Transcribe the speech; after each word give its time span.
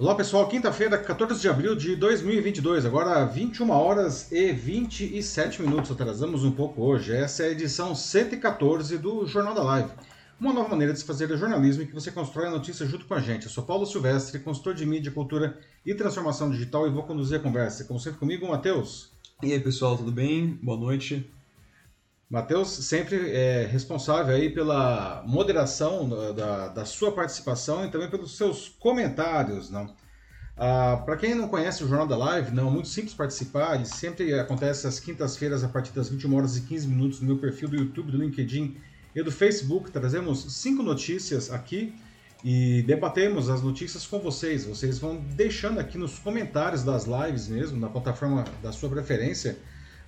Olá 0.00 0.14
pessoal, 0.14 0.48
quinta-feira, 0.48 0.96
14 0.96 1.42
de 1.42 1.46
abril 1.46 1.76
de 1.76 1.94
2022, 1.94 2.86
agora 2.86 3.22
21 3.26 3.68
horas 3.68 4.32
e 4.32 4.50
27 4.50 5.60
minutos, 5.60 5.90
atrasamos 5.90 6.42
um 6.42 6.50
pouco 6.50 6.82
hoje. 6.82 7.14
Essa 7.14 7.42
é 7.42 7.48
a 7.48 7.50
edição 7.50 7.94
114 7.94 8.96
do 8.96 9.26
Jornal 9.26 9.54
da 9.54 9.62
Live, 9.62 9.90
uma 10.40 10.54
nova 10.54 10.70
maneira 10.70 10.94
de 10.94 11.00
se 11.00 11.04
fazer 11.04 11.28
jornalismo 11.36 11.82
em 11.82 11.86
que 11.86 11.92
você 11.92 12.10
constrói 12.10 12.46
a 12.46 12.50
notícia 12.50 12.86
junto 12.86 13.04
com 13.04 13.12
a 13.12 13.20
gente. 13.20 13.44
Eu 13.44 13.50
sou 13.50 13.62
Paulo 13.62 13.84
Silvestre, 13.84 14.40
consultor 14.40 14.72
de 14.72 14.86
mídia, 14.86 15.12
cultura 15.12 15.58
e 15.84 15.94
transformação 15.94 16.50
digital 16.50 16.86
e 16.86 16.90
vou 16.90 17.02
conduzir 17.02 17.38
a 17.38 17.42
conversa. 17.42 17.84
Como 17.84 18.00
sempre 18.00 18.20
comigo, 18.20 18.48
Matheus. 18.48 19.10
E 19.42 19.52
aí 19.52 19.60
pessoal, 19.60 19.98
tudo 19.98 20.10
bem? 20.10 20.58
Boa 20.62 20.78
noite. 20.78 21.30
Matheus 22.30 22.68
sempre 22.68 23.32
é 23.32 23.66
responsável 23.66 24.36
aí 24.36 24.48
pela 24.50 25.24
moderação 25.26 26.08
da, 26.32 26.68
da 26.68 26.84
sua 26.84 27.10
participação 27.10 27.84
e 27.84 27.90
também 27.90 28.08
pelos 28.08 28.36
seus 28.36 28.68
comentários, 28.68 29.68
não? 29.68 29.92
Ah, 30.56 31.02
Para 31.04 31.16
quem 31.16 31.34
não 31.34 31.48
conhece 31.48 31.82
o 31.82 31.88
Jornal 31.88 32.06
da 32.06 32.16
Live, 32.16 32.54
não, 32.54 32.68
é 32.68 32.70
muito 32.70 32.86
simples 32.86 33.14
participar, 33.14 33.74
ele 33.74 33.86
sempre 33.86 34.32
acontece 34.38 34.86
às 34.86 35.00
quintas-feiras 35.00 35.64
a 35.64 35.68
partir 35.68 35.90
das 35.92 36.08
21 36.08 36.36
horas 36.36 36.56
e 36.56 36.60
15 36.60 36.86
minutos 36.86 37.20
no 37.20 37.26
meu 37.26 37.38
perfil 37.38 37.68
do 37.68 37.76
YouTube, 37.76 38.12
do 38.12 38.18
LinkedIn 38.18 38.76
e 39.12 39.22
do 39.24 39.32
Facebook. 39.32 39.90
Trazemos 39.90 40.52
cinco 40.52 40.84
notícias 40.84 41.50
aqui 41.50 41.94
e 42.44 42.82
debatemos 42.82 43.50
as 43.50 43.60
notícias 43.60 44.06
com 44.06 44.20
vocês. 44.20 44.64
Vocês 44.64 45.00
vão 45.00 45.16
deixando 45.16 45.80
aqui 45.80 45.98
nos 45.98 46.20
comentários 46.20 46.84
das 46.84 47.06
lives 47.06 47.48
mesmo, 47.48 47.80
na 47.80 47.88
plataforma 47.88 48.44
da 48.62 48.70
sua 48.70 48.88
preferência, 48.88 49.58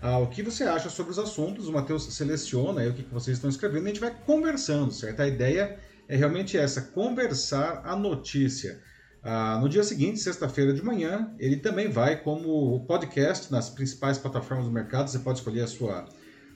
ah, 0.03 0.19
o 0.19 0.27
que 0.27 0.43
você 0.43 0.65
acha 0.65 0.91
sobre 0.91 1.13
os 1.13 1.19
assuntos. 1.19 1.69
O 1.69 1.73
Matheus 1.73 2.03
seleciona 2.13 2.83
o 2.89 2.93
que, 2.93 3.05
que 3.05 3.15
vocês 3.15 3.37
estão 3.37 3.49
escrevendo 3.49 3.85
e 3.85 3.87
a 3.87 3.89
gente 3.95 4.01
vai 4.01 4.13
conversando, 4.27 4.93
certo? 4.93 5.23
A 5.23 5.29
ideia 5.29 5.79
é 6.09 6.17
realmente 6.17 6.59
essa, 6.59 6.83
conversar 6.83 7.83
a 7.85 7.95
notícia. 7.95 8.81
Ah, 9.23 9.61
no 9.63 9.69
dia 9.69 9.85
seguinte, 9.85 10.19
sexta-feira 10.19 10.73
de 10.73 10.85
manhã, 10.85 11.33
ele 11.39 11.57
também 11.57 11.89
vai 11.89 12.21
como 12.21 12.85
podcast 12.85 13.53
nas 13.53 13.71
principais 13.71 14.19
plataformas 14.19 14.67
do 14.67 14.73
mercado. 14.73 15.09
Você 15.09 15.21
pode 15.21 15.39
escolher 15.39 15.61
a 15.61 15.69
sua 15.69 16.05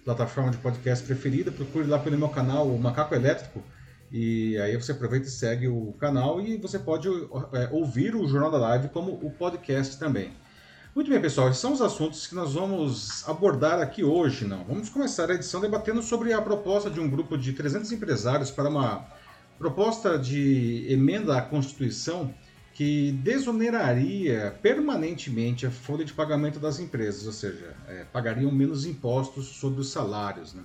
plataforma 0.05 0.51
de 0.51 0.57
podcast 0.57 1.07
preferida. 1.07 1.53
Procure 1.53 1.87
lá 1.87 2.01
pelo 2.01 2.19
meu 2.19 2.29
canal, 2.29 2.67
o 2.67 2.77
Macaco 2.77 3.15
Elétrico. 3.15 3.63
E 4.11 4.59
aí 4.59 4.77
você 4.77 4.91
aproveita 4.91 5.29
e 5.29 5.31
segue 5.31 5.69
o 5.69 5.93
canal 6.01 6.41
e 6.41 6.57
você 6.57 6.81
pode 6.81 7.09
é, 7.09 7.69
ouvir 7.71 8.17
o 8.17 8.27
Jornal 8.27 8.51
da 8.51 8.59
Live 8.59 8.89
como 8.89 9.13
o 9.13 9.31
podcast 9.31 9.99
também. 10.01 10.33
Muito 10.97 11.11
bem, 11.11 11.21
pessoal, 11.21 11.51
esses 11.51 11.61
são 11.61 11.75
os 11.75 11.83
assuntos 11.83 12.27
que 12.27 12.35
nós 12.35 12.55
vamos 12.55 13.23
abordar 13.29 13.83
aqui 13.83 14.03
hoje. 14.03 14.47
Não? 14.47 14.65
Vamos 14.65 14.89
começar 14.89 15.31
a 15.31 15.35
edição 15.35 15.61
debatendo 15.61 16.01
sobre 16.03 16.33
a 16.33 16.41
proposta 16.41 16.89
de 16.89 16.99
um 16.99 17.07
grupo 17.07 17.37
de 17.37 17.53
300 17.53 17.93
empresários 17.93 18.51
para 18.51 18.71
uma 18.71 19.07
proposta 19.59 20.19
de 20.19 20.87
emenda 20.89 21.37
à 21.37 21.43
Constituição 21.43 22.33
que 22.73 23.13
desoneraria 23.23 24.59
permanentemente 24.63 25.67
a 25.67 25.71
folha 25.71 26.03
de 26.03 26.15
pagamento 26.15 26.59
das 26.59 26.81
empresas, 26.81 27.27
ou 27.27 27.33
seja, 27.35 27.77
é, 27.89 28.05
pagariam 28.11 28.51
menos 28.51 28.87
impostos 28.87 29.49
sobre 29.49 29.83
os 29.83 29.91
salários. 29.91 30.55
Né? 30.55 30.65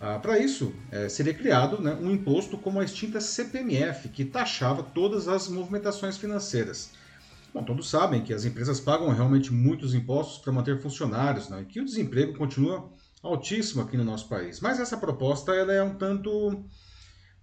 Ah, 0.00 0.18
para 0.18 0.40
isso, 0.40 0.74
é, 0.90 1.08
seria 1.08 1.34
criado 1.34 1.80
né, 1.80 1.96
um 2.00 2.10
imposto 2.10 2.58
como 2.58 2.80
a 2.80 2.84
extinta 2.84 3.20
CPMF, 3.20 4.08
que 4.08 4.24
taxava 4.24 4.82
todas 4.82 5.28
as 5.28 5.46
movimentações 5.46 6.16
financeiras. 6.16 7.00
Bom, 7.54 7.62
todos 7.62 7.90
sabem 7.90 8.22
que 8.22 8.32
as 8.32 8.44
empresas 8.44 8.80
pagam 8.80 9.10
realmente 9.10 9.52
muitos 9.52 9.94
impostos 9.94 10.38
para 10.38 10.52
manter 10.52 10.80
funcionários, 10.80 11.50
né? 11.50 11.62
e 11.62 11.64
que 11.66 11.80
o 11.80 11.84
desemprego 11.84 12.36
continua 12.36 12.90
altíssimo 13.22 13.82
aqui 13.82 13.96
no 13.96 14.04
nosso 14.04 14.28
país. 14.28 14.58
Mas 14.60 14.80
essa 14.80 14.96
proposta 14.96 15.52
ela 15.52 15.72
é 15.72 15.82
um 15.82 15.94
tanto 15.94 16.64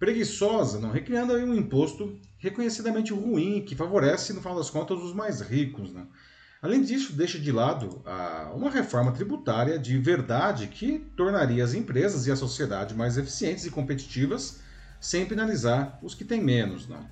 preguiçosa, 0.00 0.80
não 0.80 0.90
recriando 0.90 1.34
um 1.34 1.54
imposto 1.54 2.18
reconhecidamente 2.38 3.12
ruim 3.12 3.62
que 3.64 3.76
favorece, 3.76 4.32
no 4.32 4.40
final 4.40 4.56
das 4.56 4.70
contas, 4.70 4.98
os 4.98 5.14
mais 5.14 5.40
ricos. 5.40 5.92
Né? 5.92 6.06
Além 6.60 6.82
disso, 6.82 7.12
deixa 7.12 7.38
de 7.38 7.52
lado 7.52 8.02
a, 8.04 8.52
uma 8.54 8.70
reforma 8.70 9.12
tributária 9.12 9.78
de 9.78 9.96
verdade 9.98 10.66
que 10.66 10.98
tornaria 11.16 11.62
as 11.62 11.72
empresas 11.72 12.26
e 12.26 12.32
a 12.32 12.36
sociedade 12.36 12.94
mais 12.94 13.16
eficientes 13.16 13.64
e 13.64 13.70
competitivas, 13.70 14.60
sem 15.00 15.24
penalizar 15.24 15.98
os 16.02 16.14
que 16.14 16.24
têm 16.24 16.42
menos. 16.42 16.88
Não? 16.88 17.06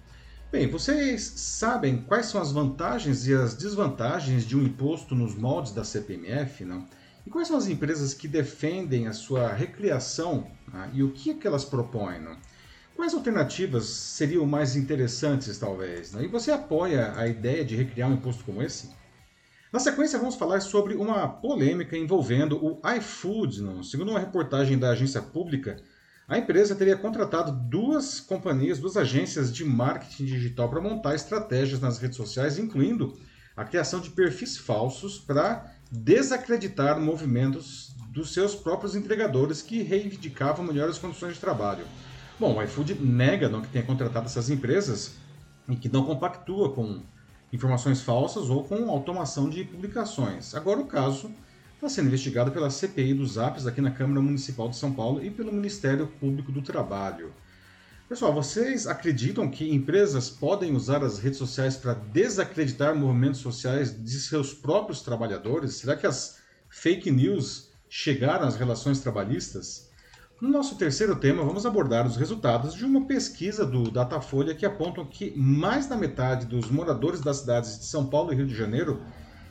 Bem, 0.51 0.67
vocês 0.67 1.21
sabem 1.37 1.99
quais 1.99 2.25
são 2.25 2.41
as 2.41 2.51
vantagens 2.51 3.27
e 3.27 3.35
as 3.35 3.53
desvantagens 3.55 4.47
de 4.47 4.57
um 4.57 4.63
imposto 4.63 5.15
nos 5.15 5.35
moldes 5.35 5.73
da 5.73 5.85
CPMF, 5.85 6.65
não? 6.65 6.87
E 7.27 7.29
quais 7.29 7.49
são 7.49 7.59
as 7.59 7.67
empresas 7.67 8.15
que 8.15 8.27
defendem 8.27 9.07
a 9.07 9.13
sua 9.13 9.53
recriação 9.53 10.51
né? 10.73 10.91
e 10.95 11.03
o 11.03 11.13
que, 11.13 11.33
é 11.33 11.35
que 11.35 11.47
elas 11.47 11.67
propõem? 11.67 12.23
Não? 12.23 12.35
Quais 12.97 13.13
alternativas 13.13 13.85
seriam 13.85 14.47
mais 14.47 14.75
interessantes, 14.75 15.59
talvez? 15.59 16.15
E 16.15 16.27
você 16.27 16.51
apoia 16.51 17.13
a 17.15 17.29
ideia 17.29 17.63
de 17.63 17.77
recriar 17.77 18.09
um 18.09 18.15
imposto 18.15 18.43
como 18.43 18.63
esse? 18.63 18.89
Na 19.71 19.79
sequência, 19.79 20.19
vamos 20.19 20.37
falar 20.37 20.63
sobre 20.63 20.95
uma 20.95 21.29
polêmica 21.29 21.95
envolvendo 21.95 22.57
o 22.65 22.81
iFood. 22.97 23.63
Não? 23.63 23.83
Segundo 23.83 24.13
uma 24.13 24.19
reportagem 24.19 24.79
da 24.79 24.93
agência 24.93 25.21
pública, 25.21 25.77
a 26.29 26.37
empresa 26.37 26.75
teria 26.75 26.95
contratado 26.95 27.51
duas 27.51 28.21
companhias, 28.21 28.79
duas 28.79 28.99
agências 28.99 29.51
de 29.51 29.65
marketing 29.65 30.27
digital 30.27 30.69
para 30.69 30.79
montar 30.81 31.15
estratégias 31.15 31.81
nas 31.81 31.99
redes 31.99 32.19
sociais, 32.19 32.59
incluindo 32.59 33.19
a 33.57 33.65
criação 33.65 33.99
de 33.99 34.11
perfis 34.11 34.59
falsos 34.59 35.19
para 35.19 35.73
desacreditar 35.91 37.01
movimentos 37.01 37.95
dos 38.11 38.35
seus 38.35 38.55
próprios 38.55 38.95
entregadores 38.95 39.63
que 39.63 39.83
reivindicavam 39.83 40.67
melhores 40.67 40.99
condições 40.99 41.35
de 41.35 41.41
trabalho. 41.41 41.87
Bom, 42.39 42.59
o 42.59 42.63
iFood 42.63 42.95
nega 43.01 43.49
não, 43.49 43.63
que 43.63 43.69
tenha 43.69 43.85
contratado 43.85 44.27
essas 44.27 44.51
empresas 44.51 45.15
e 45.67 45.77
que 45.77 45.89
não 45.89 46.05
compactua 46.05 46.73
com 46.75 47.01
informações 47.51 48.03
falsas 48.03 48.51
ou 48.51 48.65
com 48.65 48.91
automação 48.91 49.49
de 49.49 49.65
publicações. 49.65 50.55
Agora 50.55 50.79
o 50.79 50.87
caso 50.87 51.31
está 51.79 51.89
sendo 51.89 52.09
investigado 52.09 52.51
pela 52.51 52.71
CPI 52.71 53.15
dos 53.15 53.39
apps 53.39 53.65
aqui 53.65 53.81
na 53.81 53.93
Câmara 53.93 54.21
Municipal 54.21 54.69
de 54.69 54.77
São 54.77 54.93
Paulo 54.93 55.25
e 55.25 55.31
pelo 55.31 55.53
Ministério 55.53 56.09
Público 56.09 56.51
do 56.51 56.61
Trabalho. 56.61 57.33
Pessoal, 58.09 58.35
vocês 58.35 58.89
acreditam 58.89 59.49
que 59.49 59.73
empresas 59.73 60.29
podem 60.29 60.75
usar 60.75 61.05
as 61.05 61.21
redes 61.21 61.39
sociais 61.39 61.77
para 61.77 61.95
desacreditar 61.95 62.97
movimentos 62.97 63.39
sociais 63.39 63.95
de 63.97 64.19
seus 64.19 64.53
próprios 64.53 65.03
trabalhadores? 65.03 65.75
Será 65.75 65.95
que 65.95 66.07
as 66.07 66.39
fake 66.69 67.13
news 67.13 67.71
chegaram 67.89 68.49
às 68.49 68.57
relações 68.57 68.99
trabalhistas? 68.99 69.89
No 70.41 70.49
nosso 70.49 70.77
terceiro 70.77 71.15
tema, 71.15 71.45
vamos 71.45 71.65
abordar 71.65 72.09
os 72.09 72.17
resultados 72.17 72.75
de 72.75 72.85
uma 72.85 73.07
pesquisa 73.07 73.65
do 73.65 73.89
Datafolha 73.89 74.55
que 74.55 74.67
apontam 74.67 75.05
que 75.07 75.33
mais 75.37 75.87
da 75.87 75.97
metade 75.97 76.45
dos 76.45 76.71
moradores 76.73 77.21
das 77.21 77.37
cidades 77.37 77.79
de 77.79 77.85
São 77.85 78.07
Paulo 78.07 78.33
e 78.33 78.37
Rio 78.37 78.47
de 78.47 78.55
Janeiro 78.57 79.01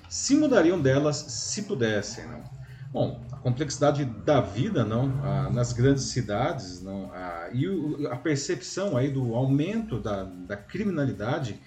se 0.09 0.35
mudariam 0.35 0.79
delas 0.79 1.17
se 1.17 1.63
pudessem. 1.63 2.25
Não? 2.27 2.43
Bom, 2.91 3.25
a 3.31 3.37
complexidade 3.37 4.05
da 4.05 4.39
vida 4.41 4.83
não 4.85 5.11
ah, 5.23 5.49
nas 5.51 5.73
grandes 5.73 6.05
cidades 6.05 6.81
não 6.81 7.11
ah, 7.13 7.49
e 7.53 7.67
o, 7.67 8.07
a 8.11 8.15
percepção 8.15 8.95
aí 8.95 9.11
do 9.11 9.35
aumento 9.35 9.99
da, 9.99 10.23
da 10.23 10.55
criminalidade 10.55 11.59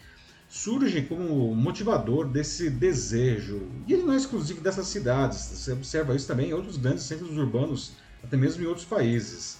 surge 0.48 1.02
como 1.02 1.54
motivador 1.54 2.26
desse 2.26 2.68
desejo. 2.68 3.68
E 3.86 3.92
ele 3.92 4.02
não 4.02 4.14
é 4.14 4.16
exclusivo 4.16 4.60
dessas 4.60 4.86
cidades, 4.88 5.38
você 5.38 5.72
observa 5.72 6.14
isso 6.14 6.26
também 6.26 6.50
em 6.50 6.52
outros 6.54 6.76
grandes 6.76 7.04
centros 7.04 7.36
urbanos, 7.36 7.92
até 8.22 8.36
mesmo 8.36 8.64
em 8.64 8.66
outros 8.66 8.84
países. 8.84 9.58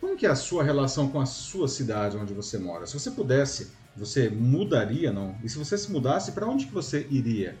Como 0.00 0.16
que 0.16 0.26
é 0.26 0.30
a 0.30 0.34
sua 0.34 0.64
relação 0.64 1.08
com 1.08 1.20
a 1.20 1.26
sua 1.26 1.68
cidade 1.68 2.16
onde 2.16 2.34
você 2.34 2.58
mora? 2.58 2.86
Se 2.86 2.98
você 2.98 3.12
pudesse, 3.12 3.70
você 3.96 4.28
mudaria, 4.28 5.12
não? 5.12 5.36
E 5.44 5.48
se 5.48 5.56
você 5.56 5.78
se 5.78 5.92
mudasse, 5.92 6.32
para 6.32 6.44
onde 6.44 6.66
que 6.66 6.74
você 6.74 7.06
iria? 7.08 7.56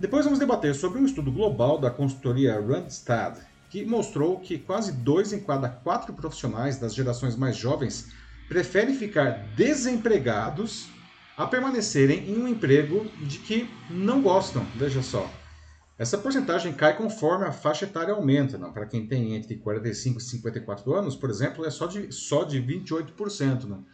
Depois 0.00 0.24
vamos 0.24 0.40
debater 0.40 0.74
sobre 0.74 0.98
um 0.98 1.04
estudo 1.04 1.30
global 1.30 1.78
da 1.78 1.88
consultoria 1.88 2.60
Randstad, 2.60 3.38
que 3.70 3.84
mostrou 3.84 4.40
que 4.40 4.58
quase 4.58 4.92
dois 4.92 5.32
em 5.32 5.40
cada 5.40 5.68
quatro 5.68 6.12
profissionais 6.12 6.78
das 6.78 6.94
gerações 6.94 7.36
mais 7.36 7.56
jovens 7.56 8.12
preferem 8.48 8.96
ficar 8.96 9.30
desempregados 9.56 10.88
a 11.36 11.46
permanecerem 11.46 12.28
em 12.28 12.36
um 12.36 12.48
emprego 12.48 13.06
de 13.22 13.38
que 13.38 13.70
não 13.88 14.20
gostam. 14.20 14.66
Veja 14.76 15.02
só. 15.02 15.30
Essa 15.96 16.18
porcentagem 16.18 16.72
cai 16.72 16.96
conforme 16.96 17.44
a 17.44 17.52
faixa 17.52 17.84
etária 17.84 18.12
aumenta. 18.12 18.58
Para 18.70 18.86
quem 18.86 19.06
tem 19.06 19.36
entre 19.36 19.56
45 19.56 20.18
e 20.18 20.22
54 20.22 20.92
anos, 20.92 21.14
por 21.14 21.30
exemplo, 21.30 21.64
é 21.64 21.70
só 21.70 21.86
de, 21.86 22.10
só 22.12 22.42
de 22.42 22.60
28%. 22.60 23.64
Não? 23.64 23.84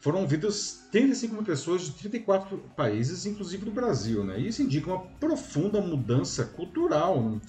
Foram 0.00 0.20
ouvidas 0.20 0.86
35 0.90 1.34
mil 1.34 1.44
pessoas 1.44 1.82
de 1.82 1.92
34 1.92 2.56
países, 2.74 3.26
inclusive 3.26 3.66
do 3.66 3.70
Brasil. 3.70 4.24
Né? 4.24 4.40
E 4.40 4.48
isso 4.48 4.62
indica 4.62 4.90
uma 4.90 5.00
profunda 5.20 5.80
mudança 5.80 6.44
cultural 6.44 7.22
né? 7.22 7.40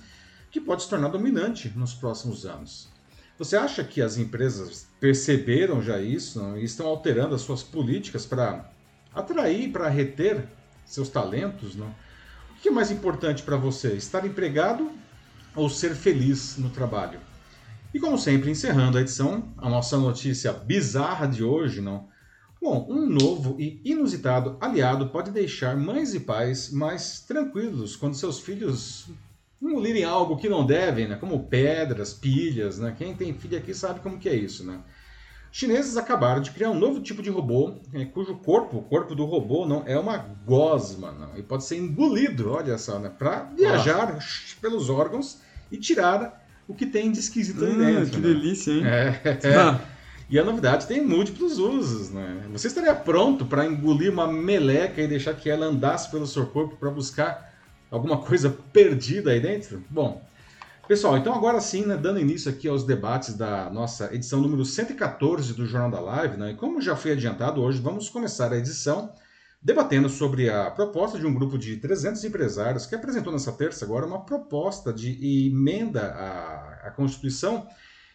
que 0.52 0.60
pode 0.60 0.84
se 0.84 0.90
tornar 0.90 1.08
dominante 1.08 1.72
nos 1.76 1.94
próximos 1.94 2.46
anos. 2.46 2.90
Você 3.38 3.56
acha 3.56 3.84
que 3.84 4.02
as 4.02 4.18
empresas 4.18 4.86
perceberam 5.00 5.82
já 5.82 6.00
isso 6.00 6.40
não? 6.40 6.58
e 6.58 6.66
estão 6.66 6.86
alterando 6.86 7.34
as 7.34 7.42
suas 7.42 7.64
políticas 7.64 8.26
para 8.26 8.70
atrair, 9.16 9.72
para 9.72 9.88
reter 9.88 10.46
seus 10.86 11.08
talentos? 11.08 11.74
Não? 11.74 11.88
O 11.88 12.62
que 12.62 12.68
é 12.68 12.72
mais 12.72 12.92
importante 12.92 13.44
para 13.44 13.56
você, 13.56 13.94
estar 13.94 14.26
empregado 14.26 14.92
ou 15.56 15.70
ser 15.70 15.96
feliz 15.96 16.58
no 16.58 16.70
trabalho? 16.70 17.20
E 17.94 18.00
como 18.00 18.18
sempre, 18.18 18.52
encerrando 18.52 18.98
a 18.98 19.02
edição, 19.02 19.52
a 19.58 19.70
nossa 19.70 19.98
notícia 19.98 20.52
bizarra 20.52 21.26
de 21.26 21.44
hoje, 21.44 21.82
não? 21.82 22.11
Bom, 22.62 22.86
um 22.90 23.08
novo 23.08 23.56
e 23.60 23.82
inusitado 23.84 24.56
aliado 24.62 25.08
pode 25.08 25.32
deixar 25.32 25.76
mães 25.76 26.14
e 26.14 26.20
pais 26.20 26.72
mais 26.72 27.22
tranquilos 27.22 27.96
quando 27.96 28.14
seus 28.14 28.40
filhos 28.40 29.10
engolirem 29.60 30.04
algo 30.04 30.38
que 30.38 30.48
não 30.48 30.64
devem, 30.66 31.08
né? 31.08 31.16
como 31.16 31.48
pedras, 31.48 32.14
pilhas. 32.14 32.78
Né? 32.78 32.94
Quem 32.96 33.16
tem 33.16 33.34
filho 33.34 33.58
aqui 33.58 33.74
sabe 33.74 34.00
como 34.00 34.20
que 34.20 34.30
é 34.30 34.36
isso. 34.36 34.64
Né? 34.64 34.80
Chineses 35.52 35.98
acabaram 35.98 36.40
de 36.40 36.52
criar 36.52 36.70
um 36.70 36.80
novo 36.80 37.02
tipo 37.02 37.22
de 37.22 37.30
robô, 37.30 37.74
né, 37.92 38.06
cujo 38.06 38.36
corpo, 38.36 38.78
o 38.78 38.84
corpo 38.84 39.14
do 39.14 39.26
robô, 39.26 39.66
não 39.66 39.84
é 39.86 40.00
uma 40.00 40.16
gosma, 40.18 41.12
não, 41.12 41.38
e 41.38 41.44
pode 41.44 41.66
ser 41.66 41.76
engolido, 41.78 42.52
olha 42.52 42.78
só, 42.78 42.98
né, 42.98 43.10
para 43.10 43.44
viajar 43.58 44.18
pelos 44.62 44.90
órgãos 44.90 45.42
e 45.70 45.78
tirar 45.78 46.42
o 46.70 46.74
que 46.74 46.86
tem 46.86 47.12
de 47.12 47.20
esquisito 47.20 47.66
ali 47.66 47.74
Ah, 47.74 48.00
dentro. 48.00 48.12
que 48.12 48.18
né? 48.26 48.34
delícia, 48.34 48.72
hein? 48.72 48.86
É, 48.86 49.22
é. 49.26 49.92
E 50.32 50.40
a 50.40 50.46
novidade 50.46 50.88
tem 50.88 51.06
múltiplos 51.06 51.58
usos, 51.58 52.10
né? 52.10 52.48
Você 52.54 52.68
estaria 52.68 52.96
pronto 52.96 53.46
para 53.46 53.66
engolir 53.66 54.10
uma 54.10 54.32
meleca 54.32 55.02
e 55.02 55.08
deixar 55.08 55.34
que 55.34 55.50
ela 55.50 55.66
andasse 55.66 56.10
pelo 56.10 56.26
seu 56.26 56.46
corpo 56.46 56.78
para 56.78 56.90
buscar 56.90 57.54
alguma 57.92 58.18
coisa 58.18 58.50
perdida 58.72 59.32
aí 59.32 59.42
dentro? 59.42 59.84
Bom, 59.90 60.26
pessoal, 60.88 61.18
então 61.18 61.36
agora 61.36 61.60
sim, 61.60 61.86
né, 61.86 61.98
dando 61.98 62.18
início 62.18 62.50
aqui 62.50 62.66
aos 62.70 62.86
debates 62.86 63.34
da 63.34 63.70
nossa 63.70 64.16
edição 64.16 64.40
número 64.40 64.64
114 64.64 65.54
do 65.54 65.66
Jornal 65.66 65.92
da 65.92 66.00
Live, 66.00 66.38
né? 66.38 66.52
E 66.52 66.56
como 66.56 66.80
já 66.80 66.96
foi 66.96 67.12
adiantado 67.12 67.62
hoje, 67.62 67.82
vamos 67.82 68.10
começar 68.10 68.54
a 68.54 68.58
edição 68.58 69.12
debatendo 69.62 70.08
sobre 70.08 70.50
a 70.50 70.72
proposta 70.72 71.20
de 71.20 71.28
um 71.28 71.34
grupo 71.34 71.58
de 71.58 71.76
300 71.76 72.24
empresários 72.24 72.86
que 72.86 72.96
apresentou 72.96 73.34
nessa 73.34 73.52
terça 73.52 73.84
agora 73.84 74.06
uma 74.06 74.24
proposta 74.24 74.94
de 74.94 75.50
emenda 75.50 76.06
à, 76.06 76.88
à 76.88 76.92
Constituição 76.92 77.68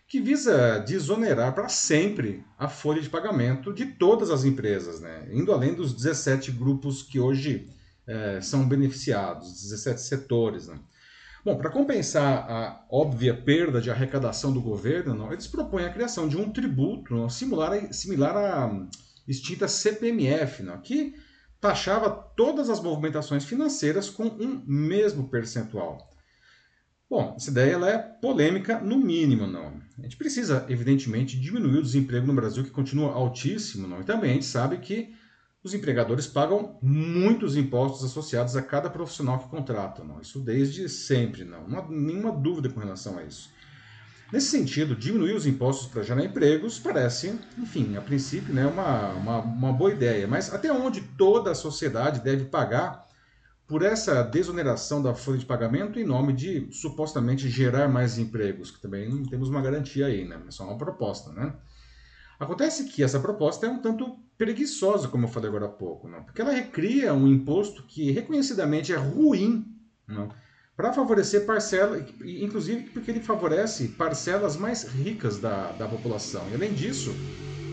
que 0.08 0.20
visa 0.20 0.78
desonerar 0.78 1.54
para 1.54 1.68
sempre 1.68 2.44
a 2.56 2.68
folha 2.68 3.02
de 3.02 3.10
pagamento 3.10 3.72
de 3.72 3.86
todas 3.86 4.30
as 4.30 4.44
empresas, 4.44 5.00
né? 5.00 5.28
indo 5.32 5.52
além 5.52 5.74
dos 5.74 5.92
17 5.92 6.52
grupos 6.52 7.02
que 7.02 7.18
hoje 7.18 7.68
eh, 8.06 8.40
são 8.40 8.68
beneficiados, 8.68 9.62
17 9.62 10.00
setores. 10.00 10.68
Né? 10.68 10.78
Bom, 11.44 11.56
para 11.58 11.70
compensar 11.70 12.48
a 12.48 12.86
óbvia 12.88 13.34
perda 13.34 13.80
de 13.80 13.90
arrecadação 13.90 14.52
do 14.52 14.60
governo, 14.60 15.12
não, 15.12 15.32
eles 15.32 15.48
propõem 15.48 15.84
a 15.84 15.92
criação 15.92 16.28
de 16.28 16.36
um 16.36 16.52
tributo 16.52 17.12
não, 17.12 17.28
similar, 17.28 17.72
a, 17.72 17.92
similar 17.92 18.36
à 18.36 18.86
extinta 19.26 19.66
CPMF, 19.66 20.62
não, 20.62 20.80
que 20.80 21.14
taxava 21.60 22.10
todas 22.10 22.70
as 22.70 22.80
movimentações 22.80 23.44
financeiras 23.44 24.08
com 24.08 24.24
um 24.24 24.62
mesmo 24.64 25.28
percentual. 25.28 26.15
Bom, 27.08 27.34
essa 27.36 27.50
ideia 27.50 27.72
ela 27.72 27.88
é 27.88 27.98
polêmica 27.98 28.80
no 28.80 28.98
mínimo, 28.98 29.46
não. 29.46 29.80
A 29.98 30.02
gente 30.02 30.16
precisa, 30.16 30.66
evidentemente, 30.68 31.38
diminuir 31.38 31.78
o 31.78 31.82
desemprego 31.82 32.26
no 32.26 32.34
Brasil, 32.34 32.64
que 32.64 32.70
continua 32.70 33.12
altíssimo, 33.12 33.86
não. 33.86 34.00
E 34.00 34.04
também 34.04 34.32
a 34.32 34.34
gente 34.34 34.46
sabe 34.46 34.78
que 34.78 35.14
os 35.62 35.72
empregadores 35.72 36.26
pagam 36.26 36.78
muitos 36.82 37.56
impostos 37.56 38.04
associados 38.04 38.56
a 38.56 38.62
cada 38.62 38.90
profissional 38.90 39.38
que 39.38 39.48
contratam, 39.48 40.04
não. 40.04 40.20
Isso 40.20 40.40
desde 40.40 40.88
sempre, 40.88 41.44
não. 41.44 41.68
Não 41.68 41.78
há 41.78 41.88
nenhuma 41.88 42.32
dúvida 42.32 42.68
com 42.68 42.80
relação 42.80 43.18
a 43.18 43.24
isso. 43.24 43.50
Nesse 44.32 44.48
sentido, 44.48 44.96
diminuir 44.96 45.34
os 45.34 45.46
impostos 45.46 45.86
para 45.86 46.02
gerar 46.02 46.24
empregos 46.24 46.80
parece, 46.80 47.38
enfim, 47.56 47.96
a 47.96 48.00
princípio, 48.00 48.52
né, 48.52 48.66
uma, 48.66 49.10
uma, 49.10 49.38
uma 49.38 49.72
boa 49.72 49.92
ideia. 49.92 50.26
Mas 50.26 50.52
até 50.52 50.72
onde 50.72 51.00
toda 51.00 51.52
a 51.52 51.54
sociedade 51.54 52.20
deve 52.20 52.46
pagar 52.46 53.05
por 53.66 53.82
essa 53.82 54.22
desoneração 54.22 55.02
da 55.02 55.14
folha 55.14 55.38
de 55.38 55.46
pagamento 55.46 55.98
em 55.98 56.04
nome 56.04 56.32
de 56.32 56.68
supostamente 56.70 57.48
gerar 57.48 57.88
mais 57.88 58.16
empregos, 58.16 58.70
que 58.70 58.80
também 58.80 59.08
não 59.08 59.24
temos 59.24 59.48
uma 59.48 59.60
garantia 59.60 60.06
aí, 60.06 60.24
né? 60.24 60.40
É 60.46 60.50
só 60.50 60.64
uma 60.64 60.78
proposta, 60.78 61.32
né? 61.32 61.52
Acontece 62.38 62.84
que 62.84 63.02
essa 63.02 63.18
proposta 63.18 63.66
é 63.66 63.68
um 63.68 63.78
tanto 63.78 64.16
preguiçosa, 64.36 65.08
como 65.08 65.24
eu 65.24 65.28
falei 65.28 65.48
agora 65.48 65.66
há 65.66 65.70
pouco, 65.70 66.06
não? 66.06 66.22
porque 66.22 66.42
ela 66.42 66.52
recria 66.52 67.14
um 67.14 67.26
imposto 67.26 67.82
que 67.84 68.10
reconhecidamente 68.10 68.92
é 68.92 68.96
ruim 68.96 69.64
para 70.76 70.92
favorecer 70.92 71.46
parcelas, 71.46 72.04
inclusive 72.22 72.90
porque 72.90 73.10
ele 73.10 73.20
favorece 73.20 73.88
parcelas 73.88 74.56
mais 74.56 74.84
ricas 74.84 75.38
da, 75.38 75.72
da 75.72 75.88
população. 75.88 76.46
E 76.50 76.54
além 76.54 76.74
disso, 76.74 77.14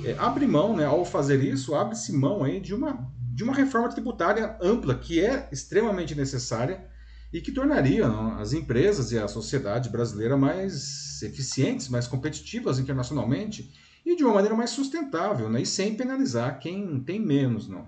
é, 0.05 0.15
abre 0.17 0.47
mão, 0.47 0.75
né, 0.75 0.85
ao 0.85 1.03
fazer 1.03 1.43
isso, 1.43 1.75
abre-se 1.75 2.13
mão 2.13 2.43
aí 2.43 2.61
de 2.61 2.73
uma 2.73 3.11
de 3.33 3.43
uma 3.43 3.53
reforma 3.53 3.89
tributária 3.89 4.55
ampla 4.61 4.93
que 4.93 5.19
é 5.19 5.49
extremamente 5.51 6.13
necessária 6.13 6.85
e 7.31 7.41
que 7.41 7.51
tornaria 7.51 8.07
as 8.37 8.53
empresas 8.53 9.11
e 9.11 9.17
a 9.17 9.27
sociedade 9.27 9.89
brasileira 9.89 10.37
mais 10.37 11.19
eficientes, 11.23 11.89
mais 11.89 12.07
competitivas 12.07 12.77
internacionalmente 12.77 13.73
e 14.05 14.15
de 14.15 14.23
uma 14.23 14.35
maneira 14.35 14.55
mais 14.55 14.69
sustentável, 14.69 15.49
né, 15.49 15.63
e 15.63 15.65
sem 15.65 15.95
penalizar 15.95 16.59
quem 16.59 16.99
tem 16.99 17.19
menos. 17.19 17.67
Não. 17.67 17.87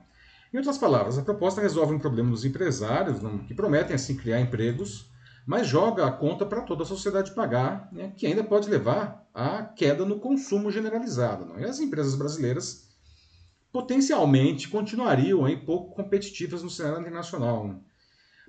Em 0.51 0.57
outras 0.57 0.79
palavras, 0.79 1.17
a 1.17 1.21
proposta 1.21 1.61
resolve 1.61 1.93
um 1.93 1.99
problema 1.99 2.31
dos 2.31 2.43
empresários, 2.43 3.21
não, 3.21 3.39
que 3.39 3.53
prometem 3.53 3.95
assim 3.95 4.15
criar 4.15 4.41
empregos, 4.41 5.11
mas 5.45 5.67
joga 5.67 6.07
a 6.07 6.11
conta 6.11 6.43
para 6.43 6.61
toda 6.61 6.81
a 6.81 6.87
sociedade 6.87 7.35
pagar, 7.35 7.87
né, 7.91 8.13
que 8.17 8.25
ainda 8.25 8.43
pode 8.43 8.67
levar 8.67 9.29
à 9.31 9.61
queda 9.61 10.05
no 10.05 10.19
consumo 10.19 10.71
generalizado. 10.71 11.45
Não. 11.45 11.59
E 11.59 11.65
as 11.65 11.79
empresas 11.79 12.15
brasileiras 12.15 12.94
potencialmente 13.75 14.69
continuariam 14.69 15.43
aí 15.43 15.57
pouco 15.57 15.93
competitivas 15.93 16.63
no 16.63 16.69
cenário 16.69 17.01
internacional. 17.01 17.77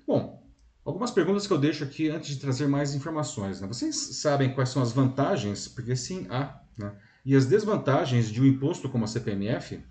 Bom, 0.07 0.41
algumas 0.85 1.11
perguntas 1.11 1.45
que 1.45 1.51
eu 1.51 1.57
deixo 1.57 1.83
aqui 1.83 2.07
antes 2.09 2.29
de 2.29 2.39
trazer 2.39 2.65
mais 2.65 2.95
informações. 2.95 3.59
Né? 3.59 3.67
Vocês 3.67 3.93
sabem 3.97 4.53
quais 4.53 4.69
são 4.69 4.81
as 4.81 4.93
vantagens, 4.93 5.67
porque 5.67 5.97
sim 5.97 6.27
há, 6.29 6.61
né? 6.77 6.95
e 7.25 7.35
as 7.35 7.45
desvantagens 7.45 8.31
de 8.31 8.41
um 8.41 8.45
imposto 8.45 8.87
como 8.87 9.03
a 9.03 9.07
CPMF? 9.07 9.83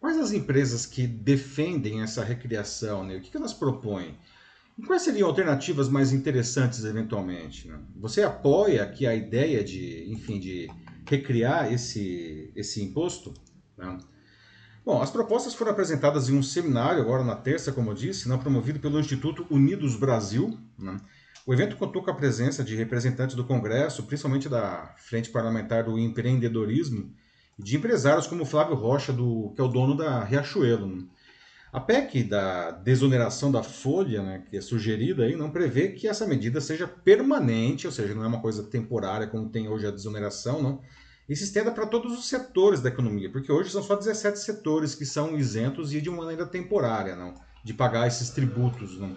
Quais 0.00 0.18
as 0.18 0.32
empresas 0.32 0.84
que 0.84 1.06
defendem 1.06 2.02
essa 2.02 2.24
recriação? 2.24 3.06
Né? 3.06 3.18
O 3.18 3.20
que 3.20 3.36
elas 3.36 3.52
propõem? 3.52 4.18
E 4.76 4.82
quais 4.82 5.02
seriam 5.02 5.28
alternativas 5.28 5.88
mais 5.88 6.12
interessantes 6.12 6.82
eventualmente? 6.82 7.68
Né? 7.68 7.78
Você 8.00 8.24
apoia 8.24 8.82
aqui 8.82 9.06
a 9.06 9.14
ideia 9.14 9.62
de, 9.62 10.10
enfim, 10.10 10.40
de 10.40 10.68
recriar 11.08 11.72
esse, 11.72 12.50
esse 12.56 12.82
imposto? 12.82 13.32
Né? 13.78 13.96
Bom, 14.84 15.02
as 15.02 15.10
propostas 15.10 15.54
foram 15.54 15.72
apresentadas 15.72 16.28
em 16.28 16.36
um 16.36 16.42
seminário 16.42 17.02
agora 17.02 17.22
na 17.22 17.36
terça, 17.36 17.70
como 17.70 17.90
eu 17.90 17.94
disse, 17.94 18.28
né, 18.28 18.36
promovido 18.38 18.80
pelo 18.80 18.98
Instituto 18.98 19.46
Unidos 19.50 19.94
Brasil. 19.94 20.58
Né. 20.78 20.96
O 21.46 21.52
evento 21.52 21.76
contou 21.76 22.02
com 22.02 22.10
a 22.10 22.14
presença 22.14 22.64
de 22.64 22.74
representantes 22.74 23.36
do 23.36 23.44
Congresso, 23.44 24.04
principalmente 24.04 24.48
da 24.48 24.94
Frente 24.96 25.28
Parlamentar 25.28 25.84
do 25.84 25.98
Empreendedorismo, 25.98 27.12
e 27.58 27.62
de 27.62 27.76
empresários 27.76 28.26
como 28.26 28.46
Flávio 28.46 28.74
Rocha, 28.74 29.12
do, 29.12 29.52
que 29.54 29.60
é 29.60 29.64
o 29.64 29.68
dono 29.68 29.94
da 29.94 30.24
Riachuelo. 30.24 30.86
Né. 30.86 31.04
A 31.72 31.78
PEC 31.78 32.24
da 32.24 32.70
desoneração 32.70 33.52
da 33.52 33.62
folha, 33.62 34.22
né, 34.22 34.42
que 34.50 34.56
é 34.56 34.60
sugerida 34.62 35.24
aí, 35.24 35.36
não 35.36 35.50
prevê 35.50 35.88
que 35.88 36.08
essa 36.08 36.26
medida 36.26 36.58
seja 36.60 36.88
permanente, 36.88 37.86
ou 37.86 37.92
seja, 37.92 38.14
não 38.14 38.24
é 38.24 38.26
uma 38.26 38.40
coisa 38.40 38.62
temporária 38.62 39.26
como 39.26 39.50
tem 39.50 39.68
hoje 39.68 39.86
a 39.86 39.90
desoneração, 39.90 40.62
não 40.62 40.80
e 41.30 41.36
se 41.36 41.44
estenda 41.44 41.70
para 41.70 41.86
todos 41.86 42.18
os 42.18 42.28
setores 42.28 42.80
da 42.80 42.88
economia, 42.88 43.30
porque 43.30 43.52
hoje 43.52 43.70
são 43.70 43.84
só 43.84 43.94
17 43.94 44.36
setores 44.40 44.96
que 44.96 45.06
são 45.06 45.38
isentos 45.38 45.94
e 45.94 46.00
de 46.00 46.08
uma 46.08 46.24
maneira 46.24 46.44
temporária, 46.44 47.14
não, 47.14 47.32
de 47.62 47.72
pagar 47.72 48.08
esses 48.08 48.30
tributos. 48.30 48.98
Não. 48.98 49.16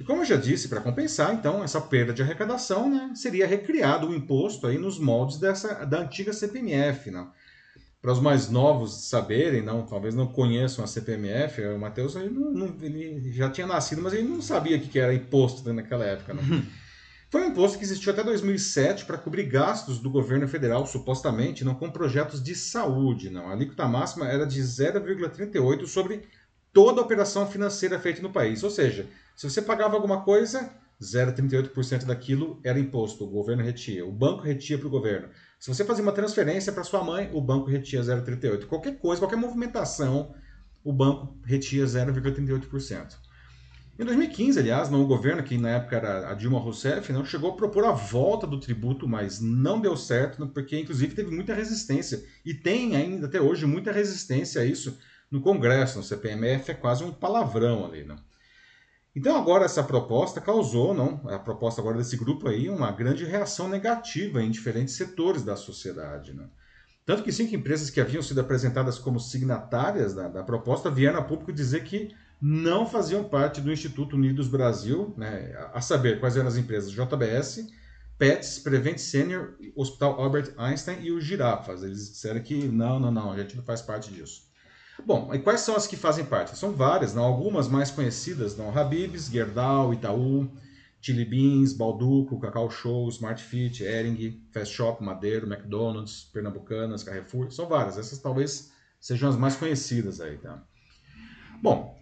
E 0.00 0.02
como 0.02 0.22
eu 0.22 0.26
já 0.26 0.34
disse, 0.34 0.66
para 0.66 0.80
compensar, 0.80 1.32
então, 1.32 1.62
essa 1.62 1.80
perda 1.80 2.12
de 2.12 2.20
arrecadação, 2.20 2.90
né, 2.90 3.12
seria 3.14 3.46
recriado 3.46 4.08
o 4.08 4.14
imposto 4.14 4.66
aí 4.66 4.76
nos 4.76 4.98
moldes 4.98 5.38
dessa, 5.38 5.86
da 5.86 6.00
antiga 6.00 6.32
CPMF. 6.32 7.12
Não. 7.12 7.30
Para 8.02 8.12
os 8.12 8.20
mais 8.20 8.50
novos 8.50 9.08
saberem, 9.08 9.62
não, 9.62 9.86
talvez 9.86 10.16
não 10.16 10.26
conheçam 10.26 10.84
a 10.84 10.88
CPMF, 10.88 11.62
o 11.62 11.78
Matheus 11.78 12.16
não, 12.16 12.28
não, 12.28 12.76
já 13.32 13.48
tinha 13.50 13.68
nascido, 13.68 14.02
mas 14.02 14.14
ele 14.14 14.28
não 14.28 14.42
sabia 14.42 14.76
o 14.76 14.80
que 14.80 14.98
era 14.98 15.14
imposto 15.14 15.72
naquela 15.72 16.04
época. 16.04 16.34
Não. 16.34 16.42
Foi 17.36 17.44
um 17.44 17.50
imposto 17.50 17.76
que 17.76 17.84
existiu 17.84 18.14
até 18.14 18.24
2007 18.24 19.04
para 19.04 19.18
cobrir 19.18 19.42
gastos 19.42 19.98
do 19.98 20.08
governo 20.08 20.48
federal, 20.48 20.86
supostamente, 20.86 21.66
não 21.66 21.74
com 21.74 21.90
projetos 21.90 22.42
de 22.42 22.54
saúde. 22.54 23.28
Não. 23.28 23.50
A 23.50 23.52
alíquota 23.52 23.86
máxima 23.86 24.26
era 24.26 24.46
de 24.46 24.58
0,38 24.58 25.86
sobre 25.86 26.22
toda 26.72 26.98
a 26.98 27.04
operação 27.04 27.46
financeira 27.46 27.98
feita 27.98 28.22
no 28.22 28.32
país. 28.32 28.62
Ou 28.62 28.70
seja, 28.70 29.06
se 29.36 29.50
você 29.50 29.60
pagava 29.60 29.96
alguma 29.96 30.22
coisa, 30.22 30.72
0,38% 30.98 32.06
daquilo 32.06 32.58
era 32.64 32.80
imposto, 32.80 33.24
o 33.24 33.30
governo 33.30 33.62
retia, 33.62 34.06
o 34.06 34.10
banco 34.10 34.42
retia 34.42 34.78
para 34.78 34.86
o 34.86 34.90
governo. 34.90 35.28
Se 35.60 35.68
você 35.68 35.84
fazia 35.84 36.02
uma 36.02 36.12
transferência 36.12 36.72
para 36.72 36.84
sua 36.84 37.04
mãe, 37.04 37.28
o 37.34 37.40
banco 37.42 37.68
retia 37.68 38.00
0,38. 38.00 38.64
Qualquer 38.64 38.98
coisa, 38.98 39.20
qualquer 39.20 39.36
movimentação, 39.36 40.34
o 40.82 40.90
banco 40.90 41.36
retia 41.44 41.84
0,38%. 41.84 43.25
Em 43.98 44.04
2015, 44.04 44.58
aliás, 44.58 44.90
não, 44.90 45.02
o 45.02 45.06
governo, 45.06 45.42
que 45.42 45.56
na 45.56 45.70
época 45.70 45.96
era 45.96 46.30
a 46.30 46.34
Dilma 46.34 46.58
Rousseff, 46.58 47.10
não 47.14 47.24
chegou 47.24 47.52
a 47.52 47.56
propor 47.56 47.86
a 47.86 47.92
volta 47.92 48.46
do 48.46 48.60
tributo, 48.60 49.08
mas 49.08 49.40
não 49.40 49.80
deu 49.80 49.96
certo, 49.96 50.46
porque 50.48 50.78
inclusive 50.78 51.14
teve 51.14 51.34
muita 51.34 51.54
resistência. 51.54 52.22
E 52.44 52.52
tem 52.52 52.94
ainda 52.94 53.26
até 53.26 53.40
hoje 53.40 53.64
muita 53.64 53.90
resistência 53.90 54.60
a 54.60 54.66
isso 54.66 54.98
no 55.30 55.40
Congresso. 55.40 55.96
No 55.96 56.04
CPMF 56.04 56.70
é 56.70 56.74
quase 56.74 57.04
um 57.04 57.10
palavrão 57.10 57.86
ali. 57.86 58.04
Não? 58.04 58.16
Então 59.14 59.34
agora 59.34 59.64
essa 59.64 59.82
proposta 59.82 60.42
causou, 60.42 60.92
não, 60.92 61.22
a 61.30 61.38
proposta 61.38 61.80
agora 61.80 61.96
desse 61.96 62.18
grupo 62.18 62.48
aí, 62.48 62.68
uma 62.68 62.92
grande 62.92 63.24
reação 63.24 63.66
negativa 63.66 64.42
em 64.42 64.50
diferentes 64.50 64.94
setores 64.94 65.42
da 65.42 65.56
sociedade. 65.56 66.34
Não? 66.34 66.50
Tanto 67.06 67.22
que 67.22 67.32
cinco 67.32 67.54
empresas 67.54 67.88
que 67.88 68.00
haviam 68.00 68.22
sido 68.22 68.42
apresentadas 68.42 68.98
como 68.98 69.18
signatárias 69.18 70.12
da, 70.12 70.28
da 70.28 70.42
proposta 70.42 70.90
vieram 70.90 71.20
a 71.20 71.24
público 71.24 71.50
dizer 71.50 71.82
que 71.84 72.14
não 72.40 72.86
faziam 72.86 73.24
parte 73.24 73.60
do 73.60 73.72
Instituto 73.72 74.16
Unidos 74.16 74.48
Brasil, 74.48 75.14
né, 75.16 75.54
a 75.72 75.80
saber, 75.80 76.20
quais 76.20 76.36
eram 76.36 76.48
as 76.48 76.56
empresas 76.56 76.90
JBS, 76.90 77.66
Pets, 78.18 78.58
Prevent 78.58 78.98
Senior, 78.98 79.54
Hospital 79.74 80.20
Albert 80.20 80.54
Einstein 80.56 81.02
e 81.02 81.10
o 81.12 81.20
Girafas. 81.20 81.82
Eles 81.82 82.10
disseram 82.10 82.40
que 82.40 82.66
não, 82.68 82.98
não, 82.98 83.10
não, 83.10 83.32
a 83.32 83.36
gente 83.38 83.56
não 83.56 83.62
faz 83.62 83.82
parte 83.82 84.10
disso. 84.10 84.46
Bom, 85.04 85.34
e 85.34 85.38
quais 85.38 85.60
são 85.60 85.76
as 85.76 85.86
que 85.86 85.96
fazem 85.96 86.24
parte? 86.24 86.56
São 86.56 86.72
várias, 86.72 87.14
não? 87.14 87.24
algumas 87.24 87.68
mais 87.68 87.90
conhecidas, 87.90 88.56
não? 88.56 88.76
Habib's, 88.76 89.26
Gerdau, 89.26 89.92
Itaú, 89.92 90.50
Chili 91.00 91.24
Beans, 91.24 91.74
Balduco, 91.74 92.40
Cacau 92.40 92.70
Show, 92.70 93.08
Smart 93.10 93.42
Fit, 93.42 93.84
Ering, 93.84 94.42
Fast 94.52 94.74
Shop, 94.74 95.02
Madeiro, 95.04 95.46
McDonald's, 95.46 96.24
Pernambucanas, 96.32 97.02
Carrefour, 97.02 97.50
são 97.52 97.68
várias. 97.68 97.98
Essas 97.98 98.18
talvez 98.18 98.72
sejam 98.98 99.28
as 99.28 99.36
mais 99.36 99.54
conhecidas 99.56 100.20
aí, 100.20 100.38
tá? 100.38 100.64
Bom, 101.62 101.95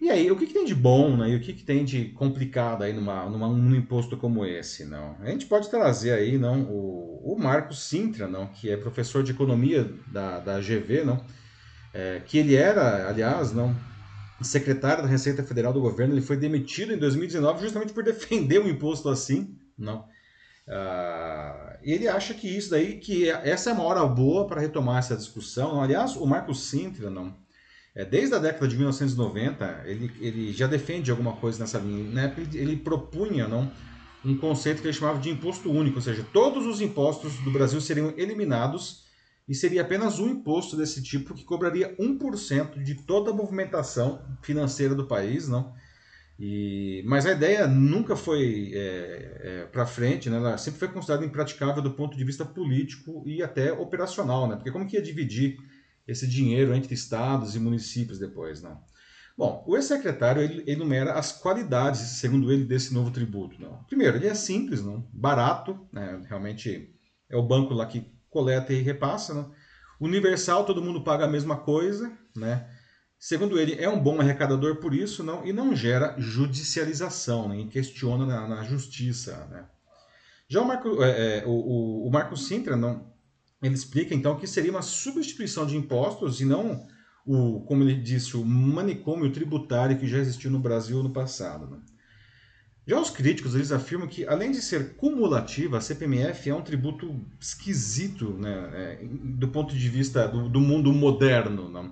e 0.00 0.10
aí, 0.10 0.30
o 0.30 0.36
que, 0.36 0.46
que 0.46 0.54
tem 0.54 0.64
de 0.64 0.74
bom, 0.74 1.16
né? 1.16 1.30
E 1.30 1.36
o 1.36 1.40
que, 1.40 1.52
que 1.52 1.64
tem 1.64 1.84
de 1.84 2.06
complicado 2.10 2.82
aí 2.84 2.92
numa, 2.92 3.28
numa, 3.28 3.48
num 3.48 3.74
imposto 3.74 4.16
como 4.16 4.46
esse, 4.46 4.84
não? 4.84 5.16
A 5.20 5.30
gente 5.30 5.46
pode 5.46 5.68
trazer 5.68 6.12
aí, 6.12 6.38
não, 6.38 6.62
o, 6.62 7.34
o 7.34 7.38
Marcos 7.38 7.82
Sintra, 7.82 8.28
não, 8.28 8.46
que 8.46 8.70
é 8.70 8.76
professor 8.76 9.22
de 9.22 9.32
economia 9.32 9.90
da, 10.06 10.38
da 10.38 10.60
GV, 10.60 11.04
não, 11.04 11.20
é, 11.92 12.22
que 12.24 12.38
ele 12.38 12.54
era, 12.54 13.08
aliás, 13.08 13.52
não, 13.52 13.74
secretário 14.40 15.02
da 15.02 15.08
Receita 15.08 15.42
Federal 15.42 15.72
do 15.72 15.80
governo, 15.80 16.14
ele 16.14 16.20
foi 16.22 16.36
demitido 16.36 16.92
em 16.92 16.98
2019 16.98 17.62
justamente 17.62 17.92
por 17.92 18.04
defender 18.04 18.60
um 18.60 18.68
imposto 18.68 19.08
assim, 19.08 19.56
não? 19.76 20.04
Uh, 20.68 21.78
ele 21.82 22.06
acha 22.06 22.34
que 22.34 22.46
isso 22.46 22.70
daí, 22.70 22.98
que 22.98 23.30
essa 23.30 23.70
é 23.70 23.72
uma 23.72 23.84
hora 23.84 24.04
boa 24.04 24.46
para 24.46 24.60
retomar 24.60 24.98
essa 24.98 25.16
discussão. 25.16 25.80
Aliás, 25.80 26.14
o 26.14 26.26
Marcos 26.26 26.68
Sintra, 26.68 27.08
não, 27.08 27.34
é, 27.98 28.04
desde 28.04 28.32
a 28.32 28.38
década 28.38 28.68
de 28.68 28.76
1990, 28.76 29.82
ele, 29.84 30.12
ele 30.20 30.52
já 30.52 30.68
defende 30.68 31.10
alguma 31.10 31.32
coisa 31.32 31.58
nessa 31.58 31.80
linha. 31.80 32.08
Na 32.12 32.22
época, 32.22 32.42
ele, 32.42 32.56
ele 32.56 32.76
propunha 32.76 33.48
não, 33.48 33.68
um 34.24 34.36
conceito 34.38 34.80
que 34.80 34.86
ele 34.86 34.94
chamava 34.94 35.18
de 35.18 35.28
imposto 35.28 35.68
único, 35.68 35.96
ou 35.96 36.02
seja, 36.02 36.24
todos 36.32 36.64
os 36.64 36.80
impostos 36.80 37.34
do 37.38 37.50
Brasil 37.50 37.80
seriam 37.80 38.14
eliminados 38.16 39.04
e 39.48 39.54
seria 39.54 39.82
apenas 39.82 40.20
um 40.20 40.28
imposto 40.28 40.76
desse 40.76 41.02
tipo 41.02 41.34
que 41.34 41.42
cobraria 41.42 41.96
1% 41.96 42.80
de 42.84 42.94
toda 42.94 43.32
a 43.32 43.34
movimentação 43.34 44.22
financeira 44.42 44.94
do 44.94 45.04
país, 45.04 45.48
não? 45.48 45.74
E, 46.38 47.02
mas 47.04 47.26
a 47.26 47.32
ideia 47.32 47.66
nunca 47.66 48.14
foi 48.14 48.70
é, 48.74 49.40
é, 49.42 49.64
para 49.72 49.84
frente, 49.84 50.30
né? 50.30 50.36
ela 50.36 50.56
sempre 50.56 50.78
foi 50.78 50.86
considerada 50.86 51.26
impraticável 51.26 51.82
do 51.82 51.90
ponto 51.90 52.16
de 52.16 52.22
vista 52.22 52.44
político 52.44 53.24
e 53.26 53.42
até 53.42 53.72
operacional, 53.72 54.46
né? 54.46 54.54
porque 54.54 54.70
como 54.70 54.86
que 54.86 54.94
ia 54.94 55.02
dividir 55.02 55.58
esse 56.08 56.26
dinheiro 56.26 56.74
entre 56.74 56.94
estados 56.94 57.54
e 57.54 57.60
municípios 57.60 58.18
depois, 58.18 58.62
não? 58.62 58.82
Bom, 59.36 59.62
o 59.68 59.76
ex-secretário 59.76 60.64
enumera 60.68 61.12
as 61.12 61.30
qualidades, 61.30 62.00
segundo 62.00 62.50
ele, 62.50 62.64
desse 62.64 62.92
novo 62.92 63.12
tributo. 63.12 63.60
Não? 63.62 63.84
Primeiro, 63.84 64.16
ele 64.16 64.26
é 64.26 64.34
simples, 64.34 64.82
não? 64.82 65.06
barato, 65.12 65.78
né? 65.92 66.20
realmente 66.28 66.92
é 67.30 67.36
o 67.36 67.42
banco 67.46 67.72
lá 67.72 67.86
que 67.86 68.10
coleta 68.28 68.72
e 68.72 68.82
repassa. 68.82 69.34
Né? 69.34 69.46
Universal, 70.00 70.64
todo 70.64 70.82
mundo 70.82 71.02
paga 71.02 71.26
a 71.26 71.28
mesma 71.28 71.56
coisa. 71.56 72.10
Né? 72.34 72.68
Segundo 73.16 73.60
ele, 73.60 73.74
é 73.80 73.88
um 73.88 74.00
bom 74.00 74.20
arrecadador 74.20 74.76
por 74.76 74.92
isso 74.92 75.22
não? 75.22 75.46
e 75.46 75.52
não 75.52 75.76
gera 75.76 76.16
judicialização, 76.18 77.54
e 77.54 77.68
questiona 77.68 78.26
na, 78.26 78.48
na 78.48 78.64
justiça. 78.64 79.46
Né? 79.50 79.64
Já 80.48 80.62
o 80.62 80.66
Marco, 80.66 81.02
é, 81.02 81.38
é, 81.38 81.44
o, 81.46 82.06
o, 82.06 82.10
Marco 82.10 82.36
Sintra 82.36 82.74
não, 82.74 83.06
ele 83.62 83.74
explica 83.74 84.14
então 84.14 84.36
que 84.36 84.46
seria 84.46 84.70
uma 84.70 84.82
substituição 84.82 85.66
de 85.66 85.76
impostos 85.76 86.40
e 86.40 86.44
não 86.44 86.86
o, 87.26 87.60
como 87.60 87.82
ele 87.82 87.94
disse, 87.94 88.36
o 88.36 88.44
manicômio 88.44 89.30
tributário 89.30 89.98
que 89.98 90.06
já 90.06 90.18
existiu 90.18 90.50
no 90.50 90.58
Brasil 90.58 91.02
no 91.02 91.10
passado. 91.10 91.66
Né? 91.66 91.78
Já 92.86 92.98
os 92.98 93.10
críticos 93.10 93.54
eles 93.54 93.70
afirmam 93.70 94.08
que, 94.08 94.24
além 94.24 94.50
de 94.50 94.62
ser 94.62 94.94
cumulativa, 94.94 95.76
a 95.76 95.80
CPMF 95.80 96.48
é 96.48 96.54
um 96.54 96.62
tributo 96.62 97.22
esquisito 97.38 98.32
né, 98.32 98.70
é, 98.72 99.04
do 99.04 99.48
ponto 99.48 99.76
de 99.76 99.88
vista 99.90 100.26
do, 100.26 100.48
do 100.48 100.58
mundo 100.58 100.90
moderno. 100.90 101.68
Né? 101.68 101.90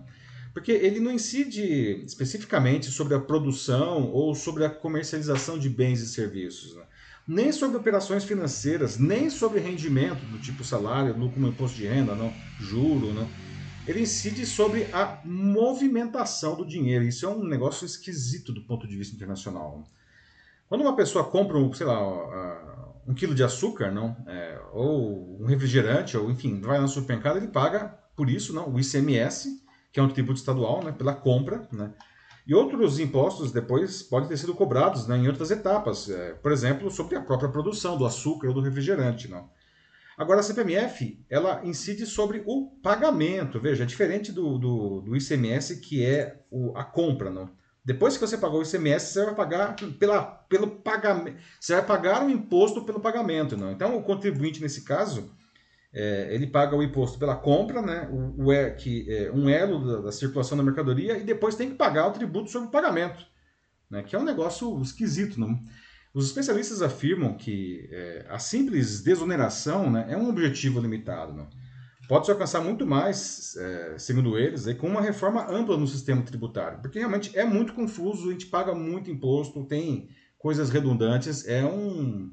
Porque 0.54 0.72
ele 0.72 1.00
não 1.00 1.12
incide 1.12 2.02
especificamente 2.06 2.90
sobre 2.90 3.14
a 3.14 3.20
produção 3.20 4.10
ou 4.10 4.34
sobre 4.34 4.64
a 4.64 4.70
comercialização 4.70 5.58
de 5.58 5.68
bens 5.68 6.00
e 6.00 6.06
serviços. 6.06 6.74
Né? 6.74 6.84
Nem 7.26 7.50
sobre 7.50 7.76
operações 7.76 8.24
financeiras, 8.24 8.98
nem 8.98 9.28
sobre 9.28 9.60
rendimento 9.60 10.24
do 10.26 10.38
tipo 10.38 10.62
salário, 10.62 11.16
lucro 11.16 11.40
no 11.40 11.48
imposto 11.48 11.76
de 11.76 11.86
renda, 11.86 12.14
não, 12.14 12.32
juro, 12.60 13.12
não. 13.12 13.28
Ele 13.86 14.02
incide 14.02 14.44
sobre 14.44 14.88
a 14.92 15.20
movimentação 15.24 16.56
do 16.56 16.66
dinheiro. 16.66 17.04
Isso 17.04 17.24
é 17.24 17.28
um 17.28 17.44
negócio 17.44 17.84
esquisito 17.84 18.52
do 18.52 18.62
ponto 18.62 18.86
de 18.86 18.96
vista 18.96 19.14
internacional. 19.14 19.84
Quando 20.68 20.80
uma 20.80 20.96
pessoa 20.96 21.24
compra, 21.24 21.56
sei 21.74 21.86
lá, 21.86 22.00
um 23.06 23.14
quilo 23.14 23.34
de 23.34 23.44
açúcar, 23.44 23.92
não, 23.92 24.16
é, 24.26 24.60
ou 24.72 25.40
um 25.40 25.46
refrigerante, 25.46 26.16
ou 26.16 26.30
enfim, 26.30 26.60
vai 26.60 26.80
na 26.80 26.88
supermercado, 26.88 27.36
ele 27.36 27.48
paga 27.48 27.96
por 28.16 28.28
isso, 28.28 28.52
não, 28.52 28.72
o 28.72 28.80
ICMS, 28.80 29.62
que 29.92 30.00
é 30.00 30.02
um 30.02 30.08
tributo 30.08 30.38
estadual, 30.38 30.82
né, 30.82 30.90
pela 30.90 31.14
compra, 31.14 31.68
né, 31.70 31.92
e 32.46 32.54
outros 32.54 33.00
impostos 33.00 33.50
depois 33.50 34.02
podem 34.02 34.28
ter 34.28 34.36
sido 34.36 34.54
cobrados 34.54 35.06
né, 35.08 35.16
em 35.16 35.26
outras 35.26 35.50
etapas, 35.50 36.08
é, 36.08 36.34
por 36.34 36.52
exemplo, 36.52 36.90
sobre 36.90 37.16
a 37.16 37.20
própria 37.20 37.48
produção 37.48 37.98
do 37.98 38.06
açúcar 38.06 38.48
ou 38.48 38.54
do 38.54 38.60
refrigerante. 38.60 39.26
Não? 39.26 39.50
Agora, 40.16 40.40
a 40.40 40.42
CPMF 40.42 41.22
ela 41.28 41.60
incide 41.64 42.06
sobre 42.06 42.42
o 42.46 42.70
pagamento. 42.82 43.60
Veja, 43.60 43.82
é 43.82 43.86
diferente 43.86 44.30
do, 44.30 44.58
do, 44.58 45.00
do 45.02 45.16
ICMS, 45.16 45.80
que 45.80 46.04
é 46.04 46.40
o, 46.50 46.76
a 46.76 46.84
compra. 46.84 47.30
Não? 47.30 47.50
Depois 47.84 48.16
que 48.16 48.26
você 48.26 48.38
pagou 48.38 48.60
o 48.60 48.62
ICMS, 48.62 49.12
você 49.12 49.24
vai 49.24 49.34
pagar 49.34 49.76
pela, 49.98 50.22
pelo 50.22 50.68
pagamento. 50.68 51.36
Você 51.60 51.74
vai 51.74 51.84
pagar 51.84 52.24
o 52.24 52.30
imposto 52.30 52.84
pelo 52.84 53.00
pagamento. 53.00 53.56
Não? 53.56 53.72
Então, 53.72 53.96
o 53.96 54.02
contribuinte, 54.02 54.62
nesse 54.62 54.82
caso, 54.82 55.30
é, 55.98 56.28
ele 56.30 56.46
paga 56.46 56.76
o 56.76 56.82
imposto 56.82 57.18
pela 57.18 57.34
compra, 57.34 57.80
né, 57.80 58.06
o, 58.12 58.50
o 58.50 58.76
que 58.76 59.10
é 59.10 59.32
um 59.32 59.48
elo 59.48 59.82
da, 59.82 60.02
da, 60.02 60.12
circulação 60.12 60.58
da 60.58 60.62
mercadoria, 60.62 61.16
e 61.16 61.24
depois 61.24 61.54
tem 61.54 61.70
que 61.70 61.74
pagar 61.74 62.06
o 62.06 62.12
tributo 62.12 62.50
sobre 62.50 62.68
o 62.68 62.70
pagamento, 62.70 63.24
né, 63.90 64.02
que 64.02 64.14
é 64.14 64.18
um 64.18 64.24
negócio 64.24 64.78
esquisito. 64.82 65.40
Não? 65.40 65.58
Os 66.12 66.26
especialistas 66.26 66.82
afirmam 66.82 67.34
que 67.34 67.88
é, 67.90 68.26
a 68.28 68.38
simples 68.38 69.00
desoneração 69.02 69.90
né, 69.90 70.04
é 70.10 70.16
um 70.18 70.28
objetivo 70.28 70.80
limitado. 70.80 71.32
Não? 71.32 71.48
Pode-se 72.06 72.30
alcançar 72.30 72.60
muito 72.60 72.86
mais, 72.86 73.56
é, 73.56 73.98
segundo 73.98 74.38
eles, 74.38 74.70
com 74.74 74.88
uma 74.88 75.00
reforma 75.00 75.50
ampla 75.50 75.78
no 75.78 75.86
sistema 75.86 76.20
tributário, 76.20 76.78
porque 76.82 76.98
realmente 76.98 77.34
é 77.34 77.44
muito 77.46 77.72
confuso, 77.72 78.28
a 78.28 78.32
gente 78.32 78.46
paga 78.46 78.74
muito 78.74 79.10
imposto, 79.10 79.64
tem 79.64 80.10
coisas 80.36 80.68
redundantes, 80.68 81.48
é 81.48 81.64
um 81.64 82.30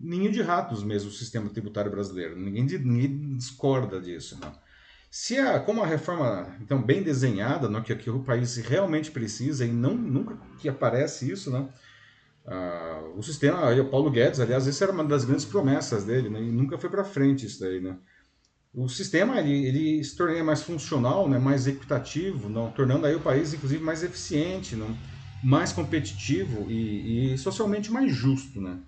ninho 0.00 0.32
de 0.32 0.40
ratos 0.40 0.82
mesmo 0.82 1.10
o 1.10 1.12
sistema 1.12 1.50
tributário 1.50 1.90
brasileiro. 1.90 2.36
Ninguém, 2.36 2.64
ninguém 2.64 3.36
discorda 3.36 4.00
disso. 4.00 4.38
Não. 4.40 4.52
Se 5.10 5.36
a, 5.38 5.58
como 5.58 5.82
a 5.82 5.86
reforma 5.86 6.56
então 6.60 6.80
bem 6.80 7.02
desenhada, 7.02 7.68
não, 7.68 7.82
que, 7.82 7.94
que 7.96 8.08
o 8.08 8.22
país 8.22 8.56
realmente 8.56 9.10
precisa 9.10 9.66
e 9.66 9.72
não 9.72 9.94
nunca 9.94 10.38
que 10.58 10.68
aparece 10.68 11.30
isso, 11.30 11.50
não, 11.50 11.64
uh, 12.46 13.18
o 13.18 13.22
sistema, 13.22 13.68
aí, 13.68 13.80
o 13.80 13.90
Paulo 13.90 14.08
Guedes, 14.08 14.38
aliás, 14.38 14.68
essa 14.68 14.84
era 14.84 14.92
uma 14.92 15.04
das 15.04 15.24
grandes 15.24 15.44
promessas 15.44 16.04
dele, 16.04 16.30
né, 16.30 16.40
e 16.40 16.52
nunca 16.52 16.78
foi 16.78 16.88
para 16.88 17.02
frente 17.02 17.44
isso 17.44 17.58
daí, 17.58 17.80
né. 17.80 17.96
O 18.72 18.88
sistema 18.88 19.40
ele, 19.40 19.66
ele 19.66 20.04
se 20.04 20.16
tornaria 20.16 20.44
mais 20.44 20.62
funcional, 20.62 21.28
né, 21.28 21.40
mais 21.40 21.66
equitativo, 21.66 22.48
não, 22.48 22.70
tornando 22.70 23.04
aí 23.04 23.16
o 23.16 23.20
país 23.20 23.52
inclusive 23.52 23.82
mais 23.82 24.04
eficiente, 24.04 24.76
não, 24.76 24.96
mais 25.42 25.72
competitivo 25.72 26.70
e, 26.70 27.32
e 27.34 27.38
socialmente 27.38 27.90
mais 27.90 28.14
justo, 28.14 28.60
né. 28.60 28.78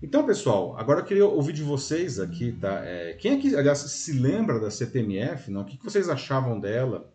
Então, 0.00 0.24
pessoal, 0.24 0.76
agora 0.78 1.00
eu 1.00 1.04
queria 1.04 1.26
ouvir 1.26 1.52
de 1.52 1.62
vocês 1.62 2.20
aqui, 2.20 2.52
tá? 2.52 2.84
É, 2.84 3.14
quem 3.14 3.32
é 3.32 3.40
que, 3.40 3.56
aliás, 3.56 3.78
se 3.78 4.12
lembra 4.12 4.60
da 4.60 4.70
CPMF, 4.70 5.50
não? 5.50 5.62
O 5.62 5.64
que, 5.64 5.82
vocês 5.82 6.08
achavam 6.08 6.60
dela? 6.60 7.12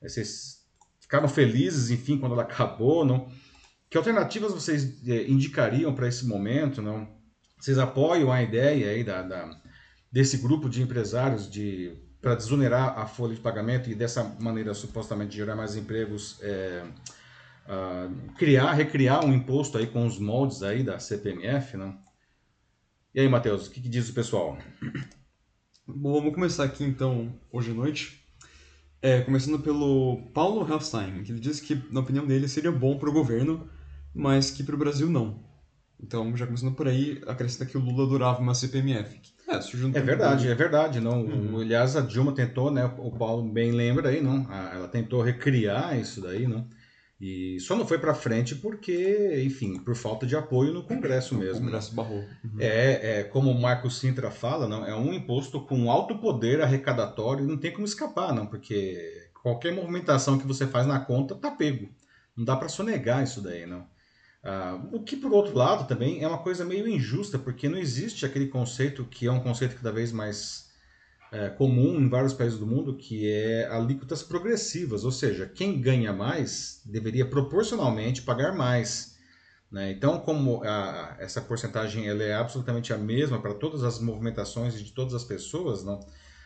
É, 0.00 0.08
vocês 0.08 0.64
ficaram 0.98 1.28
felizes, 1.28 1.90
enfim, 1.90 2.16
quando 2.16 2.32
ela 2.32 2.42
acabou, 2.42 3.04
não? 3.04 3.30
Que 3.90 3.98
alternativas 3.98 4.52
vocês 4.52 5.06
é, 5.06 5.28
indicariam 5.28 5.94
para 5.94 6.08
esse 6.08 6.26
momento, 6.26 6.80
não? 6.80 7.06
Vocês 7.58 7.78
apoiam 7.78 8.32
a 8.32 8.42
ideia 8.42 8.90
aí 8.90 9.04
da, 9.04 9.22
da 9.22 9.60
desse 10.10 10.38
grupo 10.38 10.68
de 10.68 10.82
empresários 10.82 11.50
de 11.50 11.96
para 12.20 12.34
desonerar 12.34 12.98
a 12.98 13.04
folha 13.04 13.34
de 13.34 13.40
pagamento 13.40 13.90
e 13.90 13.94
dessa 13.96 14.22
maneira 14.38 14.72
supostamente 14.74 15.36
gerar 15.36 15.56
mais 15.56 15.74
empregos, 15.74 16.38
é, 16.40 16.84
uh, 17.66 18.32
criar, 18.36 18.72
recriar 18.74 19.24
um 19.24 19.32
imposto 19.34 19.76
aí 19.76 19.88
com 19.88 20.06
os 20.06 20.20
moldes 20.20 20.62
aí 20.62 20.84
da 20.84 21.00
CPMF, 21.00 21.76
não? 21.76 21.98
E 23.14 23.20
aí, 23.20 23.28
Matheus, 23.28 23.66
o 23.66 23.70
que, 23.70 23.78
que, 23.78 23.90
diz 23.90 24.08
o 24.08 24.14
pessoal? 24.14 24.56
Bom, 25.86 26.14
vamos 26.14 26.34
começar 26.34 26.64
aqui 26.64 26.82
então, 26.82 27.30
hoje 27.52 27.70
à 27.70 27.74
noite. 27.74 28.24
É, 29.02 29.20
começando 29.20 29.58
pelo 29.58 30.22
Paulo 30.32 30.66
Helfstein, 30.66 31.22
que 31.22 31.30
ele 31.30 31.40
diz 31.40 31.60
que, 31.60 31.78
na 31.90 32.00
opinião 32.00 32.26
dele, 32.26 32.48
seria 32.48 32.72
bom 32.72 32.96
para 32.96 33.10
o 33.10 33.12
governo, 33.12 33.68
mas 34.14 34.50
que 34.50 34.62
para 34.62 34.74
o 34.74 34.78
Brasil 34.78 35.10
não. 35.10 35.44
Então, 36.02 36.34
já 36.34 36.46
começando 36.46 36.74
por 36.74 36.88
aí, 36.88 37.20
acrescenta 37.26 37.66
que 37.66 37.76
o 37.76 37.80
Lula 37.80 38.04
adorava 38.04 38.40
uma 38.40 38.54
CPMF. 38.54 39.20
É, 39.46 39.98
é 39.98 40.00
verdade, 40.00 40.48
é 40.48 40.54
verdade. 40.54 40.98
Não, 40.98 41.22
uhum. 41.22 41.60
Aliás, 41.60 41.94
a 41.96 42.00
Dilma 42.00 42.32
tentou, 42.32 42.70
né? 42.70 42.86
O 42.96 43.10
Paulo 43.10 43.46
bem 43.46 43.72
lembra 43.72 44.08
aí, 44.08 44.22
não? 44.22 44.50
Ela 44.50 44.88
tentou 44.88 45.20
recriar 45.20 45.98
isso 46.00 46.22
daí, 46.22 46.48
não? 46.48 46.66
E 47.24 47.60
só 47.60 47.76
não 47.76 47.86
foi 47.86 48.00
para 48.00 48.14
frente 48.14 48.56
porque, 48.56 49.44
enfim, 49.46 49.78
por 49.78 49.94
falta 49.94 50.26
de 50.26 50.34
apoio 50.34 50.74
no 50.74 50.82
Congresso 50.82 51.36
mesmo. 51.36 51.60
O 51.60 51.64
Congresso 51.66 51.94
barrou. 51.94 52.18
Uhum. 52.18 52.56
É, 52.58 53.20
é, 53.20 53.22
como 53.22 53.48
o 53.48 53.60
Marco 53.60 53.88
Sintra 53.88 54.28
fala, 54.28 54.66
não, 54.66 54.84
é 54.84 54.92
um 54.96 55.14
imposto 55.14 55.60
com 55.60 55.88
alto 55.88 56.18
poder 56.18 56.60
arrecadatório 56.60 57.44
e 57.44 57.46
não 57.46 57.56
tem 57.56 57.72
como 57.72 57.86
escapar, 57.86 58.34
não, 58.34 58.44
porque 58.44 59.30
qualquer 59.40 59.72
movimentação 59.72 60.36
que 60.36 60.44
você 60.44 60.66
faz 60.66 60.84
na 60.84 60.98
conta 60.98 61.36
tá 61.36 61.52
pego. 61.52 61.88
Não 62.36 62.44
dá 62.44 62.56
para 62.56 62.68
sonegar 62.68 63.22
isso 63.22 63.40
daí, 63.40 63.66
não. 63.66 63.86
Ah, 64.42 64.80
o 64.90 65.00
que, 65.00 65.16
por 65.16 65.32
outro 65.32 65.56
lado, 65.56 65.86
também 65.86 66.24
é 66.24 66.26
uma 66.26 66.38
coisa 66.38 66.64
meio 66.64 66.88
injusta, 66.88 67.38
porque 67.38 67.68
não 67.68 67.78
existe 67.78 68.26
aquele 68.26 68.48
conceito 68.48 69.04
que 69.04 69.28
é 69.28 69.30
um 69.30 69.38
conceito 69.38 69.76
cada 69.76 69.92
vez 69.92 70.10
mais 70.10 70.71
é, 71.32 71.48
comum 71.48 71.98
em 71.98 72.08
vários 72.10 72.34
países 72.34 72.58
do 72.58 72.66
mundo, 72.66 72.94
que 72.94 73.26
é 73.26 73.66
alíquotas 73.68 74.22
progressivas, 74.22 75.02
ou 75.02 75.10
seja, 75.10 75.46
quem 75.46 75.80
ganha 75.80 76.12
mais 76.12 76.82
deveria 76.84 77.24
proporcionalmente 77.24 78.20
pagar 78.20 78.54
mais. 78.54 79.16
Né? 79.70 79.92
Então, 79.92 80.20
como 80.20 80.62
a, 80.62 81.16
essa 81.18 81.40
porcentagem 81.40 82.06
ela 82.06 82.22
é 82.22 82.34
absolutamente 82.34 82.92
a 82.92 82.98
mesma 82.98 83.40
para 83.40 83.54
todas 83.54 83.82
as 83.82 83.98
movimentações 83.98 84.78
de 84.78 84.92
todas 84.92 85.14
as 85.14 85.24
pessoas? 85.24 85.82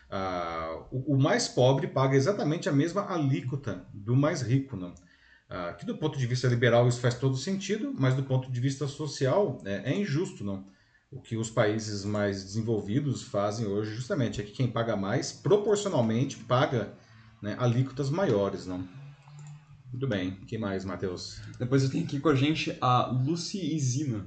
Ah, 0.09 0.85
o, 0.93 1.15
o, 1.15 1.19
mais 1.19 1.49
pobre 1.49 1.89
paga 1.89 2.15
exatamente 2.15 2.69
a 2.69 2.73
mesma 2.73 3.13
alíquota 3.13 3.85
do 3.93 4.15
mais 4.15 4.41
rico. 4.41 4.77
Não? 4.77 4.95
Ah, 5.51 5.73
que 5.73 5.85
do 5.85 5.99
ponto 5.99 6.17
de 6.17 6.27
vista 6.29 6.47
liberal 6.47 6.87
isso 6.87 7.01
faz 7.01 7.17
todo 7.17 7.37
sentido, 7.37 7.93
mas 7.99 8.15
do 8.15 8.23
ponto 8.23 8.53
de 8.53 8.61
vista 8.61 8.87
social 8.87 9.61
é, 9.65 9.91
é 9.93 9.97
injusto. 9.97 10.45
Não? 10.45 10.65
O 11.11 11.21
que 11.21 11.37
os 11.37 11.51
países 11.51 12.05
mais 12.05 12.43
desenvolvidos 12.43 13.23
fazem 13.23 13.67
hoje 13.67 13.95
justamente 13.95 14.41
é 14.41 14.45
que 14.45 14.53
quem 14.53 14.67
paga 14.67 14.97
mais, 14.97 15.33
proporcionalmente, 15.33 16.37
paga 16.37 16.93
né, 17.41 17.57
alíquotas 17.59 18.11
maiores, 18.11 18.67
não? 18.67 18.87
Muito 19.93 20.09
bem. 20.09 20.33
Que 20.47 20.59
mais, 20.59 20.85
Matheus? 20.85 21.41
Depois 21.59 21.85
eu 21.85 21.91
tenho 21.91 22.05
aqui 22.05 22.19
com 22.19 22.29
a 22.29 22.35
gente 22.35 22.77
a 22.81 23.07
Lucy 23.07 23.75
Izina, 23.75 24.27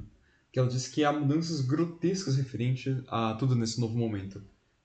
que 0.52 0.58
ela 0.58 0.70
disse 0.70 0.90
que 0.90 1.04
há 1.04 1.12
mudanças 1.12 1.62
grotescas 1.62 2.38
referente 2.38 3.04
a 3.08 3.34
tudo 3.34 3.56
nesse 3.56 3.80
novo 3.80 3.98
momento. 3.98 4.42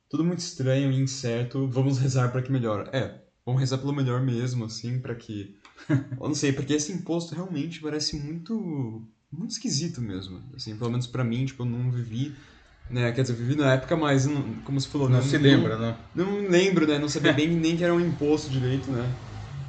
Tudo 0.08 0.24
muito 0.24 0.40
estranho 0.40 0.90
e 0.90 1.00
incerto, 1.00 1.66
vamos 1.68 1.98
rezar 1.98 2.30
para 2.32 2.42
que 2.42 2.52
melhore. 2.52 2.90
É, 2.92 3.22
vamos 3.46 3.60
rezar 3.60 3.78
pelo 3.78 3.94
melhor 3.94 4.20
mesmo, 4.20 4.64
assim, 4.64 4.98
para 4.98 5.14
que... 5.14 5.56
eu 5.88 6.28
não 6.28 6.34
sei, 6.34 6.52
porque 6.52 6.74
esse 6.74 6.92
imposto 6.92 7.34
realmente 7.34 7.80
parece 7.80 8.16
muito 8.16 9.06
muito 9.38 9.52
esquisito 9.52 10.00
mesmo. 10.00 10.40
Assim, 10.54 10.76
pelo 10.76 10.90
menos 10.90 11.06
para 11.06 11.24
mim, 11.24 11.44
tipo, 11.44 11.62
eu 11.62 11.66
não 11.66 11.90
vivi, 11.90 12.34
né? 12.90 13.12
Quer 13.12 13.22
dizer, 13.22 13.34
eu 13.34 13.38
vivi 13.38 13.56
na 13.56 13.74
época, 13.74 13.96
mas 13.96 14.26
não, 14.26 14.54
como 14.64 14.80
você 14.80 14.88
falou, 14.88 15.08
não, 15.08 15.18
não 15.18 15.24
se 15.24 15.36
lembra, 15.36 15.76
não, 15.76 15.86
né? 15.86 15.96
Não 16.14 16.48
lembro, 16.48 16.86
né? 16.86 16.98
Não 16.98 17.08
sabia 17.08 17.32
bem 17.34 17.48
nem 17.48 17.76
que 17.76 17.84
era 17.84 17.94
um 17.94 18.00
imposto 18.00 18.50
direito, 18.50 18.90
né? 18.90 19.08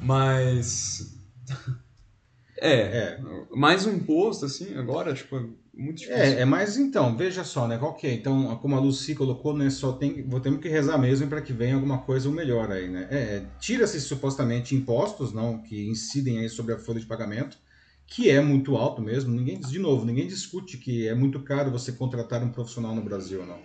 Mas 0.02 1.18
é, 2.58 2.74
é, 2.74 3.20
mais 3.54 3.86
um 3.86 3.94
imposto 3.94 4.46
assim, 4.46 4.74
agora, 4.74 5.12
tipo, 5.14 5.36
muito 5.74 5.98
difícil. 5.98 6.22
É, 6.22 6.40
é 6.40 6.44
mais 6.44 6.76
então, 6.76 7.16
veja 7.16 7.44
só, 7.44 7.66
né? 7.66 7.76
Qual 7.76 7.94
que 7.94 8.06
é? 8.06 8.12
Então, 8.12 8.56
como 8.56 8.76
a 8.76 8.80
Lucy 8.80 9.14
colocou, 9.14 9.56
né, 9.56 9.68
só 9.68 9.92
tem, 9.92 10.22
vou 10.28 10.40
ter 10.40 10.56
que 10.58 10.68
rezar 10.68 10.98
mesmo 10.98 11.28
para 11.28 11.42
que 11.42 11.52
venha 11.52 11.74
alguma 11.74 11.98
coisa 11.98 12.30
melhor 12.30 12.70
aí, 12.70 12.88
né? 12.88 13.08
É, 13.10 13.44
tira-se 13.58 14.00
supostamente 14.00 14.74
impostos, 14.74 15.32
não, 15.32 15.62
que 15.62 15.86
incidem 15.88 16.38
aí 16.38 16.48
sobre 16.48 16.74
a 16.74 16.78
folha 16.78 17.00
de 17.00 17.06
pagamento 17.06 17.58
que 18.06 18.30
é 18.30 18.40
muito 18.40 18.76
alto 18.76 19.02
mesmo. 19.02 19.34
Ninguém, 19.34 19.58
de 19.60 19.78
novo, 19.78 20.04
ninguém 20.04 20.26
discute 20.26 20.78
que 20.78 21.08
é 21.08 21.14
muito 21.14 21.42
caro 21.42 21.70
você 21.70 21.92
contratar 21.92 22.42
um 22.42 22.52
profissional 22.52 22.94
no 22.94 23.02
Brasil, 23.02 23.44
não. 23.46 23.64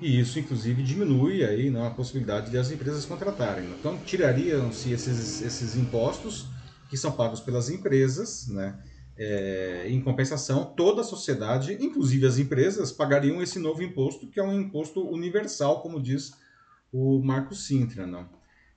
E 0.00 0.20
isso, 0.20 0.38
inclusive, 0.38 0.82
diminui 0.82 1.44
aí 1.44 1.70
não, 1.70 1.84
a 1.84 1.90
possibilidade 1.90 2.50
de 2.50 2.58
as 2.58 2.70
empresas 2.70 3.04
contratarem. 3.04 3.70
Então, 3.72 4.02
tirariam-se 4.04 4.92
esses, 4.92 5.40
esses 5.40 5.74
impostos 5.74 6.50
que 6.88 6.96
são 6.96 7.12
pagos 7.12 7.40
pelas 7.40 7.68
empresas, 7.68 8.46
né? 8.48 8.78
É, 9.16 9.86
em 9.88 10.00
compensação, 10.00 10.64
toda 10.76 11.00
a 11.00 11.04
sociedade, 11.04 11.76
inclusive 11.80 12.24
as 12.24 12.38
empresas, 12.38 12.92
pagariam 12.92 13.42
esse 13.42 13.58
novo 13.58 13.82
imposto, 13.82 14.28
que 14.30 14.38
é 14.38 14.42
um 14.44 14.60
imposto 14.60 15.04
universal, 15.08 15.82
como 15.82 16.00
diz 16.00 16.32
o 16.92 17.20
Marco 17.20 17.52
Sintra. 17.54 18.06
Não? 18.06 18.28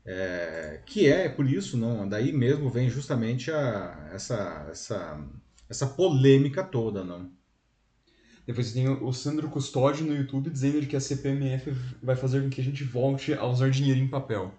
É, 0.06 0.82
que 0.86 1.08
é 1.08 1.30
por 1.30 1.48
isso, 1.48 1.78
não, 1.78 2.08
daí 2.08 2.32
mesmo 2.32 2.70
vem 2.70 2.90
justamente 2.90 3.52
a, 3.52 4.10
essa, 4.14 4.68
essa, 4.72 5.24
essa 5.70 5.88
polêmica 5.88 6.64
toda, 6.64 7.04
não. 7.04 7.30
Depois 8.46 8.74
tem 8.74 8.90
o 8.90 9.14
Sandro 9.14 9.48
Custódio 9.50 10.06
no 10.06 10.16
YouTube 10.16 10.50
dizendo 10.50 10.86
que 10.88 10.96
a 10.96 11.00
CPMF 11.00 11.72
vai 12.02 12.16
fazer 12.16 12.42
com 12.42 12.50
que 12.50 12.60
a 12.60 12.64
gente 12.64 12.84
volte 12.84 13.34
a 13.34 13.46
usar 13.46 13.70
dinheiro 13.70 14.00
em 14.00 14.08
papel. 14.08 14.54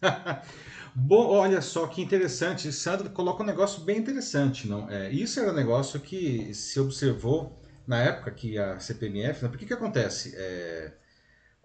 Bom, 0.94 1.26
olha 1.26 1.60
só 1.60 1.86
que 1.88 2.00
interessante. 2.00 2.72
Sandro 2.72 3.10
coloca 3.10 3.42
um 3.42 3.46
negócio 3.46 3.82
bem 3.82 3.98
interessante, 3.98 4.68
não? 4.68 4.88
É, 4.88 5.10
isso 5.10 5.40
era 5.40 5.50
um 5.52 5.54
negócio 5.54 6.00
que 6.00 6.54
se 6.54 6.78
observou 6.78 7.60
na 7.86 8.00
época 8.02 8.30
que 8.30 8.56
a 8.58 8.78
CPMF, 8.78 9.42
não, 9.42 9.50
porque 9.50 9.66
que 9.66 9.74
acontece? 9.74 10.34
É, 10.36 10.92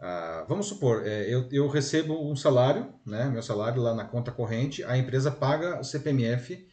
ah, 0.02 0.46
vamos 0.50 0.66
supor, 0.66 1.06
é, 1.06 1.32
eu, 1.32 1.48
eu 1.52 1.68
recebo 1.68 2.28
um 2.28 2.36
salário, 2.36 2.92
né, 3.06 3.26
meu 3.26 3.44
salário 3.44 3.80
lá 3.80 3.94
na 3.94 4.04
conta 4.04 4.32
corrente, 4.32 4.84
a 4.84 4.98
empresa 4.98 5.30
paga 5.30 5.80
o 5.80 5.84
CPMF 5.84 6.68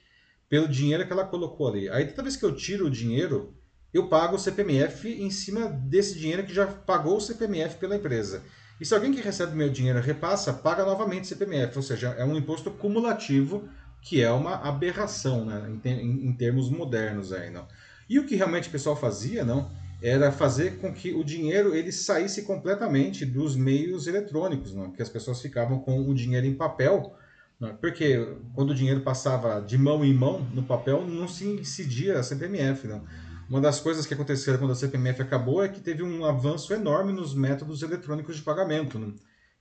pelo 0.48 0.66
dinheiro 0.66 1.06
que 1.06 1.12
ela 1.12 1.26
colocou 1.26 1.68
ali. 1.68 1.90
Aí 1.90 2.06
toda 2.06 2.22
vez 2.22 2.36
que 2.36 2.44
eu 2.44 2.56
tiro 2.56 2.86
o 2.86 2.90
dinheiro, 2.90 3.54
eu 3.92 4.08
pago 4.08 4.36
o 4.36 4.38
CPMF 4.38 5.06
em 5.08 5.30
cima 5.30 5.68
desse 5.68 6.18
dinheiro 6.18 6.44
que 6.44 6.54
já 6.54 6.66
pagou 6.66 7.18
o 7.18 7.20
CPMF 7.20 7.76
pela 7.76 7.96
empresa. 7.96 8.42
E 8.80 8.86
se 8.86 8.94
alguém 8.94 9.12
que 9.12 9.20
recebe 9.20 9.54
meu 9.54 9.68
dinheiro 9.68 10.00
repassa, 10.00 10.52
paga 10.52 10.84
novamente 10.86 11.24
o 11.24 11.26
CPMF, 11.26 11.76
ou 11.76 11.82
seja, 11.82 12.14
é 12.16 12.24
um 12.24 12.36
imposto 12.36 12.70
cumulativo 12.70 13.68
que 14.00 14.22
é 14.22 14.30
uma 14.30 14.54
aberração 14.66 15.44
né, 15.44 15.70
em, 15.84 16.28
em, 16.28 16.32
termos 16.32 16.70
modernos 16.70 17.32
aí, 17.32 17.50
não. 17.50 17.66
E 18.08 18.18
o 18.18 18.24
que 18.24 18.36
realmente 18.36 18.68
o 18.68 18.72
pessoal 18.72 18.96
fazia, 18.96 19.44
não, 19.44 19.70
era 20.00 20.30
fazer 20.30 20.78
com 20.78 20.92
que 20.92 21.12
o 21.12 21.24
dinheiro 21.24 21.74
ele 21.74 21.90
saísse 21.90 22.42
completamente 22.42 23.26
dos 23.26 23.56
meios 23.56 24.06
eletrônicos, 24.06 24.72
não? 24.74 24.92
que 24.92 25.02
as 25.02 25.08
pessoas 25.08 25.40
ficavam 25.40 25.80
com 25.80 26.00
o 26.00 26.14
dinheiro 26.14 26.46
em 26.46 26.54
papel, 26.54 27.16
não? 27.58 27.74
porque 27.76 28.36
quando 28.54 28.70
o 28.70 28.74
dinheiro 28.74 29.00
passava 29.00 29.60
de 29.60 29.76
mão 29.76 30.04
em 30.04 30.14
mão 30.14 30.46
no 30.54 30.62
papel 30.62 31.04
não 31.06 31.26
se 31.26 31.44
incidia 31.44 32.18
a 32.18 32.22
CPMF. 32.22 32.86
Não? 32.86 33.04
Uma 33.48 33.60
das 33.60 33.80
coisas 33.80 34.06
que 34.06 34.14
aconteceram 34.14 34.58
quando 34.58 34.72
a 34.72 34.76
CPMF 34.76 35.22
acabou 35.22 35.64
é 35.64 35.68
que 35.68 35.80
teve 35.80 36.02
um 36.02 36.24
avanço 36.24 36.72
enorme 36.72 37.12
nos 37.12 37.34
métodos 37.34 37.82
eletrônicos 37.82 38.36
de 38.36 38.42
pagamento. 38.42 38.98
Não? 38.98 39.14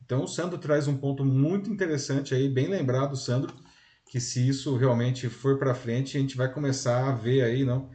Então 0.06 0.24
o 0.24 0.28
Sandro 0.28 0.60
traz 0.60 0.88
um 0.88 0.96
ponto 0.96 1.26
muito 1.26 1.72
interessante 1.72 2.36
aí, 2.36 2.48
bem 2.48 2.68
lembrado, 2.68 3.16
Sandro, 3.18 3.54
que 4.10 4.20
se 4.20 4.48
isso 4.48 4.78
realmente 4.78 5.28
for 5.30 5.58
para 5.58 5.74
frente, 5.74 6.16
a 6.16 6.20
gente 6.20 6.38
vai 6.38 6.52
começar 6.52 7.10
a 7.10 7.12
ver 7.12 7.42
aí, 7.42 7.66
não? 7.66 7.90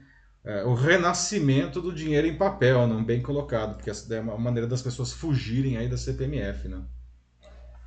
É, 0.44 0.64
o 0.64 0.74
renascimento 0.74 1.80
do 1.80 1.92
dinheiro 1.92 2.26
em 2.26 2.36
papel, 2.36 2.86
não 2.86 3.04
bem 3.04 3.22
colocado, 3.22 3.76
porque 3.76 3.90
essa 3.90 4.12
é 4.14 4.20
uma 4.20 4.36
maneira 4.36 4.66
das 4.66 4.82
pessoas 4.82 5.12
fugirem 5.12 5.76
aí 5.76 5.88
da 5.88 5.96
CPMF, 5.96 6.68
né? 6.68 6.82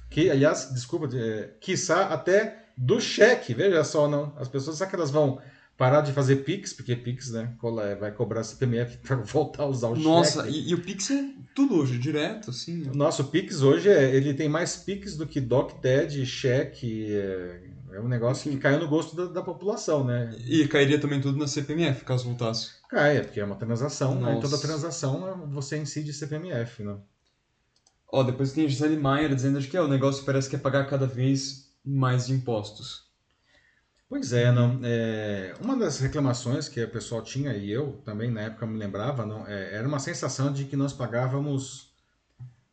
Que, 0.10 0.30
aliás, 0.30 0.72
desculpa, 0.74 1.10
é, 1.14 1.50
quiçá 1.60 2.08
até 2.08 2.70
do 2.78 3.02
cheque, 3.02 3.54
veja 3.54 3.84
só, 3.84 4.08
não. 4.08 4.34
As 4.38 4.48
pessoas, 4.48 4.78
será 4.78 4.90
que 4.90 4.96
elas 4.96 5.12
vão 5.12 5.42
parar 5.78 6.00
de 6.00 6.14
fazer 6.14 6.38
Pix, 6.38 6.72
porque 6.72 6.96
Pix, 6.96 7.32
né, 7.32 7.54
vai 8.00 8.12
cobrar 8.12 8.44
CPMF 8.44 8.98
para 9.06 9.18
voltar 9.18 9.64
a 9.64 9.68
usar 9.68 9.90
o 9.90 9.96
Nossa, 9.96 10.44
cheque. 10.44 10.48
Nossa, 10.48 10.50
e, 10.50 10.70
e, 10.70 10.74
o 10.74 10.82
Pix 10.82 11.12
é 11.12 11.26
tudo 11.54 11.76
hoje, 11.76 11.98
direto, 11.98 12.52
assim. 12.52 12.90
Nossa, 12.94 13.22
o 13.22 13.28
Pix 13.28 13.62
hoje, 13.62 13.90
é, 13.90 14.16
ele 14.16 14.34
tem 14.34 14.48
mais 14.48 14.78
Pix 14.78 15.18
do 15.18 15.28
que 15.28 15.42
Doc, 15.42 15.74
TED, 15.82 16.26
cheque, 16.26 17.08
é, 17.12 17.60
é 17.96 18.00
um 18.02 18.08
negócio 18.08 18.52
que 18.52 18.58
caiu 18.58 18.80
no 18.80 18.88
gosto 18.88 19.16
da, 19.16 19.26
da, 19.26 19.42
população, 19.42 20.04
né? 20.04 20.36
E 20.46 20.68
cairia 20.68 21.00
também 21.00 21.22
tudo 21.22 21.38
na 21.38 21.48
CPMF, 21.48 22.04
caso 22.04 22.26
voltasse. 22.26 22.72
Cai, 22.90 23.18
é, 23.18 23.22
porque 23.22 23.40
é 23.40 23.46
uma 23.46 23.56
transação, 23.56 24.20
né? 24.20 24.38
E 24.38 24.42
toda 24.42 24.58
transação 24.58 25.48
você 25.48 25.78
incide 25.78 26.12
CPMF, 26.14 26.84
né? 26.84 26.98
Ó, 28.12 28.22
depois 28.24 28.52
tem 28.52 28.66
a 28.66 28.68
Gisele 28.68 28.98
Maier 28.98 29.34
dizendo 29.34 29.60
que 29.60 29.78
é, 29.78 29.82
o 29.82 29.88
negócio 29.88 30.26
parece 30.26 30.50
que 30.50 30.56
é 30.56 30.60
pagar 30.60 30.86
cada 30.90 31.08
vez 31.08 31.74
mais 31.84 32.30
impostos. 32.30 33.06
Pois 34.10 34.34
é, 34.34 34.52
não. 34.52 34.80
É, 34.84 35.54
uma 35.62 35.76
das 35.76 36.00
reclamações 36.00 36.70
que 36.70 36.84
o 36.84 36.90
pessoal 36.90 37.22
tinha, 37.22 37.54
e 37.54 37.72
eu 37.72 38.02
também 38.04 38.30
na 38.30 38.42
época 38.42 38.68
me 38.68 38.78
lembrava, 38.78 39.26
não, 39.26 39.48
é, 39.48 39.74
era 39.74 39.88
uma 39.88 40.00
sensação 40.00 40.52
de 40.52 40.66
que 40.66 40.76
nós 40.76 40.94
pagávamos 40.94 41.94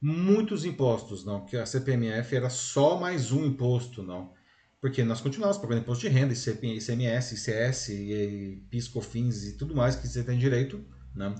muitos 0.00 0.64
impostos, 0.64 1.24
não, 1.24 1.44
que 1.44 1.56
a 1.56 1.64
CPMF 1.64 2.34
era 2.34 2.50
só 2.50 2.98
mais 2.98 3.30
um 3.30 3.44
imposto, 3.44 4.02
não. 4.02 4.32
Porque 4.82 5.04
nós 5.04 5.20
continuamos 5.20 5.58
pagando 5.58 5.82
imposto 5.82 6.02
de 6.02 6.08
renda, 6.08 6.34
ICMS, 6.34 7.34
ICS, 7.36 8.66
PIS, 8.68 8.88
COFINS 8.88 9.44
e 9.44 9.52
tudo 9.52 9.76
mais 9.76 9.94
que 9.94 10.08
você 10.08 10.24
tem 10.24 10.36
direito. 10.36 10.84
Né? 11.14 11.32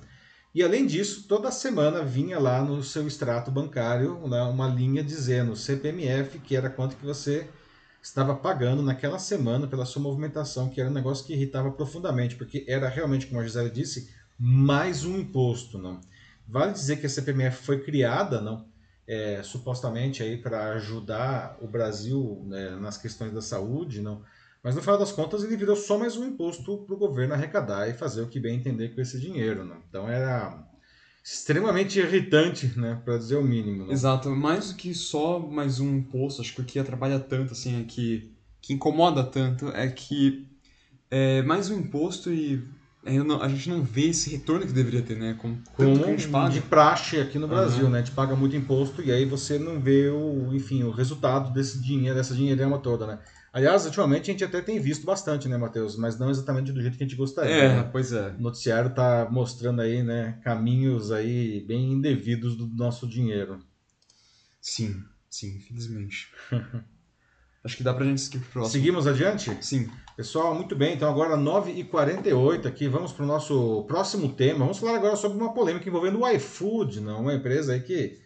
E 0.54 0.62
além 0.62 0.86
disso, 0.86 1.26
toda 1.26 1.50
semana 1.50 2.04
vinha 2.04 2.38
lá 2.38 2.62
no 2.62 2.84
seu 2.84 3.04
extrato 3.04 3.50
bancário 3.50 4.28
né, 4.28 4.40
uma 4.42 4.68
linha 4.68 5.02
dizendo 5.02 5.56
CPMF, 5.56 6.38
que 6.38 6.54
era 6.54 6.70
quanto 6.70 6.94
que 6.94 7.04
você 7.04 7.48
estava 8.00 8.32
pagando 8.36 8.80
naquela 8.80 9.18
semana 9.18 9.66
pela 9.66 9.84
sua 9.84 10.00
movimentação, 10.00 10.68
que 10.68 10.80
era 10.80 10.88
um 10.88 10.94
negócio 10.94 11.26
que 11.26 11.32
irritava 11.32 11.72
profundamente, 11.72 12.36
porque 12.36 12.64
era 12.68 12.88
realmente, 12.88 13.26
como 13.26 13.40
a 13.40 13.44
Gisele 13.44 13.70
disse, 13.70 14.08
mais 14.38 15.04
um 15.04 15.18
imposto, 15.18 15.78
não. 15.78 16.00
Vale 16.46 16.72
dizer 16.72 17.00
que 17.00 17.06
a 17.06 17.10
CPMF 17.10 17.64
foi 17.64 17.80
criada, 17.80 18.40
não, 18.40 18.70
é, 19.06 19.42
supostamente 19.42 20.22
aí 20.22 20.36
para 20.36 20.72
ajudar 20.74 21.56
o 21.60 21.66
Brasil 21.66 22.42
né, 22.46 22.70
nas 22.76 22.96
questões 22.96 23.32
da 23.32 23.42
saúde, 23.42 24.00
não. 24.00 24.22
Mas 24.62 24.76
no 24.76 24.80
final 24.80 24.96
das 24.96 25.10
contas 25.10 25.42
ele 25.42 25.56
virou 25.56 25.74
só 25.74 25.98
mais 25.98 26.16
um 26.16 26.24
imposto 26.24 26.78
para 26.78 26.94
o 26.94 26.98
governo 26.98 27.34
arrecadar 27.34 27.88
e 27.88 27.94
fazer 27.94 28.22
o 28.22 28.28
que 28.28 28.38
bem 28.38 28.56
entender 28.56 28.94
com 28.94 29.00
esse 29.00 29.18
dinheiro, 29.18 29.64
não. 29.64 29.82
Então 29.88 30.08
era 30.08 30.64
extremamente 31.24 31.98
irritante, 31.98 32.78
né, 32.78 33.00
para 33.04 33.16
dizer 33.16 33.36
o 33.36 33.42
mínimo. 33.42 33.86
Não? 33.86 33.92
Exato, 33.92 34.30
mais 34.30 34.72
do 34.72 34.76
que 34.76 34.94
só 34.94 35.38
mais 35.38 35.80
um 35.80 35.96
imposto, 35.96 36.42
acho 36.42 36.54
que 36.54 36.60
o 36.60 36.64
que 36.64 36.78
atrapalha 36.78 37.18
tanto, 37.18 37.52
assim, 37.52 37.80
é 37.80 37.84
que, 37.84 38.32
que 38.60 38.72
incomoda 38.72 39.24
tanto, 39.24 39.68
é 39.68 39.88
que 39.88 40.48
é 41.10 41.42
mais 41.42 41.70
um 41.70 41.78
imposto 41.78 42.32
e 42.32 42.66
não, 43.04 43.42
a 43.42 43.48
gente 43.48 43.68
não 43.68 43.82
vê 43.82 44.08
esse 44.10 44.30
retorno 44.30 44.64
que 44.64 44.72
deveria 44.72 45.02
ter, 45.02 45.16
né? 45.16 45.34
Com 45.34 45.56
Como 45.74 45.98
que 45.98 46.04
a 46.04 46.06
gente 46.10 46.28
paga. 46.28 46.50
de 46.50 46.60
praxe 46.60 47.20
aqui 47.20 47.38
no 47.38 47.48
Brasil, 47.48 47.86
uhum. 47.86 47.90
né? 47.90 47.98
A 47.98 48.02
gente 48.02 48.14
paga 48.14 48.36
muito 48.36 48.54
imposto 48.54 49.02
e 49.02 49.10
aí 49.10 49.24
você 49.24 49.58
não 49.58 49.80
vê 49.80 50.08
o, 50.08 50.54
enfim, 50.54 50.84
o 50.84 50.90
resultado 50.90 51.52
desse 51.52 51.80
dinheiro, 51.80 52.14
dessa 52.14 52.34
dinheirama 52.34 52.78
toda, 52.78 53.06
né? 53.06 53.18
Aliás, 53.52 53.84
ultimamente 53.84 54.30
a 54.30 54.32
gente 54.32 54.44
até 54.44 54.62
tem 54.62 54.80
visto 54.80 55.04
bastante, 55.04 55.48
né, 55.48 55.58
Matheus? 55.58 55.96
Mas 55.96 56.18
não 56.18 56.30
exatamente 56.30 56.72
do 56.72 56.80
jeito 56.80 56.96
que 56.96 57.02
a 57.02 57.06
gente 57.06 57.16
gostaria. 57.16 57.52
É, 57.52 57.76
né? 57.76 57.88
pois 57.90 58.12
é. 58.12 58.30
O 58.30 58.40
noticiário 58.40 58.94
tá 58.94 59.28
mostrando 59.30 59.82
aí, 59.82 60.02
né, 60.02 60.38
caminhos 60.42 61.10
aí 61.10 61.62
bem 61.66 61.92
indevidos 61.92 62.56
do 62.56 62.66
nosso 62.68 63.06
dinheiro. 63.06 63.58
Sim, 64.60 65.02
sim, 65.28 65.56
infelizmente. 65.56 66.28
Acho 67.64 67.76
que 67.76 67.82
dá 67.82 67.92
pra 67.92 68.06
gente 68.06 68.20
seguir 68.20 68.38
pro 68.38 68.50
próximo. 68.50 68.72
Seguimos 68.72 69.06
adiante? 69.06 69.56
Sim. 69.60 69.88
Pessoal, 70.14 70.54
muito 70.54 70.76
bem. 70.76 70.94
Então 70.94 71.08
agora 71.08 71.38
9h48 71.38 72.66
aqui, 72.66 72.86
vamos 72.86 73.12
para 73.12 73.24
o 73.24 73.26
nosso 73.26 73.84
próximo 73.84 74.28
tema. 74.30 74.58
Vamos 74.58 74.78
falar 74.78 74.96
agora 74.96 75.16
sobre 75.16 75.38
uma 75.38 75.54
polêmica 75.54 75.88
envolvendo 75.88 76.20
o 76.20 76.28
iFood, 76.28 77.00
não? 77.00 77.22
uma 77.22 77.34
empresa 77.34 77.72
aí 77.72 77.80
que 77.80 78.20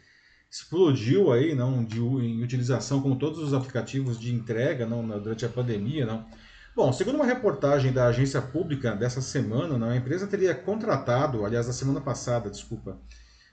explodiu 0.51 1.31
aí, 1.33 1.55
não, 1.55 1.85
de, 1.85 2.01
em 2.01 2.42
utilização 2.42 3.01
como 3.01 3.16
todos 3.16 3.38
os 3.38 3.55
aplicativos 3.55 4.18
de 4.18 4.35
entrega 4.35 4.85
não, 4.85 5.07
durante 5.20 5.44
a 5.44 5.49
pandemia, 5.49 6.05
não. 6.05 6.27
Bom, 6.75 6.92
segundo 6.92 7.16
uma 7.16 7.25
reportagem 7.25 7.92
da 7.92 8.09
agência 8.09 8.42
pública 8.42 8.94
dessa 8.96 9.20
semana, 9.20 9.79
não, 9.79 9.88
a 9.88 9.96
empresa 9.96 10.27
teria 10.27 10.55
contratado, 10.55 11.44
aliás, 11.44 11.66
da 11.66 11.72
semana 11.72 12.01
passada, 12.01 12.51
desculpa, 12.51 12.99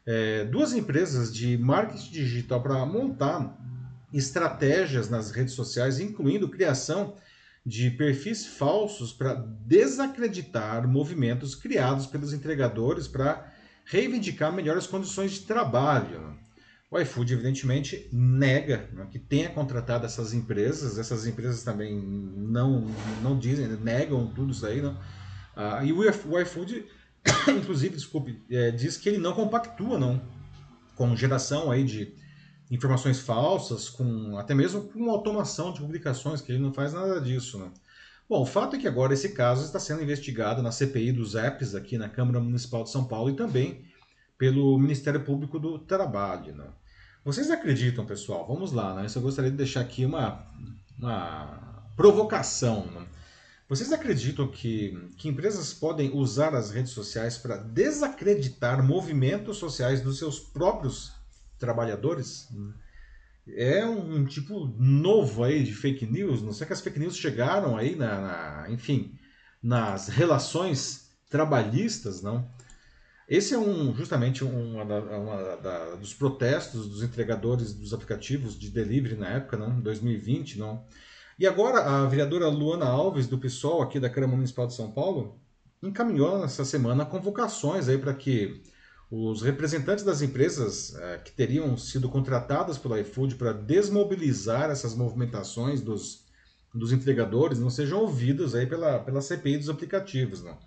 é, 0.06 0.44
duas 0.46 0.74
empresas 0.74 1.34
de 1.34 1.58
marketing 1.58 2.12
digital 2.12 2.62
para 2.62 2.86
montar 2.86 3.58
estratégias 4.12 5.10
nas 5.10 5.32
redes 5.32 5.54
sociais, 5.54 6.00
incluindo 6.00 6.50
criação 6.50 7.16
perfis 7.98 8.46
falsos 8.46 9.14
para 9.14 9.34
desacreditar 9.34 10.88
movimentos 10.88 11.56
criados 11.56 12.06
pelos 12.06 12.34
entregadores 12.34 13.08
para 13.08 13.52
reivindicar 13.86 14.52
melhores 14.52 14.86
condições 14.86 15.32
de 15.32 15.42
trabalho. 15.42 16.38
O 16.92 17.00
iFood, 17.00 17.34
evidentemente, 17.34 18.08
nega 18.12 18.88
né, 18.94 19.08
que 19.10 19.18
tenha 19.18 19.50
contratado 19.50 20.06
essas 20.06 20.34
empresas, 20.34 21.00
essas 21.00 21.26
empresas 21.26 21.64
também 21.64 22.00
não, 22.00 22.86
não 23.22 23.38
dizem, 23.40 23.68
negam 23.78 24.28
tudo 24.28 24.52
isso 24.52 24.66
aí. 24.66 24.80
Não? 24.80 24.96
Ah, 25.56 25.84
e 25.84 25.92
o 25.92 26.40
iFood, 26.40 26.86
inclusive, 27.50 27.96
desculpe, 27.96 28.40
é, 28.50 28.70
diz 28.70 28.98
que 28.98 29.10
ele 29.10 29.18
não 29.18 29.34
compactua 29.34 29.98
não, 29.98 30.22
com 30.96 31.16
geração 31.16 31.72
aí 31.72 31.84
de 31.84 32.14
informações 32.72 33.20
falsas, 33.20 33.90
com 33.90 34.38
até 34.38 34.54
mesmo 34.54 34.82
com 34.84 35.10
automação 35.10 35.74
de 35.74 35.80
publicações, 35.80 36.42
que 36.42 36.52
ele 36.52 36.62
não 36.62 36.74
faz 36.74 36.94
nada 36.94 37.20
disso. 37.20 37.60
Né? 37.60 37.70
Bom, 38.28 38.42
o 38.42 38.46
fato 38.46 38.76
é 38.76 38.80
que 38.80 38.88
agora 38.88 39.14
esse 39.14 39.30
caso 39.30 39.66
está 39.66 39.80
sendo 39.80 40.02
investigado 40.02 40.62
na 40.62 40.72
CPI 40.72 41.12
dos 41.12 41.36
apps 41.36 41.76
aqui 41.76 41.98
na 41.98 42.10
Câmara 42.10 42.40
Municipal 42.40 42.84
de 42.84 42.90
São 42.90 43.06
Paulo 43.06 43.30
e 43.30 43.36
também 43.36 43.86
pelo 44.38 44.78
Ministério 44.78 45.24
Público 45.24 45.60
do 45.60 45.78
Trabalho. 45.80 46.56
Né? 46.56 46.66
Vocês 47.24 47.50
acreditam, 47.52 48.06
pessoal? 48.06 48.46
Vamos 48.48 48.72
lá, 48.72 48.94
né? 48.96 49.06
Isso 49.06 49.18
eu 49.18 49.22
gostaria 49.22 49.52
de 49.52 49.58
deixar 49.58 49.82
aqui 49.82 50.06
uma, 50.06 50.46
uma 50.98 51.86
provocação. 51.96 52.86
Né? 52.88 53.06
Vocês 53.70 53.94
acreditam 53.94 54.48
que, 54.48 55.10
que 55.18 55.30
empresas 55.30 55.74
podem 55.74 56.12
usar 56.14 56.54
as 56.54 56.72
redes 56.72 56.92
sociais 56.92 57.38
para 57.38 57.56
desacreditar 57.56 58.86
movimentos 58.86 59.58
sociais 59.58 60.02
dos 60.02 60.18
seus 60.18 60.40
próprios 60.40 61.13
trabalhadores. 61.64 62.50
É 63.48 63.86
um, 63.86 64.16
um, 64.16 64.26
tipo 64.26 64.68
novo 64.78 65.44
aí 65.44 65.64
de 65.64 65.74
fake 65.74 66.06
news. 66.06 66.42
Não 66.42 66.52
sei 66.52 66.68
que 66.68 66.74
as 66.74 66.82
fake 66.82 67.00
news 67.00 67.18
chegaram 67.18 67.78
aí 67.78 67.96
na, 67.96 68.22
na 68.22 68.70
enfim, 68.70 69.18
nas 69.62 70.10
relações 70.10 71.10
trabalhistas, 71.30 72.22
não? 72.22 72.46
Esse 73.28 73.54
é 73.54 73.58
um 73.58 73.96
justamente 73.96 74.44
um 74.44 74.82
uma 74.82 75.56
da, 75.56 75.96
dos 75.96 76.14
protestos 76.14 76.88
dos 76.88 77.02
entregadores 77.02 77.74
dos 77.74 77.94
aplicativos 77.94 78.60
de 78.60 78.70
delivery 78.70 79.16
na 79.16 79.30
época, 79.30 79.56
não? 79.56 79.80
2020, 79.80 80.60
não? 80.60 80.86
E 81.40 81.48
agora 81.48 81.80
a 81.80 82.06
vereadora 82.06 82.50
Luana 82.50 82.86
Alves 82.86 83.28
do 83.28 83.40
PSOL 83.40 83.82
aqui 83.82 84.00
da 84.00 84.10
Câmara 84.10 84.36
Municipal 84.36 84.68
de 84.68 84.74
São 84.74 84.92
Paulo 84.92 85.40
encaminhou 85.82 86.40
nessa 86.40 86.64
semana 86.64 87.06
convocações 87.06 87.88
aí 87.90 87.98
para 87.98 88.14
que 88.14 88.62
os 89.16 89.44
representantes 89.44 90.04
das 90.04 90.24
empresas 90.24 90.96
é, 90.96 91.20
que 91.20 91.32
teriam 91.32 91.78
sido 91.78 92.10
contratadas 92.10 92.80
pelo 92.80 92.98
iFood 92.98 93.36
para 93.36 93.54
desmobilizar 93.54 94.72
essas 94.72 94.96
movimentações 94.96 95.82
dos, 95.82 96.26
dos 96.74 96.92
entregadores 96.92 97.60
não 97.60 97.70
sejam 97.70 98.00
ouvidos 98.00 98.56
aí 98.56 98.66
pela, 98.66 98.98
pela 98.98 99.22
CPI 99.22 99.60
dos 99.60 99.70
aplicativos. 99.70 100.44
Não. 100.44 100.58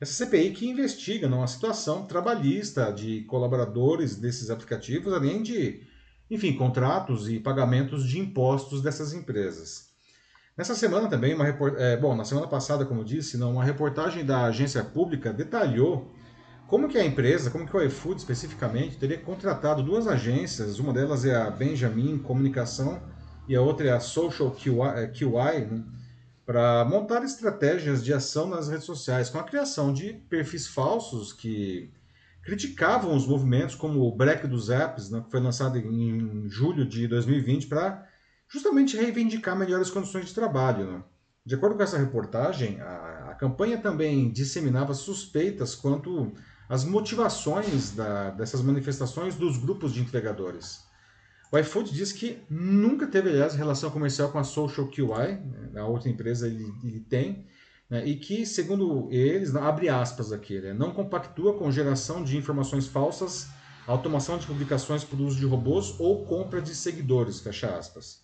Essa 0.00 0.12
CPI 0.12 0.52
que 0.52 0.68
investiga 0.68 1.28
não, 1.28 1.42
a 1.42 1.48
situação 1.48 2.06
trabalhista 2.06 2.92
de 2.92 3.22
colaboradores 3.22 4.14
desses 4.14 4.48
aplicativos, 4.48 5.12
além 5.12 5.42
de, 5.42 5.82
enfim, 6.30 6.52
contratos 6.52 7.28
e 7.28 7.40
pagamentos 7.40 8.08
de 8.08 8.20
impostos 8.20 8.80
dessas 8.80 9.12
empresas. 9.12 9.88
Nessa 10.56 10.76
semana 10.76 11.08
também, 11.08 11.34
uma 11.34 11.44
report... 11.44 11.74
É, 11.76 11.96
bom, 11.96 12.14
na 12.14 12.24
semana 12.24 12.46
passada, 12.46 12.86
como 12.86 13.04
disse, 13.04 13.36
não, 13.36 13.54
uma 13.54 13.64
reportagem 13.64 14.24
da 14.24 14.44
agência 14.44 14.84
pública 14.84 15.32
detalhou 15.32 16.16
como 16.68 16.86
que 16.86 16.98
a 16.98 17.04
empresa, 17.04 17.50
como 17.50 17.66
que 17.66 17.74
o 17.74 17.82
iFood 17.82 18.18
especificamente, 18.18 18.98
teria 18.98 19.16
contratado 19.16 19.82
duas 19.82 20.06
agências, 20.06 20.78
uma 20.78 20.92
delas 20.92 21.24
é 21.24 21.34
a 21.34 21.50
Benjamin 21.50 22.18
Comunicação 22.18 23.02
e 23.48 23.56
a 23.56 23.62
outra 23.62 23.88
é 23.88 23.90
a 23.90 23.98
Social 23.98 24.50
QI, 24.50 25.10
QI 25.14 25.64
né, 25.64 25.82
para 26.44 26.84
montar 26.84 27.24
estratégias 27.24 28.04
de 28.04 28.12
ação 28.12 28.46
nas 28.46 28.68
redes 28.68 28.84
sociais, 28.84 29.30
com 29.30 29.38
a 29.38 29.44
criação 29.44 29.94
de 29.94 30.12
perfis 30.12 30.66
falsos 30.66 31.32
que 31.32 31.90
criticavam 32.42 33.16
os 33.16 33.26
movimentos, 33.26 33.74
como 33.74 34.00
o 34.00 34.14
Break 34.14 34.46
dos 34.46 34.68
Apps, 34.68 35.08
né, 35.08 35.22
que 35.22 35.30
foi 35.30 35.40
lançado 35.40 35.78
em 35.78 36.50
julho 36.50 36.86
de 36.86 37.08
2020, 37.08 37.66
para 37.66 38.06
justamente 38.46 38.94
reivindicar 38.94 39.56
melhores 39.56 39.88
condições 39.88 40.26
de 40.26 40.34
trabalho. 40.34 40.86
Né. 40.92 41.02
De 41.46 41.54
acordo 41.54 41.76
com 41.76 41.82
essa 41.82 41.96
reportagem, 41.96 42.78
a, 42.78 43.30
a 43.30 43.34
campanha 43.34 43.78
também 43.78 44.30
disseminava 44.30 44.92
suspeitas 44.92 45.74
quanto 45.74 46.34
as 46.68 46.84
motivações 46.84 47.92
da, 47.92 48.30
dessas 48.30 48.60
manifestações 48.60 49.34
dos 49.34 49.56
grupos 49.56 49.92
de 49.92 50.00
entregadores. 50.00 50.86
O 51.50 51.58
iFood 51.58 51.92
diz 51.92 52.12
que 52.12 52.38
nunca 52.50 53.06
teve, 53.06 53.30
aliás, 53.30 53.54
relação 53.54 53.90
comercial 53.90 54.30
com 54.30 54.38
a 54.38 54.44
Social 54.44 54.88
QI, 54.88 55.38
né, 55.72 55.80
a 55.80 55.86
outra 55.86 56.10
empresa 56.10 56.46
ele, 56.46 56.70
ele 56.84 57.00
tem, 57.00 57.46
né, 57.88 58.06
e 58.06 58.16
que, 58.16 58.44
segundo 58.44 59.08
eles, 59.10 59.54
abre 59.56 59.88
aspas 59.88 60.30
aqui, 60.30 60.60
né, 60.60 60.74
não 60.74 60.92
compactua 60.92 61.56
com 61.56 61.70
geração 61.72 62.22
de 62.22 62.36
informações 62.36 62.86
falsas, 62.86 63.48
automação 63.86 64.36
de 64.36 64.46
publicações 64.46 65.02
por 65.02 65.18
uso 65.18 65.38
de 65.38 65.46
robôs 65.46 65.98
ou 65.98 66.26
compra 66.26 66.60
de 66.60 66.74
seguidores, 66.74 67.40
fecha 67.40 67.74
aspas. 67.74 68.20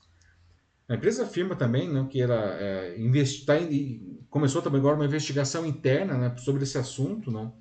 A 0.86 0.94
empresa 0.94 1.22
afirma 1.22 1.56
também 1.56 1.90
né, 1.90 2.06
que 2.10 2.20
ela 2.20 2.34
é, 2.34 2.94
tá 3.46 3.54
começou 4.28 4.60
também 4.60 4.80
agora 4.80 4.96
uma 4.96 5.06
investigação 5.06 5.64
interna 5.64 6.18
né, 6.18 6.36
sobre 6.36 6.64
esse 6.64 6.76
assunto, 6.76 7.30
não, 7.30 7.54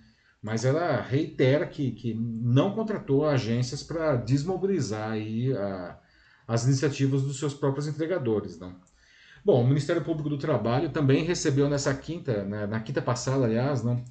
mas 0.44 0.66
ela 0.66 1.00
reitera 1.00 1.66
que, 1.66 1.92
que 1.92 2.14
não 2.14 2.76
contratou 2.76 3.26
agências 3.26 3.82
para 3.82 4.18
desmobilizar 4.18 5.12
aí 5.12 5.56
a, 5.56 5.98
as 6.46 6.66
iniciativas 6.66 7.22
dos 7.22 7.40
seus 7.40 7.54
próprios 7.54 7.88
entregadores. 7.88 8.60
Não? 8.60 8.76
Bom, 9.46 9.64
o 9.64 9.68
Ministério 9.68 10.04
Público 10.04 10.30
do 10.30 10.38
Trabalho 10.38 10.90
também 10.90 11.24
recebeu 11.24 11.70
nessa 11.70 11.94
quinta, 11.94 12.44
né, 12.44 12.68
na 12.68 12.82
quinta 12.82 13.02
passada, 13.02 13.46
aliás, 13.46 13.84
não, 13.84 14.04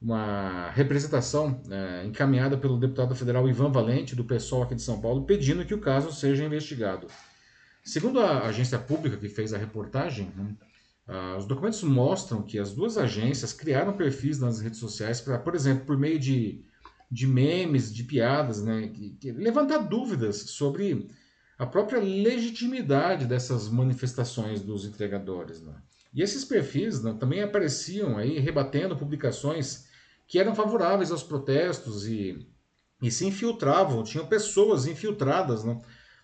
uma 0.00 0.70
representação 0.70 1.60
né, 1.66 2.04
encaminhada 2.06 2.56
pelo 2.56 2.78
deputado 2.78 3.14
federal 3.16 3.48
Ivan 3.48 3.72
Valente, 3.72 4.14
do 4.14 4.24
PSOL 4.24 4.62
aqui 4.62 4.76
de 4.76 4.82
São 4.82 5.00
Paulo, 5.00 5.24
pedindo 5.24 5.64
que 5.64 5.74
o 5.74 5.80
caso 5.80 6.12
seja 6.12 6.44
investigado. 6.44 7.08
Segundo 7.82 8.20
a 8.20 8.46
agência 8.46 8.78
pública 8.78 9.16
que 9.16 9.28
fez 9.28 9.52
a 9.52 9.58
reportagem, 9.58 10.30
Uh, 11.10 11.36
os 11.36 11.44
documentos 11.44 11.82
mostram 11.82 12.40
que 12.40 12.56
as 12.56 12.72
duas 12.72 12.96
agências 12.96 13.52
criaram 13.52 13.96
perfis 13.96 14.38
nas 14.38 14.60
redes 14.60 14.78
sociais 14.78 15.20
para, 15.20 15.40
por 15.40 15.56
exemplo, 15.56 15.84
por 15.84 15.98
meio 15.98 16.20
de, 16.20 16.64
de 17.10 17.26
memes, 17.26 17.92
de 17.92 18.04
piadas, 18.04 18.62
né, 18.62 18.86
que, 18.94 19.10
que 19.20 19.32
levantar 19.32 19.78
dúvidas 19.78 20.36
sobre 20.36 21.10
a 21.58 21.66
própria 21.66 21.98
legitimidade 22.00 23.26
dessas 23.26 23.68
manifestações 23.68 24.60
dos 24.60 24.84
entregadores. 24.84 25.60
Né? 25.60 25.74
E 26.14 26.22
esses 26.22 26.44
perfis 26.44 27.02
né, 27.02 27.16
também 27.18 27.42
apareciam 27.42 28.16
aí 28.16 28.38
rebatendo 28.38 28.96
publicações 28.96 29.88
que 30.28 30.38
eram 30.38 30.54
favoráveis 30.54 31.10
aos 31.10 31.24
protestos 31.24 32.06
e, 32.06 32.46
e 33.02 33.10
se 33.10 33.26
infiltravam, 33.26 34.04
tinham 34.04 34.26
pessoas 34.26 34.86
infiltradas 34.86 35.64
né, 35.64 35.76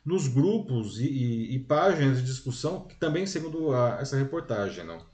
nos 0.07 0.29
grupos 0.29 1.01
e, 1.01 1.07
e, 1.07 1.57
e, 1.57 1.59
páginas 1.59 2.19
de 2.19 2.25
discussão, 2.25 2.87
que 2.87 2.95
também, 2.95 3.27
segundo 3.27 3.73
a, 3.75 3.99
essa 4.01 4.17
reportagem, 4.17 4.85
não. 4.85 5.05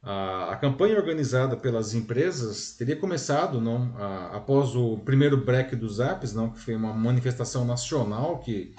A, 0.00 0.52
a, 0.52 0.56
campanha 0.56 0.96
organizada 0.96 1.56
pelas 1.56 1.92
empresas 1.92 2.74
teria 2.76 2.96
começado 2.96 3.60
não, 3.60 3.94
a, 3.96 4.36
após 4.36 4.76
o 4.76 4.98
primeiro 4.98 5.36
break 5.36 5.74
dos 5.74 5.98
apps, 5.98 6.32
não, 6.32 6.50
que 6.50 6.60
foi 6.60 6.76
uma 6.76 6.94
manifestação 6.94 7.64
nacional 7.64 8.38
que, 8.38 8.74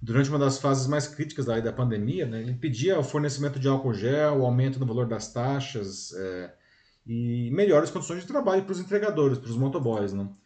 durante 0.00 0.28
uma 0.28 0.38
das 0.38 0.58
fases 0.58 0.86
mais 0.86 1.06
críticas 1.08 1.46
da, 1.46 1.58
da 1.58 1.72
pandemia, 1.72 2.26
né, 2.26 2.42
ele 2.42 2.54
pedia 2.54 2.98
o 2.98 3.04
fornecimento 3.04 3.58
de 3.58 3.68
álcool 3.68 3.94
gel, 3.94 4.40
o 4.40 4.44
aumento 4.44 4.78
no 4.78 4.86
valor 4.86 5.06
das 5.06 5.32
taxas 5.32 6.12
é, 6.12 6.52
e 7.06 7.50
melhores 7.50 7.90
condições 7.90 8.20
de 8.20 8.26
trabalho 8.26 8.62
para 8.62 8.72
os 8.72 8.80
entregadores, 8.80 9.38
para 9.38 9.50
os 9.50 9.56
motoboys. 9.56 10.12
Não. 10.12 10.36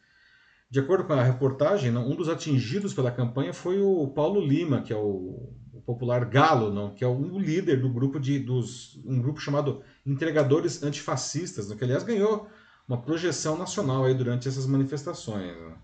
De 0.68 0.80
acordo 0.80 1.04
com 1.04 1.12
a 1.12 1.22
reportagem, 1.22 1.90
não, 1.90 2.10
um 2.10 2.16
dos 2.16 2.28
atingidos 2.28 2.92
pela 2.92 3.10
campanha 3.10 3.52
foi 3.52 3.80
o 3.80 4.08
Paulo 4.08 4.40
Lima, 4.40 4.82
que 4.82 4.92
é 4.92 4.96
o, 4.96 5.54
popular 5.86 6.24
Galo, 6.24 6.74
não, 6.74 6.92
que 6.92 7.04
é 7.04 7.06
o 7.06 7.38
líder 7.38 7.80
do 7.80 7.88
grupo 7.88 8.18
de 8.18 8.40
dos, 8.40 9.00
um 9.06 9.22
grupo 9.22 9.40
chamado 9.40 9.82
entregadores 10.04 10.82
antifascistas, 10.82 11.68
né, 11.68 11.76
que 11.76 11.84
aliás 11.84 12.02
ganhou 12.02 12.48
uma 12.88 13.00
projeção 13.00 13.56
nacional 13.56 14.04
aí 14.04 14.12
durante 14.12 14.48
essas 14.48 14.66
manifestações. 14.66 15.56
Né. 15.56 15.76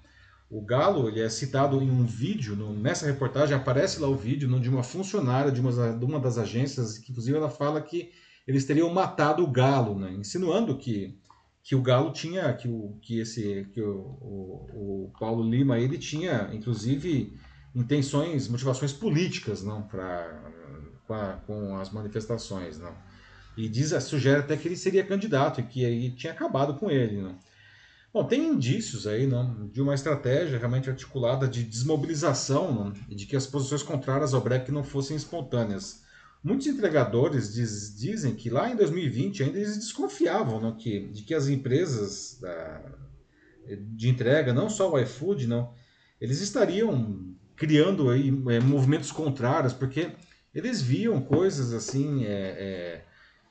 O 0.50 0.60
Galo 0.60 1.08
ele 1.08 1.20
é 1.20 1.28
citado 1.28 1.80
em 1.80 1.88
um 1.88 2.04
vídeo, 2.04 2.56
nessa 2.74 3.06
reportagem 3.06 3.56
aparece 3.56 4.00
lá 4.00 4.08
o 4.08 4.16
vídeo 4.16 4.48
no, 4.48 4.60
de 4.60 4.68
uma 4.68 4.82
funcionária 4.82 5.52
de 5.52 5.60
uma, 5.60 5.92
de 5.92 6.04
uma 6.04 6.18
das 6.18 6.36
agências, 6.36 6.98
que 6.98 7.12
inclusive 7.12 7.38
ela 7.38 7.48
fala 7.48 7.80
que 7.80 8.10
eles 8.46 8.64
teriam 8.64 8.92
matado 8.92 9.44
o 9.44 9.50
Galo, 9.50 9.96
né, 9.96 10.12
insinuando 10.12 10.76
que, 10.76 11.16
que 11.62 11.76
o 11.76 11.82
Galo 11.82 12.12
tinha, 12.12 12.52
que, 12.54 12.68
o, 12.68 12.98
que, 13.00 13.20
esse, 13.20 13.66
que 13.72 13.80
o, 13.80 13.98
o, 14.20 15.06
o 15.06 15.12
Paulo 15.18 15.48
Lima 15.48 15.78
ele 15.78 15.96
tinha, 15.96 16.50
inclusive, 16.52 17.32
intenções, 17.74 18.48
motivações 18.48 18.92
políticas 18.92 19.62
não, 19.62 19.82
pra, 19.82 21.40
com, 21.46 21.76
as 21.76 21.90
manifestações. 21.90 22.78
Não. 22.78 22.94
E 23.56 23.68
diz, 23.68 23.90
sugere 24.02 24.40
até 24.40 24.56
que 24.56 24.66
ele 24.66 24.76
seria 24.76 25.04
candidato 25.04 25.60
e 25.60 25.64
que 25.64 25.84
aí 25.84 26.10
tinha 26.10 26.32
acabado 26.32 26.74
com 26.74 26.90
ele. 26.90 27.22
Né? 27.22 27.34
Bom, 28.12 28.24
tem 28.24 28.48
indícios 28.48 29.06
aí 29.06 29.26
não, 29.26 29.68
de 29.68 29.80
uma 29.80 29.94
estratégia 29.94 30.58
realmente 30.58 30.90
articulada 30.90 31.46
de 31.46 31.62
desmobilização 31.62 32.72
não, 32.72 32.92
e 33.08 33.14
de 33.14 33.24
que 33.24 33.36
as 33.36 33.46
posições 33.46 33.82
contrárias 33.82 34.34
ao 34.34 34.40
break 34.40 34.70
não 34.72 34.82
fossem 34.82 35.16
espontâneas. 35.16 36.01
Muitos 36.42 36.66
entregadores 36.66 37.54
diz, 37.54 37.96
dizem 37.96 38.34
que 38.34 38.50
lá 38.50 38.70
em 38.70 38.76
2020 38.76 39.44
ainda 39.44 39.58
eles 39.58 39.76
desconfiavam 39.76 40.60
não, 40.60 40.76
que, 40.76 41.08
de 41.08 41.22
que 41.22 41.34
as 41.34 41.48
empresas 41.48 42.38
da, 42.40 42.82
de 43.78 44.08
entrega, 44.08 44.52
não 44.52 44.68
só 44.68 44.90
o 44.90 44.98
iFood, 44.98 45.46
não, 45.46 45.72
eles 46.20 46.40
estariam 46.40 47.32
criando 47.54 48.10
aí 48.10 48.28
é, 48.48 48.58
movimentos 48.58 49.12
contrários, 49.12 49.72
porque 49.72 50.10
eles 50.54 50.82
viam 50.82 51.20
coisas 51.20 51.72
assim 51.72 52.24
é, 52.24 52.28
é, 52.28 53.04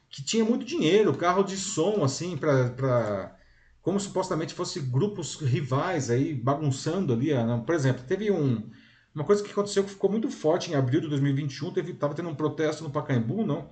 que 0.09 0.23
tinha 0.23 0.43
muito 0.43 0.65
dinheiro, 0.65 1.15
carro 1.15 1.43
de 1.43 1.57
som, 1.57 2.03
assim, 2.03 2.37
para. 2.37 3.37
Como 3.81 3.99
supostamente 3.99 4.53
fosse 4.53 4.79
grupos 4.79 5.37
rivais 5.37 6.11
aí 6.11 6.35
bagunçando 6.35 7.13
ali. 7.13 7.33
Ah, 7.33 7.63
por 7.65 7.73
exemplo, 7.73 8.03
teve 8.07 8.29
um, 8.29 8.69
uma 9.13 9.23
coisa 9.23 9.43
que 9.43 9.51
aconteceu 9.51 9.83
que 9.83 9.89
ficou 9.89 10.09
muito 10.09 10.29
forte 10.29 10.71
em 10.71 10.75
abril 10.75 11.01
de 11.01 11.07
2021, 11.07 11.73
teve, 11.73 11.93
tava 11.93 12.13
tendo 12.13 12.29
um 12.29 12.35
protesto 12.35 12.83
no 12.83 12.89
Pacaembu, 12.89 13.45
não? 13.45 13.69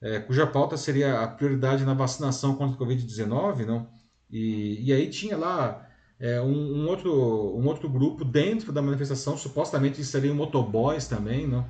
É, 0.00 0.20
cuja 0.20 0.46
pauta 0.46 0.76
seria 0.76 1.20
a 1.20 1.28
prioridade 1.28 1.84
na 1.84 1.94
vacinação 1.94 2.54
contra 2.54 2.76
o 2.76 2.86
Covid-19, 2.86 3.66
não? 3.66 3.88
E, 4.30 4.84
e 4.84 4.92
aí 4.92 5.08
tinha 5.10 5.36
lá 5.36 5.86
é, 6.20 6.40
um, 6.40 6.82
um, 6.82 6.88
outro, 6.88 7.12
um 7.12 7.66
outro 7.66 7.88
grupo 7.88 8.24
dentro 8.24 8.72
da 8.72 8.82
manifestação, 8.82 9.36
supostamente 9.36 10.04
seriam 10.04 10.34
motoboys 10.34 11.06
também, 11.06 11.46
não? 11.46 11.66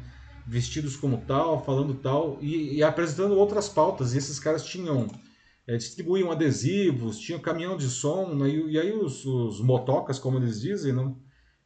vestidos 0.49 0.97
como 0.97 1.19
tal, 1.27 1.63
falando 1.63 1.95
tal, 1.95 2.39
e, 2.41 2.77
e 2.77 2.83
apresentando 2.83 3.35
outras 3.35 3.69
pautas. 3.69 4.15
E 4.15 4.19
esses 4.19 4.41
caras 4.41 4.65
tinham. 4.65 5.07
É, 5.67 5.77
distribuíam 5.77 6.33
adesivos, 6.33 7.19
tinham 7.19 7.39
caminhão 7.39 7.77
de 7.77 7.91
som, 7.91 8.35
né? 8.35 8.49
e, 8.49 8.71
e, 8.71 8.79
aí 8.79 8.91
os, 8.91 9.27
os, 9.27 9.61
motocas, 9.61 10.19
como 10.19 10.39
eles 10.39 10.59
dizem, 10.63 10.95
não, 10.95 11.19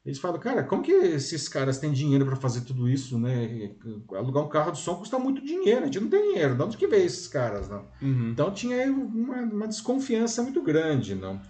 eles 0.04 0.18
falam, 0.18 0.40
cara, 0.40 0.64
como 0.64 0.82
que 0.82 0.90
esses 0.90 1.48
caras 1.48 1.78
têm 1.78 1.92
dinheiro 1.92 2.26
para 2.26 2.34
fazer 2.34 2.62
tudo 2.62 2.88
isso, 2.88 3.16
né? 3.18 3.70
Alugar 4.10 4.42
um 4.42 4.48
carro 4.48 4.72
de 4.72 4.78
som 4.78 4.96
custa 4.96 5.16
muito 5.16 5.44
dinheiro, 5.44 5.82
a 5.82 5.84
gente 5.84 6.00
não 6.00 6.08
tem 6.08 6.32
dinheiro, 6.32 6.56
de 6.56 6.62
onde 6.62 6.76
que 6.76 6.88
veio 6.88 7.04
esses 7.04 7.28
caras, 7.28 7.68
não? 7.68 7.86
Uhum. 8.02 8.30
Então 8.30 8.52
tinha 8.52 8.90
uma, 8.90 9.36
uma, 9.42 9.68
desconfiança 9.68 10.42
muito 10.42 10.60
grande, 10.60 11.14
não? 11.14 11.40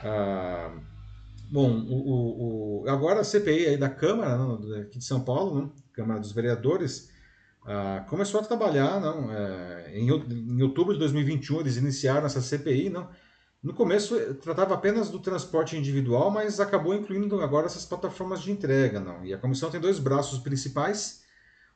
Ah, 0.00 0.72
bom, 1.48 1.70
o, 1.70 1.94
o, 1.94 2.82
o, 2.82 2.88
agora 2.88 3.20
a 3.20 3.24
CPI 3.24 3.66
aí 3.66 3.76
da 3.76 3.88
Câmara, 3.88 4.36
não, 4.36 4.54
aqui 4.80 4.98
de 4.98 5.04
São 5.04 5.20
Paulo? 5.20 5.72
Câmara 5.92 6.18
dos 6.18 6.32
Vereadores, 6.32 7.10
uh, 7.62 8.04
começou 8.08 8.40
a 8.40 8.44
trabalhar, 8.44 9.00
não, 9.00 9.28
uh, 9.28 9.88
em, 9.92 10.08
em, 10.08 10.62
outubro 10.62 10.94
de 10.94 10.98
2021 10.98 11.60
eles 11.60 11.76
iniciaram 11.76 12.26
essa 12.26 12.40
CPI, 12.40 12.90
não. 12.90 13.08
No 13.64 13.72
começo 13.72 14.14
eh, 14.14 14.34
tratava 14.34 14.74
apenas 14.74 15.08
do 15.08 15.18
transporte 15.18 15.74
individual, 15.74 16.30
mas 16.30 16.60
acabou 16.60 16.94
incluindo 16.94 17.40
agora 17.40 17.64
essas 17.64 17.86
plataformas 17.86 18.42
de 18.42 18.52
entrega, 18.52 19.00
não. 19.00 19.24
E 19.24 19.32
a 19.32 19.38
comissão 19.38 19.70
tem 19.70 19.80
dois 19.80 19.98
braços 19.98 20.38
principais, 20.38 21.22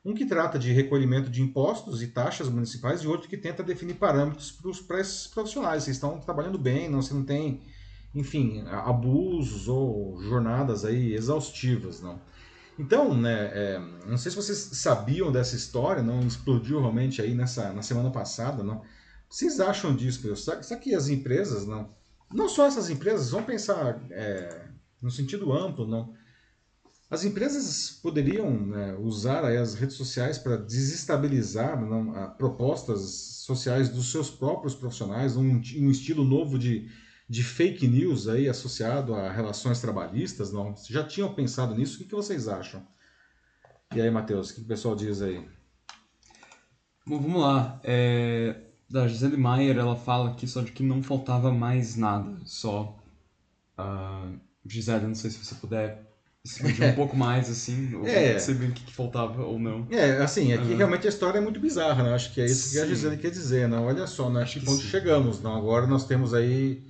um 0.05 0.13
que 0.13 0.23
trata 0.23 0.59
de 0.59 0.71
recolhimento 0.71 1.31
de 1.31 1.41
impostos 1.41 2.03
e 2.03 2.07
taxas 2.07 2.47
municipais 2.47 3.01
e 3.01 3.07
outro 3.07 3.27
que 3.27 3.35
tenta 3.35 3.63
definir 3.63 3.95
parâmetros 3.95 4.51
para 4.87 5.01
esses 5.01 5.25
profissionais. 5.25 5.83
Vocês 5.83 5.97
estão 5.97 6.19
trabalhando 6.19 6.59
bem, 6.59 6.87
não, 6.87 7.01
você 7.01 7.11
não 7.11 7.23
tem, 7.23 7.59
enfim, 8.13 8.63
abusos 8.67 9.67
ou 9.67 10.21
jornadas 10.21 10.85
aí 10.85 11.15
exaustivas, 11.15 12.01
não. 12.01 12.21
Então, 12.77 13.17
né, 13.17 13.49
é, 13.51 13.81
não 14.05 14.15
sei 14.15 14.29
se 14.29 14.37
vocês 14.37 14.57
sabiam 14.73 15.31
dessa 15.31 15.55
história, 15.55 16.03
não 16.03 16.19
explodiu 16.19 16.79
realmente 16.79 17.19
aí 17.19 17.33
nessa 17.33 17.73
na 17.73 17.81
semana 17.81 18.11
passada, 18.11 18.61
não. 18.61 18.83
Vocês 19.29 19.59
acham 19.59 19.95
disso, 19.95 20.21
pessoal? 20.21 20.61
Será 20.63 20.79
que 20.79 20.95
as 20.95 21.07
empresas, 21.07 21.65
não, 21.65 21.93
não 22.33 22.49
só 22.49 22.65
essas 22.65 22.89
empresas, 22.89 23.29
vão 23.29 23.43
pensar 23.43 24.01
é, 24.09 24.69
no 25.01 25.11
sentido 25.11 25.53
amplo, 25.53 25.87
não. 25.87 26.13
As 27.09 27.23
empresas 27.23 27.99
poderiam 28.03 28.51
né, 28.51 28.95
usar 28.99 29.43
as 29.43 29.73
redes 29.73 29.95
sociais 29.95 30.37
para 30.37 30.57
desestabilizar 30.57 31.79
não, 31.79 32.35
propostas 32.37 33.01
sociais 33.45 33.89
dos 33.89 34.11
seus 34.11 34.29
próprios 34.29 34.75
profissionais, 34.75 35.35
um, 35.35 35.61
um 35.77 35.89
estilo 35.89 36.23
novo 36.23 36.57
de 36.57 36.89
de 37.29 37.43
fake 37.43 37.87
news 37.87 38.27
aí 38.27 38.49
associado 38.49 39.13
a 39.13 39.31
relações 39.31 39.79
trabalhistas, 39.79 40.51
não? 40.51 40.75
Vocês 40.75 40.89
já 40.89 41.03
tinham 41.03 41.31
pensado 41.31 41.75
nisso? 41.75 41.95
O 41.95 41.97
que, 41.99 42.05
que 42.05 42.15
vocês 42.15 42.47
acham? 42.47 42.85
E 43.93 44.01
aí, 44.01 44.09
Matheus, 44.09 44.49
o 44.49 44.55
que 44.55 44.61
o 44.61 44.65
pessoal 44.65 44.95
diz 44.95 45.21
aí? 45.21 45.47
Bom, 47.05 47.21
vamos 47.21 47.39
lá. 47.39 47.79
É, 47.83 48.68
da 48.89 49.07
Gisele 49.07 49.37
Maier, 49.37 49.77
ela 49.77 49.95
fala 49.95 50.31
aqui 50.31 50.47
só 50.47 50.61
de 50.61 50.71
que 50.71 50.83
não 50.83 51.03
faltava 51.03 51.51
mais 51.51 51.95
nada, 51.95 52.37
só. 52.45 52.97
Uh, 53.77 54.39
Gisele, 54.65 55.07
não 55.07 55.15
sei 55.15 55.29
se 55.29 55.43
você 55.43 55.55
puder 55.55 56.07
expandir 56.43 56.85
um 56.85 56.95
pouco 56.95 57.15
mais, 57.15 57.49
assim, 57.49 57.93
ou 57.95 58.05
é. 58.07 58.39
saber 58.39 58.69
o 58.69 58.73
que, 58.73 58.83
que, 58.83 58.93
faltava 58.93 59.43
ou 59.43 59.59
não. 59.59 59.87
É, 59.91 60.17
assim, 60.17 60.53
aqui 60.53 60.71
uhum. 60.71 60.77
realmente 60.77 61.05
a 61.05 61.09
história 61.09 61.37
é 61.37 61.41
muito 61.41 61.59
bizarra, 61.59 62.03
né? 62.03 62.13
Acho 62.13 62.33
que 62.33 62.41
é 62.41 62.45
isso 62.45 62.69
sim. 62.69 62.75
que 62.75 62.79
a 62.79 62.87
Gisele 62.87 63.17
quer 63.17 63.31
dizer, 63.31 63.67
não? 63.67 63.85
Olha 63.85 64.07
só, 64.07 64.29
né? 64.29 64.41
Acho 64.41 64.59
que 64.59 64.65
ponto 64.65 64.81
chegamos, 64.81 65.41
não? 65.41 65.55
Agora 65.55 65.85
nós 65.85 66.05
temos 66.05 66.33
aí 66.33 66.83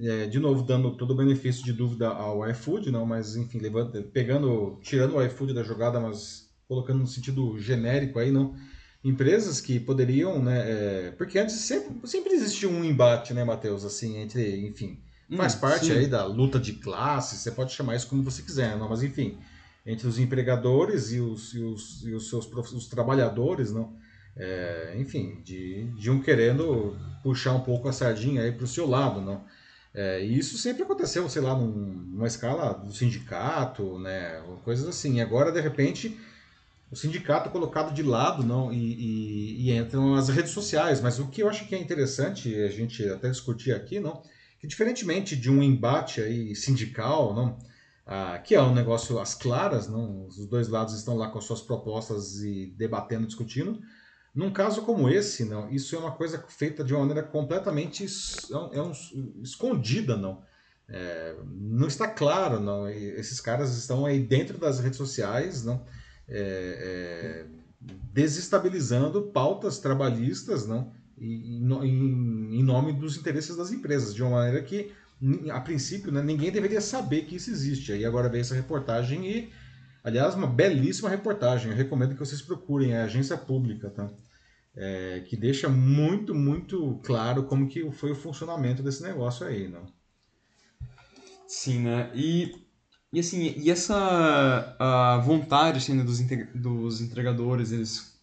é, 0.00 0.26
de 0.26 0.38
novo, 0.38 0.62
dando 0.62 0.96
todo 0.96 1.10
o 1.10 1.16
benefício 1.16 1.64
de 1.64 1.72
dúvida 1.72 2.08
ao 2.08 2.48
iFood, 2.50 2.90
não, 2.90 3.04
mas 3.04 3.34
enfim, 3.34 3.58
levando, 3.58 4.00
pegando, 4.04 4.78
tirando 4.80 5.16
o 5.16 5.22
iFood 5.24 5.52
da 5.52 5.64
jogada, 5.64 5.98
mas 5.98 6.48
colocando 6.68 7.00
no 7.00 7.06
sentido 7.06 7.58
genérico 7.58 8.18
aí, 8.18 8.30
não. 8.30 8.54
Empresas 9.04 9.60
que 9.60 9.78
poderiam, 9.78 10.42
né? 10.42 10.64
É, 10.66 11.10
porque 11.16 11.38
antes 11.38 11.54
sempre, 11.56 12.08
sempre 12.08 12.32
existiu 12.32 12.70
um 12.70 12.84
embate, 12.84 13.32
né, 13.32 13.44
Matheus, 13.44 13.84
assim, 13.84 14.18
entre, 14.18 14.66
enfim, 14.66 14.98
faz 15.36 15.54
hum, 15.54 15.60
parte 15.60 15.86
sim. 15.86 15.92
aí 15.92 16.06
da 16.06 16.24
luta 16.24 16.58
de 16.58 16.72
classes, 16.74 17.40
você 17.40 17.52
pode 17.52 17.72
chamar 17.72 17.94
isso 17.94 18.08
como 18.08 18.24
você 18.24 18.42
quiser, 18.42 18.76
não, 18.76 18.88
mas 18.88 19.02
enfim, 19.02 19.38
entre 19.86 20.06
os 20.06 20.18
empregadores 20.18 21.12
e 21.12 21.20
os, 21.20 21.54
e 21.54 21.60
os, 21.60 22.02
e 22.04 22.12
os 22.12 22.28
seus 22.28 22.46
os 22.46 22.88
trabalhadores, 22.88 23.72
não. 23.72 23.96
É, 24.36 24.94
enfim, 24.96 25.40
de, 25.42 25.84
de 25.96 26.10
um 26.10 26.20
querendo 26.20 26.96
puxar 27.22 27.54
um 27.54 27.60
pouco 27.60 27.88
a 27.88 27.92
sardinha 27.92 28.42
aí 28.42 28.52
para 28.52 28.64
o 28.64 28.68
seu 28.68 28.88
lado, 28.88 29.20
não. 29.20 29.44
É, 29.94 30.24
e 30.24 30.38
isso 30.38 30.56
sempre 30.58 30.82
aconteceu, 30.82 31.28
sei 31.28 31.42
lá, 31.42 31.54
num, 31.54 31.66
numa 31.66 32.26
escala 32.26 32.72
do 32.74 32.92
sindicato, 32.92 33.98
né, 33.98 34.40
coisas 34.64 34.86
assim. 34.86 35.20
Agora, 35.20 35.50
de 35.50 35.60
repente, 35.60 36.16
o 36.90 36.96
sindicato 36.96 37.48
é 37.48 37.52
colocado 37.52 37.92
de 37.94 38.02
lado 38.02 38.42
não 38.42 38.72
e, 38.72 38.76
e, 38.76 39.70
e, 39.70 39.76
entram 39.76 40.14
as 40.14 40.28
redes 40.28 40.52
sociais. 40.52 41.00
Mas 41.00 41.18
o 41.18 41.28
que 41.28 41.42
eu 41.42 41.48
acho 41.48 41.66
que 41.68 41.74
é 41.74 41.78
interessante 41.78 42.54
a 42.54 42.68
gente 42.70 43.06
até 43.08 43.28
discutir 43.28 43.72
aqui, 43.74 44.00
não, 44.00 44.22
que 44.58 44.66
diferentemente 44.66 45.36
de 45.36 45.50
um 45.50 45.62
embate 45.62 46.20
aí 46.20 46.54
sindical, 46.54 47.34
não, 47.34 47.58
ah, 48.06 48.38
que 48.38 48.54
é 48.54 48.62
um 48.62 48.74
negócio 48.74 49.18
às 49.18 49.34
claras, 49.34 49.86
não, 49.88 50.26
os 50.26 50.46
dois 50.48 50.68
lados 50.68 50.94
estão 50.94 51.14
lá 51.16 51.28
com 51.30 51.38
as 51.38 51.44
suas 51.44 51.60
propostas 51.60 52.42
e 52.42 52.74
debatendo, 52.76 53.26
discutindo. 53.26 53.78
Num 54.34 54.52
caso 54.52 54.82
como 54.82 55.08
esse, 55.08 55.44
não, 55.44 55.68
isso 55.70 55.96
é 55.96 55.98
uma 55.98 56.12
coisa 56.12 56.42
feita 56.48 56.84
de 56.84 56.94
uma 56.94 57.00
maneira 57.04 57.22
completamente 57.22 58.06
é 58.50 58.56
um- 58.56 58.72
é 58.74 58.82
um- 58.82 58.92
escondida, 59.42 60.16
não. 60.16 60.42
É, 60.88 61.34
não 61.44 61.86
está 61.86 62.08
claro, 62.08 62.60
não. 62.60 62.88
E 62.88 63.10
Esses 63.18 63.40
caras 63.40 63.76
estão 63.76 64.06
aí 64.06 64.20
dentro 64.20 64.56
das 64.58 64.78
redes 64.80 64.96
sociais, 64.96 65.64
não, 65.64 65.84
É, 66.28 67.46
é, 67.50 67.58
desestabilizando 68.12 69.22
pautas 69.30 69.78
trabalhistas, 69.78 70.66
não, 70.66 70.92
em, 71.16 71.62
em- 71.84 72.58
em 72.58 72.62
nome 72.62 72.92
dos 72.92 73.16
interesses 73.16 73.56
das 73.56 73.72
empresas, 73.72 74.14
de 74.14 74.22
uma 74.22 74.32
maneira 74.32 74.62
que, 74.62 74.92
a 75.50 75.60
princípio, 75.60 76.12
né, 76.12 76.22
ninguém 76.22 76.50
deveria 76.50 76.80
saber 76.80 77.22
que 77.22 77.36
isso 77.36 77.50
existe. 77.50 77.92
Aí 77.92 78.04
agora 78.04 78.28
veio 78.28 78.42
essa 78.42 78.54
reportagem 78.54 79.26
e, 79.30 79.52
aliás, 80.04 80.34
uma 80.34 80.46
belíssima 80.46 81.08
reportagem. 81.08 81.70
Eu 81.70 81.76
recomendo 81.76 82.14
que 82.14 82.20
vocês 82.20 82.42
procurem, 82.42 82.92
é 82.92 83.00
a 83.00 83.04
agência 83.04 83.36
pública, 83.36 83.90
tá? 83.90 84.10
É, 84.76 85.24
que 85.26 85.36
deixa 85.36 85.68
muito, 85.68 86.34
muito 86.34 87.00
claro 87.04 87.44
como 87.44 87.68
que 87.68 87.90
foi 87.90 88.12
o 88.12 88.14
funcionamento 88.14 88.82
desse 88.82 89.02
negócio 89.02 89.44
aí, 89.46 89.66
não? 89.68 89.86
Sim, 91.46 91.80
né? 91.80 92.10
E, 92.14 92.52
e 93.12 93.20
assim, 93.20 93.54
e 93.56 93.70
essa 93.70 94.76
a 94.78 95.18
vontade 95.18 95.78
assim, 95.78 95.94
né, 95.94 96.02
dos, 96.02 96.20
dos 96.54 97.00
entregadores, 97.00 97.72
eles 97.72 98.18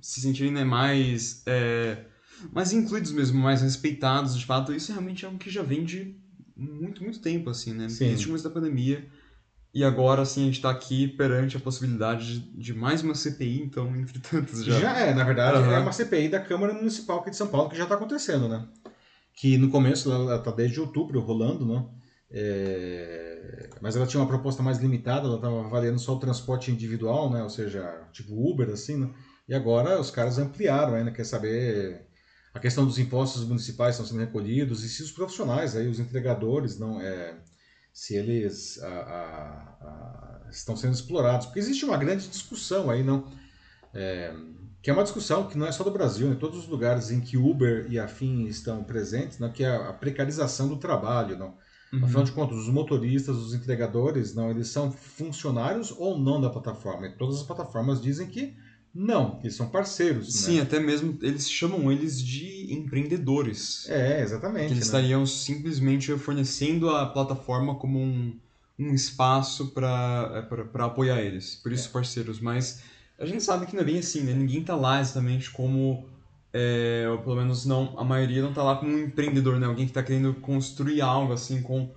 se 0.00 0.20
sentirem 0.20 0.52
né, 0.52 0.64
mais, 0.64 1.42
é, 1.46 2.04
mais 2.52 2.72
incluídos 2.72 3.12
mesmo, 3.12 3.40
mais 3.40 3.60
respeitados, 3.62 4.38
de 4.38 4.46
fato, 4.46 4.72
isso 4.72 4.92
realmente 4.92 5.24
é 5.24 5.26
algo 5.26 5.38
que 5.38 5.50
já 5.50 5.62
vem 5.62 5.84
de 5.84 6.16
muito, 6.56 7.02
muito 7.02 7.20
tempo, 7.20 7.50
assim, 7.50 7.72
né? 7.72 7.88
Sim. 7.88 8.06
Desde 8.06 8.24
o 8.24 8.28
começo 8.28 8.44
da 8.44 8.50
pandemia. 8.50 9.08
E 9.72 9.84
agora, 9.84 10.22
assim, 10.22 10.42
a 10.42 10.46
gente 10.46 10.60
tá 10.60 10.70
aqui 10.70 11.06
perante 11.06 11.56
a 11.56 11.60
possibilidade 11.60 12.40
de, 12.40 12.58
de 12.58 12.74
mais 12.74 13.02
uma 13.02 13.14
CPI, 13.14 13.62
então, 13.62 13.94
entre 13.96 14.18
tantas 14.18 14.64
já. 14.64 14.78
Já, 14.78 14.98
é, 14.98 15.14
na 15.14 15.24
verdade, 15.24 15.58
Aham. 15.58 15.72
é 15.72 15.78
uma 15.78 15.92
CPI 15.92 16.28
da 16.28 16.40
Câmara 16.40 16.74
Municipal 16.74 17.20
aqui 17.20 17.30
de 17.30 17.36
São 17.36 17.48
Paulo 17.48 17.70
que 17.70 17.76
já 17.76 17.84
está 17.84 17.94
acontecendo, 17.94 18.48
né? 18.48 18.66
Que 19.34 19.56
no 19.56 19.70
começo 19.70 20.10
ela 20.12 20.36
está 20.36 20.50
desde 20.50 20.80
outubro 20.80 21.20
rolando, 21.20 21.64
né? 21.64 21.84
É, 22.32 23.68
Mas 23.80 23.96
ela 23.96 24.06
tinha 24.06 24.20
uma 24.20 24.26
proposta 24.28 24.62
mais 24.62 24.78
limitada, 24.78 25.26
ela 25.26 25.36
estava 25.36 25.64
avaliando 25.66 25.98
só 25.98 26.14
o 26.14 26.18
transporte 26.18 26.70
individual, 26.70 27.30
né? 27.30 27.42
Ou 27.42 27.50
seja, 27.50 28.06
tipo 28.12 28.32
Uber, 28.50 28.68
assim, 28.70 28.96
né? 28.96 29.10
E 29.48 29.54
agora 29.54 30.00
os 30.00 30.10
caras 30.10 30.38
ampliaram 30.38 30.94
ainda, 30.94 31.10
quer 31.10 31.24
saber 31.24 32.06
a 32.54 32.60
questão 32.60 32.84
dos 32.86 32.98
impostos 32.98 33.44
municipais 33.44 33.94
estão 33.94 34.06
sendo 34.06 34.20
recolhidos 34.20 34.84
e 34.84 34.88
se 34.88 35.02
os 35.02 35.10
profissionais, 35.12 35.76
aí, 35.76 35.88
os 35.88 35.98
entregadores, 36.00 36.78
não 36.78 37.00
é, 37.00 37.36
se 37.92 38.14
eles 38.16 38.80
a- 38.82 38.88
a- 38.88 39.86
a- 40.46 40.50
estão 40.50 40.76
sendo 40.76 40.94
explorados. 40.94 41.46
Porque 41.46 41.58
existe 41.60 41.84
uma 41.84 41.96
grande 41.96 42.28
discussão 42.28 42.90
aí, 42.90 43.02
não? 43.02 43.28
É, 43.94 44.32
que 44.82 44.90
é 44.90 44.92
uma 44.92 45.02
discussão 45.02 45.46
que 45.48 45.58
não 45.58 45.66
é 45.66 45.72
só 45.72 45.84
do 45.84 45.90
Brasil, 45.90 46.30
em 46.32 46.36
todos 46.36 46.58
os 46.58 46.66
lugares 46.68 47.10
em 47.10 47.20
que 47.20 47.36
Uber 47.36 47.86
e 47.90 47.98
afim 47.98 48.44
estão 48.46 48.82
presentes, 48.84 49.38
não? 49.38 49.50
que 49.52 49.64
é 49.64 49.68
a 49.76 49.92
precarização 49.92 50.68
do 50.68 50.76
trabalho. 50.78 51.36
Não? 51.38 51.54
Uhum. 51.92 52.04
Afinal 52.04 52.22
de 52.22 52.32
contas, 52.32 52.56
os 52.58 52.68
motoristas, 52.68 53.36
os 53.36 53.52
entregadores, 53.52 54.34
não, 54.34 54.50
eles 54.50 54.68
são 54.68 54.90
funcionários 54.90 55.92
ou 55.96 56.18
não 56.18 56.40
da 56.40 56.48
plataforma. 56.48 57.06
E 57.06 57.16
todas 57.16 57.36
as 57.36 57.42
plataformas 57.42 58.00
dizem 58.00 58.28
que 58.28 58.54
não, 58.92 59.38
eles 59.40 59.54
são 59.54 59.68
parceiros. 59.68 60.32
Sim, 60.32 60.56
né? 60.56 60.62
até 60.62 60.80
mesmo 60.80 61.16
eles 61.22 61.48
chamam 61.48 61.90
eles 61.92 62.20
de 62.20 62.72
empreendedores. 62.72 63.88
É, 63.88 64.20
exatamente. 64.20 64.66
Que 64.66 64.72
eles 64.72 64.80
né? 64.80 64.86
estariam 64.86 65.24
simplesmente 65.24 66.16
fornecendo 66.16 66.90
a 66.90 67.06
plataforma 67.06 67.74
como 67.76 68.00
um, 68.00 68.36
um 68.78 68.92
espaço 68.92 69.72
para 69.72 70.44
apoiar 70.74 71.20
eles. 71.20 71.54
Por 71.56 71.70
É. 71.70 71.74
isso, 71.76 71.90
parceiros. 71.90 72.40
Mas 72.40 72.80
a 73.18 73.24
gente 73.24 73.44
sabe 73.44 73.66
que 73.66 73.74
não 73.74 73.82
é 73.82 73.84
bem 73.84 73.98
assim, 73.98 74.22
né? 74.22 74.34
Ninguém 74.34 74.62
tá 74.62 74.74
lá 74.74 75.00
exatamente 75.00 75.50
como. 75.50 76.04
É, 76.52 77.06
ou 77.10 77.18
pelo 77.18 77.36
menos 77.36 77.64
não, 77.64 77.98
a 77.98 78.04
maioria 78.04 78.42
não 78.42 78.52
tá 78.52 78.62
lá 78.62 78.76
como 78.76 78.92
um 78.92 78.98
empreendedor, 78.98 79.58
né? 79.58 79.66
Alguém 79.66 79.86
que 79.86 79.92
tá 79.92 80.02
querendo 80.02 80.34
construir 80.34 81.00
algo 81.00 81.32
assim 81.32 81.62
com, 81.62 81.92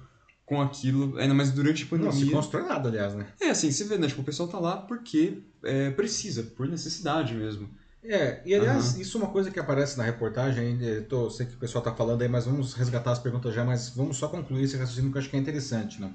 com 0.45 0.61
aquilo. 0.61 1.17
Ainda 1.17 1.33
mais 1.33 1.51
durante 1.51 1.83
a 1.83 1.97
Não 1.97 2.05
pandemia. 2.05 2.25
se 2.25 2.31
constrói 2.31 2.63
nada, 2.63 2.89
aliás, 2.89 3.15
né? 3.15 3.27
É 3.41 3.49
assim, 3.49 3.71
você 3.71 3.83
vê, 3.83 3.97
né? 3.97 4.07
Tipo, 4.07 4.21
o 4.21 4.25
pessoal 4.25 4.47
tá 4.47 4.59
lá 4.59 4.77
porque 4.77 5.41
é, 5.63 5.89
precisa, 5.91 6.43
por 6.43 6.67
necessidade 6.67 7.33
mesmo. 7.33 7.69
É, 8.03 8.41
e 8.45 8.53
aliás, 8.53 8.93
Aham. 8.93 9.01
isso 9.01 9.17
é 9.17 9.21
uma 9.21 9.31
coisa 9.31 9.49
que 9.49 9.59
aparece 9.59 9.97
na 9.97 10.03
reportagem, 10.03 10.77
eu 10.81 11.05
tô, 11.05 11.29
sei 11.29 11.45
que 11.45 11.53
o 11.55 11.57
pessoal 11.57 11.81
está 11.81 11.95
falando 11.95 12.21
aí, 12.21 12.27
mas 12.27 12.45
vamos 12.45 12.73
resgatar 12.73 13.13
as 13.13 13.19
perguntas 13.19 13.55
já, 13.55 13.63
mas 13.63 13.89
vamos 13.89 14.17
só 14.17 14.27
concluir 14.27 14.63
esse 14.63 14.75
raciocínio 14.75 15.09
que 15.09 15.17
eu 15.17 15.21
acho 15.21 15.29
que 15.29 15.37
é 15.37 15.39
interessante, 15.39 16.01
né? 16.01 16.11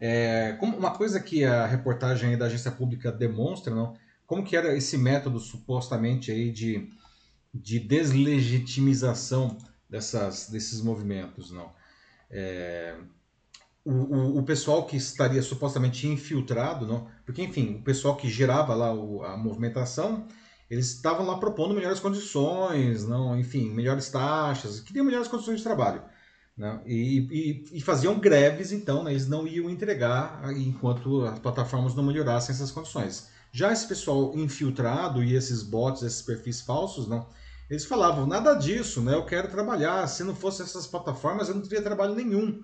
É, 0.00 0.56
como 0.58 0.76
uma 0.76 0.90
coisa 0.90 1.20
que 1.20 1.44
a 1.44 1.64
reportagem 1.64 2.36
da 2.36 2.46
agência 2.46 2.72
pública 2.72 3.12
demonstra, 3.12 3.72
não? 3.72 3.94
Como 4.26 4.44
que 4.44 4.56
era 4.56 4.76
esse 4.76 4.98
método 4.98 5.38
supostamente 5.38 6.30
aí 6.32 6.50
de, 6.50 6.88
de 7.54 7.78
deslegitimização 7.80 9.56
dessas, 9.88 10.48
desses 10.48 10.80
movimentos, 10.82 11.50
não? 11.50 11.72
É, 12.30 12.96
o, 13.84 13.92
o, 13.92 14.38
o 14.38 14.42
pessoal 14.42 14.86
que 14.86 14.96
estaria 14.96 15.42
supostamente 15.42 16.06
infiltrado, 16.06 16.86
não? 16.86 17.08
Porque, 17.24 17.42
enfim, 17.42 17.76
o 17.76 17.82
pessoal 17.82 18.16
que 18.16 18.28
gerava 18.28 18.74
lá 18.74 18.92
o- 18.92 19.22
a 19.24 19.36
movimentação, 19.36 20.26
eles 20.70 20.92
estavam 20.94 21.26
lá 21.26 21.38
propondo 21.38 21.74
melhores 21.74 22.00
condições, 22.00 23.06
não, 23.06 23.38
enfim, 23.38 23.70
melhores 23.70 24.10
taxas, 24.10 24.80
queriam 24.80 25.04
melhores 25.04 25.28
condições 25.28 25.58
de 25.58 25.64
trabalho. 25.64 26.02
Né? 26.56 26.82
E, 26.86 27.64
e, 27.72 27.78
e 27.78 27.80
faziam 27.80 28.18
greves, 28.18 28.72
então, 28.72 29.04
né? 29.04 29.12
eles 29.12 29.28
não 29.28 29.46
iam 29.46 29.70
entregar 29.70 30.42
enquanto 30.56 31.22
as 31.24 31.38
plataformas 31.38 31.94
não 31.94 32.02
melhorassem 32.02 32.54
essas 32.54 32.70
condições. 32.70 33.28
Já 33.52 33.72
esse 33.72 33.86
pessoal 33.88 34.36
infiltrado 34.36 35.22
e 35.22 35.34
esses 35.34 35.62
bots, 35.62 36.02
esses 36.02 36.20
perfis 36.20 36.60
falsos, 36.60 37.08
não, 37.08 37.26
eles 37.70 37.84
falavam, 37.84 38.26
nada 38.26 38.54
disso, 38.54 39.02
né? 39.02 39.14
eu 39.14 39.24
quero 39.24 39.48
trabalhar, 39.48 40.06
se 40.06 40.24
não 40.24 40.34
fossem 40.34 40.64
essas 40.64 40.86
plataformas 40.86 41.48
eu 41.48 41.54
não 41.54 41.62
teria 41.62 41.82
trabalho 41.82 42.14
nenhum. 42.14 42.62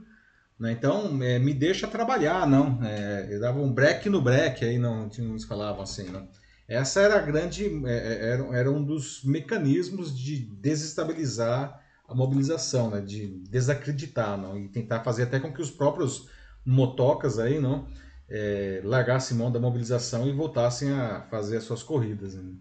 Né? 0.58 0.72
Então, 0.72 1.22
é, 1.22 1.38
me 1.38 1.52
deixa 1.52 1.86
trabalhar, 1.86 2.46
não. 2.46 2.82
É, 2.82 3.28
eu 3.30 3.40
dava 3.40 3.60
um 3.60 3.72
break 3.72 4.08
no 4.08 4.22
break, 4.22 4.64
aí 4.64 4.78
não, 4.78 5.10
eles 5.18 5.44
falavam 5.44 5.82
assim, 5.82 6.08
não. 6.08 6.28
Essa 6.66 7.02
era 7.02 7.16
a 7.16 7.22
grande, 7.22 7.66
é, 7.86 7.92
é, 7.92 8.26
era, 8.32 8.56
era 8.56 8.70
um 8.70 8.82
dos 8.82 9.22
mecanismos 9.24 10.16
de 10.16 10.38
desestabilizar 10.38 11.80
a 12.08 12.14
mobilização, 12.14 12.90
né? 12.90 13.00
de 13.00 13.28
desacreditar, 13.50 14.38
não? 14.38 14.58
e 14.58 14.68
tentar 14.68 15.00
fazer 15.00 15.24
até 15.24 15.38
com 15.38 15.52
que 15.52 15.60
os 15.60 15.70
próprios 15.70 16.28
motocas 16.64 17.38
aí, 17.38 17.60
não, 17.60 17.86
é, 18.28 18.80
largassem 18.84 19.36
mão 19.36 19.52
da 19.52 19.60
mobilização 19.60 20.26
e 20.26 20.32
voltassem 20.32 20.90
a 20.92 21.22
fazer 21.30 21.58
as 21.58 21.64
suas 21.64 21.82
corridas. 21.82 22.34
Né? 22.34 22.52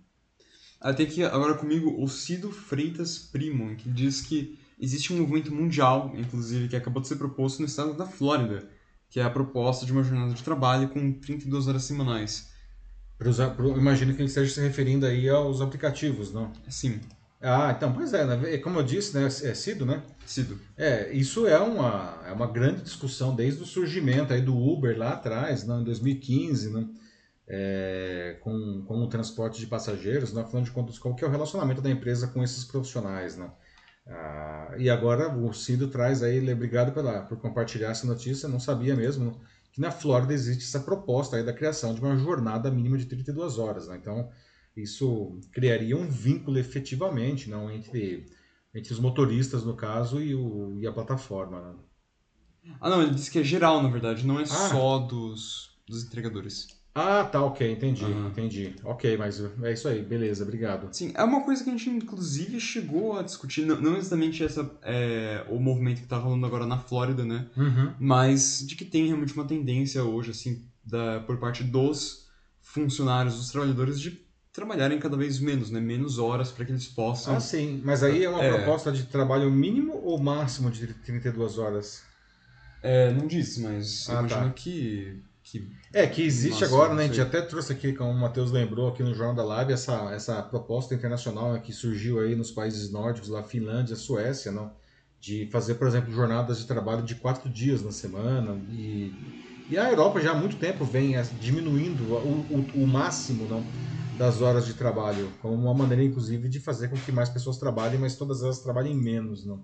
Tem 0.92 1.06
aqui 1.06 1.24
agora 1.24 1.54
comigo 1.54 1.96
o 2.04 2.08
Cido 2.10 2.52
Freitas 2.52 3.18
Primo, 3.18 3.74
que 3.76 3.90
diz 3.90 4.20
que 4.22 4.60
existe 4.80 5.14
um 5.14 5.20
movimento 5.20 5.54
mundial, 5.54 6.12
inclusive, 6.18 6.68
que 6.68 6.76
acabou 6.76 7.02
de 7.02 7.08
ser 7.08 7.16
proposto 7.16 7.60
no 7.60 7.66
estado 7.66 7.94
da 7.94 8.06
Flórida, 8.06 8.68
que 9.10 9.20
é 9.20 9.24
a 9.24 9.30
proposta 9.30 9.86
de 9.86 9.94
uma 9.94 10.04
jornada 10.04 10.34
de 10.34 10.44
trabalho 10.44 10.90
com 10.90 11.14
32 11.14 11.68
horas 11.68 11.84
semanais. 11.84 12.52
Pro, 13.56 13.78
imagino 13.78 14.14
que 14.14 14.22
ele 14.22 14.28
esteja 14.28 14.54
se 14.54 14.60
referindo 14.60 15.06
aí 15.06 15.30
aos 15.30 15.62
aplicativos, 15.62 16.34
não? 16.34 16.52
Sim, 16.68 17.00
Ah, 17.40 17.74
então, 17.76 17.94
pois 17.94 18.14
é, 18.14 18.26
né? 18.26 18.58
como 18.58 18.80
eu 18.80 18.84
disse, 18.84 19.16
né? 19.16 19.26
é 19.26 19.54
Cido, 19.54 19.86
né? 19.86 20.04
Cido. 20.26 20.60
É, 20.76 21.14
isso 21.14 21.48
é 21.48 21.60
uma, 21.60 22.22
é 22.28 22.32
uma 22.32 22.48
grande 22.48 22.82
discussão 22.82 23.36
desde 23.36 23.62
o 23.64 23.66
surgimento 23.66 24.34
aí 24.34 24.42
do 24.42 24.58
Uber 24.58 24.98
lá 24.98 25.12
atrás, 25.14 25.64
né, 25.64 25.76
em 25.80 25.84
2015, 25.84 26.74
né, 26.74 26.88
é, 27.48 28.38
com, 28.42 28.84
com 28.86 29.04
o 29.04 29.08
transporte 29.08 29.60
de 29.60 29.68
passageiros, 29.68 30.34
né, 30.34 30.42
afinal 30.42 30.64
de 30.64 30.72
contas, 30.72 30.98
qual 30.98 31.16
que 31.16 31.24
é 31.24 31.28
o 31.28 31.32
relacionamento 31.32 31.82
da 31.82 31.90
empresa 31.90 32.28
com 32.28 32.44
esses 32.44 32.64
profissionais, 32.64 33.38
né? 33.38 33.52
Ah, 34.06 34.76
e 34.78 34.90
agora 34.90 35.34
o 35.34 35.54
Cido 35.54 35.88
traz 35.88 36.22
aí, 36.22 36.38
ele 36.38 36.52
é 36.52 36.54
obrigado 36.54 36.94
pela, 36.94 37.22
por 37.22 37.38
compartilhar 37.40 37.92
essa 37.92 38.06
notícia, 38.06 38.50
não 38.50 38.60
sabia 38.60 38.96
mesmo, 38.96 39.26
né, 39.26 39.34
que 39.72 39.82
na 39.82 39.92
Flórida 39.92 40.34
existe 40.34 40.66
essa 40.66 40.82
proposta 40.82 41.38
aí 41.38 41.44
da 41.44 41.54
criação 41.54 41.96
de 41.96 42.02
uma 42.02 42.16
jornada 42.18 42.70
mínima 42.70 42.98
de 42.98 43.06
32 43.06 43.58
horas, 43.58 43.88
né? 43.88 43.98
Então, 44.00 44.30
isso 44.76 45.40
criaria 45.52 45.98
um 45.98 46.08
vínculo 46.08 46.60
efetivamente, 46.60 47.50
não, 47.50 47.72
entre 47.72 48.26
entre 48.74 48.92
os 48.92 49.00
motoristas, 49.00 49.64
no 49.64 49.76
caso, 49.76 50.22
e, 50.22 50.34
o, 50.34 50.80
e 50.80 50.88
a 50.88 50.92
plataforma. 50.92 51.62
Né? 51.62 51.76
Ah, 52.82 52.90
não, 52.90 53.04
ele 53.04 53.14
diz 53.14 53.30
que 53.30 53.40
é 53.40 53.44
geral, 53.44 53.84
na 53.84 53.90
verdade, 53.90 54.26
não 54.26 54.40
é 54.40 54.46
só 54.46 54.98
dos, 55.00 55.78
dos 55.88 56.04
entregadores. 56.04 56.68
Ah, 56.96 57.24
tá, 57.26 57.44
ok, 57.44 57.72
entendi, 57.72 58.04
Aham. 58.04 58.28
entendi. 58.30 58.76
Ok, 58.84 59.18
mas 59.18 59.42
é 59.64 59.74
isso 59.74 59.88
aí, 59.88 60.04
beleza, 60.04 60.44
obrigado. 60.44 60.90
Sim, 60.92 61.12
é 61.16 61.24
uma 61.24 61.42
coisa 61.42 61.64
que 61.64 61.70
a 61.72 61.74
gente, 61.76 61.90
inclusive, 61.90 62.60
chegou 62.60 63.18
a 63.18 63.24
discutir, 63.24 63.66
não, 63.66 63.82
não 63.82 63.98
exatamente 63.98 64.44
essa, 64.44 64.70
é, 64.84 65.44
o 65.50 65.60
movimento 65.60 66.02
que 66.02 66.08
tá 66.08 66.18
rolando 66.18 66.46
agora 66.46 66.68
na 66.68 66.78
Flórida, 66.78 67.26
né? 67.26 67.48
Uhum. 67.58 67.94
mas 68.00 68.64
de 68.68 68.76
que 68.76 68.86
tem 68.86 69.08
realmente 69.08 69.34
uma 69.34 69.46
tendência 69.46 70.04
hoje, 70.04 70.30
assim, 70.32 70.62
da, 70.84 71.20
por 71.22 71.38
parte 71.38 71.64
dos 71.64 72.28
funcionários, 72.62 73.38
dos 73.38 73.50
trabalhadores, 73.52 74.00
de 74.00 74.22
trabalharem 74.52 75.00
cada 75.00 75.18
vez 75.18 75.40
menos, 75.40 75.72
né? 75.72 75.80
Menos 75.80 76.20
horas 76.20 76.52
para 76.52 76.64
que 76.64 76.72
eles 76.72 76.86
possam. 76.88 77.36
Ah, 77.36 77.40
sim, 77.40 77.82
mas 77.84 78.04
aí 78.04 78.24
é 78.24 78.30
uma 78.30 78.44
É. 78.44 78.50
proposta 78.50 78.92
de 78.92 79.06
trabalho 79.06 79.50
mínimo 79.52 79.94
ou 80.04 80.20
máximo 80.20 80.70
de 80.70 80.86
32 80.94 81.58
horas? 81.58 82.04
É, 82.84 83.12
não 83.12 83.26
diz, 83.26 83.58
mas 83.58 84.08
Ah, 84.10 84.20
imagino 84.20 84.48
tá. 84.50 84.52
que, 84.52 85.24
Que... 85.54 85.72
É, 85.94 86.08
que 86.08 86.24
existe 86.24 86.62
Nossa, 86.62 86.74
agora, 86.74 86.96
né? 86.96 87.04
A 87.04 87.08
gente 87.08 87.22
até 87.22 87.40
trouxe 87.40 87.72
aqui, 87.72 87.94
como 87.94 88.10
o 88.10 88.20
Matheus 88.20 88.52
lembrou 88.52 88.90
aqui 88.90 89.04
no 89.04 89.14
Jornal 89.14 89.36
da 89.36 89.44
Live, 89.44 89.74
essa, 89.74 90.12
essa 90.12 90.42
proposta 90.42 90.96
internacional 90.96 91.54
né, 91.54 91.60
que 91.60 91.72
surgiu 91.72 92.20
aí 92.20 92.36
nos 92.36 92.50
países 92.50 92.92
nórdicos, 92.92 93.30
lá 93.30 93.44
Finlândia, 93.44 93.96
Suécia, 93.96 94.52
não? 94.52 94.72
de 95.22 95.46
fazer, 95.52 95.76
por 95.76 95.88
exemplo, 95.88 96.12
jornadas 96.12 96.58
de 96.58 96.66
trabalho 96.66 97.04
de 97.04 97.16
quatro 97.16 97.50
dias 97.50 97.84
na 97.84 97.92
semana. 97.92 98.60
E, 98.72 99.14
e 99.70 99.78
a 99.78 99.90
Europa 99.90 100.20
já 100.20 100.32
há 100.32 100.34
muito 100.34 100.58
tempo 100.58 100.84
vem 100.84 101.14
diminuindo 101.40 102.04
o, 102.04 102.46
o, 102.50 102.84
o 102.84 102.88
máximo 102.88 103.48
não, 103.48 103.64
das 104.18 104.42
horas 104.42 104.66
de 104.66 104.74
trabalho, 104.74 105.30
como 105.42 105.54
uma 105.54 105.74
maneira, 105.74 106.04
inclusive, 106.04 106.50
de 106.50 106.60
fazer 106.60 106.90
com 106.90 106.98
que 106.98 107.12
mais 107.12 107.30
pessoas 107.30 107.58
trabalhem, 107.58 108.00
mas 108.00 108.16
todas 108.16 108.42
elas 108.42 108.60
trabalhem 108.60 108.96
menos. 108.96 109.46
Não? 109.46 109.64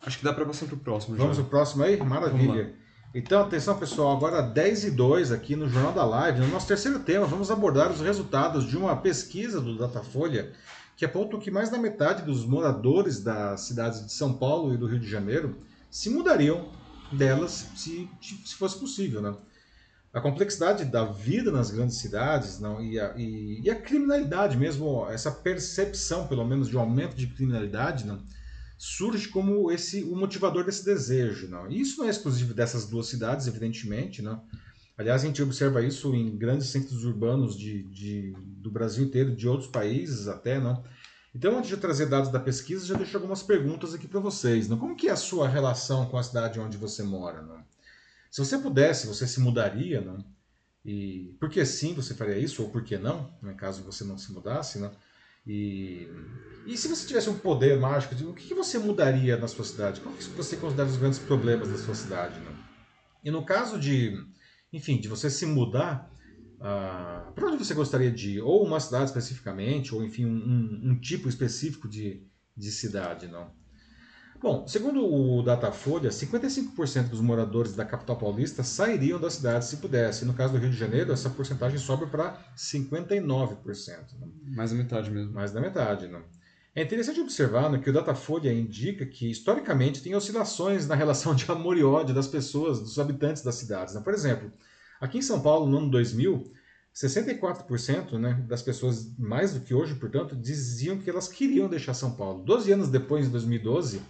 Acho 0.00 0.18
que 0.18 0.24
dá 0.24 0.32
para 0.32 0.46
passar 0.46 0.66
para 0.66 0.74
o 0.74 0.78
próximo. 0.78 1.16
Vamos 1.16 1.36
para 1.36 1.46
o 1.46 1.48
próximo 1.48 1.84
aí? 1.84 1.96
Maravilha. 2.02 2.74
Então, 3.14 3.42
atenção 3.42 3.78
pessoal, 3.78 4.14
agora 4.14 4.42
10 4.42 4.84
e 4.84 4.90
2 4.90 5.32
aqui 5.32 5.56
no 5.56 5.68
Jornal 5.68 5.92
da 5.92 6.04
Live. 6.04 6.40
No 6.40 6.48
nosso 6.48 6.66
terceiro 6.66 6.98
tema, 6.98 7.26
vamos 7.26 7.50
abordar 7.50 7.90
os 7.90 8.00
resultados 8.00 8.66
de 8.66 8.76
uma 8.76 8.96
pesquisa 8.96 9.60
do 9.60 9.78
Datafolha 9.78 10.52
que 10.96 11.04
apontam 11.04 11.38
que 11.38 11.50
mais 11.50 11.70
da 11.70 11.78
metade 11.78 12.22
dos 12.22 12.44
moradores 12.44 13.22
das 13.22 13.62
cidades 13.62 14.04
de 14.04 14.12
São 14.12 14.32
Paulo 14.34 14.74
e 14.74 14.76
do 14.76 14.86
Rio 14.86 14.98
de 14.98 15.08
Janeiro 15.08 15.58
se 15.90 16.10
mudariam 16.10 16.70
delas 17.12 17.68
se, 17.76 18.08
se 18.20 18.54
fosse 18.54 18.78
possível. 18.78 19.22
Né? 19.22 19.34
A 20.12 20.20
complexidade 20.20 20.84
da 20.84 21.04
vida 21.04 21.50
nas 21.50 21.70
grandes 21.70 21.98
cidades 21.98 22.58
não, 22.58 22.82
e, 22.82 22.98
a, 22.98 23.14
e, 23.16 23.60
e 23.62 23.70
a 23.70 23.74
criminalidade 23.74 24.56
mesmo, 24.56 25.06
essa 25.10 25.30
percepção, 25.30 26.26
pelo 26.26 26.44
menos, 26.44 26.68
de 26.68 26.76
um 26.76 26.80
aumento 26.80 27.14
de 27.14 27.26
criminalidade, 27.26 28.06
não, 28.06 28.18
surge 28.78 29.28
como 29.28 29.70
esse 29.70 30.02
o 30.04 30.14
motivador 30.16 30.64
desse 30.64 30.84
desejo. 30.84 31.48
Não? 31.48 31.70
E 31.70 31.80
isso 31.80 31.98
não 31.98 32.06
é 32.06 32.10
exclusivo 32.10 32.54
dessas 32.54 32.86
duas 32.86 33.06
cidades, 33.06 33.46
evidentemente. 33.46 34.22
Não? 34.22 34.42
Aliás, 34.98 35.22
a 35.22 35.26
gente 35.26 35.42
observa 35.42 35.82
isso 35.82 36.14
em 36.14 36.36
grandes 36.36 36.68
centros 36.68 37.04
urbanos 37.04 37.58
de, 37.58 37.82
de, 37.84 38.34
do 38.38 38.70
Brasil 38.70 39.04
inteiro, 39.04 39.34
de 39.34 39.46
outros 39.46 39.70
países 39.70 40.26
até, 40.26 40.58
né? 40.58 40.82
Então, 41.34 41.58
antes 41.58 41.68
de 41.68 41.76
trazer 41.76 42.06
dados 42.06 42.30
da 42.30 42.40
pesquisa, 42.40 42.86
já 42.86 42.96
deixo 42.96 43.14
algumas 43.14 43.42
perguntas 43.42 43.92
aqui 43.92 44.08
para 44.08 44.20
vocês. 44.20 44.70
Né? 44.70 44.76
Como 44.80 44.96
que 44.96 45.08
é 45.08 45.10
a 45.10 45.16
sua 45.16 45.46
relação 45.46 46.06
com 46.06 46.16
a 46.16 46.22
cidade 46.22 46.58
onde 46.58 46.78
você 46.78 47.02
mora? 47.02 47.42
Né? 47.42 47.62
Se 48.30 48.42
você 48.42 48.56
pudesse, 48.56 49.06
você 49.06 49.26
se 49.26 49.38
mudaria? 49.38 50.00
Né? 50.00 50.16
E 50.82 51.36
por 51.38 51.50
que 51.50 51.62
sim 51.66 51.92
você 51.92 52.14
faria 52.14 52.38
isso, 52.38 52.62
ou 52.62 52.70
por 52.70 52.82
que 52.82 52.96
não, 52.96 53.30
né? 53.42 53.52
caso 53.52 53.82
você 53.82 54.02
não 54.02 54.16
se 54.16 54.32
mudasse? 54.32 54.78
Né? 54.78 54.90
E, 55.46 56.08
e 56.66 56.76
se 56.76 56.88
você 56.88 57.06
tivesse 57.06 57.30
um 57.30 57.38
poder 57.38 57.78
mágico, 57.78 58.14
o 58.24 58.34
que 58.34 58.54
você 58.54 58.78
mudaria 58.78 59.36
na 59.36 59.46
sua 59.46 59.64
cidade? 59.64 60.00
Qual 60.00 60.14
que 60.14 60.24
você 60.24 60.56
considera 60.56 60.88
os 60.88 60.96
grandes 60.96 61.18
problemas 61.18 61.68
da 61.68 61.78
sua 61.78 61.94
cidade? 61.94 62.38
Né? 62.40 62.52
E 63.24 63.30
no 63.30 63.44
caso 63.44 63.78
de 63.78 64.18
enfim, 64.72 65.00
de 65.00 65.08
você 65.08 65.30
se 65.30 65.46
mudar 65.46 66.10
uh, 66.56 67.32
para 67.32 67.46
onde 67.46 67.64
você 67.64 67.74
gostaria 67.74 68.10
de 68.10 68.32
ir, 68.32 68.40
ou 68.40 68.64
uma 68.64 68.80
cidade 68.80 69.06
especificamente, 69.06 69.94
ou 69.94 70.04
enfim, 70.04 70.26
um, 70.26 70.90
um 70.90 71.00
tipo 71.00 71.28
específico 71.28 71.88
de, 71.88 72.22
de 72.56 72.70
cidade, 72.70 73.26
não? 73.26 73.50
Bom, 74.40 74.66
segundo 74.66 75.04
o 75.04 75.42
Datafolha, 75.42 76.10
55% 76.10 77.08
dos 77.08 77.20
moradores 77.20 77.74
da 77.74 77.84
capital 77.84 78.16
paulista 78.16 78.62
sairiam 78.62 79.18
da 79.18 79.30
cidade 79.30 79.64
se 79.64 79.78
pudesse. 79.78 80.24
No 80.24 80.34
caso 80.34 80.52
do 80.52 80.58
Rio 80.58 80.70
de 80.70 80.76
Janeiro, 80.76 81.12
essa 81.12 81.30
porcentagem 81.30 81.78
sobe 81.78 82.06
para 82.06 82.38
59%. 82.56 83.98
Não? 84.20 84.32
Mais 84.54 84.70
da 84.70 84.76
metade 84.76 85.10
mesmo. 85.10 85.32
Mais 85.32 85.52
da 85.52 85.60
metade, 85.60 86.06
não? 86.06 86.22
É 86.74 86.82
interessante 86.82 87.20
observar 87.20 87.70
né, 87.70 87.78
que 87.78 87.88
o 87.88 87.92
Datafolha 87.92 88.52
indica 88.52 89.06
que, 89.06 89.30
historicamente, 89.30 90.02
tem 90.02 90.14
oscilações 90.14 90.86
na 90.86 90.94
relação 90.94 91.34
de 91.34 91.50
amor 91.50 91.78
e 91.78 91.82
ódio 91.82 92.14
das 92.14 92.28
pessoas, 92.28 92.80
dos 92.80 92.98
habitantes 92.98 93.42
das 93.42 93.54
cidades. 93.54 93.94
Né? 93.94 94.02
Por 94.02 94.12
exemplo, 94.12 94.52
aqui 95.00 95.16
em 95.18 95.22
São 95.22 95.40
Paulo, 95.40 95.66
no 95.66 95.78
ano 95.78 95.90
2000, 95.90 96.52
64% 96.94 98.18
né, 98.18 98.44
das 98.46 98.60
pessoas, 98.60 99.10
mais 99.18 99.54
do 99.54 99.60
que 99.60 99.74
hoje, 99.74 99.94
portanto, 99.94 100.36
diziam 100.36 100.98
que 100.98 101.08
elas 101.08 101.28
queriam 101.28 101.66
deixar 101.66 101.94
São 101.94 102.12
Paulo. 102.12 102.44
Doze 102.44 102.70
anos 102.70 102.90
depois, 102.90 103.26
em 103.26 103.30
2012, 103.30 104.02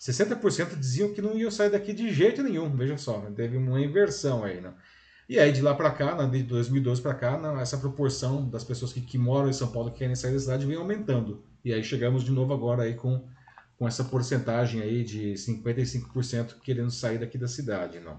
60% 0.00 0.78
diziam 0.78 1.12
que 1.12 1.22
não 1.22 1.36
iam 1.36 1.50
sair 1.50 1.70
daqui 1.70 1.92
de 1.92 2.12
jeito 2.12 2.42
nenhum. 2.42 2.74
Veja 2.76 2.96
só, 2.96 3.20
teve 3.34 3.56
uma 3.56 3.80
inversão 3.80 4.44
aí. 4.44 4.60
Né? 4.60 4.72
E 5.28 5.38
aí, 5.38 5.52
de 5.52 5.62
lá 5.62 5.74
para 5.74 5.90
cá, 5.90 6.14
né, 6.14 6.26
de 6.26 6.42
2012 6.42 7.00
para 7.00 7.14
cá, 7.14 7.38
né, 7.38 7.62
essa 7.62 7.78
proporção 7.78 8.48
das 8.48 8.62
pessoas 8.62 8.92
que, 8.92 9.00
que 9.00 9.16
moram 9.16 9.48
em 9.48 9.54
São 9.54 9.68
Paulo 9.68 9.88
e 9.88 9.92
querem 9.92 10.14
sair 10.14 10.32
da 10.32 10.38
cidade 10.38 10.66
vem 10.66 10.76
aumentando. 10.76 11.42
E 11.64 11.72
aí 11.72 11.82
chegamos 11.82 12.22
de 12.22 12.30
novo 12.30 12.52
agora 12.52 12.82
aí 12.82 12.94
com, 12.94 13.26
com 13.78 13.88
essa 13.88 14.04
porcentagem 14.04 14.82
aí 14.82 15.02
de 15.02 15.32
55% 15.32 16.60
querendo 16.62 16.90
sair 16.90 17.18
daqui 17.18 17.38
da 17.38 17.48
cidade, 17.48 18.00
não. 18.00 18.18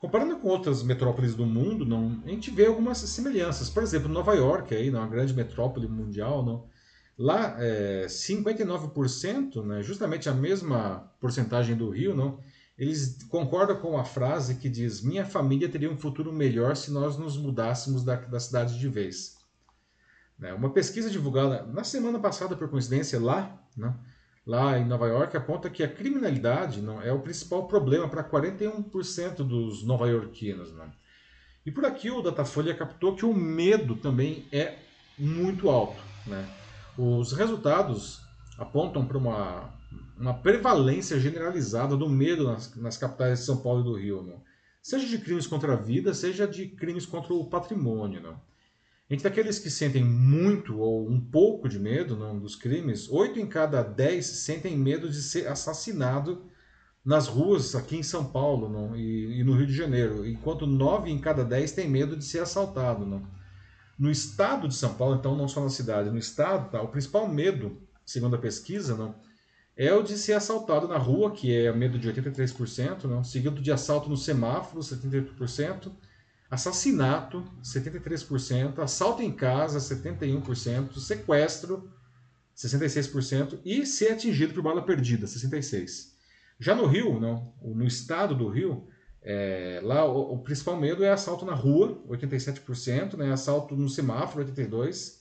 Comparando 0.00 0.36
com 0.36 0.48
outras 0.48 0.82
metrópoles 0.82 1.34
do 1.34 1.46
mundo, 1.46 1.86
não, 1.86 2.20
a 2.26 2.28
gente 2.28 2.50
vê 2.50 2.66
algumas 2.66 2.98
semelhanças. 2.98 3.70
Por 3.70 3.82
exemplo, 3.82 4.08
Nova 4.08 4.34
York, 4.34 4.74
aí, 4.74 4.90
não, 4.90 5.00
uma 5.00 5.08
grande 5.08 5.32
metrópole 5.32 5.86
mundial, 5.88 6.44
não, 6.44 6.66
lá 7.18 7.56
é, 7.58 8.06
59%, 8.06 9.64
né, 9.64 9.82
justamente 9.82 10.28
a 10.28 10.34
mesma 10.34 11.12
porcentagem 11.20 11.76
do 11.76 11.90
Rio, 11.90 12.14
não, 12.14 12.38
eles 12.76 13.22
concordam 13.28 13.76
com 13.76 13.96
a 13.96 14.04
frase 14.04 14.56
que 14.56 14.68
diz: 14.68 15.00
Minha 15.00 15.24
família 15.24 15.68
teria 15.68 15.90
um 15.90 15.96
futuro 15.96 16.32
melhor 16.32 16.76
se 16.76 16.90
nós 16.90 17.16
nos 17.16 17.36
mudássemos 17.36 18.02
da, 18.02 18.16
da 18.16 18.40
cidade 18.40 18.78
de 18.78 18.88
vez. 18.88 19.36
Né? 20.38 20.52
Uma 20.52 20.70
pesquisa 20.70 21.08
divulgada 21.08 21.62
na 21.62 21.84
semana 21.84 22.18
passada, 22.18 22.56
por 22.56 22.68
coincidência, 22.68 23.20
lá, 23.20 23.56
né? 23.76 23.94
lá 24.44 24.76
em 24.78 24.84
Nova 24.84 25.06
York, 25.06 25.36
aponta 25.36 25.70
que 25.70 25.82
a 25.82 25.88
criminalidade 25.88 26.82
não, 26.82 27.00
é 27.00 27.12
o 27.12 27.20
principal 27.20 27.68
problema 27.68 28.08
para 28.08 28.24
41% 28.24 29.36
dos 29.36 29.84
nova-iorquinos. 29.84 30.72
Né? 30.72 30.90
E 31.64 31.70
por 31.70 31.84
aqui 31.84 32.10
o 32.10 32.20
Datafolha 32.20 32.74
captou 32.74 33.14
que 33.14 33.24
o 33.24 33.32
medo 33.32 33.94
também 33.94 34.46
é 34.50 34.78
muito 35.16 35.70
alto. 35.70 36.02
Né? 36.26 36.44
Os 36.96 37.32
resultados 37.32 38.20
apontam 38.56 39.04
para 39.04 39.18
uma, 39.18 39.74
uma 40.18 40.34
prevalência 40.34 41.18
generalizada 41.18 41.96
do 41.96 42.08
medo 42.08 42.44
nas, 42.44 42.74
nas 42.76 42.96
capitais 42.96 43.40
de 43.40 43.44
São 43.46 43.56
Paulo 43.56 43.80
e 43.80 43.84
do 43.84 43.98
Rio. 43.98 44.22
Né? 44.22 44.34
Seja 44.82 45.06
de 45.06 45.18
crimes 45.18 45.46
contra 45.46 45.72
a 45.72 45.76
vida, 45.76 46.14
seja 46.14 46.46
de 46.46 46.68
crimes 46.68 47.04
contra 47.04 47.34
o 47.34 47.46
patrimônio. 47.46 48.20
Né? 48.20 48.34
Entre 49.10 49.26
aqueles 49.26 49.58
que 49.58 49.70
sentem 49.70 50.04
muito 50.04 50.78
ou 50.78 51.08
um 51.08 51.20
pouco 51.20 51.68
de 51.68 51.78
medo 51.78 52.16
não, 52.16 52.38
dos 52.38 52.54
crimes, 52.54 53.08
oito 53.10 53.38
em 53.38 53.46
cada 53.46 53.82
dez 53.82 54.26
sentem 54.26 54.78
medo 54.78 55.10
de 55.10 55.20
ser 55.20 55.48
assassinado 55.48 56.44
nas 57.04 57.28
ruas 57.28 57.74
aqui 57.74 57.96
em 57.96 58.02
São 58.02 58.24
Paulo 58.24 58.96
e, 58.96 59.40
e, 59.40 59.44
no 59.44 59.54
Rio 59.54 59.66
de 59.66 59.74
Janeiro, 59.74 60.26
enquanto 60.26 60.66
nove 60.66 61.10
em 61.10 61.18
cada 61.18 61.44
dez 61.44 61.72
têm 61.72 61.88
medo 61.88 62.16
de 62.16 62.24
ser 62.24 62.38
assaltado. 62.38 63.04
No 63.98 64.10
estado 64.10 64.66
de 64.66 64.74
São 64.74 64.94
Paulo, 64.94 65.16
então 65.16 65.36
não 65.36 65.46
só 65.46 65.62
na 65.62 65.70
cidade, 65.70 66.10
no 66.10 66.18
estado, 66.18 66.70
tá, 66.70 66.82
o 66.82 66.88
principal 66.88 67.28
medo, 67.28 67.80
segundo 68.04 68.34
a 68.34 68.38
pesquisa, 68.38 68.96
não, 68.96 69.14
é 69.76 69.92
o 69.92 70.02
de 70.02 70.16
ser 70.16 70.34
assaltado 70.34 70.86
na 70.86 70.98
rua, 70.98 71.32
que 71.32 71.54
é 71.54 71.72
medo 71.72 71.98
de 71.98 72.08
83%, 72.08 73.04
não, 73.04 73.24
seguido 73.24 73.60
de 73.60 73.72
assalto 73.72 74.08
no 74.08 74.16
semáforo, 74.16 74.80
78%, 74.80 75.92
assassinato, 76.50 77.44
73%, 77.62 78.78
assalto 78.78 79.22
em 79.22 79.32
casa, 79.32 79.78
71%, 79.78 80.98
sequestro, 80.98 81.90
66%, 82.56 83.58
e 83.64 83.84
ser 83.84 84.12
atingido 84.12 84.54
por 84.54 84.62
bala 84.62 84.82
perdida, 84.82 85.26
66%. 85.26 86.14
Já 86.58 86.74
no 86.74 86.86
Rio, 86.86 87.18
não, 87.18 87.52
no 87.62 87.84
estado 87.84 88.34
do 88.34 88.48
Rio, 88.48 88.86
é, 89.24 89.80
lá 89.82 90.04
o, 90.04 90.34
o, 90.34 90.38
principal 90.38 90.76
medo 90.76 91.02
é 91.02 91.10
assalto 91.10 91.46
na 91.46 91.54
rua, 91.54 91.98
87%, 92.08 93.16
né, 93.16 93.32
assalto 93.32 93.74
no 93.74 93.88
semáforo, 93.88 94.44
82%, 94.44 95.14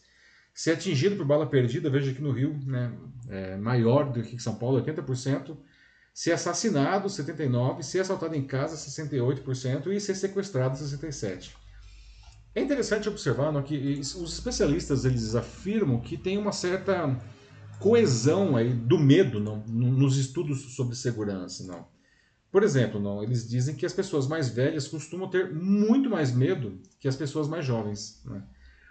ser 0.54 0.72
atingido 0.72 1.16
por 1.16 1.26
bala 1.26 1.48
perdida, 1.48 1.90
veja 1.90 2.12
aqui 2.12 2.22
no 2.22 2.32
Rio, 2.32 2.60
né, 2.66 2.94
é 3.30 3.56
maior 3.56 4.12
do 4.12 4.22
que 4.22 4.38
São 4.38 4.56
Paulo, 4.56 4.84
80%, 4.84 5.58
ser 6.14 6.34
assassinado, 6.34 7.08
79%, 7.08 7.82
ser 7.82 8.02
assaltado 8.02 8.36
em 8.36 8.44
casa, 8.44 8.76
68%, 8.76 9.88
e 9.88 10.00
ser 10.02 10.16
sequestrado, 10.16 10.78
67%. 10.78 11.52
É 12.54 12.62
interessante 12.62 13.10
observar 13.10 13.52
não, 13.52 13.64
que 13.64 14.00
os 14.00 14.34
especialistas 14.34 15.06
eles 15.06 15.34
afirmam 15.34 16.00
que 16.00 16.18
tem 16.18 16.38
uma 16.38 16.52
certa 16.52 17.20
coesão 17.80 18.56
aí 18.56 18.72
do 18.72 19.00
medo 19.00 19.40
não, 19.40 19.58
nos 19.66 20.18
estudos 20.18 20.76
sobre 20.76 20.96
segurança. 20.96 21.66
Não. 21.66 21.93
Por 22.54 22.64
exemplo, 22.64 23.02
não, 23.02 23.22
eles 23.22 23.50
dizem 23.50 23.76
que 23.76 23.86
as 23.86 23.92
pessoas 23.92 24.28
mais 24.28 24.48
velhas 24.48 24.88
costumam 24.88 25.30
ter 25.30 25.54
muito 25.54 26.10
mais 26.10 26.32
medo 26.32 26.80
que 27.00 27.08
as 27.10 27.16
pessoas 27.18 27.50
mais 27.50 27.66
jovens. 27.66 28.22
Né? 28.24 28.42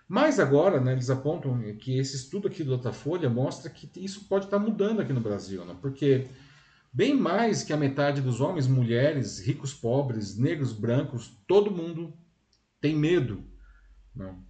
Mas 0.06 0.38
agora, 0.38 0.80
né, 0.80 0.92
eles 0.92 1.08
apontam 1.08 1.62
que 1.78 1.96
esse 1.96 2.16
estudo 2.16 2.48
aqui 2.48 2.62
do 2.62 2.76
Datafolha 2.76 3.30
mostra 3.30 3.70
que 3.70 3.88
isso 4.04 4.28
pode 4.28 4.44
estar 4.44 4.58
mudando 4.58 5.00
aqui 5.00 5.14
no 5.14 5.20
Brasil, 5.20 5.64
né? 5.64 5.74
porque 5.80 6.26
Bem 6.94 7.14
mais 7.16 7.64
que 7.64 7.72
a 7.72 7.76
metade 7.76 8.20
dos 8.20 8.42
homens, 8.42 8.66
mulheres, 8.66 9.40
ricos, 9.40 9.72
pobres, 9.72 10.36
negros, 10.36 10.74
brancos, 10.74 11.34
todo 11.48 11.70
mundo 11.70 12.12
tem 12.82 12.94
medo. 12.94 13.42
Não? 14.14 14.44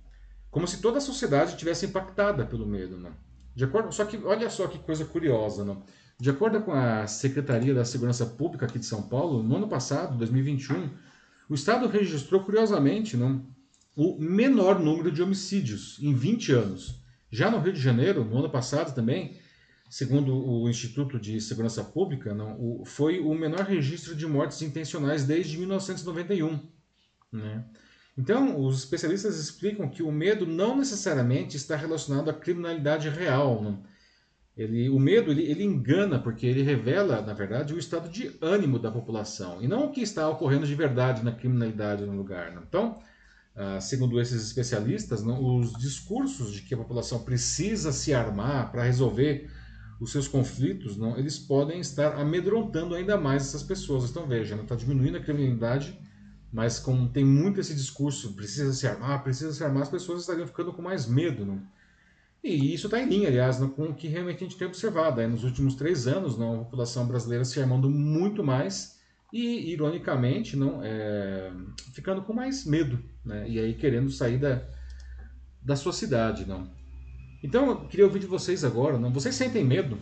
Como 0.51 0.67
se 0.67 0.81
toda 0.81 0.99
a 0.99 1.01
sociedade 1.01 1.57
tivesse 1.57 1.87
impactada 1.87 2.45
pelo 2.45 2.67
medo. 2.67 2.99
Não? 2.99 3.13
De 3.55 3.65
acordo, 3.65 3.93
só 3.93 4.05
que 4.05 4.17
olha 4.25 4.51
só 4.51 4.67
que 4.67 4.81
coisa 4.81 5.05
curiosa. 5.05 5.65
Não? 5.65 5.85
De 6.23 6.31
acordo 6.31 6.63
com 6.63 6.73
a 6.73 7.05
Secretaria 7.09 7.75
da 7.75 7.85
Segurança 7.85 8.25
Pública 8.25 8.65
aqui 8.65 8.79
de 8.79 8.87
São 8.87 9.03
Paulo, 9.03 9.43
no 9.43 9.57
ano 9.57 9.67
passado, 9.67 10.17
2021, 10.19 10.89
o 11.49 11.55
Estado 11.57 11.89
registrou, 11.89 12.45
curiosamente, 12.45 13.17
não, 13.17 13.45
o 13.97 14.17
menor 14.21 14.79
número 14.79 15.11
de 15.11 15.21
homicídios 15.21 15.99
em 16.01 16.15
20 16.15 16.53
anos. 16.53 17.03
Já 17.29 17.51
no 17.51 17.59
Rio 17.59 17.73
de 17.73 17.81
Janeiro, 17.81 18.25
no 18.25 18.39
ano 18.39 18.49
passado 18.49 18.95
também, 18.95 19.37
segundo 19.91 20.33
o 20.33 20.71
Instituto 20.71 21.19
de 21.19 21.41
Segurança 21.41 21.83
Pública, 21.83 22.33
não, 22.33 22.53
o, 22.53 22.85
foi 22.85 23.19
o 23.19 23.35
menor 23.35 23.63
registro 23.63 24.15
de 24.15 24.25
mortes 24.25 24.63
intencionais 24.63 25.25
desde 25.25 25.59
1991. 25.59 26.61
Né? 27.33 27.65
Então, 28.17 28.65
os 28.65 28.79
especialistas 28.79 29.41
explicam 29.41 29.89
que 29.89 30.05
o 30.05 30.13
medo 30.13 30.47
não 30.47 30.77
necessariamente 30.77 31.57
está 31.57 31.75
relacionado 31.75 32.31
à 32.31 32.33
criminalidade 32.33 33.09
real. 33.09 33.61
Não? 33.61 33.92
Ele, 34.57 34.91
o 34.91 34.99
medo 34.99 35.31
ele, 35.31 35.43
ele 35.43 35.65
engana 35.65 36.19
porque 36.19 36.47
ele 36.47 36.63
revela, 36.63 37.23
na 37.23 37.33
verdade, 37.33 37.73
o 37.73 37.79
estado 37.79 38.09
de 38.09 38.37
ânimo 38.41 38.79
da 38.79 38.91
população 38.91 39.63
e 39.63 39.69
não 39.69 39.87
o 39.87 39.91
que 39.91 40.03
está 40.03 40.29
ocorrendo 40.29 40.67
de 40.67 40.75
verdade 40.75 41.25
na 41.25 41.33
criminalidade 41.33 42.05
no 42.05 42.15
lugar. 42.15 42.53
Não? 42.53 42.63
Então, 42.63 42.99
ah, 43.55 43.81
segundo 43.81 44.21
esses 44.21 44.45
especialistas, 44.45 45.23
não, 45.23 45.59
os 45.59 45.73
discursos 45.75 46.53
de 46.53 46.63
que 46.63 46.75
a 46.75 46.79
população 46.79 47.23
precisa 47.23 47.93
se 47.93 48.13
armar 48.13 48.71
para 48.71 48.83
resolver 48.83 49.51
os 50.01 50.11
seus 50.11 50.27
conflitos, 50.27 50.97
não, 50.97 51.17
eles 51.17 51.39
podem 51.39 51.79
estar 51.79 52.19
amedrontando 52.19 52.95
ainda 52.95 53.17
mais 53.17 53.43
essas 53.43 53.63
pessoas. 53.63 54.11
Então 54.11 54.27
veja, 54.27 54.55
está 54.57 54.75
diminuindo 54.75 55.17
a 55.17 55.21
criminalidade, 55.21 55.99
mas 56.53 56.79
como 56.79 57.09
tem 57.09 57.25
muito 57.25 57.61
esse 57.61 57.75
discurso, 57.75 58.35
precisa 58.35 58.73
se 58.73 58.87
armar, 58.87 59.23
precisa 59.23 59.53
se 59.53 59.63
armar, 59.63 59.85
as 59.85 59.89
pessoas 59.89 60.21
estariam 60.21 60.47
ficando 60.47 60.73
com 60.73 60.83
mais 60.83 61.07
medo. 61.07 61.47
Não? 61.47 61.63
E 62.43 62.75
isso 62.75 62.89
está 62.89 63.01
em 63.01 63.09
linha, 63.09 63.29
aliás, 63.29 63.59
com 63.59 63.85
o 63.85 63.95
que 63.95 64.09
realmente 64.09 64.39
a 64.39 64.49
gente 64.49 64.59
tem 64.59 64.67
observado. 64.67 65.21
Aí, 65.21 65.29
nos 65.29 65.45
últimos 65.45 65.77
três 65.77 66.09
anos, 66.09 66.37
não, 66.37 66.55
a 66.55 66.65
população 66.65 67.07
brasileira 67.07 67.45
se 67.45 67.61
armando 67.61 67.89
muito 67.89 68.43
mais 68.43 68.99
e, 69.33 69.71
ironicamente, 69.71 70.57
não 70.57 70.83
é, 70.83 71.53
ficando 71.95 72.23
com 72.23 72.33
mais 72.33 72.67
medo, 72.67 73.03
né? 73.25 73.49
e 73.49 73.61
aí 73.61 73.75
querendo 73.75 74.11
sair 74.11 74.39
da, 74.39 74.61
da 75.63 75.77
sua 75.77 75.93
cidade. 75.93 76.45
não. 76.45 76.69
Então, 77.45 77.69
eu 77.69 77.87
queria 77.87 78.05
ouvir 78.05 78.19
de 78.19 78.27
vocês 78.27 78.65
agora, 78.65 78.99
não? 78.99 79.13
vocês 79.13 79.35
sentem 79.35 79.65
medo? 79.65 79.99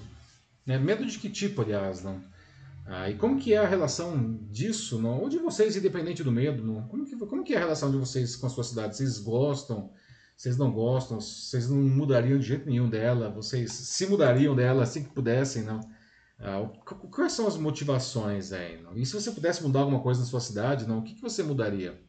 Né? 0.64 0.78
Medo 0.78 1.05
de 1.05 1.18
que 1.18 1.28
tipo, 1.28 1.61
aliás? 1.61 2.03
não? 2.03 2.22
Ah, 2.86 3.09
e 3.09 3.14
como 3.14 3.38
que 3.38 3.53
é 3.53 3.59
a 3.59 3.68
relação 3.68 4.41
disso, 4.51 5.01
não? 5.01 5.20
ou 5.20 5.28
de 5.28 5.38
vocês, 5.38 5.76
independente 5.76 6.24
do 6.24 6.32
medo? 6.32 6.64
Não? 6.64 6.88
Como, 6.88 7.05
que, 7.05 7.16
como 7.16 7.45
que 7.45 7.53
é 7.53 7.57
a 7.57 7.61
relação 7.61 7.91
de 7.91 7.99
vocês 7.99 8.34
com 8.34 8.47
a 8.47 8.51
sua 8.51 8.64
cidade? 8.64 8.97
Vocês 8.97 9.18
gostam? 9.18 9.93
Vocês 10.41 10.57
não 10.57 10.72
gostam, 10.72 11.20
vocês 11.20 11.68
não 11.68 11.76
mudariam 11.76 12.38
de 12.38 12.47
jeito 12.47 12.66
nenhum 12.66 12.88
dela, 12.88 13.28
vocês 13.28 13.70
se 13.72 14.07
mudariam 14.07 14.57
dela 14.57 14.84
assim 14.84 15.03
que 15.03 15.11
pudessem, 15.11 15.62
não? 15.62 15.80
Ah, 16.38 16.66
quais 17.11 17.32
são 17.32 17.47
as 17.47 17.59
motivações 17.59 18.51
aí? 18.51 18.80
Não? 18.80 18.97
E 18.97 19.05
se 19.05 19.12
você 19.12 19.30
pudesse 19.32 19.62
mudar 19.62 19.80
alguma 19.80 20.01
coisa 20.01 20.20
na 20.20 20.26
sua 20.26 20.41
cidade, 20.41 20.88
não? 20.88 21.01
O 21.01 21.03
que, 21.03 21.12
que 21.14 21.20
você 21.20 21.43
mudaria? 21.43 22.01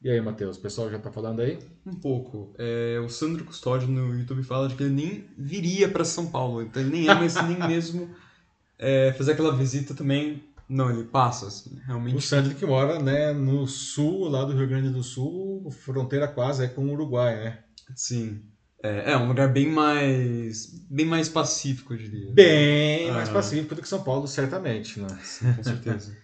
E 0.00 0.10
aí, 0.10 0.22
Matheus, 0.22 0.56
o 0.56 0.60
pessoal 0.62 0.90
já 0.90 0.96
está 0.96 1.12
falando 1.12 1.40
aí? 1.40 1.58
Um 1.84 1.96
pouco. 1.96 2.54
É, 2.56 2.98
o 3.04 3.10
Sandro 3.10 3.44
Custódio 3.44 3.88
no 3.88 4.18
YouTube 4.18 4.42
fala 4.42 4.66
de 4.66 4.74
que 4.74 4.82
ele 4.82 4.94
nem 4.94 5.28
viria 5.36 5.90
para 5.90 6.06
São 6.06 6.30
Paulo, 6.30 6.62
então 6.62 6.80
ele 6.80 6.92
nem 6.92 7.08
é, 7.10 7.14
mas 7.14 7.34
nem 7.46 7.58
mesmo 7.68 8.08
é, 8.80 9.12
fazer 9.12 9.32
aquela 9.32 9.54
visita 9.54 9.92
também 9.92 10.42
não, 10.72 10.90
ele 10.90 11.04
passa, 11.04 11.48
assim, 11.48 11.78
realmente. 11.86 12.16
O 12.16 12.20
Sandro 12.20 12.54
que 12.54 12.64
mora 12.64 12.98
né, 12.98 13.32
no 13.32 13.66
sul, 13.66 14.28
lá 14.28 14.42
do 14.44 14.54
Rio 14.54 14.66
Grande 14.66 14.88
do 14.88 15.02
Sul, 15.02 15.70
fronteira 15.70 16.26
quase 16.26 16.64
é 16.64 16.68
com 16.68 16.86
o 16.86 16.92
Uruguai, 16.92 17.36
né? 17.36 17.58
Sim. 17.94 18.42
É, 18.82 19.12
é 19.12 19.16
um 19.16 19.28
lugar 19.28 19.52
bem 19.52 19.68
mais 19.68 20.66
bem 20.90 21.04
mais 21.04 21.28
pacífico, 21.28 21.92
eu 21.92 21.98
diria. 21.98 22.32
Bem 22.32 23.10
ah. 23.10 23.14
mais 23.14 23.28
pacífico 23.28 23.74
do 23.74 23.82
que 23.82 23.88
São 23.88 24.02
Paulo, 24.02 24.26
certamente, 24.26 24.98
né? 24.98 25.08
Sim, 25.22 25.52
com 25.52 25.62
certeza. 25.62 26.16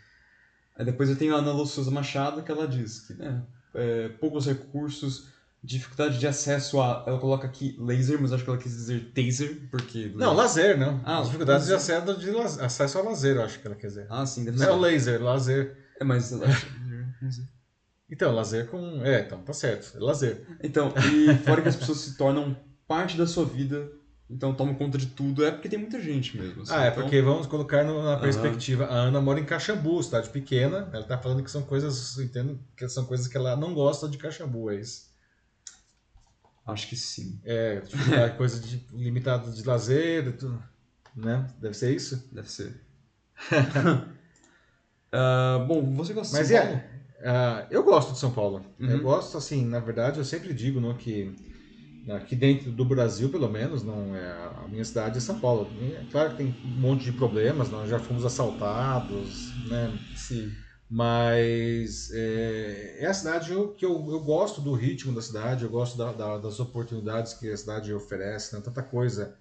Aí 0.75 0.85
depois 0.85 1.11
eu 1.11 1.17
tenho 1.17 1.37
a 1.37 1.39
Ana 1.39 1.53
Lu 1.53 1.67
Souza 1.67 1.91
Machado, 1.91 2.43
que 2.43 2.51
ela 2.51 2.67
diz 2.67 3.01
que 3.01 3.15
né, 3.15 3.43
é, 3.75 4.09
poucos 4.09 4.47
recursos 4.47 5.29
dificuldade 5.69 6.19
de 6.19 6.27
acesso 6.27 6.81
a. 6.81 7.05
Ela 7.07 7.19
coloca 7.19 7.47
aqui 7.47 7.77
laser, 7.79 8.21
mas 8.21 8.33
acho 8.33 8.43
que 8.43 8.49
ela 8.49 8.59
quis 8.59 8.73
dizer 8.73 9.13
taser, 9.15 9.69
porque. 9.71 10.11
Não, 10.15 10.33
lazer, 10.33 10.79
não. 10.79 11.01
Ah, 11.05 11.21
dificuldade 11.21 11.67
de 11.67 11.75
acesso, 11.75 12.19
de 12.19 12.31
acesso 12.63 12.99
a 12.99 13.03
lazer, 13.03 13.37
eu 13.37 13.43
acho 13.43 13.61
que 13.61 13.67
ela 13.67 13.77
quer 13.77 13.89
dizer. 13.89 14.07
Ah, 14.09 14.25
sim, 14.25 14.45
deve 14.45 14.57
não 14.57 14.65
ser. 14.65 14.71
Não 14.71 14.77
é 14.77 14.79
o 14.79 14.81
laser, 14.81 15.23
lazer. 15.23 15.77
É, 16.01 16.05
mas. 16.05 16.33
então, 18.11 18.35
lazer 18.35 18.67
com. 18.69 19.05
É, 19.05 19.21
então, 19.21 19.43
tá 19.43 19.53
certo. 19.53 19.97
É 19.97 20.01
lazer. 20.01 20.47
Então, 20.63 20.93
e 21.13 21.35
fora 21.45 21.61
que 21.61 21.69
as 21.69 21.77
pessoas 21.77 21.99
se 21.99 22.17
tornam 22.17 22.57
parte 22.87 23.17
da 23.17 23.27
sua 23.27 23.45
vida. 23.45 23.93
Então 24.31 24.53
tomam 24.53 24.75
conta 24.75 24.99
de 24.99 25.07
tudo, 25.07 25.43
é 25.43 25.51
porque 25.51 25.71
tem 25.71 25.79
muita 25.79 25.99
gente 26.03 26.37
mesmo. 26.37 26.61
Assim. 26.61 26.73
Ah, 26.75 26.85
é 26.85 26.89
então... 26.89 27.03
porque 27.03 27.23
vamos 27.23 27.47
colocar 27.47 27.83
na 27.83 28.19
perspectiva. 28.19 28.85
Uhum. 28.85 28.91
A 28.91 28.95
Ana 28.95 29.21
mora 29.23 29.41
em 29.41 29.45
Caxambu, 29.45 30.03
cidade 30.03 30.29
pequena. 30.29 30.87
Ela 30.93 31.05
tá 31.05 31.17
falando 31.17 31.43
que 31.43 31.51
são 31.51 31.63
coisas, 31.63 32.19
entendo 32.19 32.61
que 32.77 32.87
são 32.91 33.07
coisas 33.07 33.27
que 33.27 33.39
ela 33.39 33.57
não 33.57 33.73
gosta 33.73 34.07
de 34.07 34.19
Caxambu, 34.19 34.71
é 34.71 34.81
isso. 34.81 35.09
Acho 36.69 36.89
que 36.89 36.97
sim. 36.97 37.41
É, 37.45 37.81
tipo, 37.81 37.97
coisa 38.37 38.61
de, 38.61 38.87
limitada 38.93 39.51
de 39.51 39.67
lazer, 39.67 40.37
tudo, 40.37 40.63
né? 41.17 41.47
Deve 41.59 41.75
ser 41.75 41.95
isso? 41.95 42.29
Deve 42.31 42.51
ser. 42.51 42.81
uh, 45.13 45.65
bom, 45.67 45.95
você 45.95 46.13
gosta 46.13 46.37
Mas 46.37 46.49
de 46.49 46.55
São 46.55 46.67
Paulo? 46.67 46.83
É, 47.21 47.31
uh, 47.31 47.67
eu 47.71 47.83
gosto 47.83 48.13
de 48.13 48.19
São 48.19 48.31
Paulo. 48.31 48.67
Uhum. 48.79 48.91
Eu 48.91 49.01
gosto, 49.01 49.39
assim, 49.39 49.65
na 49.65 49.81
verdade, 49.81 50.19
eu 50.19 50.25
sempre 50.25 50.53
digo 50.53 50.79
não, 50.79 50.95
que 50.95 51.35
aqui 52.11 52.37
dentro 52.37 52.71
do 52.71 52.85
Brasil, 52.85 53.31
pelo 53.31 53.49
menos, 53.49 53.83
não 53.83 54.15
é 54.15 54.31
a 54.31 54.69
minha 54.69 54.85
cidade 54.85 55.19
é 55.19 55.21
São 55.21 55.41
Paulo. 55.41 55.71
É 55.81 56.05
claro 56.11 56.31
que 56.31 56.37
tem 56.37 56.55
um 56.65 56.81
monte 56.81 57.05
de 57.05 57.13
problemas, 57.13 57.71
nós 57.71 57.89
já 57.89 57.99
fomos 57.99 58.25
assaltados, 58.25 59.53
né? 59.69 59.99
Sim. 60.15 60.53
Mas 60.91 62.11
é, 62.13 62.97
é 63.01 63.07
a 63.07 63.13
cidade 63.13 63.51
que 63.77 63.85
eu, 63.85 63.93
eu 64.11 64.21
gosto 64.21 64.61
do 64.61 64.73
ritmo 64.73 65.15
da 65.15 65.21
cidade, 65.21 65.65
eu 65.65 65.71
gosto 65.71 65.99
da, 65.99 66.13
da, 66.13 66.39
das 66.39 66.59
oportunidades 66.61 67.35
que 67.35 67.51
a 67.51 67.57
cidade 67.57 67.93
oferece, 67.93 68.55
né? 68.55 68.63
tanta 68.65 68.83
coisa. 68.83 69.37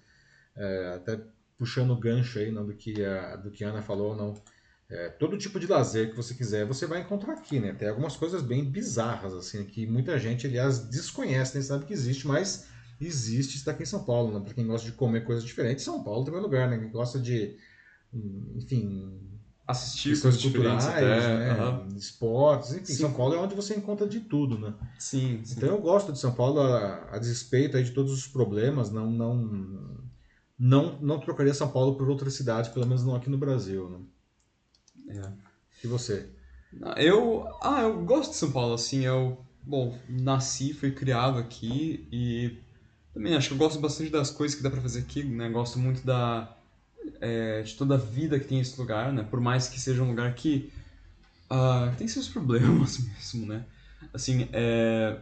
É, 0.54 0.94
até 0.96 1.20
puxando 1.56 1.90
o 1.92 1.96
gancho 1.96 2.38
aí 2.38 2.52
não, 2.52 2.66
do, 2.66 2.74
que 2.74 3.02
a, 3.04 3.36
do 3.36 3.50
que 3.50 3.64
a 3.64 3.70
Ana 3.70 3.82
falou, 3.82 4.14
não. 4.14 4.34
É, 4.90 5.08
todo 5.10 5.36
tipo 5.38 5.58
de 5.60 5.66
lazer 5.66 6.10
que 6.10 6.16
você 6.16 6.34
quiser, 6.34 6.66
você 6.66 6.86
vai 6.86 7.00
encontrar 7.00 7.34
aqui, 7.34 7.60
né? 7.60 7.74
Tem 7.74 7.88
algumas 7.88 8.16
coisas 8.16 8.42
bem 8.42 8.64
bizarras, 8.64 9.34
assim, 9.34 9.64
que 9.64 9.86
muita 9.86 10.18
gente, 10.18 10.46
aliás, 10.46 10.78
desconhece, 10.78 11.54
nem 11.54 11.62
sabe 11.62 11.84
que 11.84 11.92
existe, 11.92 12.26
mas 12.26 12.66
existe, 13.00 13.56
está 13.56 13.72
aqui 13.72 13.82
em 13.82 13.86
São 13.86 14.04
Paulo, 14.04 14.38
né? 14.38 14.44
Para 14.44 14.54
quem 14.54 14.66
gosta 14.66 14.86
de 14.86 14.96
comer 14.96 15.24
coisas 15.24 15.44
diferentes, 15.44 15.84
São 15.84 16.02
Paulo 16.02 16.24
tem 16.24 16.34
um 16.34 16.40
lugar, 16.40 16.70
né? 16.70 16.78
Quem 16.78 16.90
gosta 16.90 17.18
de, 17.18 17.56
enfim, 18.56 19.20
assistir 19.68 20.18
coisas 20.18 20.40
culturais, 20.40 20.86
né? 20.86 21.52
Uhum. 21.62 21.88
esportes, 21.94 22.72
enfim, 22.72 22.86
sim. 22.86 22.94
São 22.94 23.12
Paulo 23.12 23.34
é 23.34 23.38
onde 23.38 23.54
você 23.54 23.74
encontra 23.74 24.08
de 24.08 24.20
tudo, 24.20 24.58
né? 24.58 24.74
Sim. 24.98 25.42
sim. 25.44 25.54
Então 25.56 25.68
eu 25.68 25.78
gosto 25.78 26.10
de 26.10 26.18
São 26.18 26.32
Paulo 26.32 26.58
a, 26.60 27.14
a 27.14 27.18
despeito 27.18 27.80
de 27.82 27.90
todos 27.90 28.10
os 28.10 28.26
problemas, 28.26 28.90
não 28.90 29.10
não 29.10 29.98
não 30.58 30.98
não 31.00 31.20
trocaria 31.20 31.52
São 31.52 31.68
Paulo 31.68 31.96
por 31.96 32.08
outra 32.08 32.30
cidade, 32.30 32.70
pelo 32.70 32.86
menos 32.86 33.04
não 33.04 33.14
aqui 33.14 33.28
no 33.28 33.36
Brasil, 33.36 33.90
né? 33.90 35.20
É. 35.22 35.32
E 35.84 35.86
você? 35.86 36.30
Eu, 36.96 37.46
ah, 37.62 37.82
eu 37.82 38.02
gosto 38.04 38.30
de 38.30 38.36
São 38.36 38.50
Paulo, 38.50 38.72
assim, 38.72 39.04
eu, 39.04 39.38
bom, 39.62 39.98
nasci, 40.08 40.72
fui 40.72 40.90
criado 40.92 41.38
aqui 41.38 42.08
e 42.10 42.58
também 43.12 43.34
acho 43.34 43.48
que 43.48 43.54
eu 43.54 43.58
gosto 43.58 43.78
bastante 43.80 44.10
das 44.10 44.30
coisas 44.30 44.56
que 44.56 44.62
dá 44.62 44.70
para 44.70 44.80
fazer 44.80 45.00
aqui, 45.00 45.24
né? 45.24 45.50
Gosto 45.50 45.78
muito 45.78 46.06
da 46.06 46.57
é, 47.20 47.62
de 47.62 47.74
toda 47.74 47.94
a 47.94 47.98
vida 47.98 48.38
que 48.38 48.46
tem 48.46 48.60
esse 48.60 48.78
lugar, 48.78 49.12
né? 49.12 49.26
Por 49.28 49.40
mais 49.40 49.68
que 49.68 49.80
seja 49.80 50.02
um 50.02 50.08
lugar 50.08 50.34
que 50.34 50.70
uh, 51.50 51.94
tem 51.96 52.06
seus 52.08 52.28
problemas 52.30 52.98
mesmo, 52.98 53.46
né? 53.46 53.64
Assim, 54.12 54.48
é, 54.52 55.16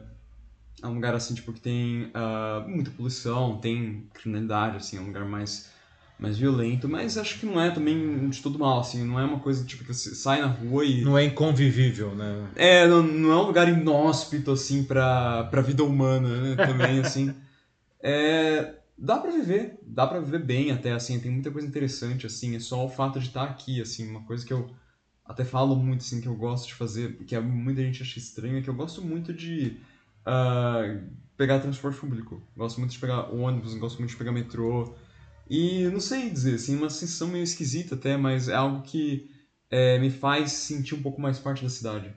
é 0.82 0.86
um 0.86 0.94
lugar 0.94 1.14
assim, 1.14 1.34
tipo, 1.34 1.52
que 1.52 1.60
tem 1.60 2.04
uh, 2.06 2.68
muita 2.68 2.90
poluição, 2.90 3.58
tem 3.58 4.06
criminalidade, 4.12 4.76
assim, 4.76 4.98
é 4.98 5.00
um 5.00 5.06
lugar 5.06 5.24
mais, 5.24 5.70
mais 6.18 6.36
violento, 6.36 6.88
mas 6.88 7.16
acho 7.16 7.40
que 7.40 7.46
não 7.46 7.60
é 7.60 7.70
também 7.70 8.28
de 8.28 8.42
todo 8.42 8.58
mal, 8.58 8.80
assim, 8.80 9.02
não 9.02 9.18
é 9.18 9.24
uma 9.24 9.40
coisa, 9.40 9.64
tipo, 9.64 9.84
que 9.84 9.94
você 9.94 10.14
sai 10.14 10.40
na 10.40 10.48
rua 10.48 10.84
e... 10.84 11.02
Não 11.02 11.16
é 11.16 11.24
inconvivível, 11.24 12.14
né? 12.14 12.48
É, 12.54 12.86
não, 12.86 13.02
não 13.02 13.32
é 13.32 13.36
um 13.36 13.46
lugar 13.46 13.68
inóspito, 13.68 14.50
assim, 14.50 14.84
pra, 14.84 15.44
pra 15.44 15.62
vida 15.62 15.82
humana, 15.82 16.28
né? 16.40 16.56
Também, 16.56 17.00
assim. 17.00 17.34
É, 18.08 18.74
dá 18.96 19.18
para 19.18 19.30
viver, 19.30 19.78
dá 19.82 20.06
para 20.06 20.20
viver 20.20 20.44
bem 20.44 20.70
até, 20.70 20.92
assim, 20.92 21.20
tem 21.20 21.30
muita 21.30 21.50
coisa 21.50 21.66
interessante, 21.66 22.26
assim, 22.26 22.56
é 22.56 22.60
só 22.60 22.84
o 22.84 22.88
fato 22.88 23.18
de 23.18 23.26
estar 23.26 23.44
aqui, 23.44 23.80
assim, 23.80 24.08
uma 24.08 24.22
coisa 24.24 24.44
que 24.44 24.52
eu 24.52 24.70
até 25.24 25.44
falo 25.44 25.76
muito, 25.76 26.00
assim, 26.00 26.20
que 26.20 26.28
eu 26.28 26.34
gosto 26.34 26.68
de 26.68 26.74
fazer, 26.74 27.16
que 27.24 27.38
muita 27.38 27.82
gente 27.82 28.02
acha 28.02 28.18
estranho, 28.18 28.58
é 28.58 28.62
que 28.62 28.70
eu 28.70 28.74
gosto 28.74 29.02
muito 29.02 29.34
de 29.34 29.78
uh, 30.26 31.04
pegar 31.36 31.58
transporte 31.58 31.98
público, 31.98 32.42
gosto 32.56 32.78
muito 32.78 32.92
de 32.92 32.98
pegar 32.98 33.32
ônibus, 33.32 33.74
gosto 33.74 33.98
muito 33.98 34.10
de 34.10 34.16
pegar 34.16 34.32
metrô, 34.32 34.94
e 35.48 35.84
não 35.88 36.00
sei 36.00 36.30
dizer, 36.30 36.54
assim, 36.54 36.76
uma 36.76 36.90
sensação 36.90 37.28
meio 37.28 37.44
esquisita 37.44 37.94
até, 37.94 38.16
mas 38.16 38.48
é 38.48 38.54
algo 38.54 38.82
que 38.82 39.30
é, 39.70 39.98
me 39.98 40.10
faz 40.10 40.52
sentir 40.52 40.94
um 40.94 41.02
pouco 41.02 41.20
mais 41.20 41.38
parte 41.38 41.62
da 41.62 41.68
cidade. 41.68 42.12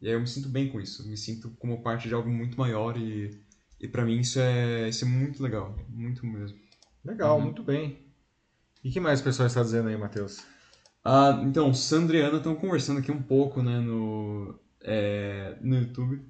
E 0.00 0.08
aí 0.08 0.14
eu 0.14 0.20
me 0.20 0.26
sinto 0.26 0.48
bem 0.48 0.68
com 0.68 0.80
isso, 0.80 1.06
me 1.08 1.16
sinto 1.16 1.50
como 1.58 1.82
parte 1.82 2.08
de 2.08 2.14
algo 2.14 2.28
muito 2.28 2.58
maior 2.58 2.96
e 2.96 3.40
e 3.80 3.88
para 3.88 4.04
mim 4.04 4.20
isso 4.20 4.38
é, 4.38 4.88
isso 4.88 5.04
é 5.04 5.08
muito 5.08 5.42
legal, 5.42 5.76
muito 5.88 6.26
mesmo. 6.26 6.58
Legal, 7.04 7.36
uhum. 7.36 7.44
muito 7.44 7.62
bem. 7.62 7.98
E 8.82 8.90
que 8.90 9.00
mais 9.00 9.20
o 9.20 9.24
pessoal 9.24 9.46
está 9.46 9.62
dizendo 9.62 9.88
aí, 9.88 9.96
Matheus? 9.96 10.44
Ah, 11.04 11.40
então, 11.44 11.72
Sandra 11.72 12.16
e 12.16 12.20
Ana 12.20 12.38
estão 12.38 12.54
conversando 12.54 12.98
aqui 12.98 13.12
um 13.12 13.22
pouco, 13.22 13.62
né, 13.62 13.80
no, 13.80 14.58
é, 14.82 15.56
no 15.60 15.76
YouTube. 15.78 16.20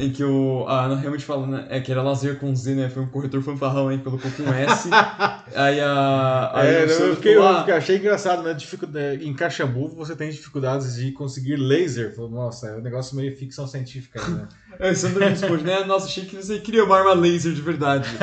Em 0.00 0.12
que 0.12 0.22
o, 0.22 0.64
a 0.68 0.84
Ana 0.84 0.94
realmente 0.94 1.24
fala, 1.24 1.44
né? 1.44 1.66
É 1.68 1.80
que 1.80 1.90
era 1.90 2.00
lazer 2.02 2.38
com 2.38 2.54
Z, 2.54 2.72
né? 2.76 2.88
Foi 2.88 3.02
um 3.02 3.08
corretor 3.08 3.42
fanfarrão 3.42 3.88
aí, 3.88 3.98
colocou 3.98 4.30
com 4.30 4.44
S. 4.54 4.88
aí 5.56 5.80
a. 5.80 6.50
Aí 6.54 6.68
é, 6.68 6.84
eu, 6.84 7.16
fiquei, 7.16 7.34
falou, 7.34 7.50
eu 7.50 7.74
"Ah, 7.74 7.76
achei 7.76 7.96
engraçado, 7.96 8.44
né? 8.44 8.54
Dificuldade, 8.54 9.28
em 9.28 9.34
Caxambu 9.34 9.88
você 9.88 10.14
tem 10.14 10.30
dificuldades 10.30 10.94
de 10.94 11.10
conseguir 11.10 11.56
laser. 11.56 12.14
Nossa, 12.30 12.68
é 12.68 12.76
um 12.76 12.80
negócio 12.80 13.16
meio 13.16 13.36
ficção 13.36 13.66
científica, 13.66 14.24
né? 14.28 14.46
É, 14.78 14.94
Sandra 14.94 15.24
me 15.24 15.32
responde, 15.32 15.64
né? 15.64 15.82
Nossa, 15.82 16.06
achei 16.06 16.24
que 16.24 16.36
você 16.36 16.60
queria 16.60 16.84
uma 16.84 16.96
arma 16.96 17.12
laser 17.12 17.52
de 17.52 17.60
verdade. 17.60 18.08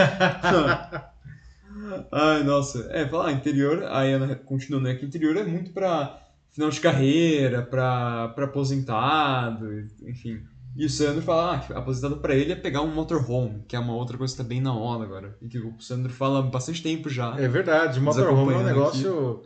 Ai, 2.10 2.42
nossa. 2.44 2.88
É, 2.90 3.06
fala, 3.06 3.28
ah, 3.28 3.32
interior, 3.34 3.84
aí 3.90 4.14
a 4.14 4.16
Ana 4.16 4.34
continua, 4.36 4.80
né? 4.80 4.96
Que 4.96 5.06
interior 5.06 5.36
é 5.36 5.44
muito 5.44 5.74
pra 5.74 6.18
final 6.52 6.70
de 6.70 6.80
carreira, 6.80 7.62
pra, 7.62 8.30
pra 8.30 8.46
aposentado, 8.46 9.86
enfim. 10.04 10.42
E 10.76 10.86
o 10.86 10.90
Sandro 10.90 11.22
fala, 11.22 11.56
ah, 11.56 11.78
aposentado 11.78 12.18
pra 12.18 12.36
ele 12.36 12.52
é 12.52 12.56
pegar 12.56 12.82
um 12.82 12.94
motorhome, 12.94 13.64
que 13.66 13.78
é 13.78 13.80
uma 13.80 13.96
outra 13.96 14.18
coisa 14.18 14.34
que 14.34 14.42
tá 14.42 14.48
bem 14.48 14.60
na 14.60 14.74
hora 14.74 15.04
agora. 15.04 15.38
E 15.42 15.48
que 15.48 15.58
o 15.58 15.80
Sandro 15.80 16.12
fala 16.12 16.40
há 16.40 16.42
bastante 16.42 16.84
tempo 16.84 17.10
já. 17.10 17.34
É 17.40 17.48
verdade, 17.48 18.00
motorhome 18.02 18.54
é 18.54 18.58
um 18.58 18.64
negócio. 18.64 19.44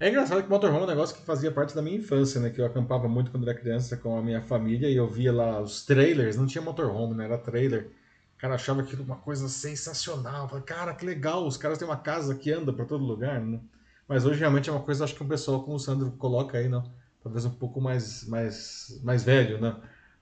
É 0.00 0.08
engraçado 0.08 0.42
que 0.42 0.50
motorhome 0.50 0.80
é 0.80 0.84
um 0.84 0.88
negócio 0.88 1.16
que 1.16 1.22
fazia 1.22 1.52
parte 1.52 1.74
da 1.74 1.80
minha 1.80 1.96
infância, 1.96 2.40
né? 2.40 2.50
Que 2.50 2.60
eu 2.60 2.66
acampava 2.66 3.08
muito 3.08 3.30
quando 3.30 3.48
era 3.48 3.58
criança 3.58 3.96
com 3.96 4.18
a 4.18 4.22
minha 4.22 4.42
família 4.42 4.88
e 4.90 4.96
eu 4.96 5.08
via 5.08 5.32
lá 5.32 5.60
os 5.60 5.84
trailers, 5.84 6.36
não 6.36 6.46
tinha 6.46 6.60
motorhome, 6.60 7.14
né? 7.14 7.24
Era 7.26 7.38
trailer. 7.38 7.92
O 8.36 8.38
cara 8.38 8.56
achava 8.56 8.82
aquilo 8.82 9.04
uma 9.04 9.16
coisa 9.16 9.48
sensacional. 9.48 10.48
Falei, 10.48 10.64
cara, 10.64 10.94
que 10.94 11.06
legal, 11.06 11.46
os 11.46 11.56
caras 11.56 11.78
têm 11.78 11.86
uma 11.86 11.96
casa 11.96 12.34
que 12.34 12.52
anda 12.52 12.72
pra 12.72 12.84
todo 12.84 13.04
lugar, 13.04 13.40
né? 13.40 13.60
Mas 14.08 14.26
hoje 14.26 14.40
realmente 14.40 14.68
é 14.68 14.72
uma 14.72 14.82
coisa, 14.82 15.04
acho 15.04 15.14
que 15.14 15.22
um 15.22 15.28
pessoal 15.28 15.62
como 15.62 15.76
o 15.76 15.80
Sandro 15.80 16.10
coloca 16.12 16.58
aí, 16.58 16.68
não? 16.68 16.82
Talvez 17.22 17.44
um 17.44 17.50
pouco 17.50 17.80
mais, 17.80 18.26
mais, 18.26 19.00
mais 19.02 19.24
velho, 19.24 19.60
né? 19.60 19.76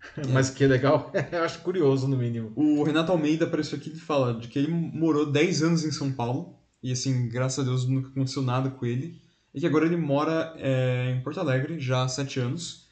Mas 0.30 0.50
que 0.50 0.66
legal, 0.66 1.12
eu 1.32 1.42
acho 1.42 1.60
curioso 1.60 2.06
no 2.08 2.16
mínimo. 2.16 2.52
O 2.54 2.82
Renato 2.84 3.12
Almeida 3.12 3.44
apareceu 3.44 3.78
aqui 3.78 3.90
e 3.90 3.98
fala 3.98 4.34
de 4.34 4.48
que 4.48 4.58
ele 4.58 4.70
morou 4.70 5.30
10 5.30 5.62
anos 5.62 5.84
em 5.84 5.90
São 5.90 6.12
Paulo. 6.12 6.54
E 6.82 6.92
assim, 6.92 7.28
graças 7.28 7.58
a 7.60 7.62
Deus 7.68 7.86
nunca 7.88 8.08
aconteceu 8.08 8.42
nada 8.42 8.70
com 8.70 8.84
ele. 8.84 9.20
E 9.54 9.60
que 9.60 9.66
agora 9.66 9.86
ele 9.86 9.96
mora 9.96 10.52
é, 10.58 11.14
em 11.16 11.22
Porto 11.22 11.40
Alegre 11.40 11.78
já 11.78 12.02
há 12.02 12.08
7 12.08 12.40
anos. 12.40 12.84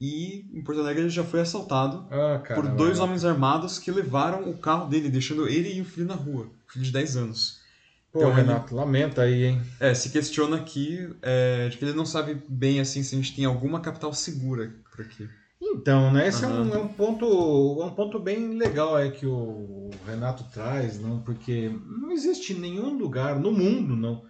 E 0.00 0.46
em 0.52 0.62
Porto 0.62 0.80
Alegre 0.80 1.02
ele 1.02 1.10
já 1.10 1.24
foi 1.24 1.40
assaltado 1.40 2.06
Ah, 2.10 2.38
cara. 2.38 2.60
por 2.60 2.70
dois 2.70 3.00
homens 3.00 3.24
armados 3.24 3.78
que 3.78 3.90
levaram 3.90 4.48
o 4.48 4.56
carro 4.58 4.88
dele, 4.88 5.08
deixando 5.08 5.48
ele 5.48 5.72
e 5.74 5.80
o 5.80 5.84
filho 5.84 6.06
na 6.06 6.14
rua. 6.14 6.48
Filho 6.68 6.84
de 6.84 6.92
10 6.92 7.16
anos. 7.16 7.58
Pô, 8.12 8.20
Então, 8.20 8.32
Renato, 8.32 8.74
lamenta 8.74 9.22
aí, 9.22 9.44
hein? 9.44 9.62
É, 9.80 9.92
se 9.94 10.10
questiona 10.10 10.56
aqui 10.56 11.08
é, 11.20 11.68
de 11.68 11.76
que 11.76 11.84
ele 11.84 11.94
não 11.94 12.06
sabe 12.06 12.40
bem 12.48 12.80
assim 12.80 13.02
se 13.02 13.14
a 13.14 13.18
gente 13.18 13.34
tem 13.34 13.44
alguma 13.44 13.80
capital 13.80 14.12
segura 14.12 14.72
por 14.90 15.04
aqui. 15.04 15.28
Então, 15.60 16.12
né? 16.12 16.28
Esse 16.28 16.44
é, 16.44 16.48
um, 16.48 16.74
é 16.74 16.78
um 16.78 16.88
ponto, 16.88 17.26
é 17.82 17.84
um 17.84 17.94
ponto 17.94 18.18
bem 18.18 18.56
legal 18.56 18.94
aí 18.96 19.10
que 19.10 19.26
o 19.26 19.90
Renato 20.06 20.44
traz, 20.52 21.00
não? 21.00 21.20
Porque 21.22 21.68
não 21.84 22.12
existe 22.12 22.54
nenhum 22.54 22.96
lugar 22.96 23.38
no 23.38 23.50
mundo, 23.50 23.96
não, 23.96 24.24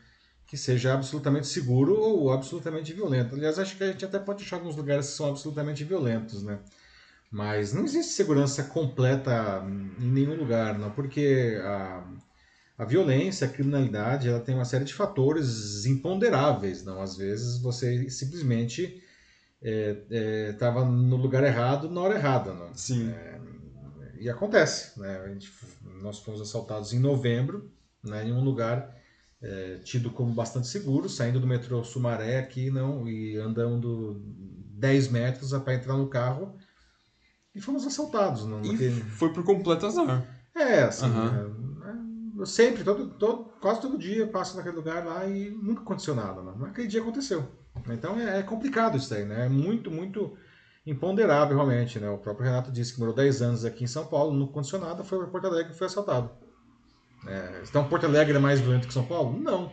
que 0.47 0.57
seja 0.57 0.95
absolutamente 0.95 1.47
seguro 1.47 1.95
ou 2.01 2.33
absolutamente 2.33 2.93
violento. 2.93 3.35
Aliás, 3.35 3.59
acho 3.59 3.77
que 3.77 3.85
a 3.85 3.93
gente 3.93 4.05
até 4.05 4.19
pode 4.19 4.43
achar 4.43 4.57
alguns 4.57 4.77
lugares 4.77 5.07
que 5.07 5.13
são 5.13 5.29
absolutamente 5.29 5.85
violentos, 5.85 6.43
né? 6.43 6.61
Mas 7.31 7.75
não 7.75 7.85
existe 7.85 8.13
segurança 8.13 8.63
completa 8.65 9.63
em 10.01 10.11
nenhum 10.11 10.35
lugar, 10.35 10.79
não, 10.79 10.91
porque 10.91 11.61
a, 11.63 12.03
a 12.79 12.85
violência, 12.87 13.47
a 13.47 13.51
criminalidade, 13.51 14.29
ela 14.29 14.41
tem 14.41 14.55
uma 14.55 14.65
série 14.65 14.85
de 14.85 14.95
fatores 14.95 15.85
imponderáveis, 15.85 16.83
não? 16.83 17.03
Às 17.03 17.19
vezes 17.19 17.61
você 17.61 18.09
simplesmente 18.09 19.03
estava 19.63 20.85
no 20.85 21.17
lugar 21.17 21.43
errado 21.45 21.91
na 21.91 22.01
hora 22.01 22.15
errada, 22.15 22.55
não? 22.55 22.75
Sim. 22.75 23.13
E 24.21 24.29
acontece, 24.29 24.99
né? 24.99 25.21
A 25.25 25.29
gente, 25.29 25.53
nós 26.03 26.19
fomos 26.19 26.41
assaltados 26.41 26.93
em 26.93 26.99
novembro, 26.99 27.71
né, 28.03 28.27
em 28.27 28.33
um 28.33 28.43
lugar 28.43 28.97
é, 29.41 29.79
tido 29.85 30.11
como 30.11 30.33
bastante 30.33 30.67
seguro, 30.67 31.09
saindo 31.09 31.39
do 31.39 31.47
metrô 31.47 31.85
Sumaré 31.85 32.39
aqui, 32.39 32.71
não, 32.71 33.09
e 33.09 33.37
andando 33.37 34.21
10 34.25 35.09
metros 35.09 35.53
para 35.59 35.75
entrar 35.75 35.97
no 35.97 36.09
carro, 36.09 36.57
e 37.55 37.61
fomos 37.61 37.87
assaltados. 37.87 38.45
Não, 38.45 38.61
naquele- 38.73 38.91
foi 39.03 39.33
por 39.33 39.45
completo 39.45 39.87
azar. 39.87 40.07
É, 40.55 40.83
assim, 40.83 41.07
é, 41.87 42.41
eu 42.41 42.47
sempre, 42.47 42.83
todo, 42.83 43.11
todo, 43.11 43.45
quase 43.61 43.81
todo 43.81 43.97
dia 43.99 44.27
passo 44.27 44.57
naquele 44.57 44.75
lugar 44.77 45.05
lá 45.05 45.25
e 45.27 45.51
nunca 45.51 45.83
aconteceu 45.83 46.15
nada, 46.17 46.43
não. 46.43 46.59
Naquele 46.59 46.89
dia 46.89 47.01
aconteceu. 47.01 47.49
Então 47.95 48.19
é, 48.19 48.39
é 48.39 48.43
complicado 48.43 48.97
isso 48.97 49.13
aí, 49.15 49.25
né? 49.25 49.47
É 49.47 49.49
muito, 49.49 49.91
muito 49.91 50.37
imponderável 50.87 51.57
realmente, 51.57 51.99
né? 51.99 52.09
O 52.09 52.19
próprio 52.19 52.47
Renato 52.47 52.71
disse 52.73 52.93
que 52.93 52.99
morou 53.01 53.15
10 53.15 53.43
anos 53.43 53.65
aqui 53.65 53.85
em 53.85 53.87
São 53.89 54.07
Paulo, 54.07 54.33
não 54.37 54.47
aconteceu 54.47 54.79
nada, 54.79 55.05
foi 55.05 55.19
para 55.19 55.27
Porto 55.29 55.47
Alegre 55.47 55.73
e 55.73 55.77
foi 55.77 55.87
assaltado. 55.87 56.31
É, 57.27 57.63
então 57.69 57.85
Porto 57.89 58.07
Alegre 58.07 58.37
é 58.37 58.41
mais 58.41 58.61
violento 58.61 58.87
que 58.87 58.93
São 58.95 59.05
Paulo? 59.05 59.39
Não. 59.39 59.73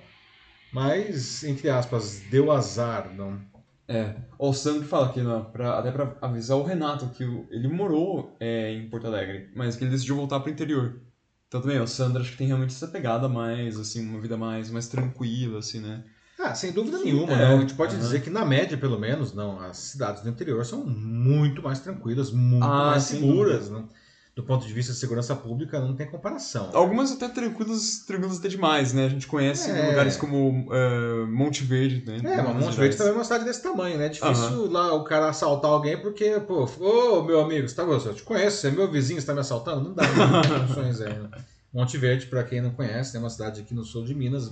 Mas, 0.72 1.44
entre 1.44 1.70
aspas, 1.70 2.20
deu 2.30 2.52
azar, 2.52 3.14
não. 3.14 3.40
É, 3.88 4.16
o 4.40 4.52
Sandro 4.52 4.86
fala 4.88 5.06
aqui, 5.08 5.22
não, 5.22 5.44
pra, 5.46 5.78
até 5.78 5.92
pra 5.92 6.18
avisar 6.22 6.58
o 6.58 6.64
Renato 6.64 7.08
que 7.10 7.24
o- 7.24 7.48
ele 7.52 7.68
morou 7.68 8.36
é, 8.40 8.72
em 8.72 8.90
Porto 8.90 9.06
Alegre, 9.08 9.50
mas 9.56 9.76
que 9.76 9.84
ele 9.84 9.92
decidiu 9.92 10.16
voltar 10.16 10.40
pro 10.40 10.52
interior. 10.52 11.00
Então 11.48 11.62
também, 11.62 11.80
o 11.80 11.88
Sandro 11.88 12.22
acho 12.22 12.32
que 12.32 12.38
tem 12.38 12.48
realmente 12.48 12.74
essa 12.76 12.88
pegada 12.88 13.30
mais, 13.30 13.80
assim, 13.80 14.02
uma 14.06 14.20
vida 14.20 14.36
mais, 14.36 14.72
mais 14.72 14.88
tranquila, 14.88 15.60
assim, 15.60 15.80
né? 15.80 16.04
Ah, 16.40 16.54
sem 16.54 16.72
dúvida 16.72 16.98
nenhuma, 17.00 17.34
É, 17.34 17.38
não. 17.50 17.58
A 17.58 17.62
gente 17.62 17.74
pode 17.76 17.96
aham. 17.96 18.04
dizer 18.04 18.22
que, 18.22 18.30
na 18.30 18.44
média, 18.46 18.78
pelo 18.78 19.00
menos, 19.00 19.34
não, 19.34 19.60
as 19.60 19.78
cidades 19.78 20.22
do 20.22 20.30
interior 20.30 20.66
são 20.66 20.86
muito 20.86 21.62
mais 21.64 21.80
tranquilas, 21.80 22.32
muito 22.32 22.64
Ah, 22.66 22.92
mais 22.92 23.04
seguras, 23.04 23.70
não. 23.70 23.88
Do 24.36 24.44
ponto 24.44 24.68
de 24.68 24.74
vista 24.74 24.92
de 24.92 25.00
segurança 25.00 25.34
pública, 25.34 25.80
não 25.80 25.96
tem 25.96 26.06
comparação. 26.12 26.70
Algumas 26.74 27.10
até 27.10 27.30
tranquilas, 27.30 28.00
tranquilas 28.06 28.38
até 28.38 28.50
demais, 28.50 28.92
né? 28.92 29.06
A 29.06 29.10
gente 29.10 29.28
conhece 29.28 29.70
É. 29.72 29.88
lugares 29.90 30.18
como 30.18 30.68
é, 30.74 31.26
Monte 31.28 31.64
Verde, 31.64 32.04
né? 32.06 32.18
É, 32.22 32.42
mas 32.42 32.66
Monte 32.66 32.76
Verde 32.76 32.98
também 32.98 33.14
é 33.14 33.16
uma 33.16 33.24
cidade 33.24 33.46
desse 33.46 33.64
tamanho, 33.64 33.98
né? 33.98 34.08
É 34.08 34.10
difícil 34.10 34.70
lá 34.70 34.94
o 34.94 35.06
cara 35.06 35.30
assaltar 35.30 35.72
alguém 35.72 35.98
porque, 36.02 36.38
pô, 36.42 36.66
ô 36.80 37.24
meu 37.24 37.40
amigo, 37.40 37.66
você 37.70 37.76
tá 37.76 37.86
gostando? 37.86 38.12
Eu 38.14 38.18
te 38.18 38.24
conheço, 38.24 38.58
você 38.58 38.68
é 38.68 38.72
meu 38.72 38.92
vizinho, 38.92 39.22
você 39.22 39.26
tá 39.28 39.34
me 39.34 39.40
assaltando? 39.40 39.86
Não 39.88 39.94
dá 39.96 40.04
muitas 40.04 40.52
opções 40.70 41.00
aí, 41.00 41.14
né? 41.18 41.30
Monte 41.74 41.98
Verde, 41.98 42.26
pra 42.26 42.44
quem 42.44 42.62
não 42.62 42.72
conhece, 42.72 43.16
é 43.16 43.20
uma 43.22 43.30
cidade 43.30 43.62
aqui 43.62 43.74
no 43.74 43.86
sul 43.86 44.04
de 44.04 44.14
Minas, 44.14 44.52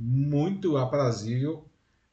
muito 0.00 0.76
aprazível, 0.76 1.68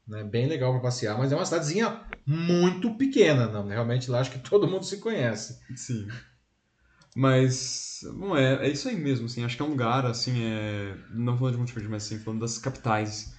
né? 0.07 0.23
Bem 0.23 0.47
legal 0.47 0.71
pra 0.73 0.81
passear, 0.81 1.17
mas 1.17 1.31
é 1.31 1.35
uma 1.35 1.45
cidadezinha 1.45 2.01
muito 2.25 2.93
pequena, 2.95 3.47
não? 3.47 3.67
Realmente 3.67 4.11
lá 4.11 4.19
acho 4.19 4.31
que 4.31 4.39
todo 4.49 4.67
mundo 4.67 4.83
se 4.85 4.97
conhece. 4.97 5.59
Sim. 5.75 6.07
Mas, 7.15 8.01
bom, 8.15 8.37
é, 8.37 8.67
é 8.67 8.69
isso 8.69 8.87
aí 8.87 8.95
mesmo, 8.95 9.25
assim, 9.25 9.43
acho 9.43 9.55
que 9.55 9.61
é 9.61 9.65
um 9.65 9.69
lugar, 9.69 10.05
assim, 10.05 10.43
é, 10.43 10.95
não 11.09 11.35
falando 11.37 11.65
de 11.65 11.73
Verde, 11.73 11.89
mas 11.89 12.05
assim, 12.05 12.19
falando 12.19 12.41
das 12.41 12.59
capitais, 12.59 13.33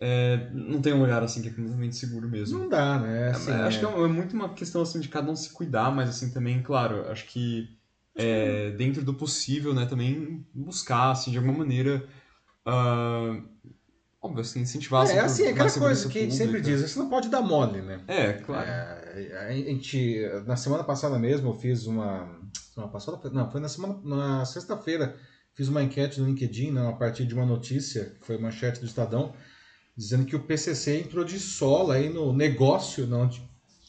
é, 0.00 0.50
não 0.52 0.80
tem 0.80 0.92
um 0.92 1.00
lugar, 1.00 1.22
assim, 1.24 1.42
que 1.42 1.48
é 1.48 1.50
completamente 1.50 1.96
seguro 1.96 2.28
mesmo. 2.28 2.60
Não 2.60 2.68
dá, 2.68 2.98
né? 3.00 3.30
Assim, 3.30 3.50
É, 3.50 3.54
acho 3.54 3.78
é- 3.78 3.80
que 3.80 3.86
é, 3.86 4.04
é 4.04 4.06
muito 4.08 4.34
uma 4.34 4.54
questão, 4.54 4.82
assim, 4.82 5.00
de 5.00 5.08
cada 5.08 5.30
um 5.32 5.34
se 5.34 5.52
cuidar, 5.52 5.90
mas, 5.90 6.08
assim, 6.10 6.30
também, 6.30 6.62
claro, 6.62 7.10
acho 7.10 7.26
que 7.26 7.76
é, 8.14 8.70
dentro 8.72 9.04
do 9.04 9.14
possível, 9.14 9.74
né, 9.74 9.86
também 9.86 10.46
buscar, 10.54 11.10
assim, 11.10 11.30
de 11.32 11.38
alguma 11.38 11.58
maneira, 11.58 12.06
ah, 12.64 13.40
óbvio, 14.20 14.40
assim, 14.40 14.60
incentivar, 14.60 15.02
assim, 15.02 15.12
É 15.14 15.16
por 15.16 15.24
assim, 15.24 15.42
aquela 15.44 15.58
mais 15.60 15.76
coisa 15.76 16.08
que 16.08 16.18
a 16.18 16.22
gente 16.22 16.34
sempre 16.34 16.60
diz, 16.60 16.80
você 16.80 16.98
não 16.98 17.08
pode 17.08 17.28
dar 17.28 17.40
mole, 17.40 17.80
né? 17.80 18.00
É, 18.08 18.32
claro. 18.34 18.68
É, 18.68 19.46
a 19.48 19.52
gente, 19.52 20.20
na 20.46 20.56
semana 20.56 20.84
passada 20.84 21.18
mesmo, 21.18 21.50
eu 21.50 21.54
fiz 21.54 21.86
uma. 21.86 22.28
Semana 22.74 22.92
passada? 22.92 23.30
Não, 23.30 23.50
foi 23.50 23.60
na 23.60 23.68
semana. 23.68 24.00
Na 24.04 24.44
sexta-feira, 24.44 25.16
fiz 25.54 25.68
uma 25.68 25.82
enquete 25.82 26.20
no 26.20 26.26
LinkedIn, 26.26 26.72
né, 26.72 26.88
a 26.88 26.92
partir 26.92 27.26
de 27.26 27.34
uma 27.34 27.46
notícia, 27.46 28.16
que 28.20 28.26
foi 28.26 28.38
manchete 28.38 28.80
do 28.80 28.86
Estadão, 28.86 29.34
dizendo 29.96 30.24
que 30.24 30.36
o 30.36 30.40
PCC 30.40 31.00
entrou 31.00 31.24
de 31.24 31.38
sola 31.40 31.94
aí 31.94 32.08
no 32.08 32.32
negócio 32.32 33.06
não, 33.06 33.26
de, 33.26 33.42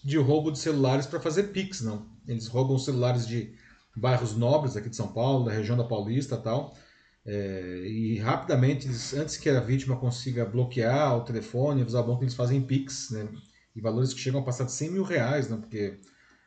de 0.04 0.18
roubo 0.18 0.52
de 0.52 0.58
celulares 0.58 1.06
para 1.06 1.20
fazer 1.20 1.44
Pix, 1.44 1.82
não. 1.82 2.08
Eles 2.28 2.48
roubam 2.48 2.78
celulares 2.78 3.28
de 3.28 3.54
bairros 3.96 4.36
nobres 4.36 4.76
aqui 4.76 4.90
de 4.90 4.96
São 4.96 5.10
Paulo, 5.10 5.46
da 5.46 5.52
região 5.52 5.78
da 5.78 5.84
Paulista 5.84 6.36
e 6.36 6.42
tal. 6.42 6.76
É, 7.26 7.84
e 7.86 8.18
rapidamente, 8.18 8.88
eles, 8.88 9.14
antes 9.14 9.38
que 9.38 9.50
a 9.50 9.60
vítima 9.60 9.98
consiga 9.98 10.46
bloquear 10.46 11.18
o 11.18 11.24
telefone, 11.24 11.82
avisar 11.82 12.04
o 12.04 12.08
banco, 12.08 12.24
eles 12.24 12.34
fazem 12.34 12.62
Pix, 12.62 13.12
né? 13.12 13.28
E 13.76 13.82
valores 13.82 14.14
que 14.14 14.20
chegam 14.20 14.40
a 14.42 14.44
passar 14.44 14.64
de 14.64 14.72
100 14.72 14.92
mil 14.92 15.04
reais, 15.04 15.50
né? 15.50 15.58
Porque 15.58 16.00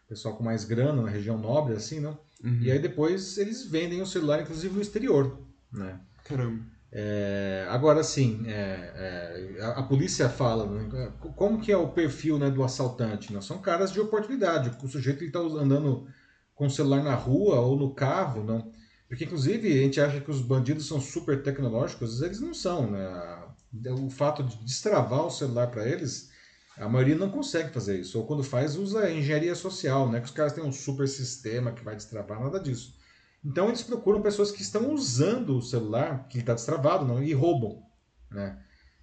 o 0.06 0.08
pessoal 0.08 0.36
com 0.36 0.42
mais 0.42 0.64
grana 0.64 1.02
na 1.02 1.10
região 1.10 1.38
nobre, 1.38 1.74
assim, 1.74 2.00
não? 2.00 2.18
Uhum. 2.42 2.60
E 2.62 2.70
aí 2.70 2.78
depois 2.78 3.38
eles 3.38 3.64
vendem 3.64 4.02
o 4.02 4.06
celular, 4.06 4.40
inclusive 4.40 4.74
no 4.74 4.82
exterior, 4.82 5.46
né? 5.72 6.00
Caramba. 6.24 6.72
É, 6.94 7.66
agora, 7.70 8.00
assim, 8.00 8.42
é, 8.46 9.56
é, 9.56 9.62
a, 9.62 9.68
a 9.78 9.82
polícia 9.82 10.28
fala, 10.28 10.66
né, 10.66 11.10
como 11.34 11.58
que 11.58 11.72
é 11.72 11.76
o 11.76 11.88
perfil 11.88 12.38
né, 12.38 12.50
do 12.50 12.62
assaltante? 12.62 13.32
Né? 13.32 13.40
São 13.40 13.58
caras 13.58 13.90
de 13.90 13.98
oportunidade. 13.98 14.70
O 14.84 14.88
sujeito 14.88 15.24
está 15.24 15.38
andando 15.38 16.06
com 16.54 16.66
o 16.66 16.70
celular 16.70 17.02
na 17.02 17.14
rua 17.14 17.60
ou 17.60 17.78
no 17.78 17.94
carro, 17.94 18.44
não? 18.44 18.70
Porque, 19.12 19.26
inclusive, 19.26 19.70
a 19.70 19.82
gente 19.82 20.00
acha 20.00 20.22
que 20.22 20.30
os 20.30 20.40
bandidos 20.40 20.88
são 20.88 20.98
super 20.98 21.42
tecnológicos, 21.42 22.22
eles 22.22 22.40
não 22.40 22.54
são, 22.54 22.90
né? 22.90 23.44
O 23.90 24.08
fato 24.08 24.42
de 24.42 24.56
destravar 24.64 25.26
o 25.26 25.30
celular 25.30 25.66
para 25.70 25.86
eles 25.86 26.30
A 26.78 26.88
maioria 26.88 27.14
não 27.14 27.28
consegue 27.28 27.74
fazer 27.74 28.00
isso. 28.00 28.18
Ou 28.18 28.26
quando 28.26 28.42
faz, 28.42 28.74
usa 28.74 29.10
engenharia 29.10 29.54
social, 29.54 30.10
né? 30.10 30.18
Que 30.18 30.24
os 30.24 30.32
caras 30.32 30.54
têm 30.54 30.64
um 30.64 30.72
super 30.72 31.06
sistema 31.06 31.72
que 31.72 31.84
vai 31.84 31.94
destravar, 31.94 32.40
nada 32.40 32.58
disso. 32.58 32.96
Então 33.44 33.68
eles 33.68 33.82
procuram 33.82 34.22
pessoas 34.22 34.50
que 34.50 34.62
estão 34.62 34.90
usando 34.94 35.58
o 35.58 35.62
celular, 35.62 36.26
que 36.26 36.38
está 36.38 36.54
destravado, 36.54 37.04
não, 37.04 37.22
e 37.22 37.34
roubam, 37.34 37.82
né? 38.30 38.58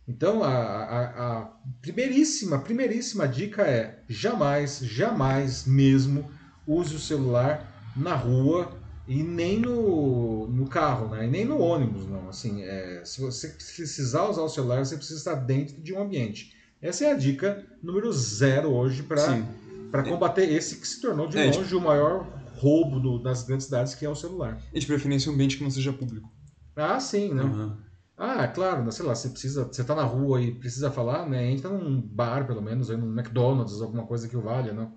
Então 0.08 0.44
a, 0.44 0.56
a, 0.56 1.38
a 1.38 1.46
primeiríssima, 1.84 2.58
primeiríssima 2.58 3.28
dica 3.28 3.62
é 3.62 4.04
jamais, 4.10 4.80
jamais 4.80 5.66
mesmo 5.66 6.32
use 6.66 6.96
o 6.96 7.00
celular 7.00 7.92
na 7.96 8.16
rua 8.16 8.79
e 9.10 9.24
nem 9.24 9.60
no, 9.60 10.46
no 10.48 10.68
carro, 10.68 11.10
né? 11.10 11.26
E 11.26 11.30
nem 11.30 11.44
no 11.44 11.58
ônibus, 11.58 12.06
não. 12.06 12.30
Assim, 12.30 12.62
é, 12.62 13.04
se 13.04 13.20
você 13.20 13.48
precisar 13.48 14.30
usar 14.30 14.44
o 14.44 14.50
celular, 14.50 14.86
você 14.86 14.96
precisa 14.96 15.18
estar 15.18 15.34
dentro 15.34 15.82
de 15.82 15.96
um 15.96 16.00
ambiente. 16.00 16.54
Essa 16.80 17.06
é 17.06 17.12
a 17.12 17.16
dica 17.16 17.66
número 17.82 18.14
zero 18.14 18.70
hoje 18.70 19.02
para 19.02 20.04
combater 20.04 20.48
esse 20.48 20.80
que 20.80 20.88
se 20.88 21.02
tornou 21.02 21.28
de 21.28 21.40
é, 21.40 21.50
longe 21.50 21.74
o 21.74 21.82
maior 21.82 22.32
roubo 22.54 23.00
do, 23.00 23.18
das 23.18 23.42
grandes 23.42 23.66
cidades, 23.66 23.96
que 23.96 24.06
é 24.06 24.10
o 24.10 24.14
celular. 24.14 24.62
E 24.72 24.80
de 24.80 24.86
preferência 24.86 25.32
um 25.32 25.34
ambiente 25.34 25.58
que 25.58 25.64
não 25.64 25.72
seja 25.72 25.92
público. 25.92 26.30
Ah, 26.76 27.00
sim, 27.00 27.34
né? 27.34 27.44
Uhum. 27.44 27.78
Ah, 28.16 28.48
claro, 28.48 28.84
né, 28.84 28.92
sei 28.92 29.06
lá, 29.06 29.16
você 29.16 29.30
precisa, 29.30 29.64
você 29.64 29.84
tá 29.84 29.96
na 29.96 30.04
rua 30.04 30.40
e 30.40 30.54
precisa 30.54 30.92
falar, 30.92 31.28
né? 31.28 31.50
Entra 31.50 31.70
num 31.70 32.00
bar, 32.00 32.46
pelo 32.46 32.62
menos, 32.62 32.92
aí 32.92 32.98
num 32.98 33.12
McDonald's, 33.18 33.82
alguma 33.82 34.06
coisa 34.06 34.28
que 34.28 34.38
o 34.38 34.42
valha, 34.42 34.72
né? 34.72 34.88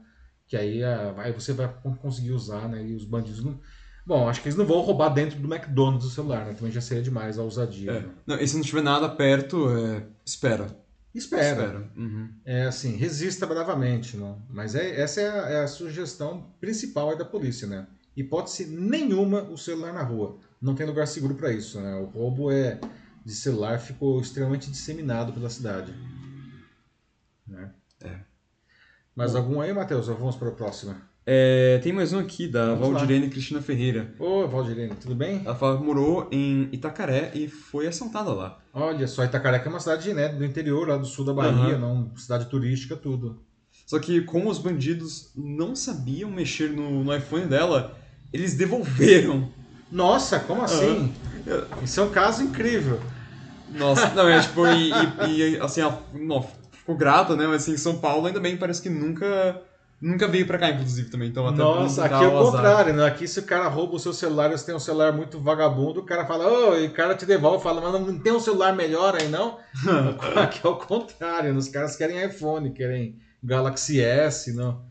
Que 0.46 0.56
aí, 0.56 0.84
ah, 0.84 1.14
aí 1.16 1.32
você 1.32 1.54
vai 1.54 1.72
conseguir 1.98 2.32
usar, 2.32 2.68
né? 2.68 2.86
E 2.86 2.94
os 2.94 3.06
bandidos 3.06 3.42
não. 3.42 3.58
Bom, 4.04 4.28
acho 4.28 4.40
que 4.40 4.48
eles 4.48 4.58
não 4.58 4.66
vão 4.66 4.80
roubar 4.80 5.10
dentro 5.10 5.38
do 5.38 5.52
McDonald's 5.52 6.06
o 6.06 6.10
celular, 6.10 6.44
né? 6.46 6.54
Também 6.54 6.72
já 6.72 6.80
seria 6.80 7.02
demais 7.02 7.38
a 7.38 7.42
ousadia. 7.42 7.92
É. 7.92 8.00
Né? 8.00 8.10
Não, 8.26 8.36
e 8.36 8.48
se 8.48 8.56
não 8.56 8.62
tiver 8.62 8.82
nada 8.82 9.08
perto, 9.08 9.68
é... 9.70 10.04
espera. 10.24 10.76
Espera. 11.14 11.62
Espera. 11.62 11.92
Uhum. 11.96 12.28
É 12.44 12.64
assim, 12.64 12.96
resista 12.96 13.46
bravamente, 13.46 14.16
não? 14.16 14.42
Mas 14.50 14.74
é, 14.74 15.00
essa 15.00 15.20
é 15.20 15.28
a, 15.28 15.50
é 15.50 15.62
a 15.62 15.68
sugestão 15.68 16.52
principal 16.60 17.16
da 17.16 17.24
polícia, 17.24 17.66
né? 17.66 17.86
Hipótese 18.16 18.66
nenhuma 18.66 19.42
o 19.42 19.56
celular 19.56 19.92
na 19.92 20.02
rua. 20.02 20.38
Não 20.60 20.74
tem 20.74 20.86
lugar 20.86 21.06
seguro 21.06 21.34
para 21.34 21.52
isso, 21.52 21.80
né? 21.80 21.94
O 21.96 22.06
roubo 22.06 22.50
é 22.50 22.80
de 23.24 23.34
celular 23.34 23.78
ficou 23.78 24.20
extremamente 24.20 24.70
disseminado 24.70 25.32
pela 25.32 25.48
cidade. 25.48 25.94
Né? 27.46 27.70
É. 28.00 28.18
Mais 29.14 29.32
Bom, 29.32 29.38
algum 29.38 29.60
aí, 29.60 29.72
Matheus? 29.72 30.08
Vamos 30.08 30.36
para 30.36 30.48
a 30.48 30.52
próxima? 30.52 31.11
É, 31.24 31.78
tem 31.82 31.92
mais 31.92 32.12
um 32.12 32.18
aqui, 32.18 32.48
da 32.48 32.74
Vamos 32.74 32.94
Valdirene 32.94 33.26
lá. 33.26 33.30
Cristina 33.30 33.62
Ferreira. 33.62 34.12
Ô, 34.18 34.46
Valdirene, 34.48 34.94
tudo 35.00 35.14
bem? 35.14 35.40
Ela 35.44 35.54
fala, 35.54 35.78
morou 35.78 36.28
em 36.32 36.68
Itacaré 36.72 37.30
e 37.34 37.46
foi 37.46 37.86
assaltada 37.86 38.32
lá. 38.32 38.58
Olha 38.74 39.06
só, 39.06 39.24
Itacaré 39.24 39.60
que 39.60 39.68
é 39.68 39.70
uma 39.70 39.78
cidade 39.78 40.12
né, 40.12 40.28
do 40.28 40.44
interior, 40.44 40.88
lá 40.88 40.96
do 40.96 41.06
sul 41.06 41.24
da 41.24 41.32
Bahia, 41.32 41.74
uhum. 41.76 41.80
não, 41.80 42.16
cidade 42.16 42.46
turística, 42.46 42.96
tudo. 42.96 43.40
Só 43.86 44.00
que 44.00 44.22
como 44.22 44.50
os 44.50 44.58
bandidos 44.58 45.30
não 45.36 45.76
sabiam 45.76 46.30
mexer 46.30 46.70
no, 46.70 47.04
no 47.04 47.14
iPhone 47.14 47.46
dela, 47.46 47.96
eles 48.32 48.54
devolveram. 48.54 49.48
Nossa, 49.92 50.40
como 50.40 50.62
assim? 50.62 50.86
Uhum. 50.86 51.12
Isso 51.84 52.00
é 52.00 52.02
um 52.02 52.10
caso 52.10 52.42
incrível. 52.42 52.98
Nossa, 53.70 54.08
não, 54.10 54.28
é 54.28 54.40
tipo, 54.40 54.66
e, 54.66 54.90
e, 55.28 55.54
e 55.54 55.60
assim, 55.60 55.82
ela 55.82 56.02
não, 56.12 56.44
ficou 56.72 56.96
grata, 56.96 57.36
né? 57.36 57.46
Mas 57.46 57.62
assim, 57.62 57.76
São 57.76 57.98
Paulo 57.98 58.26
ainda 58.26 58.40
bem 58.40 58.56
parece 58.56 58.82
que 58.82 58.90
nunca 58.90 59.62
Nunca 60.02 60.26
veio 60.26 60.44
pra 60.44 60.58
cá, 60.58 60.68
inclusive, 60.68 61.08
também. 61.08 61.28
Então, 61.28 61.46
até 61.46 61.58
Nossa, 61.58 62.04
aqui 62.04 62.24
é 62.24 62.26
o 62.26 62.32
contrário, 62.32 62.92
né? 62.92 63.06
Aqui 63.06 63.28
se 63.28 63.38
o 63.38 63.44
cara 63.44 63.68
rouba 63.68 63.94
o 63.94 64.00
seu 64.00 64.12
celular, 64.12 64.50
você 64.50 64.66
tem 64.66 64.74
um 64.74 64.80
celular 64.80 65.12
muito 65.12 65.38
vagabundo, 65.38 66.00
o 66.00 66.04
cara 66.04 66.26
fala, 66.26 66.48
ô, 66.48 66.70
oh, 66.70 66.76
e 66.76 66.88
o 66.88 66.92
cara 66.92 67.14
te 67.14 67.24
devolve, 67.24 67.62
fala, 67.62 67.80
mas 67.80 68.04
não 68.04 68.18
tem 68.18 68.32
um 68.32 68.40
celular 68.40 68.74
melhor 68.74 69.14
aí, 69.14 69.28
não? 69.28 69.58
aqui 70.34 70.66
é 70.66 70.68
o 70.68 70.74
contrário, 70.74 71.52
né? 71.52 71.58
os 71.58 71.68
caras 71.68 71.94
querem 71.94 72.20
iPhone, 72.20 72.72
querem 72.72 73.20
Galaxy 73.40 74.00
S, 74.00 74.52
não. 74.52 74.82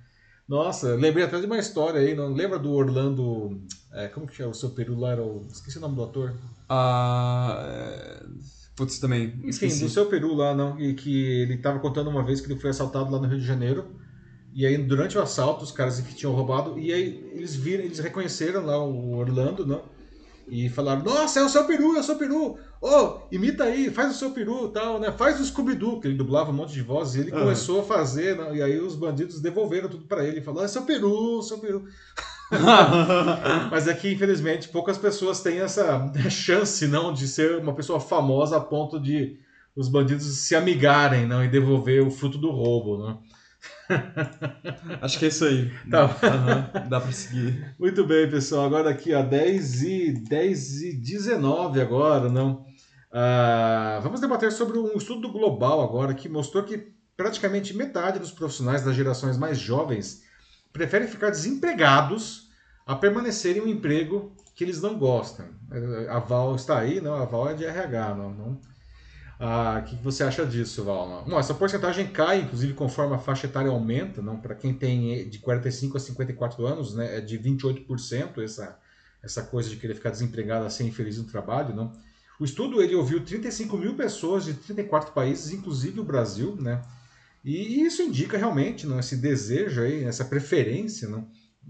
Nossa, 0.47 0.95
lembrei 0.95 1.25
até 1.25 1.41
de 1.41 1.45
uma 1.45 1.59
história 1.59 1.99
aí, 1.99 2.15
não 2.15 2.33
lembra 2.33 2.57
do 2.57 2.71
Orlando. 2.71 3.61
É, 3.91 4.07
como 4.07 4.27
que 4.27 4.41
é 4.41 4.47
o 4.47 4.53
seu 4.53 4.69
peru 4.69 4.97
lá? 4.97 5.11
Era 5.11 5.23
o... 5.23 5.45
Esqueci 5.51 5.77
o 5.77 5.81
nome 5.81 5.95
do 5.95 6.03
ator. 6.03 6.33
Ah. 6.69 7.57
É... 7.67 8.23
Putz, 8.75 8.97
também. 8.99 9.37
Enfim, 9.43 9.67
do 9.67 9.89
seu 9.89 10.05
peru 10.05 10.33
lá, 10.33 10.55
não? 10.55 10.79
E 10.79 10.93
que 10.93 11.41
ele 11.41 11.57
tava 11.57 11.79
contando 11.79 12.09
uma 12.09 12.23
vez 12.23 12.39
que 12.39 12.51
ele 12.51 12.59
foi 12.59 12.69
assaltado 12.69 13.11
lá 13.11 13.19
no 13.19 13.27
Rio 13.27 13.39
de 13.39 13.45
Janeiro. 13.45 13.85
E 14.53 14.65
aí, 14.65 14.77
durante 14.77 15.17
o 15.17 15.21
assalto, 15.21 15.63
os 15.63 15.71
caras 15.71 15.99
que 16.01 16.13
tinham 16.13 16.33
roubado, 16.33 16.77
e 16.77 16.91
aí 16.91 17.31
eles 17.33 17.55
viram, 17.55 17.83
eles 17.85 17.99
reconheceram 17.99 18.65
lá 18.65 18.83
o 18.83 19.15
Orlando, 19.15 19.65
né? 19.65 19.79
E 20.47 20.67
falaram, 20.67 21.03
nossa, 21.03 21.39
é 21.39 21.43
o 21.43 21.49
seu 21.49 21.63
peru, 21.63 21.95
é 21.95 22.01
o 22.01 22.03
seu 22.03 22.17
peru! 22.17 22.57
Ô, 22.81 22.89
oh, 22.89 23.19
imita 23.31 23.63
aí, 23.63 23.89
faz 23.89 24.11
o 24.11 24.17
seu 24.19 24.31
peru 24.31 24.67
tal, 24.67 24.99
né? 24.99 25.11
Faz 25.11 25.39
o 25.39 25.45
Scooby-Doo, 25.45 26.01
que 26.01 26.07
ele 26.07 26.17
dublava 26.17 26.51
um 26.51 26.53
monte 26.53 26.73
de 26.73 26.81
vozes, 26.81 27.15
e 27.15 27.19
ele 27.21 27.31
uhum. 27.31 27.39
começou 27.39 27.79
a 27.79 27.83
fazer, 27.83 28.35
né? 28.35 28.57
e 28.57 28.61
aí 28.61 28.79
os 28.79 28.95
bandidos 28.95 29.39
devolveram 29.39 29.87
tudo 29.87 30.05
para 30.05 30.25
ele, 30.25 30.39
e 30.39 30.43
falaram, 30.43 30.65
é 30.65 30.67
seu 30.67 30.81
peru, 30.81 31.41
seu 31.41 31.59
peru. 31.59 31.85
Mas 33.71 33.87
é 33.87 33.93
que, 33.93 34.11
infelizmente, 34.11 34.67
poucas 34.67 34.97
pessoas 34.97 35.41
têm 35.41 35.59
essa 35.59 36.11
chance, 36.29 36.85
não, 36.87 37.13
de 37.13 37.27
ser 37.27 37.59
uma 37.59 37.73
pessoa 37.73 37.99
famosa 37.99 38.57
a 38.57 38.61
ponto 38.61 38.99
de 38.99 39.39
os 39.73 39.87
bandidos 39.87 40.25
se 40.39 40.53
amigarem, 40.53 41.25
não, 41.25 41.43
e 41.43 41.47
devolver 41.47 42.05
o 42.05 42.11
fruto 42.11 42.37
do 42.37 42.51
roubo, 42.51 43.07
né? 43.07 43.17
Acho 45.01 45.19
que 45.19 45.25
é 45.25 45.27
isso 45.27 45.45
aí. 45.45 45.71
Tá. 45.89 46.05
Uhum, 46.05 46.89
dá 46.89 46.99
para 46.99 47.11
seguir. 47.11 47.75
Muito 47.79 48.05
bem, 48.05 48.29
pessoal. 48.29 48.65
Agora 48.65 48.89
aqui, 48.89 49.13
ó, 49.13 49.21
10 49.21 49.83
e, 49.83 50.11
10 50.11 50.81
e 50.81 50.93
19 50.93 51.81
agora, 51.81 52.29
não? 52.29 52.65
Ah, 53.11 53.99
vamos 54.01 54.21
debater 54.21 54.51
sobre 54.51 54.77
um 54.77 54.95
estudo 54.95 55.31
global 55.31 55.81
agora 55.81 56.13
que 56.13 56.29
mostrou 56.29 56.63
que 56.63 56.93
praticamente 57.17 57.75
metade 57.75 58.19
dos 58.19 58.31
profissionais 58.31 58.83
das 58.83 58.95
gerações 58.95 59.37
mais 59.37 59.59
jovens 59.59 60.23
preferem 60.71 61.07
ficar 61.07 61.29
desempregados 61.29 62.49
a 62.85 62.95
permanecerem 62.95 63.61
em 63.61 63.65
um 63.65 63.67
emprego 63.67 64.33
que 64.55 64.63
eles 64.63 64.81
não 64.81 64.97
gostam. 64.97 65.45
A 66.09 66.19
Val 66.19 66.55
está 66.55 66.79
aí, 66.79 67.01
não? 67.01 67.15
A 67.15 67.25
Val 67.25 67.49
é 67.49 67.53
de 67.53 67.65
RH, 67.65 68.15
não? 68.15 68.31
não 68.31 68.70
ah, 69.43 69.81
o 69.81 69.89
que 69.89 69.95
você 69.95 70.23
acha 70.23 70.45
disso, 70.45 70.83
Valma? 70.83 71.23
Bom, 71.23 71.39
essa 71.39 71.55
porcentagem 71.55 72.05
cai, 72.05 72.41
inclusive, 72.41 72.75
conforme 72.75 73.15
a 73.15 73.17
faixa 73.17 73.47
etária 73.47 73.71
aumenta. 73.71 74.21
Não? 74.21 74.37
Para 74.37 74.53
quem 74.53 74.71
tem 74.71 75.27
de 75.27 75.39
45 75.39 75.97
a 75.97 75.99
54 75.99 76.63
anos, 76.67 76.93
né, 76.93 77.17
é 77.17 77.21
de 77.21 77.39
28% 77.39 78.43
essa, 78.43 78.79
essa 79.23 79.41
coisa 79.41 79.67
de 79.67 79.77
querer 79.77 79.95
ficar 79.95 80.11
desempregado, 80.11 80.69
ser 80.69 80.83
infeliz 80.83 81.17
no 81.17 81.23
trabalho. 81.23 81.75
Não? 81.75 81.91
O 82.39 82.45
estudo 82.45 82.83
ele 82.83 82.93
ouviu 82.93 83.25
35 83.25 83.75
mil 83.79 83.95
pessoas 83.95 84.45
de 84.45 84.53
34 84.53 85.11
países, 85.11 85.51
inclusive 85.51 85.99
o 85.99 86.03
Brasil, 86.03 86.55
né? 86.59 86.79
E 87.43 87.83
isso 87.83 88.03
indica 88.03 88.37
realmente 88.37 88.85
não, 88.85 88.99
esse 88.99 89.15
desejo, 89.15 89.81
aí, 89.81 90.03
essa 90.03 90.23
preferência. 90.23 91.09
Não? 91.09 91.27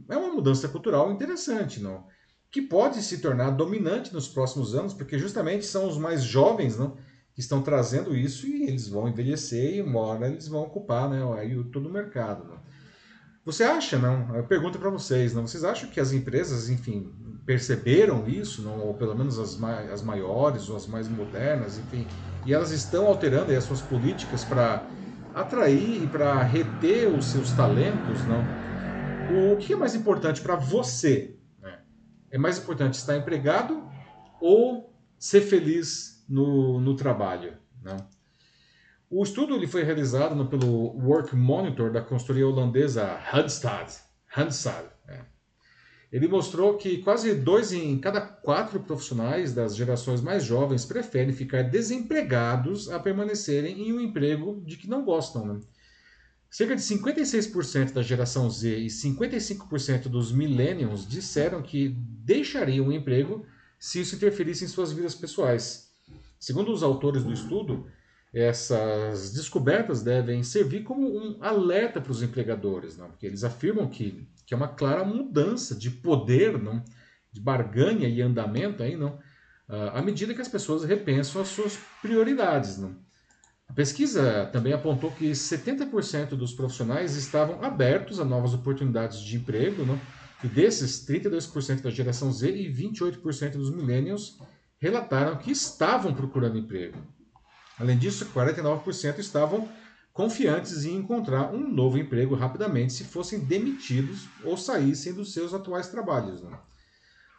É 0.10 0.18
uma 0.18 0.34
mudança 0.34 0.68
cultural 0.68 1.10
interessante, 1.10 1.80
não? 1.80 2.06
que 2.52 2.62
pode 2.62 3.02
se 3.02 3.20
tornar 3.20 3.52
dominante 3.52 4.14
nos 4.14 4.28
próximos 4.28 4.76
anos, 4.76 4.94
porque 4.94 5.18
justamente 5.18 5.66
são 5.66 5.88
os 5.88 5.98
mais 5.98 6.22
jovens 6.22 6.78
não? 6.78 6.98
Estão 7.42 7.62
trazendo 7.62 8.16
isso 8.16 8.48
e 8.48 8.64
eles 8.64 8.88
vão 8.88 9.08
envelhecer 9.08 9.76
e 9.76 9.82
uma 9.82 10.00
hora 10.00 10.28
eles 10.28 10.48
vão 10.48 10.62
ocupar 10.62 11.10
né, 11.10 11.22
aí 11.38 11.62
todo 11.66 11.90
o 11.90 11.92
mercado. 11.92 12.46
Né? 12.46 12.56
Você 13.44 13.64
acha, 13.64 13.98
não? 13.98 14.36
Eu 14.36 14.44
pergunto 14.44 14.78
para 14.78 14.90
vocês, 14.90 15.34
não? 15.34 15.48
Vocês 15.48 15.64
acham 15.64 15.90
que 15.90 16.00
as 16.00 16.14
empresas, 16.14 16.70
enfim, 16.70 17.12
perceberam 17.46 18.28
isso, 18.28 18.62
não? 18.62 18.80
ou 18.80 18.94
pelo 18.94 19.16
menos 19.16 19.40
as, 19.40 19.58
mai 19.58 19.92
as 19.92 20.02
maiores 20.02 20.70
ou 20.70 20.78
as 20.78 20.86
mais 20.88 21.08
modernas, 21.08 21.80
enfim, 21.80 22.08
e 22.46 22.54
elas 22.54 22.72
estão 22.72 23.08
alterando 23.08 23.52
as 23.52 23.64
suas 23.64 23.82
políticas 23.82 24.44
para 24.44 24.86
atrair 25.34 26.04
e 26.04 26.08
para 26.08 26.42
reter 26.44 27.08
os 27.08 27.26
seus 27.26 27.52
talentos, 27.52 28.20
não? 28.28 29.54
O 29.54 29.58
que 29.58 29.74
é 29.74 29.76
mais 29.76 29.96
importante 29.96 30.42
para 30.42 30.56
você? 30.56 31.36
Né? 31.62 31.80
É 32.30 32.38
mais 32.38 32.58
importante 32.58 32.96
estar 32.96 33.16
empregado 33.16 33.82
ou 34.42 34.94
ser 35.18 35.42
feliz 35.42 36.11
no, 36.32 36.80
no 36.80 36.96
trabalho. 36.96 37.54
Né? 37.84 37.98
O 39.10 39.22
estudo 39.24 39.56
ele 39.56 39.68
foi 39.68 39.84
realizado 39.84 40.34
no, 40.34 40.48
pelo 40.48 40.98
Work 41.06 41.36
Monitor 41.36 41.92
da 41.92 42.02
consultoria 42.02 42.48
holandesa 42.48 43.06
Randstad. 43.18 43.92
Randstad 44.26 44.86
é. 45.08 45.20
Ele 46.12 46.28
mostrou 46.28 46.78
que 46.78 46.98
quase 47.00 47.34
dois 47.36 47.72
em 47.72 47.98
cada 47.98 48.22
quatro 48.22 48.82
profissionais 48.82 49.54
das 49.54 49.76
gerações 49.76 50.22
mais 50.22 50.44
jovens 50.44 50.86
preferem 50.86 51.34
ficar 51.34 51.64
desempregados 51.64 52.90
a 52.90 53.00
permanecerem 53.00 53.88
em 53.88 53.94
um 53.94 54.00
emprego 54.00 54.62
de 54.66 54.78
que 54.78 54.90
não 54.90 55.04
gostam. 55.04 55.46
Né? 55.46 55.60
Cerca 56.50 56.76
de 56.76 56.82
56% 56.82 57.94
da 57.94 58.02
geração 58.02 58.50
Z 58.50 58.78
e 58.78 58.88
55% 58.88 60.10
dos 60.10 60.34
millennials 60.34 61.08
disseram 61.08 61.62
que 61.62 61.90
deixariam 61.98 62.88
o 62.88 62.92
emprego 62.92 63.46
se 63.80 64.02
isso 64.02 64.16
interferisse 64.16 64.66
em 64.66 64.68
suas 64.68 64.92
vidas 64.92 65.16
pessoais. 65.16 65.91
Segundo 66.42 66.72
os 66.72 66.82
autores 66.82 67.24
do 67.24 67.32
estudo, 67.32 67.86
essas 68.34 69.32
descobertas 69.32 70.02
devem 70.02 70.42
servir 70.42 70.82
como 70.82 71.08
um 71.08 71.38
alerta 71.40 72.02
para 72.02 72.12
os 72.12 72.24
empregadores, 72.24 72.98
não? 72.98 73.10
porque 73.10 73.28
eles 73.28 73.44
afirmam 73.44 73.88
que, 73.88 74.28
que 74.44 74.52
é 74.52 74.58
uma 74.58 74.70
clara 74.70 75.06
mudança 75.06 75.76
de 75.76 75.92
poder, 75.92 76.58
não? 76.58 76.84
de 77.32 77.40
barganha 77.40 78.10
e 78.10 78.24
andamento 78.24 78.82
aí, 78.82 78.98
não? 78.98 79.20
à 79.94 80.02
medida 80.02 80.34
que 80.34 80.42
as 80.42 80.48
pessoas 80.48 80.84
repensam 80.84 81.40
as 81.44 81.50
suas 81.50 81.78
prioridades. 82.02 82.80
Não? 82.80 82.96
A 83.70 83.74
pesquisa 83.74 84.50
também 84.52 84.74
apontou 84.74 85.12
que 85.12 85.30
70% 85.30 86.30
dos 86.30 86.54
profissionais 86.54 87.16
estavam 87.16 87.64
abertos 87.64 88.20
a 88.20 88.26
novas 88.26 88.56
oportunidades 88.56 89.20
de 89.20 89.38
emprego, 89.38 89.86
né? 89.86 90.00
e 90.44 90.48
desses, 90.48 91.06
32% 91.06 91.82
da 91.82 91.92
geração 91.92 92.32
Z 92.32 92.50
e 92.50 92.74
28% 92.74 93.52
dos 93.52 93.70
millennials 93.70 94.40
relataram 94.82 95.38
que 95.38 95.52
estavam 95.52 96.14
procurando 96.14 96.58
emprego. 96.58 96.98
Além 97.80 97.98
disso, 97.98 98.26
49% 98.34 99.20
estavam 99.20 99.70
confiantes 100.12 100.84
em 100.84 100.96
encontrar 100.96 101.54
um 101.54 101.72
novo 101.72 101.98
emprego 101.98 102.36
rapidamente 102.36 102.92
se 102.92 103.04
fossem 103.04 103.40
demitidos 103.40 104.28
ou 104.44 104.58
saíssem 104.58 105.14
dos 105.14 105.34
seus 105.34 105.54
atuais 105.54 105.88
trabalhos. 105.88 106.42
Né? 106.42 106.52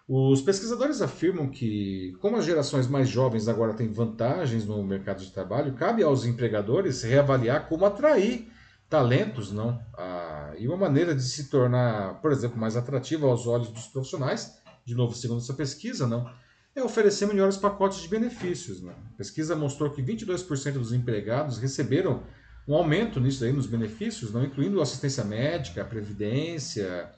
Os 0.09 0.41
pesquisadores 0.41 1.03
afirmam 1.03 1.49
que, 1.49 2.17
como 2.21 2.37
as 2.37 2.45
gerações 2.45 2.87
mais 2.87 3.09
jovens 3.09 3.49
agora 3.49 3.75
têm 3.75 3.93
vantagens 3.93 4.65
no 4.65 4.83
mercado 4.83 5.23
de 5.23 5.31
trabalho, 5.31 5.75
cabe 5.75 6.03
aos 6.03 6.25
empregadores 6.25 7.03
reavaliar 7.03 7.69
como 7.69 7.85
atrair 7.85 8.51
talentos, 8.89 9.51
não? 9.51 9.81
Ah, 9.97 10.53
e 10.59 10.69
uma 10.69 10.77
maneira 10.77 11.15
de 11.15 11.23
se 11.23 11.49
tornar, 11.49 12.21
por 12.21 12.31
exemplo, 12.31 12.59
mais 12.59 12.77
atrativa 12.77 13.27
aos 13.27 13.47
olhos 13.47 13.69
dos 13.69 13.87
profissionais, 13.87 14.59
de 14.85 14.95
novo, 14.95 15.15
segundo 15.15 15.41
essa 15.41 15.55
pesquisa, 15.55 16.07
não, 16.07 16.29
é 16.75 16.83
oferecer 16.83 17.27
melhores 17.27 17.57
pacotes 17.57 18.01
de 18.01 18.09
benefícios. 18.09 18.81
Não? 18.81 18.93
A 18.93 19.17
pesquisa 19.17 19.55
mostrou 19.55 19.91
que 19.91 20.03
22% 20.03 20.73
dos 20.73 20.93
empregados 20.93 21.59
receberam 21.59 22.23
um 22.67 22.75
aumento 22.75 23.21
nisso 23.21 23.45
aí, 23.45 23.53
nos 23.53 23.67
benefícios, 23.67 24.33
não 24.33 24.45
incluindo 24.45 24.81
assistência 24.81 25.25
médica, 25.25 25.85
previdência, 25.85 27.11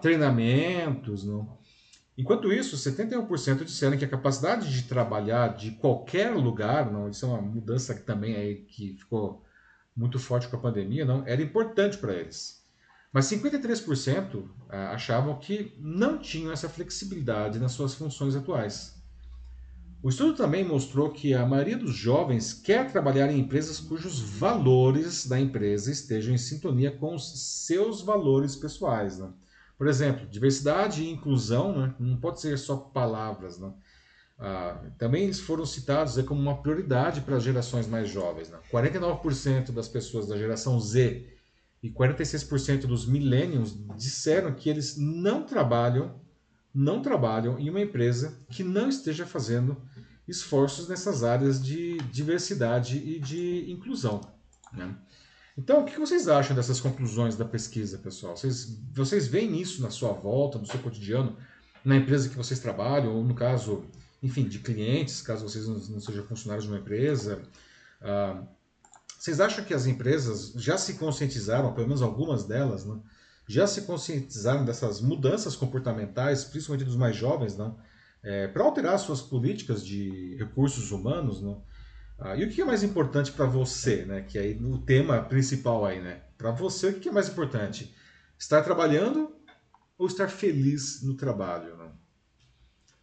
treinamentos. 0.00 1.24
Não? 1.24 1.58
Enquanto 2.16 2.52
isso, 2.52 2.76
71% 2.76 3.64
disseram 3.64 3.96
que 3.98 4.04
a 4.04 4.08
capacidade 4.08 4.72
de 4.72 4.88
trabalhar 4.88 5.54
de 5.54 5.72
qualquer 5.72 6.30
lugar, 6.34 6.90
não, 6.90 7.08
isso 7.08 7.26
é 7.26 7.28
uma 7.28 7.42
mudança 7.42 7.94
que 7.94 8.02
também 8.02 8.34
aí 8.34 8.54
que 8.56 8.94
ficou 8.94 9.44
muito 9.94 10.18
forte 10.18 10.48
com 10.48 10.56
a 10.56 10.60
pandemia, 10.60 11.04
não, 11.04 11.26
era 11.26 11.42
importante 11.42 11.98
para 11.98 12.14
eles. 12.14 12.65
Mas 13.12 13.26
53% 13.26 14.44
ah, 14.68 14.90
achavam 14.90 15.38
que 15.38 15.74
não 15.78 16.18
tinham 16.18 16.52
essa 16.52 16.68
flexibilidade 16.68 17.58
nas 17.58 17.72
suas 17.72 17.94
funções 17.94 18.36
atuais. 18.36 18.96
O 20.02 20.08
estudo 20.08 20.34
também 20.34 20.62
mostrou 20.62 21.10
que 21.10 21.34
a 21.34 21.44
maioria 21.46 21.76
dos 21.76 21.94
jovens 21.94 22.52
quer 22.52 22.92
trabalhar 22.92 23.30
em 23.30 23.40
empresas 23.40 23.80
cujos 23.80 24.20
valores 24.20 25.26
da 25.26 25.40
empresa 25.40 25.90
estejam 25.90 26.34
em 26.34 26.38
sintonia 26.38 26.92
com 26.92 27.14
os 27.14 27.64
seus 27.66 28.02
valores 28.02 28.54
pessoais. 28.54 29.18
Né? 29.18 29.28
Por 29.76 29.88
exemplo, 29.88 30.26
diversidade 30.28 31.02
e 31.02 31.10
inclusão 31.10 31.76
né? 31.76 31.94
não 31.98 32.16
pode 32.18 32.40
ser 32.40 32.56
só 32.58 32.76
palavras. 32.76 33.58
Né? 33.58 33.72
Ah, 34.38 34.80
também 34.98 35.24
eles 35.24 35.40
foram 35.40 35.64
citados 35.64 36.20
como 36.22 36.40
uma 36.40 36.62
prioridade 36.62 37.22
para 37.22 37.36
as 37.36 37.42
gerações 37.42 37.88
mais 37.88 38.08
jovens. 38.08 38.50
Né? 38.50 38.58
49% 38.70 39.72
das 39.72 39.88
pessoas 39.88 40.28
da 40.28 40.36
geração 40.36 40.78
Z 40.78 41.35
e 41.86 41.90
46% 41.92 42.86
dos 42.86 43.06
millennials 43.06 43.78
disseram 43.96 44.52
que 44.52 44.68
eles 44.68 44.96
não 44.96 45.44
trabalham 45.44 46.20
não 46.74 47.00
trabalham 47.00 47.58
em 47.58 47.70
uma 47.70 47.80
empresa 47.80 48.38
que 48.50 48.62
não 48.62 48.88
esteja 48.88 49.24
fazendo 49.24 49.80
esforços 50.28 50.88
nessas 50.88 51.24
áreas 51.24 51.62
de 51.64 51.96
diversidade 52.12 52.98
e 52.98 53.18
de 53.18 53.70
inclusão. 53.70 54.20
Né? 54.74 54.94
Então, 55.56 55.80
o 55.80 55.84
que 55.86 55.98
vocês 55.98 56.28
acham 56.28 56.54
dessas 56.54 56.78
conclusões 56.78 57.34
da 57.34 57.46
pesquisa, 57.46 57.96
pessoal? 57.96 58.36
Vocês, 58.36 58.78
vocês 58.92 59.26
veem 59.26 59.58
isso 59.58 59.80
na 59.80 59.88
sua 59.88 60.12
volta, 60.12 60.58
no 60.58 60.66
seu 60.66 60.78
cotidiano, 60.80 61.34
na 61.82 61.96
empresa 61.96 62.28
que 62.28 62.36
vocês 62.36 62.60
trabalham, 62.60 63.14
ou 63.14 63.24
no 63.24 63.34
caso, 63.34 63.86
enfim, 64.22 64.46
de 64.46 64.58
clientes, 64.58 65.22
caso 65.22 65.48
vocês 65.48 65.66
não, 65.66 65.98
sejam 65.98 66.26
funcionários 66.26 66.66
de 66.66 66.70
uma 66.70 66.80
empresa? 66.80 67.40
Ah, 68.02 68.42
vocês 69.18 69.40
acham 69.40 69.64
que 69.64 69.74
as 69.74 69.86
empresas 69.86 70.52
já 70.56 70.76
se 70.76 70.94
conscientizaram, 70.94 71.72
pelo 71.72 71.86
menos 71.86 72.02
algumas 72.02 72.44
delas, 72.44 72.84
né? 72.84 73.00
já 73.48 73.66
se 73.66 73.82
conscientizaram 73.82 74.64
dessas 74.64 75.00
mudanças 75.00 75.54
comportamentais, 75.54 76.44
principalmente 76.44 76.84
dos 76.84 76.96
mais 76.96 77.16
jovens, 77.16 77.56
não? 77.56 77.78
É, 78.22 78.48
para 78.48 78.64
alterar 78.64 78.98
suas 78.98 79.22
políticas 79.22 79.86
de 79.86 80.34
recursos 80.36 80.90
humanos, 80.90 81.40
não? 81.40 81.64
Ah, 82.18 82.34
e 82.34 82.44
o 82.44 82.50
que 82.50 82.60
é 82.60 82.64
mais 82.64 82.82
importante 82.82 83.30
para 83.30 83.46
você, 83.46 84.04
né? 84.04 84.22
Que 84.22 84.38
aí 84.38 84.58
o 84.60 84.78
tema 84.78 85.22
principal 85.22 85.84
aí, 85.84 86.00
né? 86.00 86.22
Para 86.36 86.50
você, 86.50 86.88
o 86.88 87.00
que 87.00 87.08
é 87.08 87.12
mais 87.12 87.28
importante? 87.28 87.94
Estar 88.36 88.62
trabalhando 88.62 89.34
ou 89.96 90.06
estar 90.06 90.28
feliz 90.28 91.02
no 91.02 91.14
trabalho, 91.14 91.76
não? 91.76 91.92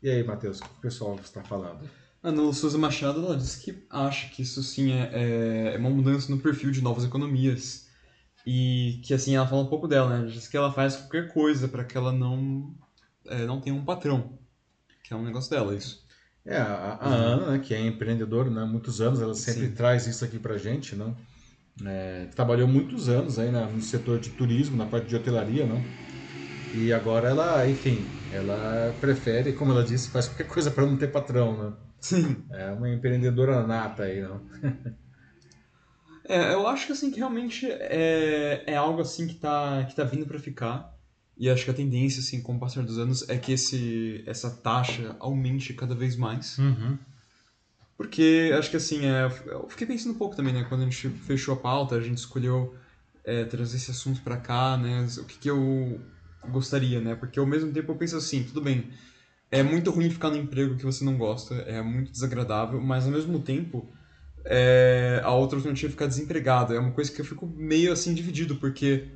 E 0.01 0.09
aí, 0.09 0.24
Matheus, 0.24 0.59
o 0.59 0.64
que 0.64 0.70
o 0.70 0.82
pessoal 0.82 1.16
está 1.16 1.41
falando? 1.41 1.89
Ana 2.24 2.53
Souza 2.53 2.78
Machado 2.78 3.24
ela 3.26 3.36
disse 3.38 3.59
que 3.63 3.86
acha 3.89 4.30
que 4.30 4.41
isso 4.41 4.63
sim 4.63 4.91
é, 4.93 5.09
é, 5.71 5.76
é 5.76 5.78
uma 5.78 5.89
mudança 5.89 6.32
no 6.32 6.39
perfil 6.39 6.71
de 6.71 6.82
novas 6.82 7.03
economias 7.03 7.88
e 8.45 9.01
que 9.05 9.13
assim, 9.13 9.36
ela 9.36 9.47
fala 9.47 9.63
um 9.63 9.67
pouco 9.69 9.88
dela, 9.88 10.19
né? 10.21 10.32
Diz 10.32 10.47
que 10.47 10.57
ela 10.57 10.71
faz 10.74 10.95
qualquer 10.97 11.34
coisa 11.34 11.67
para 11.67 11.84
que 11.86 11.97
ela 11.97 12.11
não, 12.13 12.76
é, 13.26 13.45
não 13.45 13.61
tenha 13.61 13.76
um 13.76 13.86
patrão. 13.86 14.39
Que 15.03 15.13
é 15.13 15.17
um 15.17 15.24
negócio 15.24 15.49
dela, 15.51 15.76
isso. 15.76 16.05
É, 16.45 16.57
a, 16.57 16.93
a 16.95 17.09
uhum. 17.09 17.15
Ana, 17.15 17.51
né, 17.53 17.59
que 17.59 17.74
é 17.74 17.80
empreendedora 17.80 18.49
né, 18.49 18.61
há 18.61 18.65
muitos 18.65 18.99
anos, 19.01 19.21
ela 19.21 19.34
sempre 19.34 19.67
Sim. 19.67 19.74
traz 19.76 20.07
isso 20.07 20.26
aqui 20.26 20.38
pra 20.39 20.57
gente, 20.57 20.95
né? 20.95 21.15
É, 21.86 22.28
trabalhou 22.28 22.67
muitos 22.67 23.09
anos 23.09 23.39
aí 23.39 23.51
no 23.51 23.82
setor 23.82 24.19
de 24.19 24.32
turismo, 24.32 24.78
na 24.78 24.86
parte 24.88 25.07
de 25.09 25.15
hotelaria, 25.15 25.65
não? 25.65 25.86
E 26.71 26.93
agora 26.93 27.30
ela, 27.30 27.67
enfim, 27.67 28.19
ela 28.30 28.93
prefere, 29.01 29.53
como 29.53 29.71
ela 29.71 29.84
disse, 29.84 30.09
faz 30.11 30.28
qualquer 30.28 30.47
coisa 30.47 30.71
para 30.71 30.86
não 30.86 30.97
ter 30.97 31.09
patrão, 31.11 31.57
né? 31.71 31.74
Sim. 32.04 32.43
É 32.51 32.70
uma 32.72 32.89
empreendedora 32.89 33.66
nata 33.66 34.04
aí, 34.04 34.22
não? 34.22 34.41
É, 36.26 36.54
eu 36.54 36.66
acho 36.68 36.86
que 36.86 36.93
assim 36.93 37.12
que 37.12 37.18
realmente 37.18 37.70
é, 37.70 38.64
é 38.66 38.78
algo 38.78 39.01
assim 39.01 39.28
que 39.28 39.34
tá, 39.36 39.84
que 39.84 39.93
tá 39.93 40.06
vindo 40.06 40.26
para 40.26 40.39
ficar. 40.39 40.97
E 41.38 41.49
acho 41.49 41.66
que 41.66 41.72
a 41.72 41.74
tendência, 41.74 42.22
assim, 42.22 42.41
com 42.41 42.56
o 42.56 42.60
passar 42.60 42.82
dos 42.82 42.97
anos, 42.97 43.28
é 43.28 43.38
que 43.38 43.51
esse, 43.51 44.24
essa 44.26 44.49
taxa 44.49 45.18
aumente 45.20 45.74
cada 45.74 45.93
vez 45.93 46.16
mais. 46.16 46.58
Uhum. 46.60 46.97
Porque 47.97 48.54
acho 48.58 48.70
que 48.70 48.78
assim, 48.78 49.06
é, 49.06 49.30
eu 49.47 49.68
fiquei 49.68 49.86
pensando 49.86 50.14
um 50.14 50.18
pouco 50.18 50.34
também, 50.34 50.54
né? 50.54 50.66
Quando 50.70 50.84
a 50.84 50.86
gente 50.86 51.10
fechou 51.10 51.56
a 51.56 51.58
pauta, 51.58 51.95
a 51.95 52.01
gente 52.01 52.20
escolheu 52.20 52.74
é, 53.26 53.43
trazer 53.43 53.76
esse 53.76 53.91
assunto 53.91 54.22
para 54.22 54.38
cá, 54.38 54.78
né? 54.78 55.06
O 55.18 55.26
que, 55.26 55.38
que 55.39 55.49
eu 55.49 55.99
gostaria, 56.47 57.01
né? 57.01 57.16
Porque 57.16 57.38
ao 57.38 57.45
mesmo 57.45 57.74
tempo 57.74 57.91
eu 57.91 57.97
penso 57.97 58.16
assim, 58.16 58.45
tudo 58.45 58.62
bem, 58.62 58.89
é 59.54 59.62
muito 59.62 59.91
ruim 59.91 60.10
ficar 60.10 60.32
no 60.32 60.38
emprego 60.38 60.76
que 60.76 60.84
você 60.84 61.06
não 61.06 61.16
gosta, 61.16 61.54
é 61.54 61.80
muito 61.80 62.12
desagradável, 62.12 62.82
mas 62.82 63.06
ao 63.06 63.12
mesmo 63.12 63.39
tempo 63.39 63.88
é, 64.43 65.22
a 65.24 65.32
outra 65.32 65.60
alternativa 65.60 65.89
é 65.89 65.91
ficar 65.91 66.08
desempregado. 66.08 66.74
É 66.74 66.80
uma 66.80 66.91
coisa 66.91 67.12
que 67.12 67.22
eu 67.22 67.26
fico 67.26 67.45
meio 67.45 67.93
assim 67.93 68.16
dividido, 68.16 68.56
porque. 68.56 69.10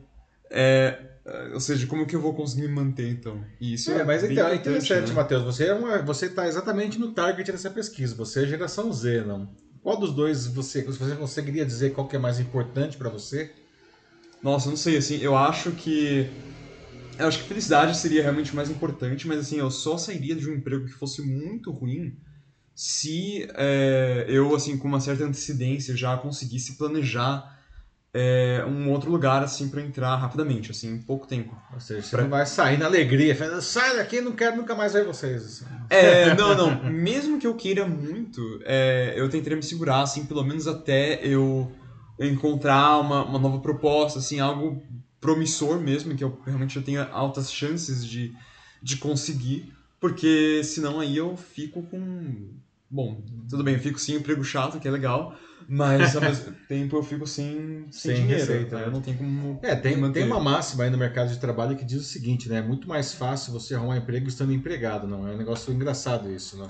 É, 0.52 1.00
ou 1.54 1.60
seja, 1.60 1.88
como 1.88 2.06
que 2.06 2.16
eu 2.16 2.22
vou 2.22 2.36
conseguir 2.36 2.68
me 2.68 2.74
manter 2.74 3.10
então? 3.10 3.44
E 3.60 3.74
isso 3.74 3.92
é, 3.92 4.02
é 4.02 4.04
mas 4.04 4.24
então, 4.24 4.48
é 4.48 4.56
interessante, 4.56 5.10
né? 5.10 5.16
Matheus. 5.16 5.44
Você 5.44 5.66
é 5.66 5.74
uma, 5.74 6.04
você 6.04 6.28
está 6.28 6.48
exatamente 6.48 7.00
no 7.00 7.12
target 7.12 7.52
dessa 7.52 7.72
pesquisa. 7.72 8.16
Você 8.16 8.44
é 8.44 8.48
geração 8.48 8.94
Z, 8.94 9.24
não? 9.26 9.50
Qual 9.82 9.98
dos 9.98 10.14
dois 10.14 10.46
você, 10.46 10.84
você 10.84 11.16
conseguiria 11.16 11.66
dizer 11.66 11.94
qual 11.94 12.08
que 12.08 12.16
é 12.16 12.20
mais 12.20 12.40
importante 12.40 12.96
para 12.96 13.10
você? 13.10 13.52
Nossa, 14.42 14.70
não 14.70 14.78
sei, 14.78 14.98
assim, 14.98 15.18
eu 15.18 15.36
acho 15.36 15.72
que 15.72 16.30
eu 17.20 17.28
acho 17.28 17.40
que 17.40 17.48
felicidade 17.48 17.98
seria 17.98 18.22
realmente 18.22 18.56
mais 18.56 18.70
importante, 18.70 19.28
mas 19.28 19.40
assim, 19.40 19.58
eu 19.58 19.72
só 19.72 19.98
sairia 19.98 20.36
de 20.36 20.50
um 20.50 20.54
emprego 20.54 20.86
que 20.86 20.92
fosse 20.92 21.22
muito 21.22 21.72
ruim 21.72 22.16
se 22.76 23.48
é, 23.56 24.26
eu, 24.28 24.56
assim, 24.56 24.78
com 24.78 24.88
uma 24.88 25.00
certa 25.00 25.24
antecedência 25.24 25.98
já 25.98 26.16
conseguisse 26.16 26.78
planejar 26.78 27.58
é, 28.14 28.64
um 28.68 28.92
outro 28.92 29.10
lugar, 29.10 29.44
assim, 29.44 29.68
para 29.68 29.82
entrar 29.82 30.16
rapidamente, 30.16 30.72
assim, 30.72 30.94
em 30.94 31.02
pouco 31.02 31.28
tempo. 31.28 31.56
Ou 31.74 31.80
seja, 31.80 32.04
você 32.04 32.12
pra... 32.12 32.22
não 32.22 32.30
vai 32.30 32.46
sair 32.46 32.78
na 32.78 32.86
alegria, 32.86 33.36
falando, 33.36 33.62
sai 33.62 33.96
daqui, 33.96 34.22
não 34.22 34.32
quero 34.32 34.58
nunca 34.58 34.76
mais 34.76 34.94
ver 34.94 35.06
vocês. 35.06 35.44
Assim. 35.44 35.66
É, 35.90 36.36
não, 36.36 36.56
não. 36.56 36.84
Mesmo 36.92 37.40
que 37.40 37.48
eu 37.48 37.56
queira 37.56 37.88
muito, 37.88 38.42
é, 38.64 39.14
eu 39.16 39.28
tentaria 39.28 39.58
me 39.58 39.64
segurar, 39.64 40.02
assim, 40.02 40.26
pelo 40.26 40.44
menos 40.44 40.68
até 40.68 41.20
eu 41.24 41.72
encontrar 42.20 43.00
uma, 43.00 43.24
uma 43.24 43.40
nova 43.40 43.60
proposta, 43.60 44.20
assim, 44.20 44.40
algo 44.40 44.82
promissor 45.20 45.80
mesmo, 45.80 46.16
que 46.16 46.24
eu 46.24 46.40
realmente 46.46 46.76
já 46.76 46.82
tenha 46.82 47.04
altas 47.04 47.52
chances 47.52 48.06
de, 48.06 48.34
de 48.82 48.98
conseguir, 48.98 49.74
porque 50.00 50.62
senão 50.64 51.00
aí 51.00 51.18
eu 51.18 51.36
fico 51.36 51.84
com 51.84 52.58
Bom, 52.90 53.22
tudo 53.50 53.64
bem, 53.64 53.74
eu 53.74 53.82
fico 53.82 54.00
sem 54.00 54.16
emprego 54.16 54.44
chato, 54.44 54.80
que 54.80 54.88
é 54.88 54.92
legal, 54.92 55.38
mas 55.68 56.16
ao 56.16 56.22
mesmo 56.22 56.54
tempo 56.70 56.96
eu 56.96 57.04
fico 57.04 57.28
sem, 57.28 57.86
sem, 57.92 58.16
sem 58.16 58.16
dinheiro. 58.16 58.40
Receita, 58.40 58.78
né? 58.78 58.86
Eu 58.86 58.92
não 58.92 59.02
tenho 59.02 59.18
como. 59.18 59.60
É, 59.62 59.76
tem, 59.76 60.12
tem 60.14 60.24
uma 60.24 60.40
máxima 60.40 60.86
aí 60.86 60.90
no 60.90 60.98
mercado 60.98 61.30
de 61.30 61.38
trabalho 61.38 61.76
que 61.76 61.84
diz 61.84 62.00
o 62.00 62.06
seguinte, 62.06 62.48
né? 62.48 62.60
É 62.60 62.62
muito 62.62 62.88
mais 62.88 63.14
fácil 63.14 63.52
você 63.52 63.76
arrumar 63.76 63.98
emprego 63.98 64.30
estando 64.30 64.54
empregado, 64.54 65.06
não? 65.06 65.28
É 65.28 65.34
um 65.34 65.38
negócio 65.38 65.74
engraçado 65.74 66.32
isso, 66.32 66.58
né? 66.58 66.68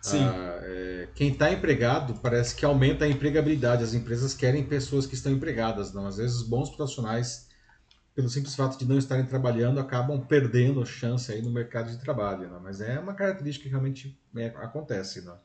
Sim. 0.00 0.24
Ah, 0.24 0.60
é, 0.62 1.08
quem 1.14 1.30
está 1.30 1.52
empregado 1.52 2.14
parece 2.22 2.54
que 2.54 2.64
aumenta 2.64 3.04
a 3.04 3.08
empregabilidade. 3.08 3.84
As 3.84 3.92
empresas 3.92 4.32
querem 4.32 4.64
pessoas 4.64 5.04
que 5.04 5.14
estão 5.14 5.30
empregadas, 5.30 5.92
não? 5.92 6.06
Às 6.06 6.16
vezes 6.16 6.40
bons 6.40 6.74
profissionais, 6.74 7.48
pelo 8.20 8.28
simples 8.28 8.54
fato 8.54 8.78
de 8.78 8.84
não 8.84 8.98
estarem 8.98 9.24
trabalhando, 9.24 9.80
acabam 9.80 10.20
perdendo 10.20 10.84
chance 10.84 11.32
aí 11.32 11.40
no 11.40 11.50
mercado 11.50 11.90
de 11.90 11.98
trabalho, 11.98 12.50
não? 12.50 12.60
Mas 12.60 12.82
é 12.82 12.98
uma 12.98 13.14
característica 13.14 13.64
que 13.64 13.70
realmente 13.70 14.18
é, 14.36 14.46
acontece, 14.56 15.22
não? 15.22 15.38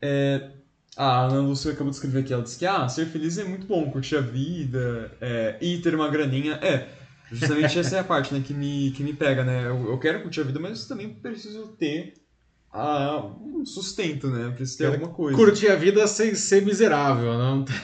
É, 0.00 0.52
A 0.96 1.22
Ana 1.22 1.40
Lúcia 1.40 1.72
acabou 1.72 1.90
de 1.90 1.96
escrever 1.96 2.20
aqui, 2.20 2.32
ela 2.32 2.44
disse 2.44 2.58
que 2.58 2.64
ah, 2.66 2.88
ser 2.88 3.06
feliz 3.06 3.38
é 3.38 3.44
muito 3.44 3.66
bom, 3.66 3.90
curtir 3.90 4.16
a 4.16 4.20
vida 4.20 5.10
é, 5.20 5.58
e 5.60 5.78
ter 5.78 5.96
uma 5.96 6.08
graninha. 6.08 6.54
É, 6.62 6.88
justamente 7.32 7.76
essa 7.76 7.96
é 7.96 7.98
a 7.98 8.04
parte 8.04 8.32
né, 8.32 8.40
que, 8.40 8.54
me, 8.54 8.92
que 8.92 9.02
me 9.02 9.12
pega, 9.12 9.42
né? 9.42 9.66
Eu, 9.66 9.90
eu 9.90 9.98
quero 9.98 10.22
curtir 10.22 10.40
a 10.40 10.44
vida, 10.44 10.60
mas 10.60 10.86
também 10.86 11.12
preciso 11.12 11.68
ter 11.76 12.14
a, 12.72 13.24
um 13.40 13.64
sustento, 13.64 14.28
né? 14.28 14.50
Preciso 14.54 14.78
ter 14.78 14.86
alguma 14.86 15.12
coisa. 15.12 15.36
Curtir 15.36 15.68
a 15.68 15.76
vida 15.76 16.06
sem 16.06 16.34
ser 16.34 16.64
miserável, 16.64 17.34
não? 17.38 17.64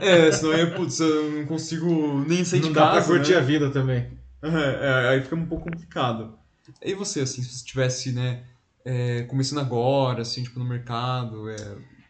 É, 0.00 0.32
senão 0.32 0.54
eu, 0.54 0.74
putz, 0.74 0.98
eu 0.98 1.30
não 1.30 1.46
consigo 1.46 2.24
nem 2.26 2.44
sair 2.44 2.60
não 2.60 2.68
de 2.68 2.74
dá 2.74 2.80
casa. 2.90 3.06
pra 3.06 3.16
curtir 3.16 3.32
né? 3.32 3.38
a 3.38 3.40
vida 3.40 3.70
também. 3.70 4.18
É, 4.42 4.48
é, 4.48 5.08
aí 5.10 5.22
fica 5.22 5.36
um 5.36 5.46
pouco 5.46 5.70
complicado. 5.70 6.36
E 6.84 6.94
você, 6.94 7.20
assim, 7.20 7.42
se 7.42 7.48
você 7.50 7.56
estivesse, 7.58 8.10
né, 8.10 8.42
é, 8.84 9.22
começando 9.22 9.60
agora, 9.60 10.22
assim, 10.22 10.42
tipo, 10.42 10.58
no 10.58 10.64
mercado, 10.64 11.48
é... 11.48 11.56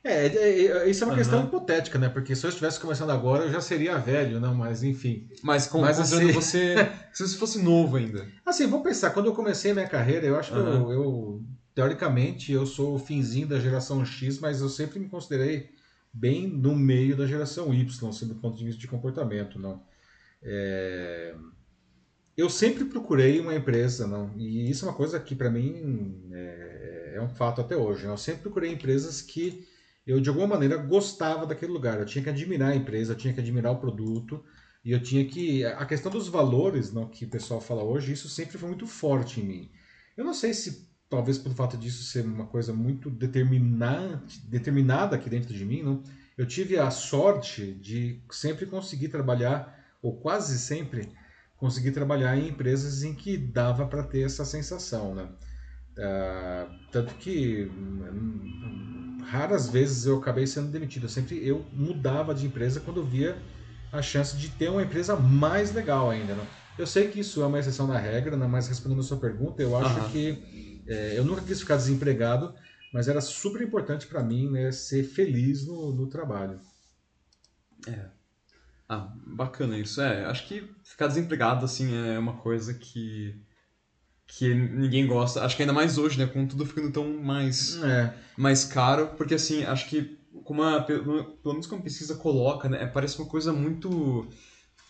É, 0.04 0.26
é, 0.26 0.66
é, 0.66 0.90
isso 0.90 1.04
é 1.04 1.06
uma 1.06 1.12
Aham. 1.12 1.18
questão 1.22 1.44
hipotética, 1.44 1.96
né? 1.98 2.08
Porque 2.08 2.34
se 2.34 2.44
eu 2.44 2.48
estivesse 2.48 2.80
começando 2.80 3.10
agora, 3.10 3.44
eu 3.44 3.52
já 3.52 3.60
seria 3.60 3.98
velho, 3.98 4.40
não? 4.40 4.52
Mas 4.54 4.82
enfim. 4.82 5.28
Mas, 5.44 5.66
com, 5.68 5.80
Mas, 5.80 6.00
assim- 6.00 6.32
você, 6.32 6.74
se 7.12 7.28
você 7.28 7.36
fosse 7.36 7.62
novo 7.62 7.96
ainda. 7.96 8.26
Assim, 8.44 8.66
vamos 8.66 8.82
pensar, 8.82 9.10
quando 9.10 9.26
eu 9.26 9.34
comecei 9.34 9.72
minha 9.72 9.86
carreira, 9.86 10.26
eu 10.26 10.36
acho 10.36 10.50
que 10.50 10.58
eu, 10.58 10.90
eu, 10.90 11.42
teoricamente, 11.74 12.52
eu 12.52 12.66
sou 12.66 12.94
o 12.94 12.98
finzinho 12.98 13.48
da 13.48 13.60
geração 13.60 14.04
X, 14.04 14.38
mas 14.40 14.60
eu 14.60 14.68
sempre 14.68 14.98
me 14.98 15.08
considerei 15.08 15.70
bem 16.12 16.46
no 16.48 16.76
meio 16.76 17.16
da 17.16 17.26
geração 17.26 17.72
Y, 17.74 18.08
assim, 18.08 18.28
do 18.28 18.36
ponto 18.36 18.56
de 18.58 18.64
vista 18.64 18.80
de 18.80 18.88
comportamento, 18.88 19.58
não. 19.58 19.84
É, 20.42 21.34
Eu 22.36 22.48
sempre 22.48 22.86
procurei 22.86 23.38
uma 23.40 23.54
empresa, 23.54 24.06
não, 24.06 24.34
e 24.38 24.70
isso 24.70 24.84
é 24.86 24.88
uma 24.88 24.96
coisa 24.96 25.20
que 25.20 25.34
para 25.34 25.50
mim 25.50 26.30
é, 26.32 27.12
é 27.16 27.20
um 27.22 27.28
fato 27.28 27.60
até 27.60 27.76
hoje. 27.76 28.06
Eu 28.06 28.16
sempre 28.16 28.42
procurei 28.42 28.70
empresas 28.72 29.20
que 29.20 29.66
eu 30.06 30.18
de 30.20 30.28
alguma 30.30 30.46
maneira 30.48 30.76
gostava 30.78 31.46
daquele 31.46 31.72
lugar. 31.72 31.98
Eu 32.00 32.06
tinha 32.06 32.24
que 32.24 32.30
admirar 32.30 32.70
a 32.72 32.76
empresa, 32.76 33.12
eu 33.12 33.16
tinha 33.16 33.34
que 33.34 33.40
admirar 33.40 33.72
o 33.72 33.78
produto 33.80 34.42
e 34.84 34.92
eu 34.92 35.02
tinha 35.02 35.24
que 35.28 35.64
a 35.64 35.84
questão 35.86 36.10
dos 36.10 36.26
valores, 36.28 36.90
não, 36.92 37.08
que 37.08 37.24
o 37.26 37.30
pessoal 37.30 37.60
fala 37.60 37.84
hoje, 37.84 38.12
isso 38.12 38.28
sempre 38.30 38.56
foi 38.58 38.68
muito 38.68 38.86
forte 38.86 39.40
em 39.40 39.44
mim. 39.44 39.72
Eu 40.16 40.24
não 40.24 40.32
sei 40.34 40.54
se 40.54 40.90
talvez 41.12 41.36
pelo 41.36 41.54
fato 41.54 41.76
disso 41.76 42.04
ser 42.04 42.24
uma 42.24 42.46
coisa 42.46 42.72
muito 42.72 43.10
determinante, 43.10 44.40
determinada 44.46 45.14
aqui 45.14 45.28
dentro 45.28 45.52
de 45.52 45.62
mim, 45.62 45.82
não. 45.82 46.02
Eu 46.38 46.46
tive 46.46 46.78
a 46.78 46.90
sorte 46.90 47.74
de 47.74 48.18
sempre 48.30 48.64
conseguir 48.64 49.08
trabalhar 49.08 49.78
ou 50.00 50.16
quase 50.16 50.58
sempre 50.58 51.06
conseguir 51.58 51.90
trabalhar 51.92 52.34
em 52.36 52.48
empresas 52.48 53.02
em 53.02 53.14
que 53.14 53.36
dava 53.36 53.86
para 53.86 54.02
ter 54.02 54.22
essa 54.22 54.42
sensação, 54.46 55.14
né? 55.14 55.28
Ah, 55.98 56.66
tanto 56.90 57.14
que 57.16 57.66
hum, 57.66 59.18
raras 59.28 59.68
vezes 59.68 60.06
eu 60.06 60.16
acabei 60.16 60.46
sendo 60.46 60.70
demitido. 60.70 61.04
Eu 61.04 61.10
sempre 61.10 61.46
eu 61.46 61.62
mudava 61.74 62.34
de 62.34 62.46
empresa 62.46 62.80
quando 62.80 63.00
eu 63.00 63.06
via 63.06 63.36
a 63.92 64.00
chance 64.00 64.34
de 64.34 64.48
ter 64.48 64.70
uma 64.70 64.82
empresa 64.82 65.14
mais 65.14 65.74
legal 65.74 66.08
ainda. 66.08 66.34
Né? 66.34 66.46
Eu 66.78 66.86
sei 66.86 67.08
que 67.08 67.20
isso 67.20 67.42
é 67.42 67.46
uma 67.46 67.58
exceção 67.58 67.86
da 67.86 67.98
regra, 67.98 68.34
né? 68.34 68.46
mas 68.46 68.66
respondendo 68.66 69.00
a 69.00 69.04
sua 69.04 69.18
pergunta, 69.18 69.62
eu 69.62 69.76
acho 69.76 70.00
Aham. 70.00 70.08
que 70.08 70.61
é, 70.86 71.18
eu 71.18 71.24
nunca 71.24 71.42
quis 71.42 71.60
ficar 71.60 71.76
desempregado, 71.76 72.54
mas 72.92 73.08
era 73.08 73.20
super 73.20 73.62
importante 73.62 74.06
para 74.06 74.22
mim 74.22 74.50
né, 74.50 74.72
ser 74.72 75.02
feliz 75.04 75.66
no, 75.66 75.92
no 75.92 76.08
trabalho. 76.08 76.60
Ah, 78.88 79.12
bacana 79.26 79.78
isso. 79.78 80.00
É, 80.00 80.24
acho 80.26 80.46
que 80.46 80.68
ficar 80.84 81.06
desempregado, 81.06 81.64
assim, 81.64 81.94
é 81.94 82.18
uma 82.18 82.36
coisa 82.38 82.74
que... 82.74 83.40
que 84.26 84.54
ninguém 84.54 85.06
gosta. 85.06 85.44
Acho 85.44 85.56
que 85.56 85.62
ainda 85.62 85.72
mais 85.72 85.98
hoje, 85.98 86.18
né, 86.18 86.26
com 86.26 86.46
tudo 86.46 86.66
ficando 86.66 86.92
tão 86.92 87.22
mais... 87.22 87.82
É, 87.82 88.14
mais 88.36 88.64
caro, 88.64 89.14
porque 89.16 89.34
assim, 89.34 89.64
acho 89.64 89.88
que 89.88 90.18
como 90.44 90.62
a, 90.62 90.80
pelo 90.82 91.36
pelo 91.36 91.54
menos 91.54 91.66
como 91.66 91.80
a 91.80 91.84
pesquisa 91.84 92.14
coloca, 92.16 92.68
né, 92.68 92.86
parece 92.86 93.18
uma 93.18 93.28
coisa 93.28 93.52
muito 93.52 94.26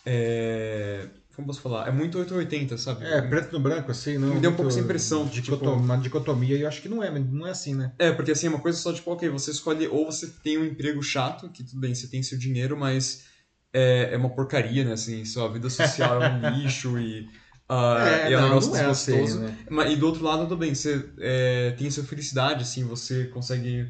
é, 0.07 1.09
como 1.35 1.47
posso 1.47 1.61
falar? 1.61 1.89
É 1.89 1.91
muito 1.91 2.19
880, 2.19 2.77
sabe? 2.77 3.05
é, 3.05 3.21
preto 3.23 3.53
no 3.53 3.61
branco, 3.61 3.91
assim, 3.91 4.19
não. 4.19 4.35
Me 4.35 4.41
deu 4.41 4.51
um 4.51 4.55
pouco 4.55 4.71
essa 4.71 4.81
impressão, 4.81 5.25
dicotom- 5.27 5.73
tipo- 5.73 5.85
Uma 5.85 5.97
dicotomia, 5.97 6.57
e 6.57 6.61
eu 6.63 6.69
acho 6.69 6.83
que 6.83 6.89
não 6.89 7.03
é, 7.03 7.11
não 7.11 7.47
é 7.47 7.51
assim, 7.51 7.75
né? 7.75 7.93
É, 7.99 8.13
porque 8.13 8.31
assim, 8.33 8.47
é 8.47 8.51
uma 8.51 8.61
coisa 8.61 8.79
só 8.79 8.93
tipo, 8.93 9.11
ok, 9.11 9.29
você 9.29 9.51
escolhe 9.51 9.87
ou 9.89 10.07
você 10.07 10.27
tem 10.43 10.59
um 10.59 10.65
emprego 10.65 11.03
chato, 11.03 11.49
que 11.51 11.65
tudo 11.65 11.81
bem, 11.81 11.95
você 11.95 12.07
tem 12.09 12.23
seu 12.23 12.39
dinheiro, 12.39 12.77
mas 12.77 13.25
é, 13.73 14.11
é 14.13 14.17
uma 14.17 14.31
porcaria, 14.35 14.85
né, 14.85 14.93
assim, 14.93 15.25
sua 15.25 15.49
vida 15.53 15.69
social 15.71 16.23
é 16.23 16.29
um 16.31 16.41
lixo 16.53 16.99
e, 16.99 17.27
ah, 17.69 18.05
é, 18.07 18.31
e 18.31 18.33
é 18.35 18.39
um 18.39 18.43
negócio 18.43 18.75
é 18.77 18.85
assim, 18.85 19.13
desgostoso. 19.13 19.41
né? 19.41 19.55
Mas, 19.71 19.93
e 19.93 19.97
do 19.97 20.07
outro 20.07 20.23
lado, 20.25 20.43
tudo 20.43 20.57
bem, 20.59 20.75
você 20.75 21.09
é, 21.19 21.71
tem 21.79 21.91
sua 21.91 22.05
felicidade, 22.05 22.63
assim, 22.63 22.85
você 22.85 23.25
consegue 23.27 23.87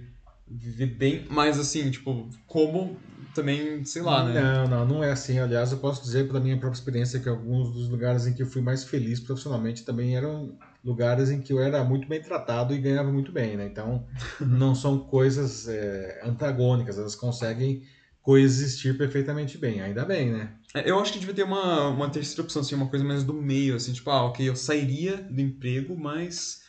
viver 0.49 0.87
bem, 0.87 1.27
mas 1.31 1.59
assim, 1.59 1.91
tipo, 1.91 2.29
como 2.47 2.97
também, 3.35 3.85
sei 3.85 4.03
lá, 4.03 4.25
né? 4.25 4.41
Não, 4.41 4.69
não, 4.69 4.87
não 4.87 5.05
é 5.05 5.11
assim. 5.11 5.39
Aliás, 5.39 5.73
eu 5.73 5.79
posso 5.79 6.03
dizer 6.03 6.27
pela 6.27 6.41
minha 6.41 6.57
própria 6.57 6.79
experiência 6.79 7.21
que 7.21 7.29
alguns 7.29 7.73
dos 7.73 7.89
lugares 7.89 8.27
em 8.27 8.33
que 8.33 8.43
eu 8.43 8.47
fui 8.47 8.63
mais 8.63 8.85
feliz 8.85 9.21
profissionalmente 9.21 9.85
também 9.85 10.17
eram 10.17 10.57
lugares 10.85 11.31
em 11.31 11.41
que 11.41 11.53
eu 11.53 11.61
era 11.61 11.83
muito 11.85 12.09
bem 12.09 12.21
tratado 12.21 12.75
e 12.75 12.79
ganhava 12.79 13.11
muito 13.13 13.33
bem, 13.33 13.57
né? 13.57 13.67
Então, 13.67 14.07
não 14.41 14.75
são 14.75 14.99
coisas 14.99 15.69
é, 15.69 16.21
antagônicas, 16.25 16.99
elas 16.99 17.15
conseguem 17.15 17.83
coexistir 18.23 18.97
perfeitamente 18.97 19.59
bem, 19.59 19.81
ainda 19.81 20.05
bem, 20.05 20.31
né? 20.31 20.53
É, 20.75 20.89
Eu 20.89 20.99
acho 21.01 21.13
que 21.13 21.19
devia 21.19 21.35
ter 21.35 21.43
uma, 21.43 21.89
uma 21.89 22.09
terceira 22.09 22.43
opção, 22.43 22.63
assim, 22.63 22.75
uma 22.75 22.89
coisa 22.89 23.05
mais 23.05 23.25
do 23.25 23.35
meio, 23.35 23.75
assim, 23.75 23.93
tipo, 23.93 24.09
ah, 24.11 24.25
ok, 24.25 24.49
eu 24.49 24.55
sairia 24.55 25.17
do 25.17 25.41
emprego, 25.41 25.97
mas, 25.99 26.63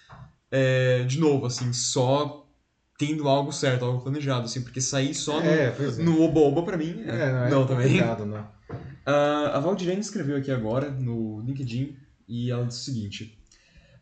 é, 0.50 1.04
de 1.04 1.20
novo, 1.20 1.46
assim, 1.46 1.72
só 1.72 2.43
tendo 2.98 3.28
algo 3.28 3.52
certo, 3.52 3.86
algo 3.86 4.02
planejado, 4.02 4.46
assim, 4.46 4.62
porque 4.62 4.80
sair 4.82 5.14
só 5.14 5.40
é, 5.42 5.72
pois 5.72 5.98
é. 6.00 6.04
no, 6.04 6.12
no 6.14 6.22
oba-oba 6.22 6.64
pra 6.64 6.78
mim, 6.78 7.02
É, 7.06 7.16
é, 7.16 7.32
não, 7.32 7.46
é 7.46 7.50
não, 7.50 7.66
também. 7.66 8.02
né? 8.02 8.46
Ah, 9.06 9.52
a 9.58 9.60
Valdirene 9.60 10.00
escreveu 10.00 10.38
aqui 10.38 10.50
agora 10.50 10.90
no 10.90 11.42
LinkedIn 11.42 11.94
e 12.28 12.50
ela 12.50 12.66
disse 12.66 12.80
o 12.80 12.84
seguinte: 12.84 13.38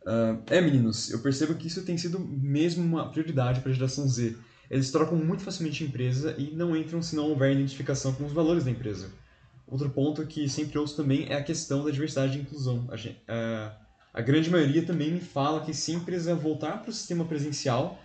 ah, 0.06 0.38
É, 0.48 0.62
meninos, 0.62 1.10
eu 1.10 1.20
percebo 1.20 1.56
que 1.56 1.68
isso 1.68 1.84
tem 1.84 1.98
sido 1.98 2.20
mesmo 2.20 2.84
uma 2.84 3.10
prioridade 3.10 3.62
para 3.62 3.72
a 3.72 3.74
geração 3.74 4.08
Z. 4.08 4.36
Eles 4.70 4.92
trocam 4.92 5.18
muito 5.18 5.44
facilmente 5.44 5.84
a 5.84 5.88
empresa 5.88 6.36
e 6.38 6.52
não 6.52 6.76
entram 6.78 7.02
se 7.02 7.16
não 7.16 7.30
houver 7.30 7.52
identificação 7.52 8.14
com 8.14 8.26
os 8.26 8.32
valores 8.32 8.64
da 8.64 8.72
empresa. 8.72 9.10
Outro 9.68 9.89
ponto 9.89 10.26
que 10.26 10.48
sempre 10.48 10.78
ouço 10.78 10.96
também 10.96 11.26
é 11.30 11.36
a 11.36 11.44
questão 11.44 11.84
da 11.84 11.92
diversidade 11.92 12.38
e 12.38 12.42
inclusão. 12.42 12.88
A, 12.89 12.96
gen- 12.96 13.18
ah, 13.28 13.74
a 14.14 14.22
grande 14.22 14.50
maioria 14.50 14.86
também 14.86 15.12
me 15.12 15.20
fala 15.22 15.62
que 15.62 15.74
se 15.74 15.92
a 15.92 15.96
empresa 15.96 16.36
voltar 16.36 16.80
para 16.82 16.89
o 16.89 16.94
sistema 16.94 17.26
presencial, 17.26 17.98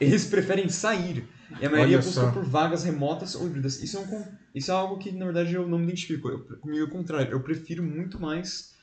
eles 0.00 0.26
preferem 0.26 0.68
sair. 0.68 1.28
E 1.60 1.66
a 1.66 1.70
maioria 1.70 1.96
Olha 1.96 2.04
busca 2.04 2.20
só. 2.20 2.30
por 2.30 2.44
vagas 2.44 2.84
remotas 2.84 3.34
ou 3.34 3.46
híbridas. 3.46 3.82
Isso 3.82 3.96
é, 3.96 4.00
um, 4.00 4.24
isso 4.54 4.70
é 4.70 4.74
algo 4.74 4.98
que, 4.98 5.10
na 5.12 5.24
verdade, 5.24 5.54
eu 5.54 5.66
não 5.66 5.78
me 5.78 5.84
identifico. 5.84 6.28
Eu, 6.28 6.40
comigo 6.58 6.80
é 6.80 6.84
o 6.84 6.90
contrário. 6.90 7.32
Eu 7.32 7.40
prefiro 7.40 7.82
muito 7.82 8.20
mais 8.20 8.74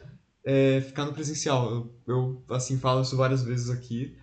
é, 0.44 0.82
ficar 0.82 1.06
no 1.06 1.14
presencial. 1.14 1.72
Eu, 1.72 1.96
eu, 2.08 2.44
assim, 2.50 2.80
falo 2.80 3.02
isso 3.02 3.16
várias 3.16 3.44
vezes 3.44 3.70
aqui, 3.70 4.18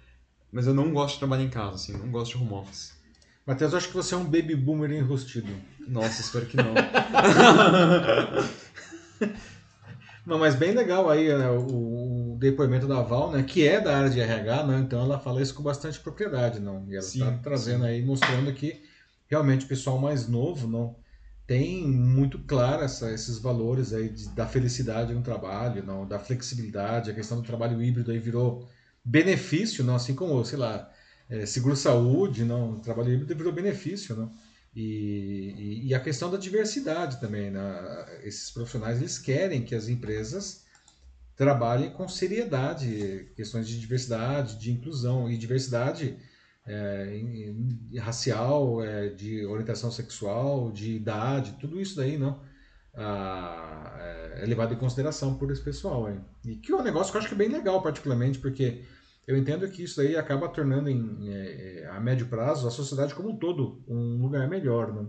mas 0.51 0.67
eu 0.67 0.75
não 0.75 0.93
gosto 0.93 1.15
de 1.15 1.21
trabalhar 1.21 1.45
em 1.45 1.51
casa, 1.51 1.77
assim, 1.77 1.93
não 1.93 2.11
gosto 2.11 2.37
de 2.37 2.43
home 2.43 2.53
office. 2.53 3.01
Matheus, 3.47 3.73
eu 3.73 3.79
acho 3.79 3.89
que 3.89 3.95
você 3.95 4.15
é 4.15 4.17
um 4.17 4.25
baby 4.25 4.55
boomer 4.55 4.91
enrustido. 4.93 5.53
Nossa, 5.89 6.21
espero 6.21 6.47
que 6.47 6.57
não. 6.57 6.75
Não, 10.25 10.39
mas 10.39 10.55
bem 10.55 10.73
legal 10.73 11.11
aí 11.11 11.37
né, 11.37 11.51
o, 11.51 12.35
o 12.35 12.39
depoimento 12.39 12.87
da 12.87 13.03
Val, 13.03 13.33
né, 13.33 13.43
que 13.43 13.67
é 13.67 13.81
da 13.81 13.97
área 13.99 14.11
de 14.11 14.21
RH, 14.21 14.67
né, 14.67 14.79
então 14.79 15.01
ela 15.03 15.19
fala 15.19 15.43
isso 15.43 15.53
com 15.55 15.63
bastante 15.65 15.99
propriedade, 16.01 16.61
não? 16.61 16.89
E 16.89 16.97
ela 16.97 17.09
está 17.09 17.33
trazendo 17.39 17.85
aí, 17.85 18.01
mostrando 18.05 18.53
que 18.55 18.85
realmente 19.27 19.65
o 19.65 19.69
pessoal 19.69 19.99
mais 19.99 20.29
novo, 20.29 20.69
não, 20.69 20.97
tem 21.45 21.85
muito 21.89 22.39
claro 22.45 22.83
essa, 22.85 23.11
esses 23.13 23.39
valores 23.39 23.93
aí 23.93 24.09
de- 24.11 24.29
da 24.35 24.47
felicidade 24.47 25.13
no 25.13 25.23
trabalho, 25.23 25.83
não, 25.85 26.07
da 26.07 26.19
flexibilidade, 26.21 27.11
a 27.11 27.15
questão 27.15 27.39
do 27.41 27.47
trabalho 27.47 27.83
híbrido 27.83 28.13
aí 28.13 28.19
virou 28.21 28.69
benefício, 29.05 29.83
não, 29.83 29.97
assim 29.97 30.15
como, 30.15 30.45
sei 30.45 30.59
lá, 30.59 30.89
é, 31.29 31.45
seguro-saúde, 31.47 32.45
não, 32.45 32.75
o 32.75 32.81
trabalho 32.81 33.13
híbrido 33.13 33.35
virou 33.37 33.53
benefício, 33.53 34.15
não? 34.15 34.33
E, 34.75 35.55
e- 35.59 35.89
e 35.89 35.95
a 35.95 36.01
questão 36.01 36.31
da 36.31 36.39
diversidade 36.39 37.21
também, 37.21 37.51
né? 37.51 37.61
Esses 38.25 38.51
profissionais 38.51 38.99
eles 39.01 39.19
querem 39.19 39.63
que 39.65 39.75
as 39.75 39.89
empresas 39.89 40.65
trabalhem 41.37 41.91
com 41.91 42.09
seriedade, 42.09 43.31
questões 43.37 43.69
de 43.69 43.79
diversidade, 43.81 44.57
de 44.59 44.73
inclusão 44.73 45.31
e 45.31 45.37
diversidade 45.37 46.17
é, 46.67 47.09
racial, 47.99 48.83
é, 48.83 49.09
de 49.11 49.45
orientação 49.47 49.91
sexual, 49.91 50.71
de 50.73 50.93
idade, 50.93 51.57
tudo 51.61 51.81
isso 51.81 51.97
daí, 51.97 52.17
não? 52.17 52.41
Ah, 52.95 53.97
é, 54.01 54.43
é 54.43 54.47
levado 54.47 54.75
em 54.75 54.77
consideração 54.77 55.35
por 55.35 55.51
esse 55.51 55.63
pessoal 55.63 56.07
aí. 56.07 56.21
E 56.45 56.57
que 56.57 56.73
é 56.73 56.77
um 56.77 56.83
negócio 56.83 57.11
que 57.11 57.17
eu 57.17 57.21
acho 57.21 57.29
que 57.29 57.35
é 57.35 57.39
bem 57.39 57.49
legal, 57.49 57.83
particularmente, 57.83 58.39
porque 58.39 58.83
eu 59.27 59.37
entendo 59.37 59.69
que 59.69 59.85
isso 59.85 60.01
aí 60.01 60.17
acaba 60.17 60.49
tornando, 60.49 60.91
em, 60.91 61.29
é, 61.29 61.83
é, 61.83 61.87
a 61.89 62.01
médio 62.01 62.27
prazo, 62.27 62.67
a 62.67 62.71
sociedade 62.71 63.15
como 63.15 63.31
um 63.31 63.37
todo 63.37 63.83
um 63.87 64.21
lugar 64.21 64.49
melhor, 64.49 64.93
né? 64.93 65.07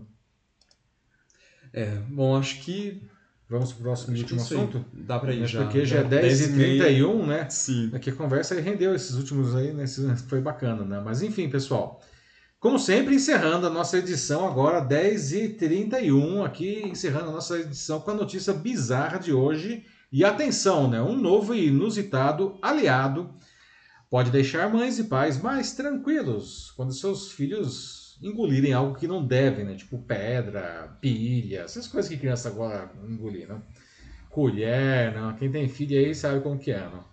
É, 1.72 1.86
bom, 2.08 2.36
acho 2.36 2.60
que. 2.60 3.02
Vamos 3.46 3.72
para 3.72 3.80
o 3.80 3.82
próximo 3.82 4.12
e 4.12 4.16
que 4.16 4.22
último 4.22 4.40
isso 4.40 4.54
aí. 4.54 4.60
assunto? 4.60 4.84
Dá 4.94 5.18
pra 5.18 5.32
ir 5.34 5.40
Mas 5.40 5.50
já. 5.50 5.62
porque 5.64 5.84
já 5.84 5.98
é 5.98 6.02
Dá 6.02 6.08
10 6.08 6.40
e 6.40 6.44
e 6.44 6.52
meia. 6.52 6.84
31 6.84 7.26
né? 7.26 7.50
Sim. 7.50 7.90
Aqui 7.92 8.08
a 8.10 8.14
conversa 8.14 8.54
aí 8.54 8.60
rendeu 8.62 8.94
esses 8.94 9.16
últimos 9.16 9.54
aí, 9.54 9.72
né? 9.72 9.84
Foi 10.28 10.40
bacana, 10.40 10.84
né? 10.84 11.02
Mas 11.04 11.20
enfim, 11.20 11.48
pessoal. 11.50 12.00
Como 12.58 12.78
sempre, 12.78 13.14
encerrando 13.14 13.66
a 13.66 13.70
nossa 13.70 13.98
edição 13.98 14.46
agora, 14.46 14.80
10h31, 14.80 16.46
aqui 16.46 16.82
encerrando 16.86 17.28
a 17.28 17.32
nossa 17.32 17.58
edição 17.58 18.00
com 18.00 18.12
a 18.12 18.14
notícia 18.14 18.54
bizarra 18.54 19.18
de 19.18 19.32
hoje. 19.32 19.84
E 20.10 20.24
atenção, 20.24 20.88
né? 20.88 21.02
Um 21.02 21.16
novo 21.16 21.54
e 21.54 21.66
inusitado 21.66 22.56
aliado 22.62 23.34
pode 24.14 24.30
deixar 24.30 24.72
mães 24.72 24.96
e 25.00 25.02
pais 25.02 25.42
mais 25.42 25.72
tranquilos 25.72 26.70
quando 26.76 26.94
seus 26.94 27.32
filhos 27.32 28.16
engolirem 28.22 28.72
algo 28.72 28.94
que 28.94 29.08
não 29.08 29.26
devem, 29.26 29.64
né? 29.64 29.74
Tipo 29.74 29.98
pedra, 29.98 30.96
pilha, 31.00 31.62
essas 31.62 31.88
coisas 31.88 32.08
que 32.08 32.16
criança 32.16 32.48
agora 32.48 32.92
engolir, 33.08 33.48
né? 33.48 33.60
Colher, 34.30 35.12
não. 35.12 35.34
Quem 35.34 35.50
tem 35.50 35.68
filho 35.68 35.98
aí 35.98 36.14
sabe 36.14 36.40
como 36.42 36.60
que 36.60 36.70
é, 36.70 36.78
não? 36.78 37.04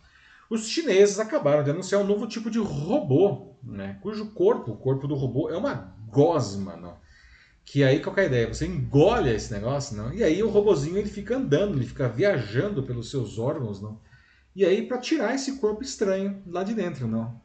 Os 0.48 0.68
chineses 0.68 1.18
acabaram 1.18 1.64
de 1.64 1.72
anunciar 1.72 2.02
um 2.02 2.06
novo 2.06 2.28
tipo 2.28 2.52
de 2.52 2.60
robô 2.60 3.58
né? 3.64 3.98
Cujo 4.04 4.28
corpo, 4.36 4.74
o 4.74 4.78
corpo 4.78 5.08
do 5.08 5.16
robô 5.16 5.50
é 5.50 5.58
uma 5.58 5.96
gosma, 6.08 6.78
não? 6.78 7.00
Que 7.66 7.84
aí 7.84 8.00
qual 8.00 8.16
é 8.18 8.22
a 8.22 8.26
ideia? 8.26 8.54
Você 8.54 8.68
engole 8.68 9.34
esse 9.34 9.52
negócio, 9.52 9.98
não? 9.98 10.14
E 10.14 10.24
aí 10.24 10.44
o 10.44 10.50
robozinho 10.52 11.00
ele 11.00 11.10
fica 11.10 11.36
andando, 11.36 11.80
ele 11.80 11.88
fica 11.88 12.08
viajando 12.08 12.84
pelos 12.84 13.10
seus 13.10 13.40
órgãos, 13.40 13.82
não? 13.82 14.00
E 14.56 14.66
aí 14.66 14.86
para 14.86 14.98
tirar 14.98 15.34
esse 15.34 15.58
corpo 15.58 15.82
estranho 15.82 16.42
lá 16.46 16.64
de 16.64 16.74
dentro, 16.74 17.08
não? 17.08 17.40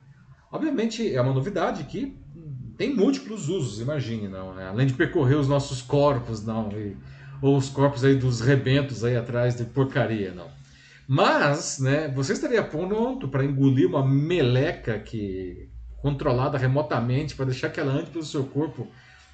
Obviamente 0.51 1.15
é 1.15 1.21
uma 1.21 1.33
novidade 1.33 1.85
que 1.85 2.17
tem 2.77 2.95
múltiplos 2.95 3.49
usos, 3.49 3.81
imagine, 3.81 4.29
não? 4.29 4.55
Né? 4.55 4.67
Além 4.67 4.87
de 4.87 4.95
percorrer 4.95 5.37
os 5.37 5.49
nossos 5.49 5.81
corpos, 5.83 6.45
não? 6.45 6.71
E, 6.73 6.97
ou 7.41 7.57
os 7.57 7.69
corpos 7.69 8.05
aí 8.05 8.15
dos 8.15 8.41
rebentos 8.41 9.05
aí 9.05 9.17
atrás 9.17 9.57
de 9.57 9.65
porcaria, 9.65 10.33
não? 10.33 10.49
Mas, 11.09 11.79
né, 11.79 12.09
você 12.09 12.33
estaria 12.33 12.63
pronto 12.63 13.29
para 13.29 13.45
engolir 13.45 13.89
uma 13.89 14.05
meleca 14.05 14.99
que 14.99 15.69
controlada 15.99 16.59
remotamente 16.59 17.35
para 17.35 17.47
deixar 17.47 17.71
que 17.71 17.81
ela 17.81 17.93
ande 17.93 18.11
pelo 18.11 18.25
seu 18.25 18.45
corpo 18.45 18.89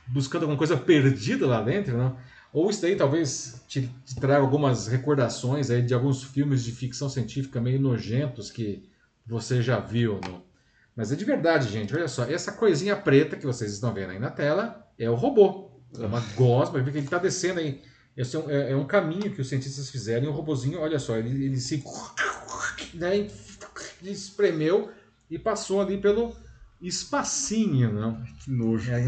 buscando 0.07 0.43
alguma 0.43 0.59
coisa 0.59 0.77
perdida 0.77 1.47
lá 1.47 1.63
dentro, 1.63 1.97
não? 1.97 2.17
Ou 2.53 2.69
isso 2.69 2.83
daí 2.83 2.97
talvez 2.97 3.63
te, 3.67 3.89
te 4.05 4.17
traga 4.17 4.43
algumas 4.43 4.87
recordações 4.87 5.71
aí 5.71 5.83
de 5.83 5.95
alguns 5.95 6.23
filmes 6.23 6.63
de 6.63 6.73
ficção 6.73 7.09
científica 7.09 7.61
meio 7.61 7.81
nojentos 7.81 8.51
que 8.51 8.89
você 9.27 9.63
já 9.63 9.79
viu, 9.79 10.21
não? 10.23 10.43
Mas 10.95 11.11
é 11.11 11.17
de 11.17 11.25
verdade, 11.25 11.71
gente. 11.71 11.95
Olha 11.95 12.09
só, 12.09 12.25
essa 12.25 12.53
coisinha 12.53 12.95
preta 12.95 13.37
que 13.37 13.47
vocês 13.47 13.73
estão 13.73 13.95
vendo 13.95 14.11
aí 14.11 14.19
na 14.19 14.31
tela 14.31 14.87
é 14.99 15.09
o 15.09 15.15
robô. 15.15 15.71
É 15.99 16.05
uma 16.05 16.21
gosma, 16.37 16.83
que 16.83 16.91
ele 16.91 16.99
está 17.01 17.19
descendo 17.19 17.61
aí. 17.61 17.81
Esse 18.15 18.37
é 18.37 18.39
um, 18.39 18.51
é, 18.51 18.73
é 18.73 18.77
um, 18.77 18.85
caminho 18.85 19.33
que 19.33 19.41
os 19.41 19.49
cientistas 19.49 19.89
fizeram 19.89 20.27
e 20.27 20.29
o 20.29 20.33
robozinho, 20.33 20.81
olha 20.81 20.99
só, 20.99 21.17
ele, 21.17 21.47
ele 21.47 21.57
se 21.57 21.83
né, 22.93 23.27
espremeu 24.03 24.91
e 25.31 25.39
passou 25.39 25.81
ali 25.81 25.97
pelo, 25.97 26.37
espacinho, 26.83 27.93
não? 27.93 28.23
Que 28.41 28.51
nojo. 28.51 28.91
É, 28.93 29.03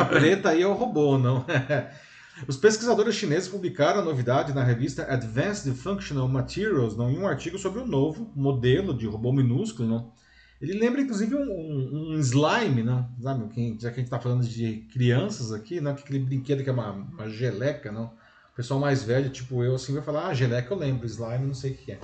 a 0.00 0.04
preta 0.04 0.50
aí 0.50 0.62
é 0.62 0.66
o 0.66 0.74
robô, 0.74 1.16
não? 1.16 1.46
Os 2.46 2.56
pesquisadores 2.56 3.14
chineses 3.14 3.48
publicaram 3.48 4.00
a 4.00 4.04
novidade 4.04 4.54
na 4.54 4.64
revista 4.64 5.04
Advanced 5.04 5.74
Functional 5.74 6.28
Materials 6.28 6.96
não, 6.96 7.10
em 7.10 7.18
um 7.18 7.26
artigo 7.26 7.58
sobre 7.58 7.80
o 7.80 7.86
novo 7.86 8.30
modelo 8.34 8.96
de 8.96 9.06
robô 9.06 9.32
minúsculo. 9.32 9.88
Não? 9.88 10.12
Ele 10.60 10.78
lembra 10.78 11.00
inclusive 11.00 11.34
um, 11.34 11.40
um, 11.40 12.14
um 12.14 12.18
slime, 12.18 12.82
não? 12.82 13.08
Sabe, 13.20 13.44
já 13.78 13.90
que 13.90 13.94
a 13.94 13.98
gente 13.98 14.04
está 14.04 14.18
falando 14.18 14.46
de 14.46 14.86
crianças 14.92 15.52
aqui, 15.52 15.80
não? 15.80 15.92
aquele 15.92 16.18
brinquedo 16.18 16.62
que 16.62 16.70
é 16.70 16.72
uma, 16.72 16.92
uma 16.92 17.28
geleca. 17.28 17.90
Não? 17.90 18.06
O 18.52 18.56
pessoal 18.56 18.78
mais 18.78 19.02
velho, 19.02 19.30
tipo 19.30 19.62
eu, 19.62 19.74
assim, 19.74 19.94
vai 19.94 20.02
falar: 20.02 20.28
ah, 20.28 20.34
geleca 20.34 20.72
eu 20.72 20.78
lembro, 20.78 21.06
slime 21.06 21.46
não 21.46 21.54
sei 21.54 21.72
o 21.72 21.76
que 21.76 21.92
é. 21.92 21.98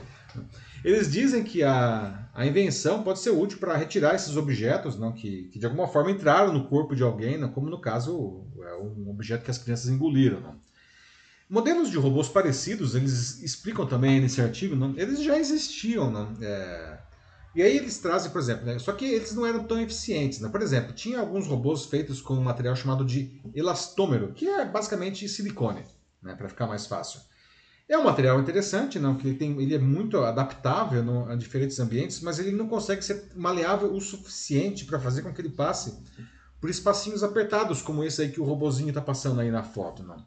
Eles 0.85 1.11
dizem 1.11 1.43
que 1.43 1.63
a, 1.63 2.29
a 2.35 2.47
invenção 2.47 3.03
pode 3.03 3.19
ser 3.21 3.31
útil 3.31 3.59
para 3.59 3.77
retirar 3.77 4.15
esses 4.15 4.37
objetos 4.37 4.99
não, 4.99 5.13
que, 5.13 5.45
que 5.53 5.59
de 5.59 5.67
alguma 5.67 5.89
forma 5.89 6.11
entraram 6.11 6.53
no 6.53 6.69
corpo 6.69 6.95
de 6.95 7.03
alguém, 7.03 7.39
não, 7.39 7.49
como 7.49 7.69
no 7.69 7.81
caso 7.81 8.46
é 8.67 8.75
um 8.75 9.11
objeto 9.11 9.45
que 9.45 9.51
as 9.51 9.59
crianças 9.59 9.89
engoliram. 9.89 10.41
Não. 10.41 10.61
Modelos 11.49 11.91
de 11.91 11.97
robôs 11.97 12.29
parecidos, 12.29 12.95
eles 12.95 13.41
explicam 13.41 13.87
também 13.87 14.21
nesse 14.21 14.41
artigo, 14.41 14.75
eles 14.97 15.23
já 15.23 15.39
existiam. 15.39 16.11
Não, 16.11 16.37
é, 16.43 16.99
e 17.55 17.63
aí 17.63 17.77
eles 17.77 17.99
trazem, 17.99 18.31
por 18.31 18.41
exemplo, 18.41 18.67
né, 18.67 18.79
só 18.79 18.93
que 18.93 19.05
eles 19.05 19.33
não 19.33 19.47
eram 19.47 19.65
tão 19.65 19.81
eficientes. 19.81 20.41
Né? 20.41 20.49
Por 20.49 20.61
exemplo, 20.61 20.93
tinha 20.93 21.21
alguns 21.21 21.47
robôs 21.47 21.87
feitos 21.87 22.21
com 22.21 22.35
um 22.35 22.43
material 22.43 22.75
chamado 22.77 23.05
de 23.05 23.41
elastômero, 23.55 24.33
que 24.33 24.47
é 24.49 24.65
basicamente 24.65 25.29
silicone, 25.29 25.83
né, 26.21 26.35
para 26.35 26.49
ficar 26.49 26.67
mais 26.67 26.87
fácil. 26.87 27.21
É 27.89 27.97
um 27.97 28.03
material 28.03 28.41
interessante, 28.41 28.99
não, 28.99 29.15
que 29.15 29.29
ele, 29.29 29.39
tem, 29.39 29.63
ele 29.63 29.75
é 29.75 29.79
muito 29.79 30.19
adaptável 30.19 31.05
no, 31.05 31.31
a 31.31 31.37
diferentes 31.37 31.79
ambientes, 31.79 32.21
mas 32.21 32.41
ele 32.41 32.51
não 32.51 32.67
consegue 32.67 33.03
ser 33.03 33.31
maleável 33.37 33.95
o 33.95 34.01
suficiente 34.01 34.85
para 34.85 34.99
fazer 34.99 35.23
com 35.23 35.33
que 35.33 35.41
ele 35.41 35.51
passe 35.51 35.97
por 36.61 36.71
espacinhos 36.71 37.23
apertados, 37.23 37.83
como 37.83 38.03
esse 38.05 38.23
aí 38.23 38.31
que 38.31 38.41
o 38.41 38.45
robozinho 38.45 38.89
está 38.89 39.01
passando 39.01 39.41
aí 39.41 39.51
na 39.51 39.63
foto. 39.63 40.03
Não. 40.03 40.25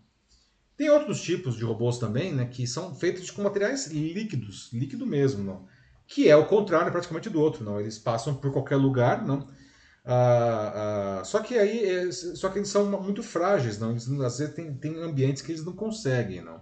Tem 0.77 0.89
outros 0.89 1.21
tipos 1.21 1.55
de 1.55 1.63
robôs 1.63 1.97
também, 1.97 2.33
né, 2.33 2.45
que 2.45 2.65
são 2.65 2.95
feitos 2.95 3.29
com 3.31 3.41
materiais 3.41 3.87
líquidos, 3.87 4.69
líquido 4.71 5.05
mesmo, 5.05 5.43
não, 5.43 5.67
que 6.07 6.29
é 6.29 6.35
o 6.35 6.45
contrário 6.45 6.91
praticamente 6.91 7.29
do 7.29 7.41
outro. 7.41 7.63
Não. 7.63 7.79
Eles 7.79 7.99
passam 7.99 8.35
por 8.35 8.51
qualquer 8.51 8.77
lugar, 8.77 9.25
não. 9.25 9.47
Ah, 10.05 11.19
ah, 11.19 11.23
só 11.25 11.39
que 11.39 11.57
aí, 11.57 11.85
é, 11.85 12.11
só 12.11 12.49
que 12.49 12.59
eles 12.59 12.69
são 12.69 12.85
muito 13.01 13.21
frágeis, 13.21 13.77
não. 13.77 13.91
Eles, 13.91 14.09
às 14.09 14.39
vezes 14.39 14.55
tem, 14.55 14.73
tem 14.73 14.95
ambientes 15.01 15.41
que 15.41 15.51
eles 15.51 15.63
não 15.63 15.73
conseguem, 15.73 16.41
não. 16.41 16.61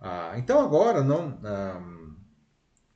Ah, 0.00 0.34
então 0.36 0.60
agora 0.60 1.02
não 1.02 1.40
ah, 1.44 1.80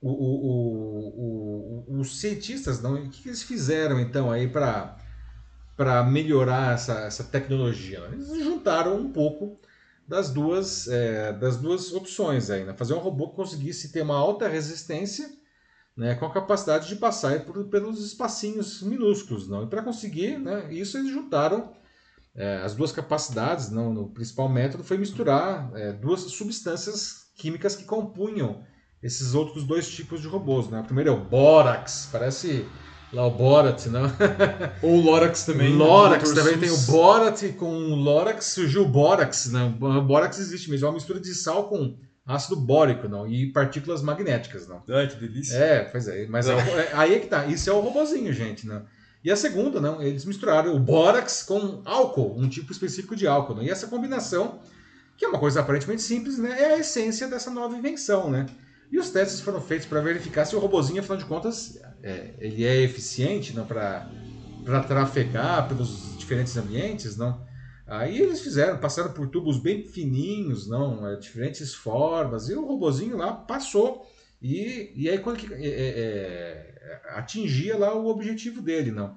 o, 0.00 0.10
o, 0.10 1.84
o, 1.88 2.00
os 2.00 2.20
cientistas 2.20 2.80
não 2.80 2.94
o 2.94 3.10
que 3.10 3.28
eles 3.28 3.42
fizeram 3.42 3.98
então 3.98 4.30
aí 4.30 4.48
para 4.48 4.96
para 5.76 6.02
melhorar 6.04 6.74
essa, 6.74 7.00
essa 7.00 7.24
tecnologia 7.24 8.00
né? 8.00 8.10
eles 8.12 8.44
juntaram 8.44 8.96
um 8.96 9.12
pouco 9.12 9.58
das 10.06 10.30
duas 10.30 10.88
é, 10.88 11.32
das 11.32 11.56
duas 11.56 11.92
opções 11.92 12.50
aí 12.50 12.64
né? 12.64 12.74
fazer 12.74 12.94
um 12.94 12.98
robô 12.98 13.28
que 13.28 13.36
conseguisse 13.36 13.92
ter 13.92 14.02
uma 14.02 14.16
alta 14.16 14.48
resistência 14.48 15.28
né, 15.94 16.14
com 16.14 16.24
a 16.24 16.32
capacidade 16.32 16.88
de 16.88 16.96
passar 16.96 17.44
por, 17.44 17.64
pelos 17.68 18.04
espacinhos 18.04 18.82
minúsculos 18.82 19.48
não 19.48 19.64
e 19.64 19.66
para 19.66 19.82
conseguir 19.82 20.38
né, 20.38 20.72
isso 20.72 20.98
eles 20.98 21.10
juntaram 21.10 21.72
é, 22.34 22.62
as 22.64 22.74
duas 22.74 22.92
capacidades, 22.92 23.70
não, 23.70 23.92
no 23.92 24.08
principal 24.08 24.48
método, 24.48 24.82
foi 24.82 24.96
misturar 24.96 25.70
é, 25.74 25.92
duas 25.92 26.20
substâncias 26.20 27.26
químicas 27.36 27.76
que 27.76 27.84
compunham 27.84 28.64
esses 29.02 29.34
outros 29.34 29.64
dois 29.64 29.88
tipos 29.90 30.22
de 30.22 30.28
robôs. 30.28 30.68
Né? 30.68 30.80
O 30.80 30.84
primeiro 30.84 31.10
é 31.10 31.12
o 31.12 31.24
bórax, 31.24 32.08
parece 32.10 32.66
lá 33.12 33.26
o 33.26 33.30
Borat, 33.30 33.86
não? 33.86 34.10
Ou 34.82 34.96
o 34.96 35.00
Lorax 35.00 35.44
também. 35.44 35.70
Né? 35.70 35.76
Lorax 35.76 36.30
né? 36.30 36.34
também 36.34 36.58
tem 36.58 36.70
o 36.70 36.78
Borat 36.78 37.42
com 37.58 37.66
o 37.66 37.94
Lorax, 37.94 38.46
surgiu 38.46 38.82
o 38.82 38.88
Borax. 38.88 39.50
Né? 39.52 39.74
O 39.80 40.02
Borax 40.02 40.38
existe 40.38 40.70
mesmo, 40.70 40.86
é 40.86 40.88
uma 40.88 40.94
mistura 40.94 41.20
de 41.20 41.34
sal 41.34 41.68
com 41.68 41.96
ácido 42.26 42.56
bórico 42.56 43.08
não? 43.08 43.26
e 43.26 43.52
partículas 43.52 44.02
magnéticas. 44.02 44.66
Não? 44.66 44.82
Ai, 44.88 45.08
que 45.08 45.16
delícia. 45.16 45.56
É, 45.56 45.84
pois 45.84 46.08
é. 46.08 46.26
Mas 46.26 46.48
é, 46.48 46.54
é, 46.56 46.90
aí 46.94 47.14
é 47.14 47.18
que 47.18 47.26
tá. 47.26 47.46
Isso 47.46 47.68
é 47.68 47.72
o 47.72 47.80
robozinho, 47.80 48.32
gente. 48.32 48.66
Não? 48.66 48.82
E 49.24 49.30
a 49.30 49.36
segunda, 49.36 49.80
não, 49.80 50.02
eles 50.02 50.24
misturaram 50.24 50.74
o 50.74 50.80
bórax 50.80 51.44
com 51.44 51.80
álcool, 51.84 52.34
um 52.36 52.48
tipo 52.48 52.72
específico 52.72 53.14
de 53.14 53.26
álcool. 53.26 53.54
Né? 53.54 53.64
E 53.64 53.70
essa 53.70 53.86
combinação, 53.86 54.58
que 55.16 55.24
é 55.24 55.28
uma 55.28 55.38
coisa 55.38 55.60
aparentemente 55.60 56.02
simples, 56.02 56.38
né, 56.38 56.60
é 56.60 56.74
a 56.74 56.78
essência 56.78 57.28
dessa 57.28 57.48
nova 57.48 57.76
invenção. 57.76 58.28
Né? 58.28 58.46
E 58.90 58.98
os 58.98 59.10
testes 59.10 59.40
foram 59.40 59.60
feitos 59.60 59.86
para 59.86 60.00
verificar 60.00 60.44
se 60.44 60.56
o 60.56 60.58
robozinho, 60.58 61.00
afinal 61.00 61.18
de 61.18 61.24
contas, 61.24 61.78
é, 62.02 62.34
ele 62.38 62.64
é 62.64 62.82
eficiente 62.82 63.52
para 63.52 64.82
trafegar 64.86 65.68
pelos 65.68 66.16
diferentes 66.18 66.56
ambientes. 66.56 67.16
não? 67.16 67.46
Aí 67.86 68.18
eles 68.18 68.40
fizeram, 68.40 68.78
passaram 68.78 69.12
por 69.12 69.28
tubos 69.28 69.58
bem 69.58 69.84
fininhos, 69.84 70.66
não, 70.68 71.06
é, 71.06 71.16
diferentes 71.16 71.74
formas, 71.74 72.48
e 72.48 72.54
o 72.54 72.66
robozinho 72.66 73.16
lá 73.16 73.32
passou. 73.32 74.06
E, 74.40 74.92
e 74.96 75.08
aí 75.08 75.18
quando 75.18 75.38
que, 75.38 75.52
é, 75.52 75.58
é, 75.58 76.72
é 76.80 77.18
atingia 77.18 77.76
lá 77.76 77.94
o 77.94 78.06
objetivo 78.06 78.60
dele, 78.60 78.90
não. 78.90 79.16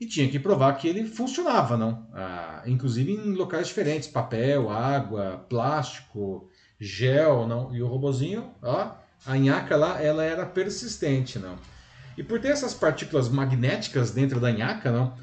E 0.00 0.06
tinha 0.06 0.28
que 0.28 0.38
provar 0.38 0.74
que 0.74 0.86
ele 0.86 1.04
funcionava, 1.04 1.76
não. 1.76 2.08
Ah, 2.14 2.62
inclusive 2.66 3.12
em 3.12 3.34
locais 3.34 3.66
diferentes, 3.66 4.08
papel, 4.08 4.70
água, 4.70 5.44
plástico, 5.48 6.48
gel, 6.78 7.46
não. 7.46 7.74
E 7.74 7.82
o 7.82 7.86
robozinho, 7.88 8.52
ó, 8.62 8.92
a 9.26 9.36
nhaca 9.36 9.76
lá, 9.76 10.00
ela 10.00 10.24
era 10.24 10.46
persistente, 10.46 11.38
não. 11.38 11.56
E 12.18 12.22
por 12.24 12.40
ter 12.40 12.48
essas 12.48 12.74
partículas 12.74 13.28
magnéticas 13.28 14.10
dentro 14.10 14.40
da 14.40 14.50
nhaca, 14.50 14.90
não, 14.90 15.14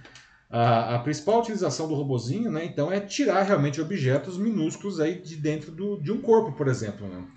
a, 0.49 0.95
a, 0.95 0.99
principal 0.99 1.41
utilização 1.41 1.89
do 1.89 1.93
robozinho, 1.93 2.49
né, 2.49 2.63
então, 2.63 2.89
é 2.89 3.01
tirar 3.01 3.43
realmente 3.43 3.81
objetos 3.81 4.37
minúsculos 4.37 5.01
aí 5.01 5.21
de 5.21 5.35
dentro 5.35 5.73
do, 5.73 6.01
de 6.01 6.09
um 6.09 6.21
corpo, 6.21 6.53
por 6.53 6.69
exemplo, 6.69 7.05
não. 7.05 7.27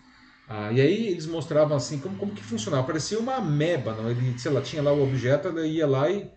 Ah, 0.48 0.72
e 0.72 0.80
aí 0.80 1.08
eles 1.08 1.26
mostravam 1.26 1.76
assim 1.76 1.98
como, 1.98 2.16
como 2.16 2.32
que 2.32 2.42
funcionava. 2.42 2.86
Parecia 2.86 3.18
uma 3.18 3.34
ameba, 3.34 3.94
não? 3.94 4.08
Ele, 4.08 4.38
sei 4.38 4.50
lá, 4.50 4.62
tinha 4.62 4.80
lá 4.80 4.92
o 4.92 5.02
objeto, 5.02 5.48
ele 5.48 5.66
ia 5.66 5.86
lá 5.86 6.08
e 6.08 6.30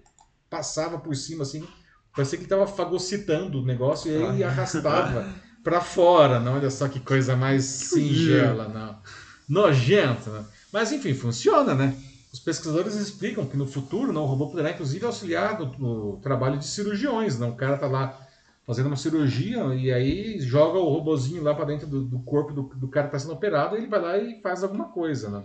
passava 0.50 0.98
por 0.98 1.16
cima 1.16 1.44
assim. 1.44 1.66
Parecia 2.14 2.38
que 2.38 2.44
estava 2.44 2.68
fagocitando 2.68 3.62
o 3.62 3.66
negócio 3.66 4.12
e 4.12 4.26
aí 4.26 4.44
arrastava 4.44 5.32
para 5.64 5.80
fora, 5.80 6.42
não? 6.42 6.56
Olha 6.56 6.70
só 6.70 6.90
que 6.90 7.00
coisa 7.00 7.38
mais 7.38 7.64
singela, 7.64 8.68
não. 8.68 9.00
Nojenta, 9.48 10.30
né? 10.30 10.46
Mas 10.74 10.92
enfim, 10.92 11.14
funciona, 11.14 11.74
né? 11.74 11.96
Os 12.32 12.40
pesquisadores 12.40 12.96
explicam 12.96 13.46
que 13.46 13.58
no 13.58 13.68
futuro 13.68 14.14
não, 14.14 14.24
o 14.24 14.26
robô 14.26 14.48
poderá 14.48 14.72
inclusive 14.72 15.06
auxiliar 15.06 15.60
no, 15.60 15.78
no 15.78 16.18
trabalho 16.18 16.58
de 16.58 16.66
cirurgiões. 16.66 17.38
Não? 17.38 17.50
O 17.50 17.56
cara 17.56 17.76
está 17.76 17.88
lá 17.88 18.18
fazendo 18.66 18.88
uma 18.88 18.96
cirurgia 18.96 19.60
e 19.76 19.92
aí 19.92 20.40
joga 20.40 20.80
o 20.80 20.90
robozinho 20.90 21.44
lá 21.44 21.54
para 21.54 21.66
dentro 21.66 21.88
do, 21.88 22.04
do, 22.04 22.20
corpo 22.20 22.54
do, 22.54 22.64
do 22.64 22.88
cara 22.88 23.08
que 23.08 23.16
está 23.16 23.28
sendo 23.28 23.36
operado 23.36 23.76
e 23.76 23.80
ele 23.80 23.88
vai 23.88 24.02
lá 24.02 24.18
e 24.18 24.42
faz 24.42 24.64
alguma 24.64 24.86
coisa. 24.86 25.30
Né? 25.30 25.44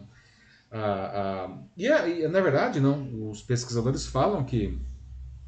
Ah, 0.70 1.48
ah, 1.48 1.58
e, 1.76 1.86
e, 1.86 2.28
na 2.28 2.40
verdade, 2.40 2.78
não, 2.78 3.30
os 3.30 3.42
pesquisadores 3.42 4.06
falam 4.06 4.44
que, 4.44 4.78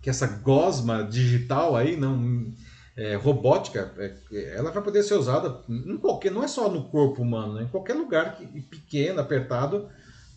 que 0.02 0.10
essa 0.10 0.27
gosma 0.27 1.05
digital 1.05 1.77
aí, 1.77 1.97
não 1.97 2.52
é, 2.97 3.15
robótica, 3.15 3.93
é, 3.97 4.56
ela 4.56 4.73
vai 4.73 4.82
poder 4.82 5.05
ser 5.05 5.15
usada 5.15 5.62
em 5.69 5.97
qualquer, 5.98 6.32
não 6.32 6.43
é 6.43 6.48
só 6.48 6.69
no 6.69 6.85
corpo 6.85 7.23
humano, 7.23 7.55
né? 7.55 7.62
em 7.62 7.69
qualquer 7.69 7.94
lugar 7.94 8.35
que, 8.35 8.60
pequeno, 8.62 9.20
apertado, 9.20 9.89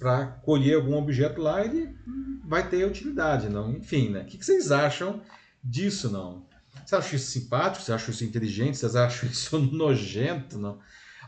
para 0.02 0.26
colher 0.26 0.78
algum 0.78 0.98
objeto 0.98 1.40
lá, 1.40 1.64
ele 1.64 1.96
vai 2.44 2.68
ter 2.68 2.84
utilidade, 2.88 3.48
não? 3.48 3.72
Enfim, 3.72 4.10
né? 4.10 4.22
O 4.22 4.26
que 4.26 4.44
vocês 4.44 4.72
acham 4.72 5.22
disso, 5.64 6.10
não? 6.10 6.44
Você 6.84 6.96
acha 6.96 7.16
isso 7.16 7.30
simpático? 7.30 7.86
Você 7.86 7.94
acha 7.94 8.10
isso 8.10 8.26
inteligente? 8.26 8.80
Vocês 8.80 8.96
acham 8.96 9.30
isso 9.30 9.60
nojento, 9.72 10.58
não? 10.58 10.80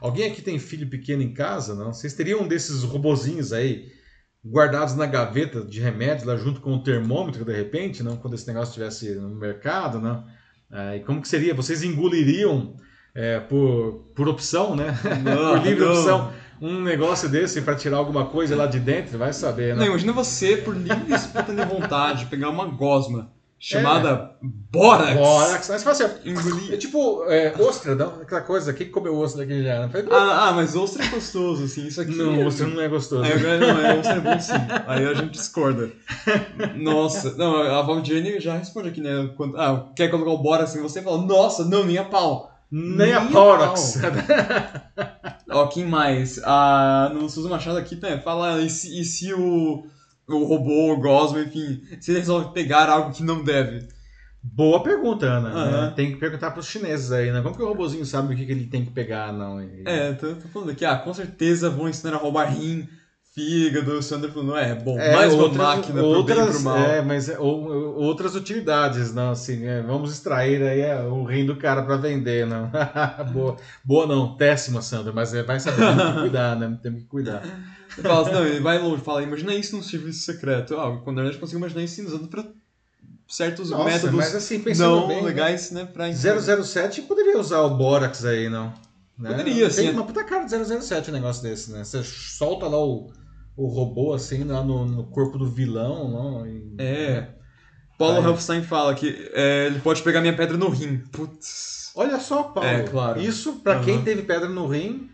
Alguém 0.01 0.31
aqui 0.31 0.41
tem 0.41 0.57
filho 0.57 0.89
pequeno 0.89 1.21
em 1.21 1.31
casa, 1.31 1.75
não? 1.75 1.93
Vocês 1.93 2.15
teriam 2.15 2.41
um 2.41 2.47
desses 2.47 2.81
robozinhos 2.81 3.53
aí 3.53 3.91
guardados 4.43 4.95
na 4.95 5.05
gaveta 5.05 5.63
de 5.63 5.79
remédios 5.79 6.23
lá 6.23 6.35
junto 6.35 6.59
com 6.59 6.73
o 6.73 6.81
termômetro 6.81 7.45
de 7.45 7.53
repente, 7.53 8.01
não? 8.01 8.17
Quando 8.17 8.33
esse 8.33 8.47
negócio 8.47 8.71
estivesse 8.71 9.13
no 9.13 9.35
mercado, 9.35 9.99
não? 9.99 10.25
Ah, 10.71 10.97
e 10.97 11.01
como 11.01 11.21
que 11.21 11.27
seria? 11.27 11.53
Vocês 11.53 11.83
engoliriam 11.83 12.75
é, 13.13 13.39
por, 13.39 14.11
por 14.15 14.27
opção, 14.27 14.75
né? 14.75 14.99
Não, 15.23 15.53
por 15.61 15.63
livre 15.63 15.85
não. 15.85 15.91
opção 15.93 16.42
um 16.63 16.81
negócio 16.81 17.27
desse 17.27 17.61
para 17.61 17.75
tirar 17.75 17.97
alguma 17.97 18.25
coisa 18.25 18.55
lá 18.55 18.65
de 18.65 18.79
dentro, 18.79 19.17
vai 19.17 19.33
saber, 19.33 19.75
né? 19.75 19.81
Não, 19.81 19.87
imagina 19.87 20.13
você, 20.13 20.55
por 20.55 20.73
livre 20.73 21.13
espontânea 21.13 21.65
vontade, 21.65 22.25
pegar 22.27 22.49
uma 22.49 22.65
gosma 22.65 23.29
chamada 23.59 24.35
é. 24.41 24.47
Bórax. 24.71 25.17
Bórax. 25.17 25.69
Mas 25.69 25.83
você 25.83 26.03
assim, 26.03 26.29
engolir. 26.29 26.73
É 26.73 26.77
tipo 26.77 27.25
é, 27.25 27.53
ostra, 27.59 27.95
não? 27.95 28.21
aquela 28.21 28.41
coisa, 28.41 28.73
quem 28.73 28.89
comeu 28.89 29.17
ostra 29.17 29.45
daqui 29.45 29.61
já? 29.61 29.89
Ah, 30.09 30.47
ah, 30.47 30.53
mas 30.53 30.73
ostra 30.73 31.03
é 31.03 31.07
gostoso, 31.09 31.65
assim, 31.65 31.87
isso 31.87 31.99
aqui. 31.99 32.15
Não, 32.15 32.41
é... 32.41 32.45
ostra 32.45 32.65
não 32.65 32.81
é 32.81 32.87
gostoso. 32.87 33.25
É, 33.25 33.57
não, 33.57 33.81
é, 33.81 33.99
ostra 33.99 34.13
é 34.13 34.19
bom 34.21 34.39
sim. 34.39 34.53
Aí 34.87 35.05
a 35.05 35.13
gente 35.13 35.31
discorda. 35.31 35.91
Nossa, 36.77 37.35
não, 37.35 37.57
a 37.57 37.81
Valdiane 37.81 38.39
já 38.39 38.55
responde 38.57 38.87
aqui, 38.87 39.01
né? 39.01 39.31
Quando, 39.35 39.57
ah, 39.57 39.89
quer 39.95 40.09
colocar 40.09 40.31
o 40.31 40.37
Bórax 40.37 40.73
em 40.75 40.81
você? 40.81 41.01
Fala, 41.01 41.25
nossa, 41.25 41.65
não, 41.65 41.83
nem 41.85 41.97
a 41.97 42.05
pau. 42.05 42.52
Nem, 42.75 43.13
a 43.13 43.19
Bórax. 43.19 43.99
Ó, 45.47 45.67
quem 45.67 45.85
mais? 45.85 46.41
Ah, 46.43 47.11
no 47.13 47.29
Suzy 47.29 47.47
Machado 47.47 47.77
aqui 47.77 47.95
né, 48.01 48.17
fala, 48.17 48.59
e 48.63 48.69
se, 48.69 48.99
e 48.99 49.05
se 49.05 49.31
o, 49.31 49.85
o 50.27 50.43
robô, 50.43 50.91
o 50.91 50.99
Gosmo, 50.99 51.37
enfim, 51.37 51.83
se 52.01 52.09
ele 52.09 52.17
resolve 52.17 52.51
pegar 52.51 52.89
algo 52.89 53.13
que 53.13 53.21
não 53.21 53.43
deve? 53.43 53.87
Boa 54.41 54.81
pergunta, 54.81 55.27
Ana. 55.27 55.49
Uhum. 55.49 55.71
Né? 55.71 55.93
Tem 55.95 56.11
que 56.13 56.17
perguntar 56.17 56.49
para 56.49 56.61
os 56.61 56.65
chineses 56.65 57.11
aí, 57.11 57.31
né? 57.31 57.43
Como 57.43 57.55
que 57.55 57.61
o 57.61 57.67
robôzinho 57.67 58.05
sabe 58.07 58.33
o 58.33 58.37
que, 58.37 58.43
que 58.43 58.51
ele 58.51 58.65
tem 58.65 58.83
que 58.83 58.91
pegar, 58.91 59.31
não? 59.31 59.61
E... 59.61 59.83
É, 59.85 60.13
tô, 60.13 60.33
tô, 60.33 60.47
falando 60.47 60.71
aqui, 60.71 60.83
ah, 60.83 60.97
com 60.97 61.13
certeza 61.13 61.69
vão 61.69 61.87
ensinar 61.87 62.15
a 62.15 62.19
roubar 62.19 62.45
rim, 62.45 62.89
fígado, 63.33 63.93
o 63.93 64.01
Sandro 64.03 64.31
falou, 64.31 64.55
é, 64.55 64.75
bom, 64.75 64.97
é, 64.99 65.11
mais 65.11 65.33
outras, 65.33 65.55
uma 65.55 65.75
máquina 65.75 66.03
outras, 66.03 66.37
pro 66.37 66.45
bem 66.45 66.49
e 66.49 66.53
pro 66.53 66.63
mal. 66.63 66.77
É, 66.77 67.01
mas 67.01 67.29
é, 67.29 67.39
ou, 67.39 67.95
outras 67.95 68.35
utilidades, 68.35 69.11
não, 69.11 69.31
assim, 69.31 69.65
é, 69.65 69.81
vamos 69.81 70.13
extrair 70.13 70.61
aí 70.61 70.81
é, 70.81 71.01
o 71.01 71.23
rim 71.23 71.45
do 71.45 71.55
cara 71.55 71.81
para 71.81 71.97
vender, 71.97 72.45
não. 72.45 72.69
boa, 73.33 73.57
boa 73.83 74.05
não, 74.05 74.37
péssima, 74.37 74.83
Sandro, 74.83 75.13
mas 75.13 75.33
é, 75.33 75.41
vai 75.41 75.59
saber, 75.59 75.77
tem 75.77 76.13
que 76.13 76.19
cuidar, 76.19 76.55
né, 76.55 76.77
tem 76.81 76.93
que 76.93 77.05
cuidar. 77.05 77.41
Fala 77.89 78.21
assim, 78.21 78.31
não, 78.31 78.45
ele 78.45 78.59
vai 78.59 78.77
longe, 78.77 79.03
fala, 79.03 79.23
imagina 79.23 79.53
isso 79.55 79.75
num 79.75 79.83
serviço 79.83 80.23
secreto. 80.25 80.77
Ah, 80.77 80.99
quando 81.03 81.19
a 81.19 81.25
gente 81.25 81.37
consegue 81.37 81.57
imaginar 81.57 81.83
isso 81.83 82.05
usando 82.05 82.27
pra 82.27 82.45
certos 83.27 83.71
Nossa, 83.71 83.83
métodos 83.83 84.15
mas, 84.15 84.35
assim, 84.35 84.63
não 84.77 85.07
bem, 85.07 85.21
né? 85.21 85.27
legais, 85.27 85.71
né, 85.71 85.85
pra... 85.85 86.05
007 86.13 87.01
poderia 87.03 87.39
usar 87.39 87.61
o 87.61 87.75
Borax 87.77 88.25
aí, 88.25 88.47
não? 88.47 88.71
Né? 89.17 89.29
Poderia, 89.29 89.69
sim. 89.69 89.83
Tem 89.83 89.91
uma 89.91 90.05
puta 90.05 90.23
cara 90.23 90.43
de 90.43 90.81
007 90.81 91.09
um 91.09 91.13
negócio 91.13 91.43
desse, 91.43 91.71
né? 91.71 91.83
Você 91.83 92.03
solta 92.03 92.67
lá 92.67 92.83
o 92.83 93.11
o 93.55 93.67
robô 93.67 94.13
assim 94.13 94.43
lá 94.43 94.63
no, 94.63 94.85
no 94.85 95.03
corpo 95.05 95.37
do 95.37 95.49
vilão. 95.49 96.09
Não? 96.09 96.47
E... 96.47 96.75
É. 96.77 97.27
Paulo 97.97 98.31
Huffstein 98.31 98.63
fala 98.63 98.95
que 98.95 99.31
é, 99.33 99.67
ele 99.67 99.79
pode 99.79 100.01
pegar 100.01 100.21
minha 100.21 100.35
pedra 100.35 100.57
no 100.57 100.69
rim. 100.69 100.97
Putz. 101.11 101.91
Olha 101.95 102.19
só, 102.19 102.43
Paulo. 102.43 102.67
É, 102.67 102.83
claro. 102.83 103.21
Isso, 103.21 103.53
para 103.57 103.77
uhum. 103.77 103.85
quem 103.85 104.03
teve 104.03 104.23
pedra 104.23 104.49
no 104.49 104.67
rim, 104.67 105.09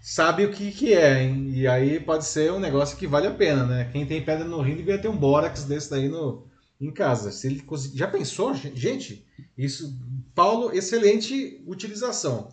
sabe 0.00 0.44
o 0.44 0.52
que, 0.52 0.70
que 0.70 0.94
é, 0.94 1.24
hein? 1.24 1.50
E 1.52 1.66
aí 1.66 1.98
pode 1.98 2.24
ser 2.24 2.52
um 2.52 2.60
negócio 2.60 2.96
que 2.96 3.06
vale 3.06 3.26
a 3.26 3.32
pena, 3.32 3.66
né? 3.66 3.88
Quem 3.92 4.06
tem 4.06 4.24
pedra 4.24 4.44
no 4.44 4.60
rim 4.60 4.76
devia 4.76 4.98
ter 4.98 5.08
um 5.08 5.16
bórax 5.16 5.64
desse 5.64 5.90
daí 5.90 6.08
no, 6.08 6.46
em 6.80 6.92
casa. 6.92 7.32
Se 7.32 7.48
ele 7.48 7.60
conseguir... 7.62 7.98
Já 7.98 8.06
pensou, 8.06 8.54
gente? 8.54 9.26
Isso, 9.58 9.98
Paulo, 10.34 10.72
excelente 10.72 11.62
utilização. 11.66 12.48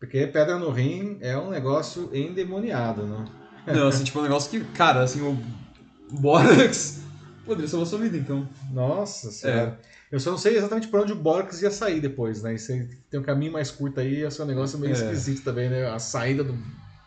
Porque 0.00 0.26
pedra 0.26 0.58
no 0.58 0.70
rim 0.70 1.18
é 1.20 1.38
um 1.38 1.48
negócio 1.48 2.10
endemoniado, 2.12 3.06
né? 3.06 3.24
Não, 3.66 3.88
assim, 3.88 4.04
tipo, 4.04 4.18
um 4.18 4.22
negócio 4.22 4.50
que, 4.50 4.64
cara, 4.72 5.02
assim, 5.02 5.20
o 5.20 5.38
Borax 6.10 7.02
poderia 7.44 7.68
salvar 7.68 7.86
sua 7.86 7.98
vida, 7.98 8.16
então. 8.16 8.48
Nossa 8.72 9.30
senhora. 9.30 9.78
É. 9.82 9.96
Eu 10.10 10.20
só 10.20 10.30
não 10.30 10.38
sei 10.38 10.56
exatamente 10.56 10.88
por 10.88 11.00
onde 11.00 11.12
o 11.12 11.16
Borax 11.16 11.60
ia 11.62 11.70
sair 11.70 12.00
depois, 12.00 12.42
né? 12.42 12.54
Isso 12.54 12.72
tem 13.10 13.18
um 13.18 13.24
caminho 13.24 13.52
mais 13.52 13.70
curto 13.70 14.00
aí, 14.00 14.22
é 14.22 14.28
um 14.28 14.46
negócio 14.46 14.78
meio 14.78 14.92
é. 14.92 14.94
esquisito 14.94 15.42
também, 15.42 15.68
né? 15.68 15.88
A 15.88 15.98
saída 15.98 16.44
do. 16.44 16.56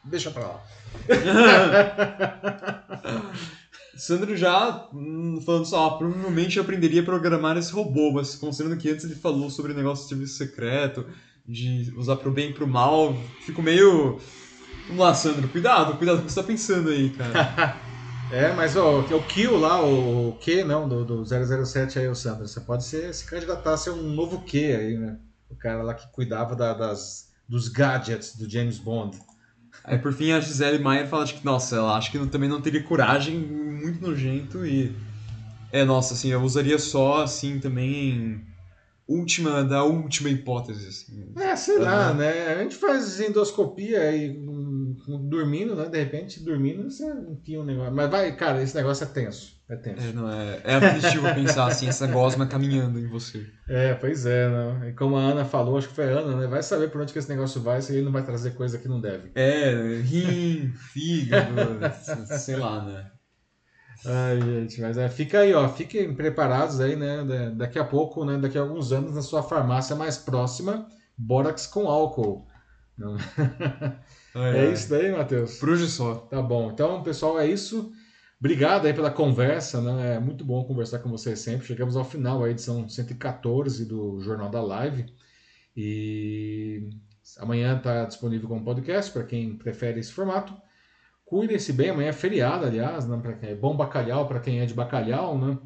Deixa 0.03 0.31
pra 0.31 0.44
lá. 0.44 0.64
Sandro 3.95 4.36
já 4.36 4.88
hum, 4.94 5.41
falando 5.45 5.65
só, 5.65 5.91
provavelmente 5.91 6.57
eu 6.57 6.64
aprenderia 6.64 7.02
a 7.02 7.06
programar 7.06 7.57
esse 7.57 7.72
robô, 7.72 8.11
mas 8.14 8.36
considerando 8.36 8.80
que 8.80 8.90
antes 8.90 9.03
ele 9.03 9.15
falou 9.15 9.49
sobre 9.49 9.73
o 9.73 9.76
negócio 9.76 10.03
de 10.03 10.10
serviço 10.10 10.38
secreto, 10.38 11.06
de 11.45 11.94
usar 11.98 12.15
pro 12.15 12.31
bem 12.31 12.52
e 12.52 12.53
pro 12.53 12.65
mal, 12.65 13.14
fico 13.45 13.61
meio 13.61 14.18
Vamos 14.89 15.05
lá, 15.05 15.13
Sandro, 15.13 15.47
cuidado, 15.47 15.95
cuidado 15.97 16.17
com 16.17 16.23
o 16.23 16.25
que 16.25 16.33
você 16.33 16.41
tá 16.41 16.47
pensando 16.47 16.89
aí, 16.89 17.11
cara. 17.11 17.77
é, 18.33 18.51
mas 18.53 18.75
ó, 18.75 19.01
o 19.01 19.23
Kill 19.23 19.55
lá, 19.55 19.85
o 19.85 20.35
Q, 20.41 20.63
não, 20.63 20.89
do, 20.89 21.05
do 21.05 21.23
007 21.23 21.99
aí, 21.99 22.07
o 22.07 22.15
Sandro, 22.15 22.47
você 22.47 22.59
pode 22.59 22.83
ser, 22.83 23.13
se 23.13 23.23
candidatar 23.23 23.73
a 23.73 23.77
ser 23.77 23.91
um 23.91 24.01
novo 24.01 24.41
Q 24.41 24.57
aí, 24.57 24.97
né? 24.97 25.19
O 25.47 25.55
cara 25.55 25.83
lá 25.83 25.93
que 25.93 26.11
cuidava 26.11 26.55
da, 26.55 26.73
das, 26.73 27.31
dos 27.47 27.67
gadgets 27.67 28.35
do 28.35 28.49
James 28.49 28.79
Bond. 28.79 29.15
Aí 29.83 29.99
por 29.99 30.11
fim 30.11 30.31
a 30.31 30.39
Gisele 30.39 30.79
Maier 30.79 31.07
fala 31.07 31.23
que, 31.25 31.45
nossa, 31.45 31.75
ela 31.75 31.95
acha 31.95 32.09
que 32.09 32.17
não, 32.17 32.27
também 32.27 32.49
não 32.49 32.59
teria 32.59 32.81
coragem, 32.81 33.37
muito 33.37 34.01
nojento 34.01 34.65
e. 34.65 34.95
É, 35.71 35.85
nossa, 35.85 36.15
assim, 36.15 36.29
eu 36.29 36.41
usaria 36.41 36.79
só, 36.79 37.21
assim, 37.21 37.59
também 37.59 38.43
última 39.09 39.63
da 39.63 39.83
última 39.83 40.29
hipótese. 40.29 40.87
Assim. 40.87 41.31
É, 41.35 41.55
sei 41.55 41.77
uhum. 41.77 41.83
lá, 41.83 42.13
né? 42.13 42.47
A 42.53 42.63
gente 42.63 42.75
faz 42.75 43.19
endoscopia 43.19 44.15
e 44.15 44.37
dormindo, 45.18 45.76
né? 45.76 45.86
De 45.86 45.98
repente, 45.98 46.44
dormindo, 46.44 46.90
você 46.90 47.06
enfia 47.30 47.60
um 47.60 47.65
negócio. 47.65 47.94
Mas 47.94 48.10
vai, 48.10 48.36
cara, 48.36 48.61
esse 48.61 48.76
negócio 48.76 49.03
é 49.03 49.07
tenso. 49.07 49.60
É 49.69 49.76
tenso. 49.76 50.07
É, 50.07 50.11
não 50.14 50.31
é, 50.31 50.61
é 50.64 50.76
aflitivo 50.76 51.34
pensar 51.34 51.68
assim, 51.68 51.88
essa 51.88 52.07
gosma 52.07 52.45
caminhando 52.45 52.99
em 52.99 53.07
você. 53.07 53.45
É, 53.68 53.94
pois 53.94 54.26
é, 54.26 54.49
não. 54.49 54.88
E 54.88 54.94
como 54.94 55.15
a 55.15 55.22
Ana 55.22 55.45
falou, 55.45 55.77
acho 55.77 55.90
que 55.90 55.95
foi 55.95 56.11
a 56.11 56.19
Ana, 56.19 56.38
né? 56.38 56.48
Vai 56.48 56.61
saber 56.61 56.90
por 56.90 57.02
onde 57.02 57.14
que 57.14 57.19
esse 57.19 57.30
negócio 57.30 57.61
vai 57.61 57.81
se 57.81 57.94
ele 57.94 58.03
não 58.03 58.11
vai 58.11 58.23
trazer 58.23 58.52
coisa 58.52 58.77
que 58.77 58.88
não 58.88 58.99
deve. 58.99 59.31
É, 59.36 60.02
rim, 60.03 60.72
fígado, 60.91 61.80
sei 62.40 62.56
lá, 62.56 62.84
né? 62.84 63.11
Ai, 64.06 64.41
gente, 64.41 64.80
mas 64.81 64.98
é, 64.98 65.10
fica 65.10 65.40
aí, 65.40 65.53
ó, 65.53 65.68
fiquem 65.68 66.14
preparados 66.14 66.80
aí, 66.80 66.95
né? 66.95 67.53
Daqui 67.56 67.77
a 67.77 67.84
pouco, 67.84 68.23
né? 68.23 68.38
Daqui 68.38 68.57
a 68.57 68.61
alguns 68.61 68.91
anos, 68.91 69.14
na 69.14 69.22
sua 69.22 69.44
farmácia 69.44 69.95
mais 69.95 70.18
próxima, 70.18 70.88
Borax 71.18 71.68
com 71.68 71.88
álcool. 71.88 72.48
Não. 72.98 73.18
Ai, 74.39 74.57
é 74.57 74.61
ai. 74.67 74.73
isso 74.73 74.89
daí, 74.89 75.11
Matheus? 75.11 75.57
Por 75.57 75.69
hoje 75.69 75.87
só. 75.87 76.15
Tá 76.15 76.41
bom. 76.41 76.71
Então, 76.71 77.03
pessoal, 77.03 77.37
é 77.39 77.45
isso. 77.45 77.91
Obrigado 78.39 78.85
aí 78.85 78.93
pela 78.93 79.11
conversa, 79.11 79.81
né? 79.81 80.15
É 80.15 80.19
muito 80.19 80.45
bom 80.45 80.63
conversar 80.63 80.99
com 80.99 81.09
vocês 81.09 81.39
sempre. 81.39 81.67
Chegamos 81.67 81.97
ao 81.97 82.05
final, 82.05 82.41
a 82.41 82.49
edição 82.49 82.87
114 82.87 83.85
do 83.85 84.21
Jornal 84.21 84.49
da 84.49 84.61
Live. 84.61 85.13
E 85.75 86.89
amanhã 87.37 87.75
está 87.77 88.05
disponível 88.05 88.47
como 88.47 88.63
podcast 88.63 89.11
para 89.11 89.25
quem 89.25 89.57
prefere 89.57 89.99
esse 89.99 90.13
formato. 90.13 90.53
Cuidem-se 91.25 91.73
bem, 91.73 91.89
amanhã 91.89 92.09
é 92.09 92.13
feriado, 92.13 92.65
aliás, 92.65 93.05
né? 93.05 93.21
É 93.41 93.53
bom 93.53 93.75
bacalhau 93.75 94.25
para 94.25 94.39
quem 94.39 94.61
é 94.61 94.65
de 94.65 94.73
bacalhau, 94.73 95.37
né? 95.37 95.57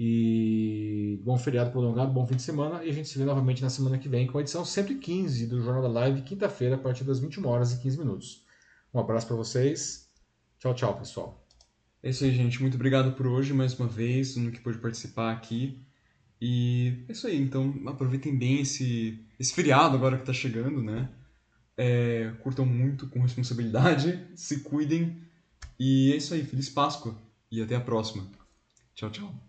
E 0.00 1.20
bom 1.24 1.36
feriado 1.36 1.72
prolongado, 1.72 2.12
bom 2.12 2.24
fim 2.24 2.36
de 2.36 2.42
semana. 2.42 2.84
E 2.84 2.88
a 2.88 2.92
gente 2.92 3.08
se 3.08 3.18
vê 3.18 3.24
novamente 3.24 3.60
na 3.60 3.68
semana 3.68 3.98
que 3.98 4.08
vem 4.08 4.28
com 4.28 4.38
a 4.38 4.40
edição 4.40 4.64
115 4.64 5.46
do 5.46 5.60
Jornal 5.60 5.82
da 5.82 5.88
Live, 5.88 6.22
quinta-feira, 6.22 6.76
a 6.76 6.78
partir 6.78 7.02
das 7.02 7.18
21 7.18 7.46
horas 7.48 7.72
e 7.72 7.80
15 7.80 7.98
minutos. 7.98 8.44
Um 8.94 9.00
abraço 9.00 9.26
para 9.26 9.34
vocês. 9.34 10.08
Tchau, 10.60 10.72
tchau, 10.72 10.96
pessoal. 10.96 11.44
É 12.00 12.10
isso 12.10 12.22
aí, 12.22 12.32
gente. 12.32 12.62
Muito 12.62 12.76
obrigado 12.76 13.12
por 13.16 13.26
hoje, 13.26 13.52
mais 13.52 13.76
uma 13.76 13.88
vez, 13.88 14.36
no 14.36 14.52
que 14.52 14.60
pôde 14.60 14.78
participar 14.78 15.32
aqui. 15.32 15.82
E 16.40 17.04
é 17.08 17.12
isso 17.12 17.26
aí, 17.26 17.36
então 17.36 17.74
aproveitem 17.86 18.38
bem 18.38 18.60
esse, 18.60 19.18
esse 19.40 19.52
feriado 19.52 19.96
agora 19.96 20.16
que 20.16 20.22
está 20.22 20.32
chegando, 20.32 20.80
né? 20.80 21.10
É, 21.76 22.32
curtam 22.40 22.64
muito 22.64 23.08
com 23.08 23.20
responsabilidade, 23.20 24.24
se 24.36 24.60
cuidem. 24.60 25.20
E 25.78 26.12
é 26.12 26.16
isso 26.16 26.34
aí, 26.34 26.44
Feliz 26.44 26.68
Páscoa! 26.68 27.16
e 27.50 27.62
até 27.62 27.76
a 27.76 27.80
próxima. 27.80 28.26
Tchau, 28.94 29.10
tchau. 29.10 29.47